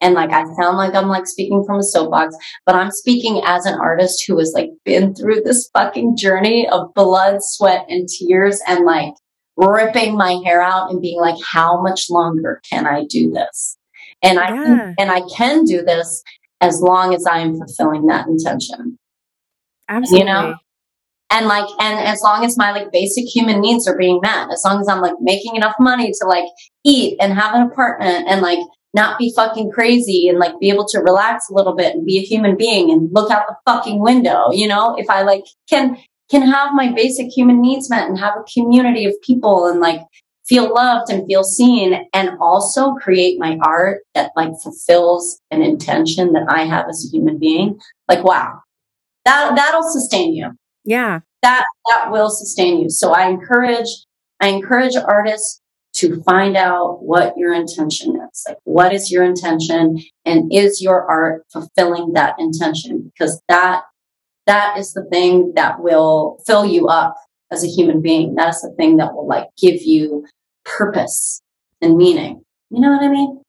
And 0.00 0.14
like, 0.14 0.30
I 0.30 0.44
sound 0.60 0.76
like 0.76 0.94
I'm 0.94 1.08
like 1.08 1.26
speaking 1.26 1.64
from 1.64 1.78
a 1.78 1.82
soapbox, 1.82 2.36
but 2.66 2.74
I'm 2.74 2.90
speaking 2.90 3.40
as 3.44 3.64
an 3.64 3.78
artist 3.80 4.24
who 4.28 4.38
has 4.38 4.52
like 4.54 4.68
been 4.84 5.14
through 5.14 5.40
this 5.40 5.70
fucking 5.72 6.16
journey 6.18 6.68
of 6.68 6.92
blood, 6.94 7.38
sweat, 7.40 7.86
and 7.88 8.06
tears 8.06 8.60
and 8.68 8.84
like 8.84 9.14
ripping 9.56 10.16
my 10.16 10.40
hair 10.44 10.60
out 10.60 10.90
and 10.90 11.00
being 11.00 11.18
like, 11.18 11.36
how 11.50 11.82
much 11.82 12.10
longer 12.10 12.60
can 12.70 12.86
I 12.86 13.04
do 13.08 13.30
this? 13.30 13.78
And 14.22 14.38
I 14.38 14.54
yeah. 14.54 14.94
and 14.98 15.10
I 15.10 15.22
can 15.34 15.64
do 15.64 15.82
this 15.82 16.22
as 16.60 16.80
long 16.80 17.14
as 17.14 17.24
I 17.26 17.38
am 17.38 17.56
fulfilling 17.56 18.06
that 18.06 18.26
intention. 18.28 18.98
Absolutely. 19.88 20.20
You 20.20 20.24
know? 20.32 20.54
And 21.30 21.46
like 21.46 21.68
and 21.78 21.98
as 22.06 22.22
long 22.22 22.44
as 22.44 22.56
my 22.56 22.72
like 22.72 22.90
basic 22.90 23.26
human 23.26 23.60
needs 23.60 23.86
are 23.86 23.98
being 23.98 24.20
met, 24.22 24.50
as 24.50 24.62
long 24.64 24.80
as 24.80 24.88
I'm 24.88 25.02
like 25.02 25.16
making 25.20 25.56
enough 25.56 25.74
money 25.78 26.10
to 26.10 26.26
like 26.26 26.46
eat 26.84 27.18
and 27.20 27.34
have 27.34 27.54
an 27.54 27.62
apartment 27.62 28.26
and 28.28 28.40
like 28.40 28.60
not 28.94 29.18
be 29.18 29.32
fucking 29.36 29.70
crazy 29.70 30.28
and 30.28 30.38
like 30.38 30.58
be 30.58 30.70
able 30.70 30.86
to 30.86 31.00
relax 31.00 31.50
a 31.50 31.54
little 31.54 31.76
bit 31.76 31.94
and 31.94 32.06
be 32.06 32.18
a 32.18 32.22
human 32.22 32.56
being 32.56 32.90
and 32.90 33.10
look 33.12 33.30
out 33.30 33.46
the 33.46 33.56
fucking 33.66 34.00
window, 34.00 34.50
you 34.52 34.66
know? 34.66 34.96
If 34.96 35.10
I 35.10 35.22
like 35.22 35.44
can 35.68 35.98
can 36.30 36.42
have 36.42 36.72
my 36.72 36.92
basic 36.92 37.28
human 37.28 37.60
needs 37.60 37.90
met 37.90 38.08
and 38.08 38.18
have 38.18 38.34
a 38.38 38.44
community 38.52 39.04
of 39.04 39.14
people 39.22 39.66
and 39.66 39.80
like 39.80 40.00
feel 40.46 40.72
loved 40.72 41.10
and 41.10 41.26
feel 41.26 41.44
seen 41.44 42.08
and 42.14 42.30
also 42.40 42.94
create 42.94 43.38
my 43.38 43.58
art 43.62 44.00
that 44.14 44.30
like 44.34 44.52
fulfills 44.62 45.40
an 45.50 45.62
intention 45.62 46.32
that 46.32 46.46
I 46.48 46.64
have 46.64 46.86
as 46.88 47.04
a 47.04 47.14
human 47.14 47.38
being. 47.38 47.78
Like, 48.08 48.24
wow, 48.24 48.60
that, 49.28 49.56
that'll 49.56 49.90
sustain 49.90 50.34
you. 50.34 50.50
Yeah. 50.84 51.20
That, 51.42 51.66
that 51.90 52.10
will 52.10 52.30
sustain 52.30 52.80
you. 52.80 52.90
So 52.90 53.12
I 53.12 53.28
encourage, 53.28 53.88
I 54.40 54.48
encourage 54.48 54.96
artists 54.96 55.60
to 55.94 56.22
find 56.22 56.56
out 56.56 57.02
what 57.02 57.34
your 57.36 57.52
intention 57.52 58.16
is. 58.16 58.44
Like, 58.48 58.58
what 58.64 58.92
is 58.92 59.10
your 59.10 59.24
intention 59.24 59.98
and 60.24 60.52
is 60.52 60.80
your 60.80 61.08
art 61.08 61.44
fulfilling 61.52 62.12
that 62.14 62.36
intention? 62.38 63.10
Because 63.12 63.40
that, 63.48 63.82
that 64.46 64.78
is 64.78 64.92
the 64.92 65.04
thing 65.10 65.52
that 65.56 65.80
will 65.80 66.42
fill 66.46 66.64
you 66.64 66.86
up 66.86 67.14
as 67.50 67.64
a 67.64 67.68
human 67.68 68.00
being. 68.00 68.34
That 68.34 68.50
is 68.50 68.60
the 68.62 68.74
thing 68.76 68.96
that 68.96 69.14
will 69.14 69.26
like 69.26 69.48
give 69.60 69.82
you 69.82 70.26
purpose 70.64 71.42
and 71.80 71.96
meaning. 71.96 72.42
You 72.70 72.80
know 72.80 72.92
what 72.92 73.02
I 73.02 73.08
mean? 73.08 73.42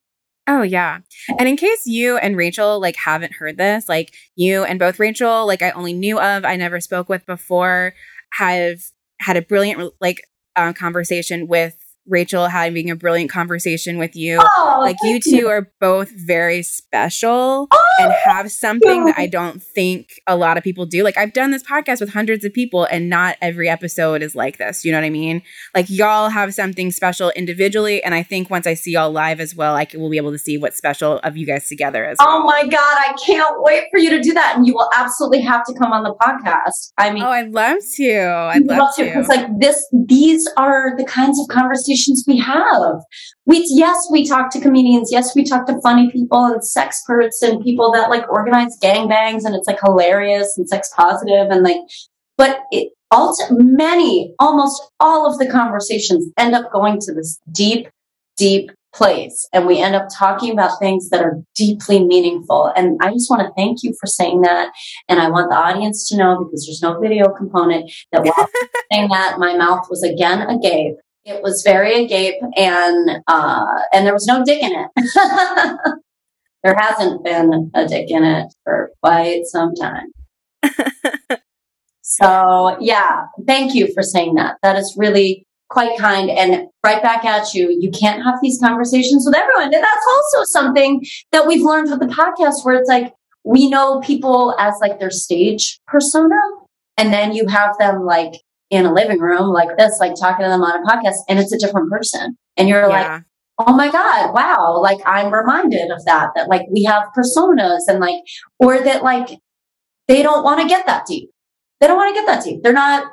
Oh 0.52 0.62
yeah. 0.62 0.98
And 1.38 1.48
in 1.48 1.56
case 1.56 1.86
you 1.86 2.16
and 2.16 2.36
Rachel 2.36 2.80
like 2.80 2.96
haven't 2.96 3.34
heard 3.34 3.56
this, 3.56 3.88
like 3.88 4.12
you 4.34 4.64
and 4.64 4.80
both 4.80 4.98
Rachel, 4.98 5.46
like 5.46 5.62
I 5.62 5.70
only 5.70 5.92
knew 5.92 6.18
of, 6.18 6.44
I 6.44 6.56
never 6.56 6.80
spoke 6.80 7.08
with 7.08 7.24
before, 7.24 7.94
have 8.32 8.80
had 9.20 9.36
a 9.36 9.42
brilliant 9.42 9.92
like 10.00 10.26
uh, 10.56 10.72
conversation 10.72 11.46
with 11.46 11.76
Rachel 12.10 12.48
having 12.48 12.90
a 12.90 12.96
brilliant 12.96 13.30
conversation 13.30 13.96
with 13.96 14.16
you. 14.16 14.38
Oh, 14.40 14.78
like 14.80 14.96
you 15.02 15.20
two 15.20 15.36
you. 15.36 15.48
are 15.48 15.70
both 15.80 16.10
very 16.10 16.62
special 16.62 17.68
oh, 17.70 17.88
and 18.00 18.12
have 18.12 18.50
something 18.50 19.04
that 19.06 19.18
I 19.18 19.26
don't 19.26 19.62
think 19.62 20.20
a 20.26 20.36
lot 20.36 20.58
of 20.58 20.64
people 20.64 20.86
do. 20.86 21.04
Like 21.04 21.16
I've 21.16 21.32
done 21.32 21.52
this 21.52 21.62
podcast 21.62 22.00
with 22.00 22.10
hundreds 22.10 22.44
of 22.44 22.52
people 22.52 22.84
and 22.84 23.08
not 23.08 23.36
every 23.40 23.68
episode 23.68 24.22
is 24.22 24.34
like 24.34 24.58
this. 24.58 24.84
You 24.84 24.92
know 24.92 24.98
what 24.98 25.04
I 25.04 25.10
mean? 25.10 25.42
Like 25.74 25.86
y'all 25.88 26.28
have 26.28 26.52
something 26.52 26.90
special 26.90 27.30
individually 27.30 28.02
and 28.02 28.14
I 28.14 28.22
think 28.24 28.50
once 28.50 28.66
I 28.66 28.74
see 28.74 28.92
y'all 28.92 29.12
live 29.12 29.40
as 29.40 29.54
well, 29.54 29.76
I 29.76 29.86
will 29.94 30.10
be 30.10 30.16
able 30.16 30.32
to 30.32 30.38
see 30.38 30.58
what's 30.58 30.76
special 30.76 31.18
of 31.20 31.36
you 31.36 31.46
guys 31.46 31.68
together 31.68 32.04
as 32.04 32.16
oh 32.20 32.26
well. 32.26 32.40
Oh 32.40 32.44
my 32.44 32.62
god, 32.64 32.74
I 32.74 33.14
can't 33.24 33.62
wait 33.62 33.84
for 33.92 34.00
you 34.00 34.10
to 34.10 34.20
do 34.20 34.32
that 34.34 34.56
and 34.56 34.66
you 34.66 34.74
will 34.74 34.90
absolutely 34.94 35.42
have 35.42 35.64
to 35.66 35.74
come 35.74 35.92
on 35.92 36.02
the 36.02 36.14
podcast. 36.14 36.92
I 36.98 37.12
mean 37.12 37.22
Oh, 37.22 37.30
I'd 37.30 37.52
love 37.52 37.78
to. 37.96 38.50
I'd 38.52 38.66
love, 38.66 38.78
love 38.78 38.94
to. 38.96 39.04
Because 39.04 39.28
like 39.28 39.46
this 39.60 39.86
these 40.06 40.48
are 40.56 40.96
the 40.96 41.04
kinds 41.04 41.38
of 41.40 41.46
conversations 41.48 41.99
conversations 42.00 42.24
we 42.26 42.38
have. 42.38 43.02
We, 43.46 43.64
yes, 43.68 44.08
we 44.10 44.26
talk 44.26 44.50
to 44.52 44.60
comedians. 44.60 45.10
Yes, 45.12 45.34
we 45.34 45.44
talk 45.44 45.66
to 45.66 45.80
funny 45.82 46.10
people 46.10 46.44
and 46.44 46.60
sexperts 46.60 47.42
and 47.42 47.62
people 47.62 47.92
that 47.92 48.10
like 48.10 48.28
organize 48.30 48.78
gangbangs 48.82 49.44
and 49.44 49.54
it's 49.54 49.66
like 49.66 49.80
hilarious 49.84 50.56
and 50.56 50.68
sex 50.68 50.90
positive 50.96 51.48
and 51.50 51.62
like, 51.62 51.78
but 52.36 52.60
it 52.70 52.92
also 53.10 53.44
many, 53.50 54.34
almost 54.38 54.82
all 55.00 55.30
of 55.30 55.38
the 55.38 55.50
conversations 55.50 56.30
end 56.38 56.54
up 56.54 56.72
going 56.72 56.98
to 57.00 57.14
this 57.14 57.40
deep, 57.52 57.88
deep 58.36 58.70
place 58.92 59.48
and 59.52 59.68
we 59.68 59.80
end 59.80 59.94
up 59.94 60.08
talking 60.12 60.50
about 60.50 60.78
things 60.80 61.10
that 61.10 61.22
are 61.22 61.40
deeply 61.54 62.04
meaningful 62.04 62.72
and 62.74 62.98
i 63.00 63.12
just 63.12 63.30
want 63.30 63.40
to 63.40 63.52
thank 63.56 63.84
you 63.84 63.94
for 64.00 64.08
saying 64.08 64.40
that 64.40 64.72
and 65.08 65.20
i 65.20 65.30
want 65.30 65.48
the 65.48 65.54
audience 65.54 66.08
to 66.08 66.16
know 66.16 66.42
because 66.42 66.66
there's 66.66 66.82
no 66.82 66.98
video 66.98 67.28
component 67.28 67.88
that 68.10 68.24
while 68.24 68.48
saying 68.92 69.08
that 69.08 69.38
my 69.38 69.56
mouth 69.56 69.86
was 69.88 70.02
again 70.02 70.40
agape 70.40 70.96
it 71.24 71.42
was 71.42 71.62
very 71.64 72.04
agape 72.04 72.42
and, 72.56 73.22
uh, 73.26 73.64
and 73.92 74.06
there 74.06 74.14
was 74.14 74.26
no 74.26 74.44
dick 74.44 74.62
in 74.62 74.72
it. 74.72 74.90
there 76.62 76.76
hasn't 76.76 77.24
been 77.24 77.70
a 77.74 77.86
dick 77.86 78.10
in 78.10 78.24
it 78.24 78.52
for 78.64 78.90
quite 79.02 79.44
some 79.44 79.74
time. 79.74 80.12
so 82.02 82.76
yeah, 82.80 83.26
thank 83.46 83.74
you 83.74 83.92
for 83.92 84.02
saying 84.02 84.34
that. 84.34 84.56
That 84.62 84.76
is 84.76 84.94
really 84.98 85.46
quite 85.68 85.96
kind 85.98 86.28
and 86.30 86.68
right 86.84 87.02
back 87.02 87.24
at 87.24 87.54
you. 87.54 87.76
You 87.80 87.90
can't 87.90 88.22
have 88.22 88.40
these 88.42 88.58
conversations 88.60 89.24
with 89.24 89.36
everyone. 89.36 89.72
And 89.72 89.82
that's 89.82 90.06
also 90.14 90.44
something 90.44 91.02
that 91.32 91.46
we've 91.46 91.62
learned 91.62 91.90
with 91.90 92.00
the 92.00 92.06
podcast 92.06 92.64
where 92.64 92.74
it's 92.74 92.88
like, 92.88 93.14
we 93.44 93.70
know 93.70 94.00
people 94.00 94.54
as 94.58 94.74
like 94.80 94.98
their 94.98 95.10
stage 95.10 95.80
persona 95.86 96.36
and 96.98 97.12
then 97.12 97.32
you 97.32 97.46
have 97.46 97.78
them 97.78 98.04
like 98.04 98.34
in 98.70 98.86
a 98.86 98.92
living 98.92 99.18
room 99.18 99.48
like 99.48 99.76
this, 99.76 99.98
like 100.00 100.14
talking 100.14 100.44
to 100.44 100.48
them 100.48 100.62
on 100.62 100.82
a 100.82 100.86
podcast, 100.86 101.16
and 101.28 101.38
it's 101.38 101.52
a 101.52 101.58
different 101.58 101.90
person. 101.90 102.36
And 102.56 102.68
you're 102.68 102.88
yeah. 102.88 103.12
like, 103.14 103.22
oh 103.58 103.74
my 103.74 103.90
God, 103.90 104.32
wow. 104.32 104.78
Like 104.80 104.98
I'm 105.04 105.32
reminded 105.32 105.90
of 105.90 106.04
that, 106.06 106.30
that 106.34 106.48
like 106.48 106.62
we 106.72 106.84
have 106.84 107.08
personas 107.16 107.80
and 107.88 108.00
like, 108.00 108.22
or 108.58 108.78
that 108.78 109.02
like 109.02 109.38
they 110.08 110.22
don't 110.22 110.44
want 110.44 110.60
to 110.60 110.68
get 110.68 110.86
that 110.86 111.04
deep. 111.06 111.30
They 111.80 111.86
don't 111.86 111.96
want 111.96 112.14
to 112.14 112.20
get 112.20 112.26
that 112.26 112.44
deep. 112.44 112.62
They're 112.62 112.72
not, 112.72 113.06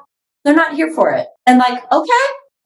they're 0.46 0.56
not 0.56 0.76
here 0.76 0.92
for 0.94 1.12
it. 1.12 1.28
And 1.46 1.58
like, 1.58 1.84
okay, 1.92 2.12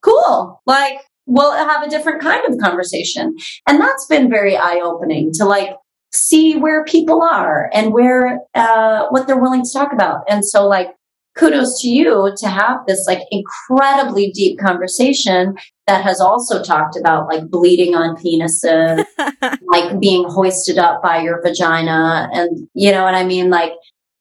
cool. 0.03 0.61
Like 0.65 0.99
we'll 1.26 1.53
have 1.53 1.84
a 1.84 1.89
different 1.89 2.22
kind 2.22 2.43
of 2.47 2.59
conversation. 2.59 3.35
And 3.68 3.80
that's 3.80 4.05
been 4.07 4.30
very 4.30 4.57
eye 4.57 4.81
opening 4.84 5.31
to 5.35 5.45
like 5.45 5.76
see 6.11 6.57
where 6.57 6.84
people 6.85 7.22
are 7.23 7.69
and 7.73 7.93
where, 7.93 8.41
uh, 8.53 9.07
what 9.09 9.27
they're 9.27 9.41
willing 9.41 9.63
to 9.63 9.73
talk 9.73 9.93
about. 9.93 10.22
And 10.27 10.45
so 10.45 10.68
like, 10.68 10.89
kudos 11.38 11.82
to 11.82 11.88
you 11.88 12.34
to 12.38 12.48
have 12.48 12.80
this 12.88 13.06
like 13.08 13.22
incredibly 13.32 14.32
deep 14.32 14.60
conversation 14.60 15.56
that 15.88 16.03
has 16.03 16.20
also 16.20 16.62
talked 16.62 16.98
about 16.98 17.28
like 17.28 17.49
bleeding 17.49 17.95
on 17.95 18.16
penises, 18.16 19.06
like 19.68 19.99
being 19.99 20.26
hoisted 20.28 20.78
up 20.78 21.02
by 21.02 21.22
your 21.22 21.41
vagina. 21.41 22.30
And 22.34 22.68
you 22.74 22.91
know 22.91 23.03
what 23.03 23.16
I 23.16 23.24
mean? 23.24 23.49
Like 23.49 23.74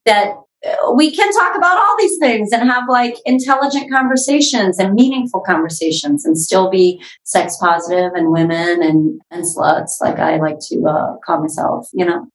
that 0.07 0.35
uh, 0.65 0.93
we 0.95 1.15
can 1.15 1.33
talk 1.33 1.57
about 1.57 1.79
all 1.79 1.97
these 1.99 2.19
things 2.19 2.53
and 2.53 2.69
have 2.69 2.85
like 2.89 3.17
intelligent 3.25 3.91
conversations 3.91 4.79
and 4.79 4.95
meaningful 4.95 5.41
conversations 5.41 6.25
and 6.25 6.39
still 6.39 6.71
be 6.71 7.03
sex 7.25 7.57
positive 7.57 8.13
and 8.15 8.31
women 8.31 8.83
and, 8.83 9.21
and 9.31 9.45
sluts, 9.45 10.01
like 10.01 10.19
I 10.19 10.37
like 10.37 10.59
to 10.69 10.85
uh, 10.87 11.17
call 11.25 11.41
myself, 11.41 11.89
you 11.93 12.05
know? 12.05 12.27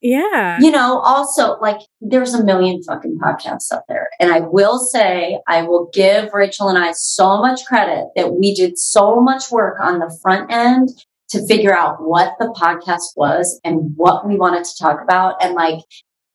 Yeah. 0.00 0.58
You 0.60 0.70
know, 0.70 0.98
also 1.00 1.58
like 1.58 1.80
there's 2.00 2.34
a 2.34 2.44
million 2.44 2.82
fucking 2.82 3.18
podcasts 3.18 3.72
out 3.72 3.82
there. 3.88 4.08
And 4.18 4.32
I 4.32 4.40
will 4.40 4.78
say, 4.78 5.38
I 5.46 5.62
will 5.62 5.90
give 5.92 6.32
Rachel 6.32 6.68
and 6.68 6.78
I 6.78 6.92
so 6.92 7.38
much 7.38 7.64
credit 7.66 8.06
that 8.16 8.32
we 8.34 8.54
did 8.54 8.78
so 8.78 9.20
much 9.20 9.50
work 9.50 9.78
on 9.80 9.98
the 9.98 10.16
front 10.22 10.50
end 10.50 10.88
to 11.30 11.46
figure 11.46 11.76
out 11.76 11.96
what 12.00 12.34
the 12.38 12.46
podcast 12.46 13.16
was 13.16 13.60
and 13.64 13.92
what 13.96 14.26
we 14.26 14.36
wanted 14.36 14.64
to 14.64 14.78
talk 14.78 15.00
about. 15.02 15.42
And 15.42 15.54
like 15.54 15.80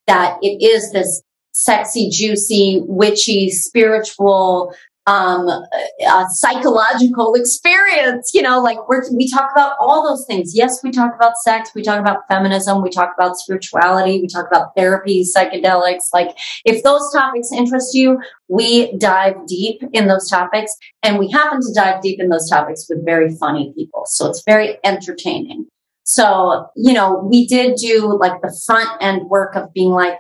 that 0.08 0.38
it 0.42 0.64
is 0.64 0.92
this 0.92 1.22
sexy, 1.54 2.10
juicy, 2.10 2.82
witchy, 2.86 3.50
spiritual, 3.50 4.74
um, 5.08 5.48
a 5.48 6.26
psychological 6.30 7.34
experience. 7.36 8.32
You 8.34 8.42
know, 8.42 8.62
like 8.62 8.88
we're, 8.88 9.04
we 9.14 9.30
talk 9.30 9.52
about 9.52 9.76
all 9.80 10.04
those 10.08 10.26
things. 10.26 10.56
Yes, 10.56 10.84
we 10.84 10.92
talk 10.92 11.14
about 11.16 11.34
sex. 11.44 11.72
We 11.76 11.84
talk 11.84 12.00
about 12.00 12.28
feminism. 12.28 12.82
We 12.82 12.90
talk 12.90 13.14
about 13.18 13.38
spirituality. 13.38 14.22
We 14.22 14.28
talk 14.28 14.48
about 14.48 14.76
therapy, 14.76 15.24
psychedelics. 15.24 16.10
Like 16.14 16.38
if 16.66 16.84
those 16.84 17.12
topics 17.14 17.52
interest 17.52 17.94
you, 17.94 18.20
we 18.48 18.96
dive 18.98 19.36
deep 19.48 19.82
in 19.94 20.08
those 20.08 20.30
topics 20.30 20.72
and 21.04 21.18
we 21.20 21.30
happen 21.30 21.60
to 21.62 21.74
dive 21.74 22.02
deep 22.02 22.20
in 22.20 22.30
those 22.30 22.50
topics 22.50 22.86
with 22.90 23.06
very 23.06 23.36
funny 23.36 23.74
people. 23.76 24.04
So 24.06 24.30
it's 24.30 24.44
very 24.46 24.78
entertaining. 24.84 25.68
So, 26.04 26.68
you 26.76 26.94
know, 26.94 27.28
we 27.28 27.48
did 27.48 27.78
do 27.78 28.16
like 28.20 28.40
the 28.42 28.56
front 28.66 28.90
end 29.02 29.28
work 29.28 29.56
of 29.56 29.74
being 29.74 29.90
like, 29.90 30.20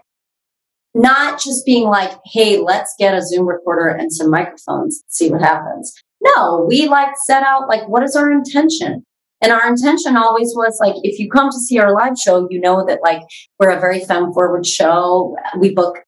not 0.95 1.39
just 1.41 1.65
being 1.65 1.88
like, 1.88 2.11
hey, 2.26 2.57
let's 2.57 2.95
get 2.97 3.13
a 3.13 3.22
Zoom 3.22 3.47
recorder 3.47 3.89
and 3.89 4.11
some 4.11 4.31
microphones, 4.31 5.03
see 5.09 5.30
what 5.30 5.41
happens. 5.41 5.93
No, 6.22 6.65
we 6.67 6.88
like 6.88 7.13
set 7.26 7.43
out 7.43 7.67
like, 7.67 7.88
what 7.88 8.01
is 8.01 8.15
our 8.15 8.31
intention? 8.31 9.03
And 9.41 9.51
our 9.51 9.67
intention 9.67 10.15
always 10.15 10.53
was 10.55 10.77
like, 10.80 10.95
if 11.03 11.19
you 11.19 11.30
come 11.30 11.51
to 11.51 11.59
see 11.59 11.77
our 11.77 11.93
live 11.93 12.17
show, 12.17 12.47
you 12.49 12.61
know 12.61 12.85
that 12.88 13.01
like 13.03 13.22
we're 13.59 13.72
a 13.72 13.80
very 13.80 13.99
femme 13.99 14.34
forward 14.34 14.65
show. 14.65 15.35
We 15.59 15.73
book, 15.73 15.99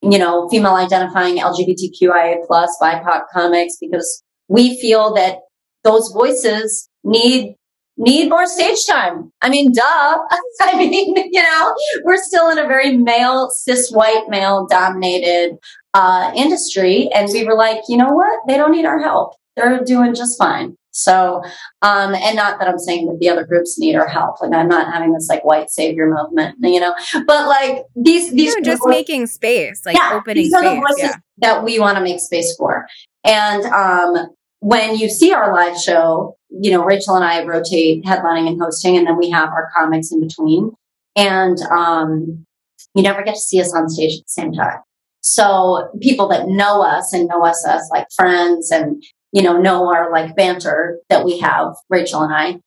you 0.00 0.18
know, 0.18 0.48
female 0.48 0.76
identifying 0.76 1.38
LGBTQIA 1.38 2.46
plus 2.46 2.74
BIPOC 2.80 3.22
comics 3.34 3.76
because 3.80 4.22
we 4.48 4.80
feel 4.80 5.12
that 5.14 5.38
those 5.82 6.12
voices 6.14 6.88
need 7.02 7.56
need 8.00 8.28
more 8.28 8.46
stage 8.46 8.86
time. 8.86 9.30
I 9.42 9.48
mean, 9.50 9.72
duh. 9.72 9.82
I 10.62 10.76
mean, 10.76 11.14
you 11.32 11.42
know, 11.42 11.74
we're 12.04 12.16
still 12.22 12.50
in 12.50 12.58
a 12.58 12.66
very 12.66 12.96
male, 12.96 13.50
cis 13.50 13.90
white 13.92 14.24
male 14.28 14.66
dominated 14.68 15.56
uh, 15.94 16.32
industry. 16.34 17.08
And 17.14 17.28
we 17.32 17.44
were 17.44 17.56
like, 17.56 17.80
you 17.88 17.96
know 17.96 18.10
what? 18.10 18.40
They 18.48 18.56
don't 18.56 18.72
need 18.72 18.84
our 18.86 19.00
help. 19.00 19.34
They're 19.56 19.82
doing 19.84 20.14
just 20.14 20.38
fine. 20.38 20.76
So, 20.92 21.42
um, 21.82 22.14
and 22.14 22.34
not 22.34 22.58
that 22.58 22.68
I'm 22.68 22.78
saying 22.78 23.06
that 23.06 23.18
the 23.20 23.28
other 23.28 23.44
groups 23.44 23.78
need 23.78 23.94
our 23.94 24.08
help. 24.08 24.40
Like 24.42 24.52
I'm 24.52 24.68
not 24.68 24.92
having 24.92 25.12
this 25.12 25.28
like 25.28 25.44
white 25.44 25.70
savior 25.70 26.08
movement, 26.12 26.56
you 26.60 26.80
know, 26.80 26.94
but 27.26 27.46
like 27.46 27.84
these, 27.94 28.32
these 28.32 28.52
You're 28.54 28.60
just 28.62 28.82
making 28.86 29.28
space, 29.28 29.82
like 29.86 29.96
yeah, 29.96 30.10
opening 30.14 30.44
these 30.44 30.52
are 30.52 30.62
space. 30.62 30.74
the 30.74 30.80
voices 30.80 31.02
Yeah. 31.02 31.14
that 31.38 31.64
we 31.64 31.78
want 31.78 31.96
to 31.98 32.02
make 32.02 32.18
space 32.20 32.54
for. 32.56 32.86
And, 33.24 33.64
um, 33.66 34.30
when 34.60 34.96
you 34.96 35.08
see 35.08 35.32
our 35.32 35.52
live 35.52 35.78
show, 35.78 36.36
you 36.50 36.70
know, 36.70 36.84
Rachel 36.84 37.16
and 37.16 37.24
I 37.24 37.44
rotate 37.44 38.04
headlining 38.04 38.48
and 38.48 38.60
hosting, 38.60 38.96
and 38.96 39.06
then 39.06 39.18
we 39.18 39.30
have 39.30 39.48
our 39.48 39.70
comics 39.76 40.12
in 40.12 40.20
between. 40.20 40.72
And 41.16 41.58
um, 41.70 42.46
you 42.94 43.02
never 43.02 43.22
get 43.22 43.34
to 43.34 43.40
see 43.40 43.60
us 43.60 43.74
on 43.74 43.88
stage 43.88 44.18
at 44.18 44.26
the 44.26 44.28
same 44.28 44.52
time. 44.52 44.78
So 45.22 45.90
people 46.00 46.28
that 46.28 46.48
know 46.48 46.82
us 46.82 47.12
and 47.12 47.28
know 47.28 47.44
us 47.44 47.66
as 47.66 47.88
like 47.90 48.06
friends 48.14 48.70
and, 48.70 49.02
you 49.32 49.42
know, 49.42 49.60
know 49.60 49.92
our 49.92 50.10
like 50.10 50.34
banter 50.36 50.98
that 51.08 51.24
we 51.24 51.38
have, 51.40 51.74
Rachel 51.88 52.22
and 52.22 52.34
I, 52.34 52.60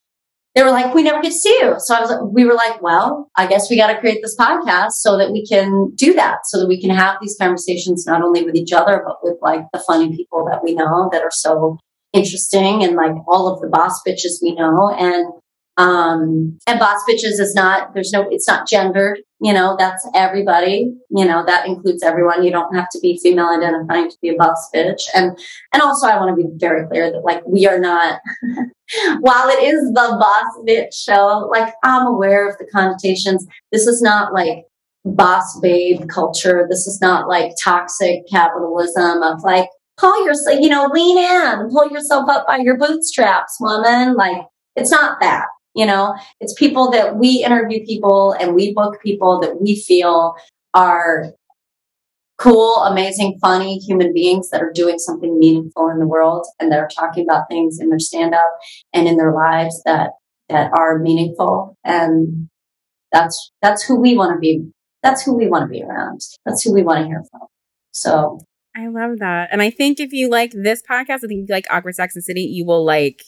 they 0.56 0.64
were 0.64 0.70
like, 0.70 0.94
we 0.94 1.04
never 1.04 1.22
get 1.22 1.32
to 1.32 1.38
see 1.38 1.58
you. 1.62 1.76
So 1.80 1.96
I 1.96 2.02
was 2.02 2.10
like, 2.12 2.22
we 2.32 2.46
were 2.46 2.54
like, 2.54 2.82
well, 2.82 3.30
I 3.36 3.48
guess 3.48 3.70
we 3.70 3.78
got 3.78 3.92
to 3.92 4.00
create 4.00 4.20
this 4.22 4.38
podcast 4.38 4.92
so 4.92 5.18
that 5.18 5.32
we 5.32 5.46
can 5.46 5.92
do 5.96 6.14
that, 6.14 6.46
so 6.46 6.60
that 6.60 6.68
we 6.68 6.80
can 6.80 6.92
have 6.92 7.18
these 7.22 7.36
conversations 7.40 8.06
not 8.06 8.22
only 8.22 8.44
with 8.44 8.56
each 8.56 8.72
other, 8.72 9.04
but 9.06 9.18
with 9.24 9.38
like 9.42 9.66
the 9.74 9.80
funny 9.80 10.16
people 10.16 10.46
that 10.52 10.64
we 10.64 10.76
know 10.76 11.10
that 11.12 11.24
are 11.24 11.32
so 11.32 11.78
interesting 12.14 12.84
and 12.84 12.96
like 12.96 13.16
all 13.28 13.52
of 13.52 13.62
the 13.62 13.68
boss 13.68 14.02
bitches 14.08 14.42
we 14.42 14.54
know. 14.54 14.92
And, 14.92 15.34
um, 15.78 16.58
and 16.68 16.80
boss 16.80 17.04
bitches 17.10 17.40
is 17.40 17.54
not, 17.56 17.94
there's 17.94 18.12
no, 18.12 18.28
it's 18.30 18.48
not 18.48 18.68
gendered, 18.68 19.20
you 19.42 19.52
know, 19.54 19.76
that's 19.78 20.08
everybody, 20.14 20.94
you 21.10 21.26
know, 21.26 21.44
that 21.46 21.68
includes 21.68 22.04
everyone. 22.04 22.44
You 22.44 22.52
don't 22.52 22.76
have 22.76 22.90
to 22.92 23.00
be 23.00 23.20
female 23.22 23.50
identifying 23.50 24.10
to 24.10 24.18
be 24.22 24.30
a 24.30 24.36
boss 24.36 24.70
bitch. 24.74 25.08
And, 25.16 25.38
and 25.74 25.82
also 25.82 26.08
I 26.08 26.18
want 26.18 26.38
to 26.38 26.44
be 26.44 26.50
very 26.58 26.88
clear 26.88 27.12
that 27.12 27.24
like 27.24 27.42
we 27.48 27.66
are 27.68 27.80
not, 27.80 28.20
while 29.22 29.50
it 29.50 29.64
is 29.64 29.82
the 29.94 30.18
boss 30.20 30.46
bitch 30.68 30.94
show, 30.94 31.50
like 31.52 31.74
I'm 31.84 32.06
aware 32.06 32.48
of 32.48 32.58
the 32.60 32.68
connotations. 32.72 33.46
This 33.72 33.88
is 33.88 34.02
not 34.02 34.32
like 34.32 34.66
boss 35.06 35.60
babe 35.60 36.08
culture. 36.08 36.68
This 36.70 36.88
is 36.88 37.00
not 37.02 37.28
like 37.28 37.52
toxic 37.64 38.28
capitalism 38.30 39.24
of 39.24 39.42
like, 39.44 39.70
pull 39.98 40.26
yourself, 40.26 40.60
you 40.60 40.70
know, 40.70 40.90
lean 40.94 41.18
in, 41.18 41.70
pull 41.70 41.90
yourself 41.90 42.30
up 42.30 42.48
by 42.48 42.58
your 42.58 42.78
bootstraps, 42.78 43.58
woman. 43.60 44.16
Like 44.16 44.44
it's 44.76 44.92
not 44.92 45.20
that, 45.22 45.46
you 45.76 45.86
know, 45.86 46.16
it's 46.40 46.54
people 46.54 46.92
that 46.92 47.16
we 47.16 47.44
interview 47.44 47.86
people 47.86 48.36
and 48.40 48.54
we 48.54 48.74
book 48.74 49.02
people 49.02 49.40
that 49.42 49.60
we 49.62 49.76
feel 49.76 50.36
are 50.74 51.34
cool, 52.38 52.78
amazing, 52.84 53.38
funny 53.40 53.78
human 53.78 54.14
beings 54.14 54.50
that 54.50 54.62
are 54.62 54.72
doing 54.72 55.00
something 55.00 55.40
meaningful 55.40 55.90
in 55.90 56.00
the 56.00 56.08
world 56.08 56.46
and 56.60 56.72
that 56.72 56.80
are 56.80 56.90
talking 56.90 57.26
about 57.28 57.48
things 57.50 57.80
in 57.80 57.90
their 57.90 58.00
stand 58.00 58.34
up 58.34 58.58
and 58.94 59.08
in 59.08 59.18
their 59.18 59.34
lives 59.34 59.82
that, 59.86 60.12
that 60.50 60.72
are 60.78 61.00
meaningful. 61.00 61.78
And 61.84 62.50
that's, 63.12 63.52
that's 63.62 63.84
who 63.84 64.00
we 64.00 64.16
want 64.16 64.36
to 64.36 64.40
be. 64.40 64.72
That's 65.02 65.24
who 65.24 65.36
we 65.36 65.48
want 65.48 65.64
to 65.64 65.70
be 65.70 65.84
around. 65.84 66.22
That's 66.46 66.64
who 66.64 66.74
we 66.74 66.84
want 66.84 67.02
to 67.02 67.06
hear 67.06 67.24
from. 67.32 67.48
So 67.92 68.40
I 68.76 68.88
love 68.88 69.20
that. 69.20 69.50
And 69.52 69.62
I 69.62 69.70
think 69.70 70.00
if 70.00 70.12
you 70.12 70.30
like 70.30 70.52
this 70.52 70.82
podcast, 70.82 71.24
I 71.24 71.28
think 71.28 71.32
you 71.32 71.46
like 71.50 71.68
Awkward 71.70 71.96
Sex 71.96 72.16
and 72.16 72.24
City, 72.24 72.42
you 72.42 72.66
will 72.66 72.84
like 72.84 73.24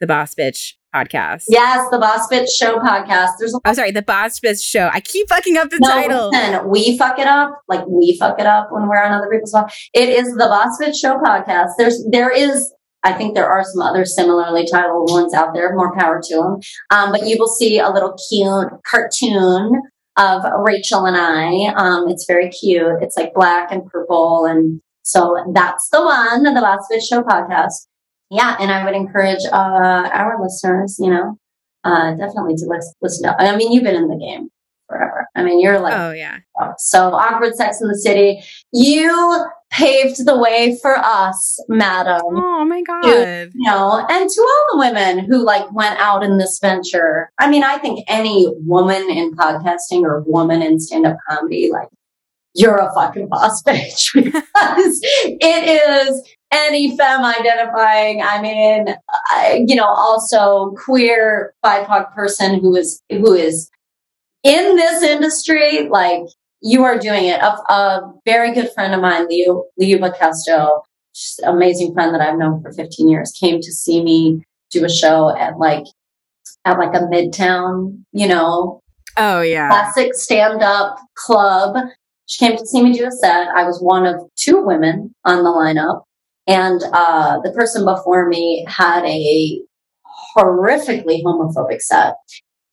the 0.00 0.06
Boss 0.06 0.34
Bitch 0.34 0.74
podcast. 0.94 1.44
yes, 1.48 1.86
the 1.90 1.98
Boss 1.98 2.28
Bitch 2.28 2.48
Show 2.50 2.78
podcast. 2.78 3.30
There's 3.38 3.54
a 3.54 3.58
Oh, 3.64 3.72
sorry, 3.72 3.90
the 3.92 4.02
Boss 4.02 4.40
Bitch 4.40 4.62
Show. 4.62 4.90
I 4.92 5.00
keep 5.00 5.28
fucking 5.28 5.56
up 5.56 5.70
the 5.70 5.78
No, 5.80 5.88
title. 5.88 6.30
listen, 6.30 6.68
we 6.68 6.96
fuck 6.98 7.18
it 7.18 7.26
up. 7.26 7.60
Like 7.68 7.86
we 7.86 8.16
fuck 8.18 8.38
it 8.40 8.46
up 8.46 8.68
when 8.70 8.88
we're 8.88 9.02
on 9.02 9.12
other 9.12 9.28
people's 9.30 9.52
podcast. 9.54 9.72
It 9.94 10.08
is 10.08 10.32
the 10.32 10.46
Boss 10.46 10.78
Bitch 10.80 10.96
Show 11.00 11.14
podcast. 11.18 11.70
There's, 11.78 12.04
there 12.10 12.30
is, 12.30 12.72
I 13.04 13.12
think 13.12 13.34
there 13.34 13.48
are 13.50 13.64
some 13.64 13.82
other 13.82 14.04
similarly 14.04 14.66
titled 14.70 15.10
ones 15.10 15.34
out 15.34 15.54
there. 15.54 15.74
More 15.74 15.96
power 15.96 16.20
to 16.22 16.34
them. 16.36 16.58
Um, 16.90 17.10
but 17.12 17.26
you 17.26 17.36
will 17.38 17.48
see 17.48 17.78
a 17.78 17.88
little 17.90 18.16
cute 18.28 18.68
cartoon 18.88 19.80
of 20.18 20.42
Rachel 20.64 21.06
and 21.06 21.16
I. 21.16 21.72
Um, 21.74 22.08
it's 22.08 22.26
very 22.26 22.50
cute. 22.50 23.02
It's 23.02 23.16
like 23.16 23.32
black 23.34 23.72
and 23.72 23.84
purple. 23.86 24.44
And 24.44 24.80
so 25.02 25.36
that's 25.54 25.88
the 25.90 26.02
one, 26.02 26.42
the 26.42 26.60
Boss 26.60 26.86
Bitch 26.92 27.08
Show 27.08 27.22
podcast. 27.22 27.86
Yeah. 28.32 28.56
And 28.58 28.70
I 28.72 28.84
would 28.84 28.94
encourage, 28.94 29.44
uh, 29.52 30.08
our 30.12 30.42
listeners, 30.42 30.96
you 30.98 31.10
know, 31.10 31.36
uh, 31.84 32.12
definitely 32.14 32.54
to 32.56 32.64
lis- 32.66 32.94
listen 33.02 33.28
to, 33.28 33.40
I 33.42 33.54
mean, 33.56 33.72
you've 33.72 33.84
been 33.84 33.94
in 33.96 34.08
the 34.08 34.16
game 34.16 34.48
forever. 34.88 35.26
I 35.36 35.42
mean, 35.42 35.60
you're 35.60 35.78
like, 35.80 35.94
Oh, 35.94 36.12
yeah. 36.12 36.38
so 36.78 37.12
awkward 37.12 37.54
sex 37.56 37.80
in 37.80 37.88
the 37.88 37.98
city. 37.98 38.42
You 38.72 39.44
paved 39.70 40.24
the 40.26 40.38
way 40.38 40.78
for 40.82 40.96
us, 40.96 41.58
madam. 41.68 42.20
Oh, 42.24 42.64
my 42.64 42.82
God. 42.82 43.04
You 43.06 43.50
know, 43.54 44.04
and 44.08 44.28
to 44.30 44.40
all 44.40 44.64
the 44.72 44.78
women 44.78 45.24
who 45.24 45.44
like 45.44 45.70
went 45.72 45.98
out 45.98 46.22
in 46.22 46.38
this 46.38 46.58
venture. 46.60 47.30
I 47.38 47.50
mean, 47.50 47.64
I 47.64 47.78
think 47.78 48.04
any 48.08 48.52
woman 48.58 49.10
in 49.10 49.34
podcasting 49.34 50.02
or 50.02 50.22
woman 50.26 50.62
in 50.62 50.78
stand-up 50.80 51.16
comedy, 51.28 51.70
like, 51.72 51.88
you're 52.54 52.76
a 52.76 52.92
fucking 52.94 53.28
boss 53.28 53.62
bitch 53.66 54.10
because 54.14 55.00
it 55.24 56.06
is 56.08 56.22
any 56.52 56.96
femme 56.96 57.24
identifying. 57.24 58.22
I 58.22 58.40
mean, 58.40 59.66
you 59.68 59.74
know, 59.74 59.86
also 59.86 60.74
queer 60.84 61.54
BIPOC 61.64 62.14
person 62.14 62.60
who 62.60 62.76
is, 62.76 63.02
who 63.10 63.32
is 63.32 63.70
in 64.44 64.76
this 64.76 65.02
industry, 65.02 65.88
like 65.88 66.22
you 66.60 66.84
are 66.84 66.98
doing 66.98 67.24
it. 67.24 67.40
A, 67.40 67.52
a 67.72 68.12
very 68.24 68.52
good 68.52 68.70
friend 68.72 68.94
of 68.94 69.00
mine, 69.00 69.26
Leo, 69.28 69.64
Leo 69.78 69.98
Bacasto, 69.98 70.82
amazing 71.44 71.92
friend 71.94 72.14
that 72.14 72.20
I've 72.20 72.38
known 72.38 72.62
for 72.62 72.72
15 72.72 73.08
years, 73.08 73.32
came 73.32 73.60
to 73.60 73.72
see 73.72 74.02
me 74.02 74.42
do 74.70 74.84
a 74.84 74.90
show 74.90 75.36
at 75.36 75.58
like, 75.58 75.84
at 76.64 76.78
like 76.78 76.94
a 76.94 77.00
midtown, 77.06 78.02
you 78.12 78.28
know, 78.28 78.80
Oh, 79.16 79.42
yeah. 79.42 79.68
classic 79.68 80.14
stand 80.14 80.62
up 80.62 80.96
club. 81.14 81.76
She 82.26 82.38
came 82.38 82.56
to 82.56 82.66
see 82.66 82.82
me 82.82 82.96
do 82.96 83.06
a 83.06 83.10
set. 83.10 83.48
I 83.54 83.64
was 83.64 83.78
one 83.80 84.06
of 84.06 84.20
two 84.36 84.62
women 84.62 85.14
on 85.24 85.42
the 85.44 85.50
lineup. 85.50 86.02
And 86.46 86.82
uh, 86.92 87.40
the 87.42 87.52
person 87.52 87.84
before 87.84 88.28
me 88.28 88.64
had 88.68 89.04
a 89.04 89.62
horrifically 90.36 91.22
homophobic 91.24 91.80
set. 91.80 92.14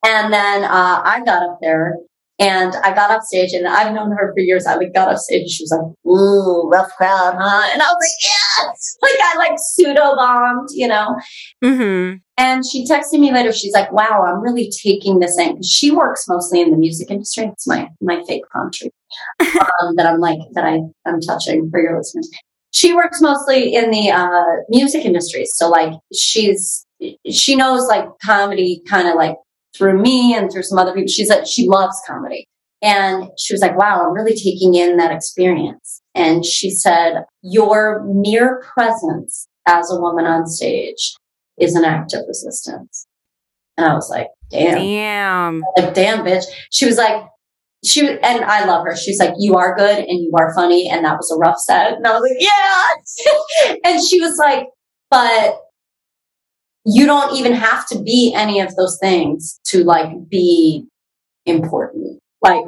And 0.06 0.34
then 0.34 0.64
uh, 0.64 1.02
I 1.04 1.22
got 1.26 1.44
up 1.44 1.60
there 1.62 1.98
and 2.40 2.74
I 2.84 2.94
got 2.96 3.12
off 3.12 3.24
stage 3.24 3.52
and 3.52 3.68
I've 3.68 3.94
known 3.94 4.12
her 4.12 4.32
for 4.34 4.40
years. 4.40 4.66
I 4.66 4.76
like 4.76 4.94
got 4.94 5.10
off 5.10 5.18
stage 5.18 5.42
and 5.42 5.50
she 5.50 5.64
was 5.64 5.72
like, 5.72 6.12
ooh, 6.12 6.70
rough 6.70 6.90
crowd, 6.96 7.36
huh? 7.38 7.70
And 7.74 7.82
I 7.82 7.86
was 7.86 7.98
like, 8.00 8.24
yes! 8.24 8.98
Like 9.02 9.16
I 9.22 9.38
like 9.38 9.58
pseudo 9.58 10.16
bombed, 10.16 10.70
you 10.72 10.88
know? 10.88 11.18
Mm-hmm. 11.64 12.18
And 12.38 12.64
she 12.66 12.86
texted 12.86 13.20
me 13.20 13.34
later. 13.34 13.52
She's 13.52 13.74
like, 13.74 13.92
wow, 13.92 14.24
I'm 14.26 14.42
really 14.42 14.72
taking 14.84 15.20
this 15.20 15.38
in. 15.38 15.62
She 15.64 15.92
works 15.92 16.26
mostly 16.28 16.62
in 16.62 16.72
the 16.72 16.78
music 16.78 17.12
industry. 17.12 17.46
It's 17.46 17.68
my, 17.68 17.90
my 18.02 18.24
fake 18.26 18.44
palm 18.54 18.72
tree 18.72 18.92
um, 19.42 19.96
that 19.96 20.06
I'm 20.06 20.20
like, 20.20 20.40
that 20.54 20.64
I, 20.64 20.80
I'm 21.06 21.20
touching 21.20 21.70
for 21.70 21.82
your 21.82 21.98
listeners. 21.98 22.30
She 22.72 22.94
works 22.94 23.22
mostly 23.22 23.74
in 23.74 23.92
the 23.92 24.12
uh, 24.12 24.64
music 24.70 25.06
industry. 25.06 25.46
So 25.46 25.70
like 25.70 25.94
she's, 26.14 26.86
she 27.30 27.56
knows 27.56 27.88
like 27.88 28.06
comedy 28.24 28.82
kind 28.88 29.08
of 29.08 29.16
like 29.16 29.36
through 29.76 30.02
me 30.02 30.36
and 30.36 30.52
through 30.52 30.64
some 30.64 30.78
other 30.78 30.94
people. 30.94 31.08
She's 31.08 31.30
like, 31.30 31.48
she 31.48 31.68
loves 31.68 32.00
comedy. 32.06 32.48
And 32.82 33.30
she 33.38 33.54
was 33.54 33.62
like, 33.62 33.78
wow, 33.78 34.06
I'm 34.06 34.14
really 34.14 34.36
taking 34.36 34.76
in 34.76 34.98
that 34.98 35.12
experience. 35.12 36.02
And 36.16 36.46
she 36.46 36.70
said, 36.70 37.24
your 37.42 38.04
mere 38.06 38.62
presence 38.74 39.48
as 39.68 39.92
a 39.92 40.00
woman 40.00 40.26
on 40.26 40.48
stage 40.48 41.16
is 41.60 41.76
an 41.76 41.84
act 41.84 42.14
of 42.14 42.24
resistance. 42.28 43.06
And 43.78 43.86
I 43.86 43.94
was 43.94 44.10
like, 44.10 44.28
damn. 44.50 44.76
Damn. 44.76 45.64
Like, 45.78 45.94
damn, 45.94 46.26
bitch. 46.26 46.46
She 46.72 46.86
was 46.86 46.98
like, 46.98 47.24
she, 47.84 48.08
and 48.08 48.44
I 48.44 48.66
love 48.66 48.84
her. 48.86 48.96
She's 48.96 49.20
like, 49.20 49.34
you 49.38 49.56
are 49.56 49.76
good 49.76 50.00
and 50.00 50.20
you 50.20 50.32
are 50.38 50.54
funny. 50.54 50.90
And 50.90 51.06
that 51.06 51.18
was 51.18 51.32
a 51.32 51.38
rough 51.38 51.60
set. 51.60 51.94
And 51.94 52.06
I 52.06 52.12
was 52.12 52.22
like, 52.22 52.38
yeah. 52.40 53.76
and 53.86 54.04
she 54.04 54.20
was 54.20 54.38
like, 54.38 54.68
but 55.10 55.62
you 56.86 57.06
don't 57.06 57.38
even 57.38 57.54
have 57.54 57.88
to 57.88 58.02
be 58.02 58.34
any 58.36 58.60
of 58.60 58.76
those 58.76 58.98
things 59.02 59.60
to 59.66 59.84
like 59.84 60.10
be 60.30 60.88
important. 61.46 62.20
Like 62.42 62.66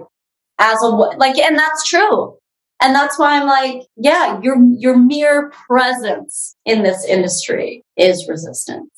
as 0.60 0.82
a, 0.82 0.88
like, 0.88 1.38
and 1.38 1.58
that's 1.58 1.88
true. 1.88 2.38
And 2.82 2.96
that's 2.96 3.20
why 3.20 3.40
I'm 3.40 3.48
like, 3.48 3.86
yeah, 3.96 4.40
your, 4.42 4.58
your 4.78 4.98
mere 4.98 5.52
presence 5.68 6.56
in 6.66 6.82
this 6.82 7.06
industry 7.06 7.84
is 7.96 8.28
resistance, 8.28 8.90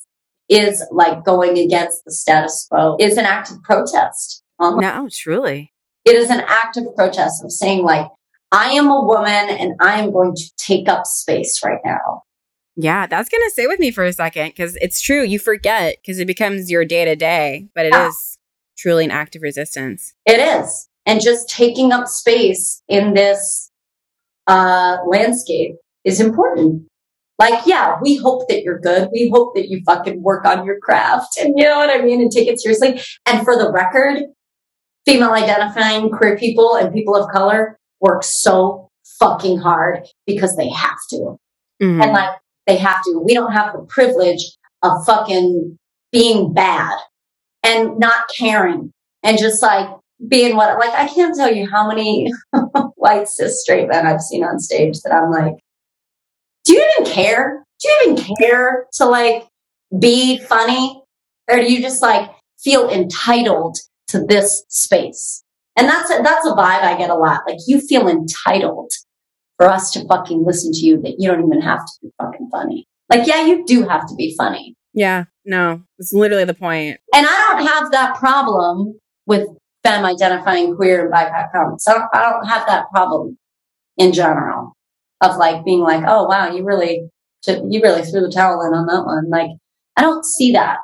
is 0.48 0.82
like 0.90 1.22
going 1.22 1.58
against 1.58 2.02
the 2.06 2.12
status 2.12 2.66
quo, 2.70 2.96
is 2.98 3.18
an 3.18 3.26
act 3.26 3.50
of 3.50 3.62
protest. 3.62 4.42
No, 4.58 5.08
truly. 5.12 5.73
It 6.04 6.16
is 6.16 6.30
an 6.30 6.40
act 6.46 6.76
of 6.76 6.94
protest 6.94 7.44
of 7.44 7.50
saying 7.50 7.82
like, 7.82 8.08
I 8.52 8.70
am 8.70 8.88
a 8.88 9.04
woman 9.04 9.28
and 9.28 9.74
I 9.80 10.00
am 10.00 10.12
going 10.12 10.34
to 10.34 10.50
take 10.56 10.88
up 10.88 11.06
space 11.06 11.60
right 11.64 11.80
now. 11.84 12.22
Yeah, 12.76 13.06
that's 13.06 13.28
going 13.28 13.42
to 13.44 13.50
stay 13.50 13.66
with 13.66 13.78
me 13.78 13.90
for 13.90 14.04
a 14.04 14.12
second 14.12 14.48
because 14.48 14.76
it's 14.76 15.00
true. 15.00 15.22
You 15.22 15.38
forget 15.38 15.96
because 16.00 16.18
it 16.18 16.26
becomes 16.26 16.70
your 16.70 16.84
day 16.84 17.04
to 17.04 17.16
day, 17.16 17.68
but 17.74 17.86
it 17.86 17.92
yeah. 17.92 18.08
is 18.08 18.38
truly 18.76 19.04
an 19.04 19.10
act 19.10 19.36
of 19.36 19.42
resistance. 19.42 20.14
It 20.26 20.40
is. 20.40 20.88
And 21.06 21.20
just 21.20 21.48
taking 21.48 21.92
up 21.92 22.08
space 22.08 22.82
in 22.88 23.14
this 23.14 23.70
uh, 24.46 24.98
landscape 25.06 25.76
is 26.04 26.20
important. 26.20 26.86
Like, 27.38 27.66
yeah, 27.66 27.96
we 28.00 28.16
hope 28.16 28.48
that 28.48 28.62
you're 28.62 28.78
good. 28.78 29.08
We 29.12 29.30
hope 29.32 29.54
that 29.54 29.68
you 29.68 29.82
fucking 29.84 30.22
work 30.22 30.44
on 30.44 30.64
your 30.64 30.78
craft 30.78 31.38
and 31.40 31.54
you 31.56 31.64
know 31.64 31.76
what 31.76 31.90
I 31.90 32.02
mean? 32.02 32.20
And 32.20 32.30
take 32.30 32.48
it 32.48 32.60
seriously. 32.60 33.00
And 33.26 33.44
for 33.44 33.56
the 33.56 33.70
record, 33.70 34.22
female 35.06 35.32
identifying 35.32 36.10
queer 36.10 36.36
people 36.36 36.76
and 36.76 36.92
people 36.92 37.14
of 37.14 37.30
color 37.30 37.78
work 38.00 38.22
so 38.22 38.88
fucking 39.18 39.58
hard 39.58 40.06
because 40.26 40.56
they 40.56 40.68
have 40.68 40.98
to. 41.10 41.36
Mm-hmm. 41.82 42.00
And 42.00 42.12
like, 42.12 42.38
they 42.66 42.76
have 42.76 43.02
to. 43.04 43.22
We 43.24 43.34
don't 43.34 43.52
have 43.52 43.72
the 43.72 43.86
privilege 43.88 44.56
of 44.82 45.04
fucking 45.04 45.78
being 46.12 46.52
bad 46.52 46.96
and 47.62 47.98
not 47.98 48.24
caring 48.36 48.92
and 49.22 49.38
just 49.38 49.62
like 49.62 49.88
being 50.28 50.56
what, 50.56 50.78
like, 50.78 50.94
I 50.94 51.08
can't 51.08 51.34
tell 51.34 51.52
you 51.52 51.68
how 51.68 51.88
many 51.88 52.32
white 52.96 53.28
cis 53.28 53.60
straight 53.62 53.88
men 53.88 54.06
I've 54.06 54.20
seen 54.20 54.44
on 54.44 54.58
stage 54.58 55.00
that 55.02 55.12
I'm 55.12 55.30
like, 55.30 55.54
do 56.64 56.74
you 56.74 56.90
even 56.98 57.12
care? 57.12 57.64
Do 57.80 57.88
you 57.88 58.12
even 58.12 58.36
care 58.36 58.86
to 58.94 59.06
like 59.06 59.46
be 59.98 60.38
funny? 60.38 61.02
Or 61.50 61.56
do 61.56 61.70
you 61.70 61.82
just 61.82 62.00
like 62.00 62.30
feel 62.58 62.88
entitled 62.88 63.76
to 64.14 64.24
this 64.24 64.64
space? 64.68 65.42
And 65.76 65.88
that's 65.88 66.10
a, 66.10 66.22
that's 66.22 66.46
a 66.46 66.52
vibe 66.52 66.82
I 66.82 66.96
get 66.96 67.10
a 67.10 67.14
lot. 67.14 67.40
Like 67.46 67.58
you 67.66 67.80
feel 67.80 68.08
entitled 68.08 68.92
for 69.56 69.68
us 69.68 69.90
to 69.92 70.06
fucking 70.06 70.44
listen 70.44 70.72
to 70.72 70.86
you 70.86 71.00
that 71.02 71.16
you 71.18 71.28
don't 71.28 71.44
even 71.44 71.60
have 71.60 71.84
to 71.84 71.92
be 72.02 72.10
fucking 72.20 72.48
funny. 72.50 72.86
Like, 73.10 73.26
yeah, 73.26 73.46
you 73.46 73.64
do 73.66 73.86
have 73.86 74.06
to 74.08 74.14
be 74.14 74.34
funny. 74.36 74.76
Yeah, 74.92 75.24
no, 75.44 75.82
it's 75.98 76.12
literally 76.12 76.44
the 76.44 76.54
point. 76.54 77.00
And 77.12 77.26
I 77.26 77.48
don't 77.48 77.66
have 77.66 77.90
that 77.92 78.16
problem 78.16 78.98
with 79.26 79.48
femme 79.82 80.04
identifying 80.04 80.76
queer 80.76 81.04
and 81.04 81.12
BIPOC 81.12 81.52
comics. 81.52 81.86
I 81.88 81.94
don't, 81.94 82.08
I 82.14 82.30
don't 82.30 82.46
have 82.46 82.66
that 82.68 82.86
problem 82.92 83.36
in 83.96 84.12
general 84.12 84.72
of 85.20 85.36
like 85.36 85.64
being 85.64 85.80
like, 85.80 86.04
oh 86.06 86.24
wow, 86.24 86.50
you 86.50 86.64
really, 86.64 87.08
you 87.46 87.80
really 87.82 88.02
threw 88.02 88.20
the 88.20 88.32
towel 88.32 88.62
in 88.62 88.72
on 88.72 88.86
that 88.86 89.04
one. 89.04 89.28
Like, 89.28 89.50
I 89.96 90.02
don't 90.02 90.24
see 90.24 90.52
that 90.52 90.78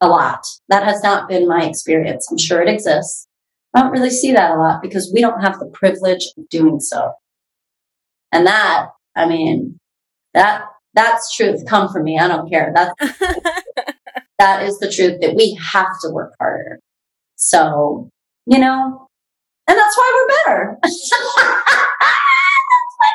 a 0.00 0.08
lot. 0.08 0.46
That 0.68 0.84
has 0.84 1.02
not 1.02 1.28
been 1.28 1.48
my 1.48 1.64
experience. 1.64 2.28
I'm 2.30 2.38
sure 2.38 2.62
it 2.62 2.68
exists. 2.68 3.26
I 3.74 3.82
don't 3.82 3.92
really 3.92 4.10
see 4.10 4.32
that 4.32 4.52
a 4.52 4.56
lot 4.56 4.82
because 4.82 5.12
we 5.12 5.20
don't 5.20 5.40
have 5.40 5.58
the 5.58 5.66
privilege 5.66 6.26
of 6.36 6.48
doing 6.48 6.80
so. 6.80 7.12
And 8.32 8.46
that, 8.46 8.88
I 9.16 9.26
mean, 9.26 9.78
that, 10.34 10.64
that's 10.94 11.34
truth. 11.34 11.66
Come 11.66 11.88
from 11.92 12.04
me. 12.04 12.18
I 12.18 12.28
don't 12.28 12.50
care. 12.50 12.72
That's, 12.74 12.92
that 14.38 14.62
is 14.62 14.78
the 14.78 14.90
truth 14.90 15.20
that 15.20 15.34
we 15.34 15.58
have 15.72 15.92
to 16.02 16.10
work 16.10 16.34
harder. 16.38 16.80
So, 17.36 18.10
you 18.46 18.58
know, 18.58 19.08
and 19.68 19.78
that's 19.78 19.96
why 19.96 20.12
we're 20.14 20.54
better. 20.54 20.78
that's 20.82 21.10
why 21.36 21.62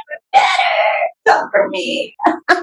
we're 0.10 0.19
better. 0.34 0.93
Come 1.25 1.49
for 1.51 1.69
me. 1.69 2.15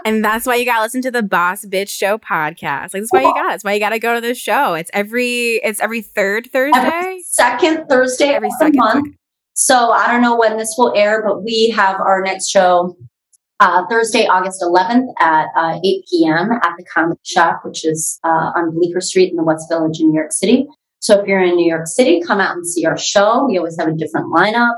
and 0.05 0.25
that's 0.25 0.47
why 0.47 0.57
you 0.57 0.65
gotta 0.65 0.83
listen 0.83 1.03
to 1.03 1.11
the 1.11 1.23
Boss 1.23 1.65
Bitch 1.65 1.89
Show 1.89 2.19
podcast. 2.19 2.93
Like 2.93 3.03
that's 3.03 3.13
why 3.13 3.23
you 3.23 3.35
got. 3.35 3.51
That's 3.51 3.65
why 3.65 3.75
you 3.75 3.81
gotta 3.81 3.99
go 3.99 4.15
to 4.15 4.21
the 4.21 4.35
show. 4.35 4.75
It's 4.75 4.91
every 4.93 5.61
it's 5.65 5.81
every 5.81 6.03
third 6.03 6.51
Thursday, 6.53 6.79
every 6.79 7.23
second 7.23 7.87
Thursday 7.89 8.29
every 8.29 8.51
second 8.59 8.77
month. 8.77 9.15
So 9.55 9.91
I 9.91 10.11
don't 10.11 10.23
know 10.23 10.37
when 10.37 10.57
this 10.57 10.75
will 10.79 10.93
air, 10.97 11.23
but 11.27 11.43
we 11.43 11.73
have 11.77 12.01
our 12.01 12.23
next 12.23 12.49
show 12.49 12.97
uh, 13.61 13.87
Thursday, 13.89 14.27
August 14.27 14.63
11th 14.63 15.09
at 15.21 15.49
uh, 15.55 15.79
8 15.85 16.05
p.m. 16.11 16.51
at 16.51 16.73
the 16.79 16.85
Comedy 16.93 17.21
Shop, 17.25 17.61
which 17.63 17.85
is 17.85 18.19
uh, 18.25 18.53
on 18.57 18.75
Bleecker 18.75 19.03
Street 19.03 19.31
in 19.31 19.37
the 19.37 19.43
West 19.43 19.69
Village 19.71 20.01
in 20.01 20.09
New 20.11 20.19
York 20.19 20.33
City. 20.33 20.67
So 21.01 21.21
if 21.21 21.27
you're 21.27 21.43
in 21.43 21.57
New 21.57 21.69
York 21.69 21.87
City, 21.87 22.23
come 22.27 22.41
out 22.41 22.57
and 22.57 22.67
see 22.67 22.87
our 22.87 22.97
show. 22.97 23.47
We 23.47 23.59
always 23.59 23.79
have 23.79 23.89
a 23.89 23.93
different 23.93 24.33
lineup. 24.33 24.75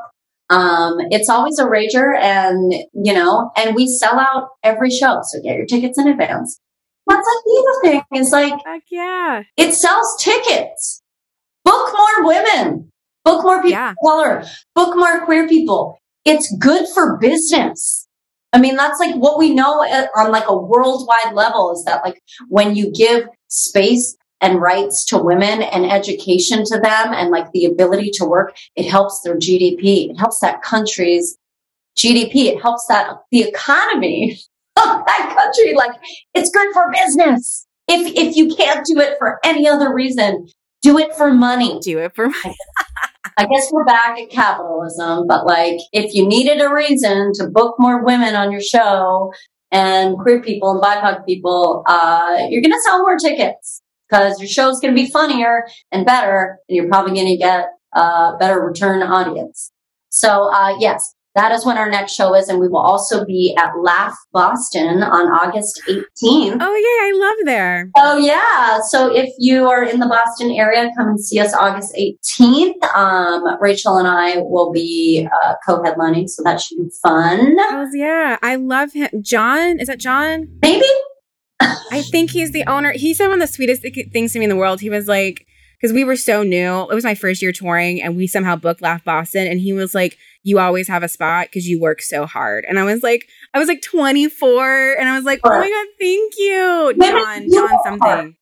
Um, 0.52 0.98
it's 1.10 1.30
always 1.30 1.58
a 1.58 1.64
rager 1.64 2.14
and, 2.20 2.72
you 2.92 3.14
know, 3.14 3.50
and 3.56 3.74
we 3.74 3.86
sell 3.86 4.20
out 4.20 4.50
every 4.62 4.90
show. 4.90 5.20
So 5.22 5.40
get 5.42 5.56
your 5.56 5.66
tickets 5.66 5.98
in 5.98 6.08
advance. 6.08 6.60
That's 7.06 7.26
like 7.26 7.44
the 7.44 7.68
other 7.68 7.90
thing 7.90 8.20
is 8.20 8.32
like, 8.32 8.52
Heck 8.64 8.82
yeah, 8.90 9.42
it 9.56 9.72
sells 9.72 10.16
tickets. 10.22 11.02
Book 11.64 11.94
more 11.96 12.26
women. 12.26 12.90
Book 13.24 13.44
more 13.44 13.58
people 13.58 13.70
yeah. 13.70 13.90
of 13.90 13.96
color. 14.04 14.44
Book 14.74 14.96
more 14.96 15.24
queer 15.24 15.48
people. 15.48 15.96
It's 16.24 16.54
good 16.58 16.86
for 16.94 17.18
business. 17.18 18.06
I 18.52 18.60
mean, 18.60 18.76
that's 18.76 19.00
like 19.00 19.14
what 19.16 19.38
we 19.38 19.54
know 19.54 19.80
on 20.16 20.30
like 20.30 20.48
a 20.48 20.56
worldwide 20.56 21.32
level 21.32 21.72
is 21.72 21.84
that 21.84 22.04
like 22.04 22.20
when 22.48 22.76
you 22.76 22.92
give 22.92 23.26
space 23.48 24.16
and 24.42 24.60
rights 24.60 25.04
to 25.06 25.18
women 25.18 25.62
and 25.62 25.90
education 25.90 26.64
to 26.64 26.74
them 26.74 27.14
and 27.14 27.30
like 27.30 27.50
the 27.52 27.64
ability 27.64 28.10
to 28.10 28.24
work, 28.24 28.54
it 28.74 28.90
helps 28.90 29.22
their 29.22 29.36
GDP. 29.36 30.10
It 30.10 30.18
helps 30.18 30.40
that 30.40 30.62
country's 30.62 31.38
GDP. 31.96 32.46
It 32.46 32.60
helps 32.60 32.86
that 32.88 33.18
the 33.30 33.42
economy 33.42 34.38
of 34.76 35.06
that 35.06 35.34
country. 35.38 35.74
Like 35.74 35.92
it's 36.34 36.50
good 36.50 36.72
for 36.74 36.92
business. 36.92 37.66
If, 37.88 38.12
if 38.16 38.36
you 38.36 38.54
can't 38.54 38.84
do 38.84 38.98
it 38.98 39.16
for 39.18 39.38
any 39.44 39.68
other 39.68 39.94
reason, 39.94 40.48
do 40.82 40.98
it 40.98 41.14
for 41.14 41.32
money. 41.32 41.78
Do 41.80 41.98
it 41.98 42.14
for 42.14 42.28
money. 42.28 42.56
I 43.38 43.46
guess 43.46 43.70
we're 43.72 43.84
back 43.84 44.18
at 44.18 44.30
capitalism, 44.30 45.26
but 45.26 45.46
like 45.46 45.78
if 45.92 46.14
you 46.14 46.26
needed 46.26 46.60
a 46.60 46.72
reason 46.72 47.32
to 47.34 47.48
book 47.48 47.76
more 47.78 48.04
women 48.04 48.34
on 48.34 48.50
your 48.50 48.60
show 48.60 49.32
and 49.70 50.18
queer 50.18 50.42
people 50.42 50.72
and 50.72 50.82
BIPOC 50.82 51.24
people, 51.24 51.82
uh, 51.86 52.46
you're 52.50 52.60
going 52.60 52.72
to 52.72 52.80
sell 52.84 52.98
more 52.98 53.16
tickets 53.16 53.81
because 54.12 54.38
your 54.40 54.48
show's 54.48 54.78
going 54.80 54.94
to 54.94 55.02
be 55.02 55.10
funnier 55.10 55.64
and 55.90 56.04
better 56.04 56.58
and 56.68 56.76
you're 56.76 56.88
probably 56.88 57.14
going 57.14 57.26
to 57.26 57.36
get 57.36 57.68
a 57.94 58.32
better 58.38 58.60
return 58.60 59.02
audience. 59.02 59.72
So, 60.10 60.52
uh, 60.52 60.76
yes, 60.78 61.14
that 61.34 61.52
is 61.52 61.64
when 61.64 61.78
our 61.78 61.88
next 61.88 62.12
show 62.12 62.34
is. 62.34 62.48
And 62.48 62.60
we 62.60 62.68
will 62.68 62.82
also 62.82 63.24
be 63.24 63.56
at 63.58 63.72
Laugh 63.80 64.14
Boston 64.32 65.02
on 65.02 65.26
August 65.28 65.80
18th. 65.88 66.58
Oh, 66.60 66.74
yeah. 66.74 67.06
I 67.06 67.12
love 67.14 67.46
there. 67.46 67.90
Oh, 67.96 68.18
yeah. 68.18 68.80
So 68.86 69.14
if 69.14 69.32
you 69.38 69.66
are 69.66 69.82
in 69.82 69.98
the 69.98 70.06
Boston 70.06 70.50
area, 70.50 70.90
come 70.94 71.08
and 71.08 71.24
see 71.24 71.38
us 71.40 71.54
August 71.54 71.96
18th. 71.96 72.84
Um, 72.94 73.58
Rachel 73.62 73.96
and 73.96 74.06
I 74.06 74.36
will 74.40 74.72
be 74.72 75.26
uh, 75.42 75.54
co 75.66 75.82
headlining. 75.82 76.28
So 76.28 76.42
that 76.42 76.60
should 76.60 76.76
be 76.76 76.90
fun. 77.02 77.56
Oh, 77.58 77.88
yeah. 77.94 78.36
I 78.42 78.56
love 78.56 78.92
him. 78.92 79.08
John, 79.22 79.80
is 79.80 79.88
that 79.88 79.98
John? 79.98 80.48
Maybe. 80.60 80.84
I 81.90 82.02
think 82.02 82.30
he's 82.30 82.52
the 82.52 82.64
owner. 82.66 82.92
He 82.92 83.14
said 83.14 83.28
one 83.28 83.40
of 83.40 83.48
the 83.48 83.52
sweetest 83.52 83.82
things 84.12 84.32
to 84.32 84.38
me 84.38 84.44
in 84.44 84.50
the 84.50 84.56
world. 84.56 84.80
He 84.80 84.90
was 84.90 85.08
like, 85.08 85.46
because 85.82 85.92
we 85.92 86.04
were 86.04 86.16
so 86.16 86.42
new. 86.42 86.82
It 86.82 86.94
was 86.94 87.04
my 87.04 87.16
first 87.16 87.42
year 87.42 87.52
touring, 87.52 88.00
and 88.00 88.16
we 88.16 88.26
somehow 88.26 88.54
booked 88.54 88.82
Laugh 88.82 89.04
Boston. 89.04 89.48
And 89.48 89.60
he 89.60 89.72
was 89.72 89.94
like, 89.94 90.16
"You 90.44 90.60
always 90.60 90.86
have 90.88 91.02
a 91.02 91.08
spot 91.08 91.46
because 91.46 91.68
you 91.68 91.80
work 91.80 92.00
so 92.00 92.24
hard." 92.24 92.64
And 92.68 92.78
I 92.78 92.84
was 92.84 93.02
like, 93.02 93.26
I 93.52 93.58
was 93.58 93.68
like 93.68 93.82
24, 93.82 94.94
and 94.98 95.08
I 95.08 95.16
was 95.16 95.24
like, 95.24 95.40
"Oh 95.42 95.50
my 95.50 95.68
god, 95.68 95.86
thank 96.00 96.34
you, 96.38 96.94
John, 97.00 97.50
John, 97.50 97.82
something." 97.84 98.36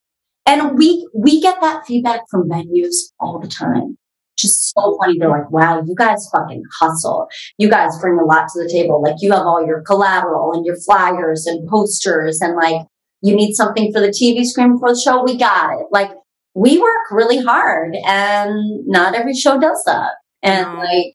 And 0.45 0.77
we 0.77 1.07
we 1.15 1.41
get 1.41 1.59
that 1.61 1.85
feedback 1.85 2.21
from 2.29 2.47
venues 2.47 2.95
all 3.19 3.39
the 3.39 3.47
time. 3.47 3.97
Just 4.37 4.73
so 4.73 4.97
funny. 4.99 5.17
They're 5.17 5.29
like, 5.29 5.49
"Wow, 5.51 5.83
you 5.85 5.95
guys 5.95 6.29
fucking 6.31 6.63
hustle. 6.79 7.27
You 7.57 7.69
guys 7.69 7.99
bring 7.99 8.19
a 8.19 8.23
lot 8.23 8.49
to 8.49 8.63
the 8.63 8.69
table. 8.71 9.01
Like 9.01 9.15
you 9.19 9.31
have 9.31 9.45
all 9.45 9.65
your 9.65 9.81
collateral 9.81 10.53
and 10.53 10.65
your 10.65 10.77
flyers 10.77 11.47
and 11.47 11.67
posters, 11.67 12.39
and 12.39 12.55
like 12.55 12.85
you 13.21 13.35
need 13.35 13.53
something 13.53 13.91
for 13.93 14.01
the 14.01 14.09
TV 14.09 14.43
screen 14.43 14.77
for 14.79 14.93
the 14.93 14.99
show. 14.99 15.23
We 15.23 15.37
got 15.37 15.79
it. 15.79 15.87
Like." 15.91 16.11
we 16.53 16.77
work 16.79 17.11
really 17.11 17.41
hard 17.41 17.95
and 18.05 18.85
not 18.85 19.15
every 19.15 19.33
show 19.33 19.59
does 19.59 19.83
that. 19.85 20.11
And 20.41 20.77
like, 20.77 21.13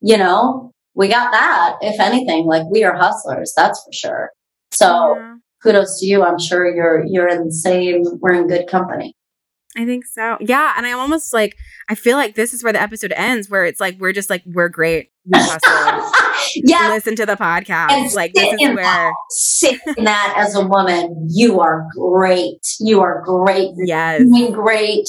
you 0.00 0.18
know, 0.18 0.72
we 0.94 1.08
got 1.08 1.32
that. 1.32 1.76
If 1.80 2.00
anything, 2.00 2.46
like 2.46 2.64
we 2.70 2.84
are 2.84 2.94
hustlers, 2.94 3.52
that's 3.56 3.82
for 3.82 3.92
sure. 3.92 4.30
So 4.72 5.16
yeah. 5.16 5.34
kudos 5.62 6.00
to 6.00 6.06
you. 6.06 6.22
I'm 6.22 6.38
sure 6.38 6.74
you're, 6.74 7.04
you're 7.06 7.28
in 7.28 7.46
the 7.46 7.52
same, 7.52 8.02
we're 8.20 8.34
in 8.34 8.48
good 8.48 8.68
company. 8.68 9.14
I 9.76 9.84
think 9.84 10.06
so. 10.06 10.36
Yeah. 10.40 10.74
And 10.76 10.86
I'm 10.86 10.98
almost 10.98 11.32
like, 11.32 11.56
I 11.88 11.94
feel 11.94 12.16
like 12.16 12.34
this 12.34 12.54
is 12.54 12.62
where 12.62 12.72
the 12.72 12.80
episode 12.80 13.12
ends, 13.12 13.50
where 13.50 13.64
it's 13.64 13.80
like, 13.80 13.98
we're 13.98 14.12
just 14.12 14.30
like, 14.30 14.42
we're 14.46 14.68
great. 14.68 15.10
We 15.26 15.38
yeah. 16.56 16.88
Listen 16.90 17.16
to 17.16 17.26
the 17.26 17.34
podcast. 17.34 17.90
And 17.90 18.12
like, 18.14 18.34
this 18.34 18.52
is 18.52 18.60
where. 18.60 18.76
That, 18.76 19.12
sit 19.30 19.80
in 19.96 20.04
that 20.04 20.34
as 20.36 20.54
a 20.54 20.64
woman. 20.64 21.28
You 21.30 21.60
are 21.60 21.86
great. 21.96 22.60
You 22.78 23.00
are 23.00 23.22
great. 23.24 23.70
You're 23.76 23.86
yes. 23.86 24.22
Doing 24.22 24.52
great. 24.52 25.08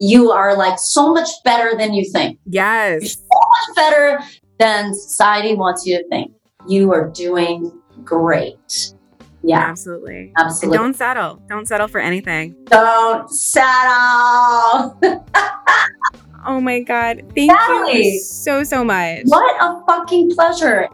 You 0.00 0.30
are 0.30 0.56
like 0.56 0.78
so 0.78 1.12
much 1.12 1.28
better 1.44 1.76
than 1.76 1.92
you 1.92 2.10
think. 2.10 2.38
Yes. 2.46 3.02
You're 3.02 3.10
so 3.10 3.26
much 3.30 3.76
better 3.76 4.20
than 4.58 4.94
society 4.94 5.54
wants 5.54 5.86
you 5.86 5.98
to 5.98 6.08
think. 6.08 6.32
You 6.66 6.92
are 6.92 7.10
doing 7.10 7.72
great. 8.04 8.92
Yeah. 9.42 9.60
Absolutely. 9.60 10.32
Absolutely. 10.36 10.76
And 10.76 10.84
don't 10.84 10.94
settle. 10.94 11.42
Don't 11.48 11.66
settle 11.66 11.88
for 11.88 12.00
anything. 12.00 12.56
Don't 12.66 13.30
settle. 13.30 14.98
oh 16.46 16.60
my 16.60 16.80
God. 16.80 17.22
Thank 17.34 17.52
Sally, 17.52 18.14
you 18.14 18.20
so, 18.20 18.64
so 18.64 18.84
much. 18.84 19.22
What 19.24 19.56
a 19.62 19.84
fucking 19.86 20.30
pleasure. 20.32 20.88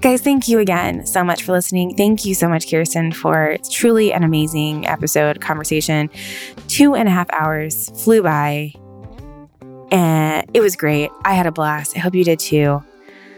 Guys, 0.00 0.20
thank 0.20 0.48
you 0.48 0.58
again 0.58 1.06
so 1.06 1.24
much 1.24 1.44
for 1.44 1.52
listening. 1.52 1.96
Thank 1.96 2.26
you 2.26 2.34
so 2.34 2.46
much, 2.46 2.70
Kirsten, 2.70 3.10
for 3.10 3.56
truly 3.70 4.12
an 4.12 4.22
amazing 4.22 4.86
episode, 4.86 5.40
conversation. 5.40 6.10
Two 6.68 6.94
and 6.94 7.08
a 7.08 7.10
half 7.10 7.30
hours 7.32 7.88
flew 8.02 8.22
by, 8.22 8.74
and 9.90 10.44
it 10.52 10.60
was 10.60 10.76
great. 10.76 11.10
I 11.24 11.32
had 11.32 11.46
a 11.46 11.52
blast. 11.52 11.96
I 11.96 12.00
hope 12.00 12.14
you 12.14 12.22
did 12.22 12.38
too. 12.38 12.84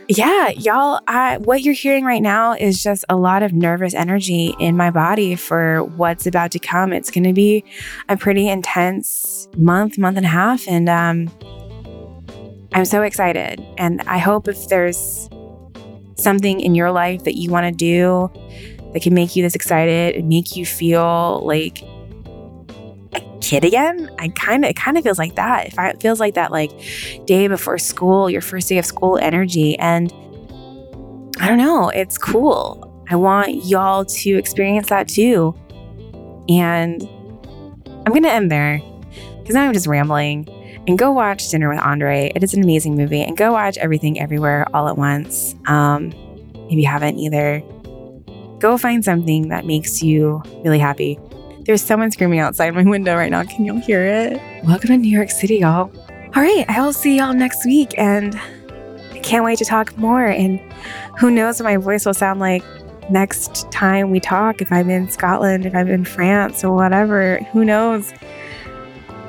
Yeah, 0.09 0.51
y'all, 0.51 1.01
I, 1.09 1.39
what 1.39 1.63
you're 1.63 1.75
hearing 1.75 2.05
right 2.05 2.23
now 2.23 2.53
is 2.53 2.81
just 2.81 3.05
a 3.09 3.17
lot 3.17 3.43
of 3.43 3.53
nervous 3.53 3.93
energy 3.93 4.55
in 4.61 4.77
my 4.77 4.93
body 4.93 5.35
for 5.35 5.83
what's 5.83 6.29
about 6.29 6.53
to 6.53 6.61
come. 6.61 6.93
It's 6.93 7.11
going 7.11 7.25
to 7.25 7.33
be 7.33 7.65
a 8.09 8.17
pretty 8.17 8.49
intense 8.49 9.49
month, 9.57 9.99
month 9.99 10.17
and 10.17 10.25
a 10.25 10.29
half. 10.29 10.69
And 10.69 10.89
um, 10.89 11.29
I'm 12.73 12.85
so 12.85 13.03
excited. 13.03 13.61
And 13.79 14.01
I 14.03 14.19
hope 14.19 14.47
if 14.47 14.69
there's 14.69 15.29
something 16.17 16.61
in 16.61 16.77
your 16.77 16.93
life 16.93 17.25
that 17.25 17.35
you 17.35 17.51
want 17.51 17.67
to 17.67 17.73
do 17.73 18.31
that 18.93 19.03
can 19.03 19.13
make 19.13 19.35
you 19.35 19.43
this 19.43 19.57
excited 19.57 20.15
and 20.15 20.29
make 20.29 20.55
you 20.55 20.65
feel 20.65 21.45
like 21.45 21.83
a 23.17 23.39
kid 23.41 23.65
again. 23.65 24.11
I 24.19 24.29
kind 24.29 24.65
of 24.65 24.71
it 24.71 24.77
kind 24.77 24.97
of 24.97 25.05
feels 25.05 25.19
like 25.19 25.37
that. 25.37 25.69
If 25.69 25.79
it 25.79 26.01
feels 26.01 26.21
like 26.21 26.35
that 26.35 26.53
like 26.53 26.71
day 27.27 27.49
before 27.49 27.79
school, 27.79 28.29
your 28.31 28.41
first 28.41 28.69
day 28.69 28.79
of 28.79 28.87
school 28.87 29.19
energy 29.19 29.79
and 29.79 30.13
I 31.39 31.49
don't 31.49 31.59
know, 31.59 31.91
it's 31.91 32.19
cool. 32.19 32.83
I 33.11 33.17
want 33.17 33.65
y'all 33.65 34.05
to 34.05 34.31
experience 34.37 34.89
that 34.89 35.09
too. 35.09 35.55
And 36.49 37.03
I'm 38.05 38.13
going 38.13 38.23
to 38.23 38.31
end 38.31 38.51
there 38.51 38.81
cuz 39.45 39.55
now 39.55 39.65
I'm 39.65 39.73
just 39.73 39.87
rambling. 39.87 40.49
And 40.89 40.97
go 40.97 41.11
watch 41.11 41.49
Dinner 41.51 41.69
with 41.69 41.81
Andre. 41.81 42.31
It 42.35 42.45
is 42.45 42.55
an 42.55 42.63
amazing 42.63 42.97
movie. 42.97 43.21
And 43.23 43.37
go 43.37 43.53
watch 43.53 43.77
Everything 43.79 44.21
Everywhere 44.21 44.67
All 44.73 44.89
at 44.89 44.97
Once. 44.97 45.57
Um, 45.67 46.13
if 46.69 46.79
you 46.79 46.87
haven't 46.87 47.19
either, 47.19 47.61
go 48.59 48.79
find 48.79 49.05
something 49.05 49.49
that 49.49 49.67
makes 49.67 50.03
you 50.03 50.43
really 50.65 50.79
happy. 50.79 51.19
There's 51.67 51.83
someone 51.83 52.13
screaming 52.13 52.39
outside 52.39 52.73
my 52.75 52.85
window 52.85 53.17
right 53.17 53.29
now. 53.29 53.43
Can 53.43 53.65
y'all 53.65 53.81
hear 53.81 54.07
it? 54.07 54.41
Welcome 54.63 54.91
to 54.91 54.97
New 54.99 55.11
York 55.11 55.33
City, 55.33 55.57
y'all. 55.57 55.91
All 56.37 56.43
right, 56.43 56.65
I 56.69 56.81
will 56.81 56.93
see 56.93 57.19
y'all 57.19 57.35
next 57.35 57.67
week, 57.67 57.93
and 57.99 58.37
I 59.13 59.19
can't 59.19 59.45
wait 59.45 59.59
to 59.59 59.65
talk 59.65 59.99
more. 59.99 60.27
And 60.27 60.61
who 61.19 61.29
knows 61.29 61.59
what 61.59 61.65
my 61.65 61.77
voice 61.77 62.07
will 62.07 62.15
sound 62.15 62.39
like 62.39 62.63
next 63.11 63.69
time 63.73 64.13
we 64.13 64.21
talk, 64.21 64.63
if 64.63 64.71
I'm 64.71 64.89
in 64.91 65.09
Scotland, 65.11 65.67
if 65.67 65.75
I'm 65.75 65.89
in 65.89 66.05
France, 66.05 66.63
or 66.63 66.73
whatever. 66.73 67.39
Who 67.53 67.65
knows? 67.65 68.13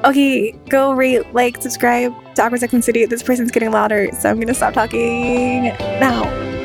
Okay, 0.06 0.52
go 0.70 0.94
rate, 0.94 1.34
like, 1.34 1.60
subscribe 1.60 2.14
to 2.36 2.44
Awkward 2.44 2.60
Sex 2.60 2.72
and 2.72 2.86
City. 2.86 3.04
This 3.08 3.24
person's 3.24 3.50
getting 3.50 3.72
louder, 3.72 4.10
so 4.14 4.30
I'm 4.30 4.40
gonna 4.40 4.54
stop 4.54 4.76
talking 4.76 5.64
now. 6.00 6.57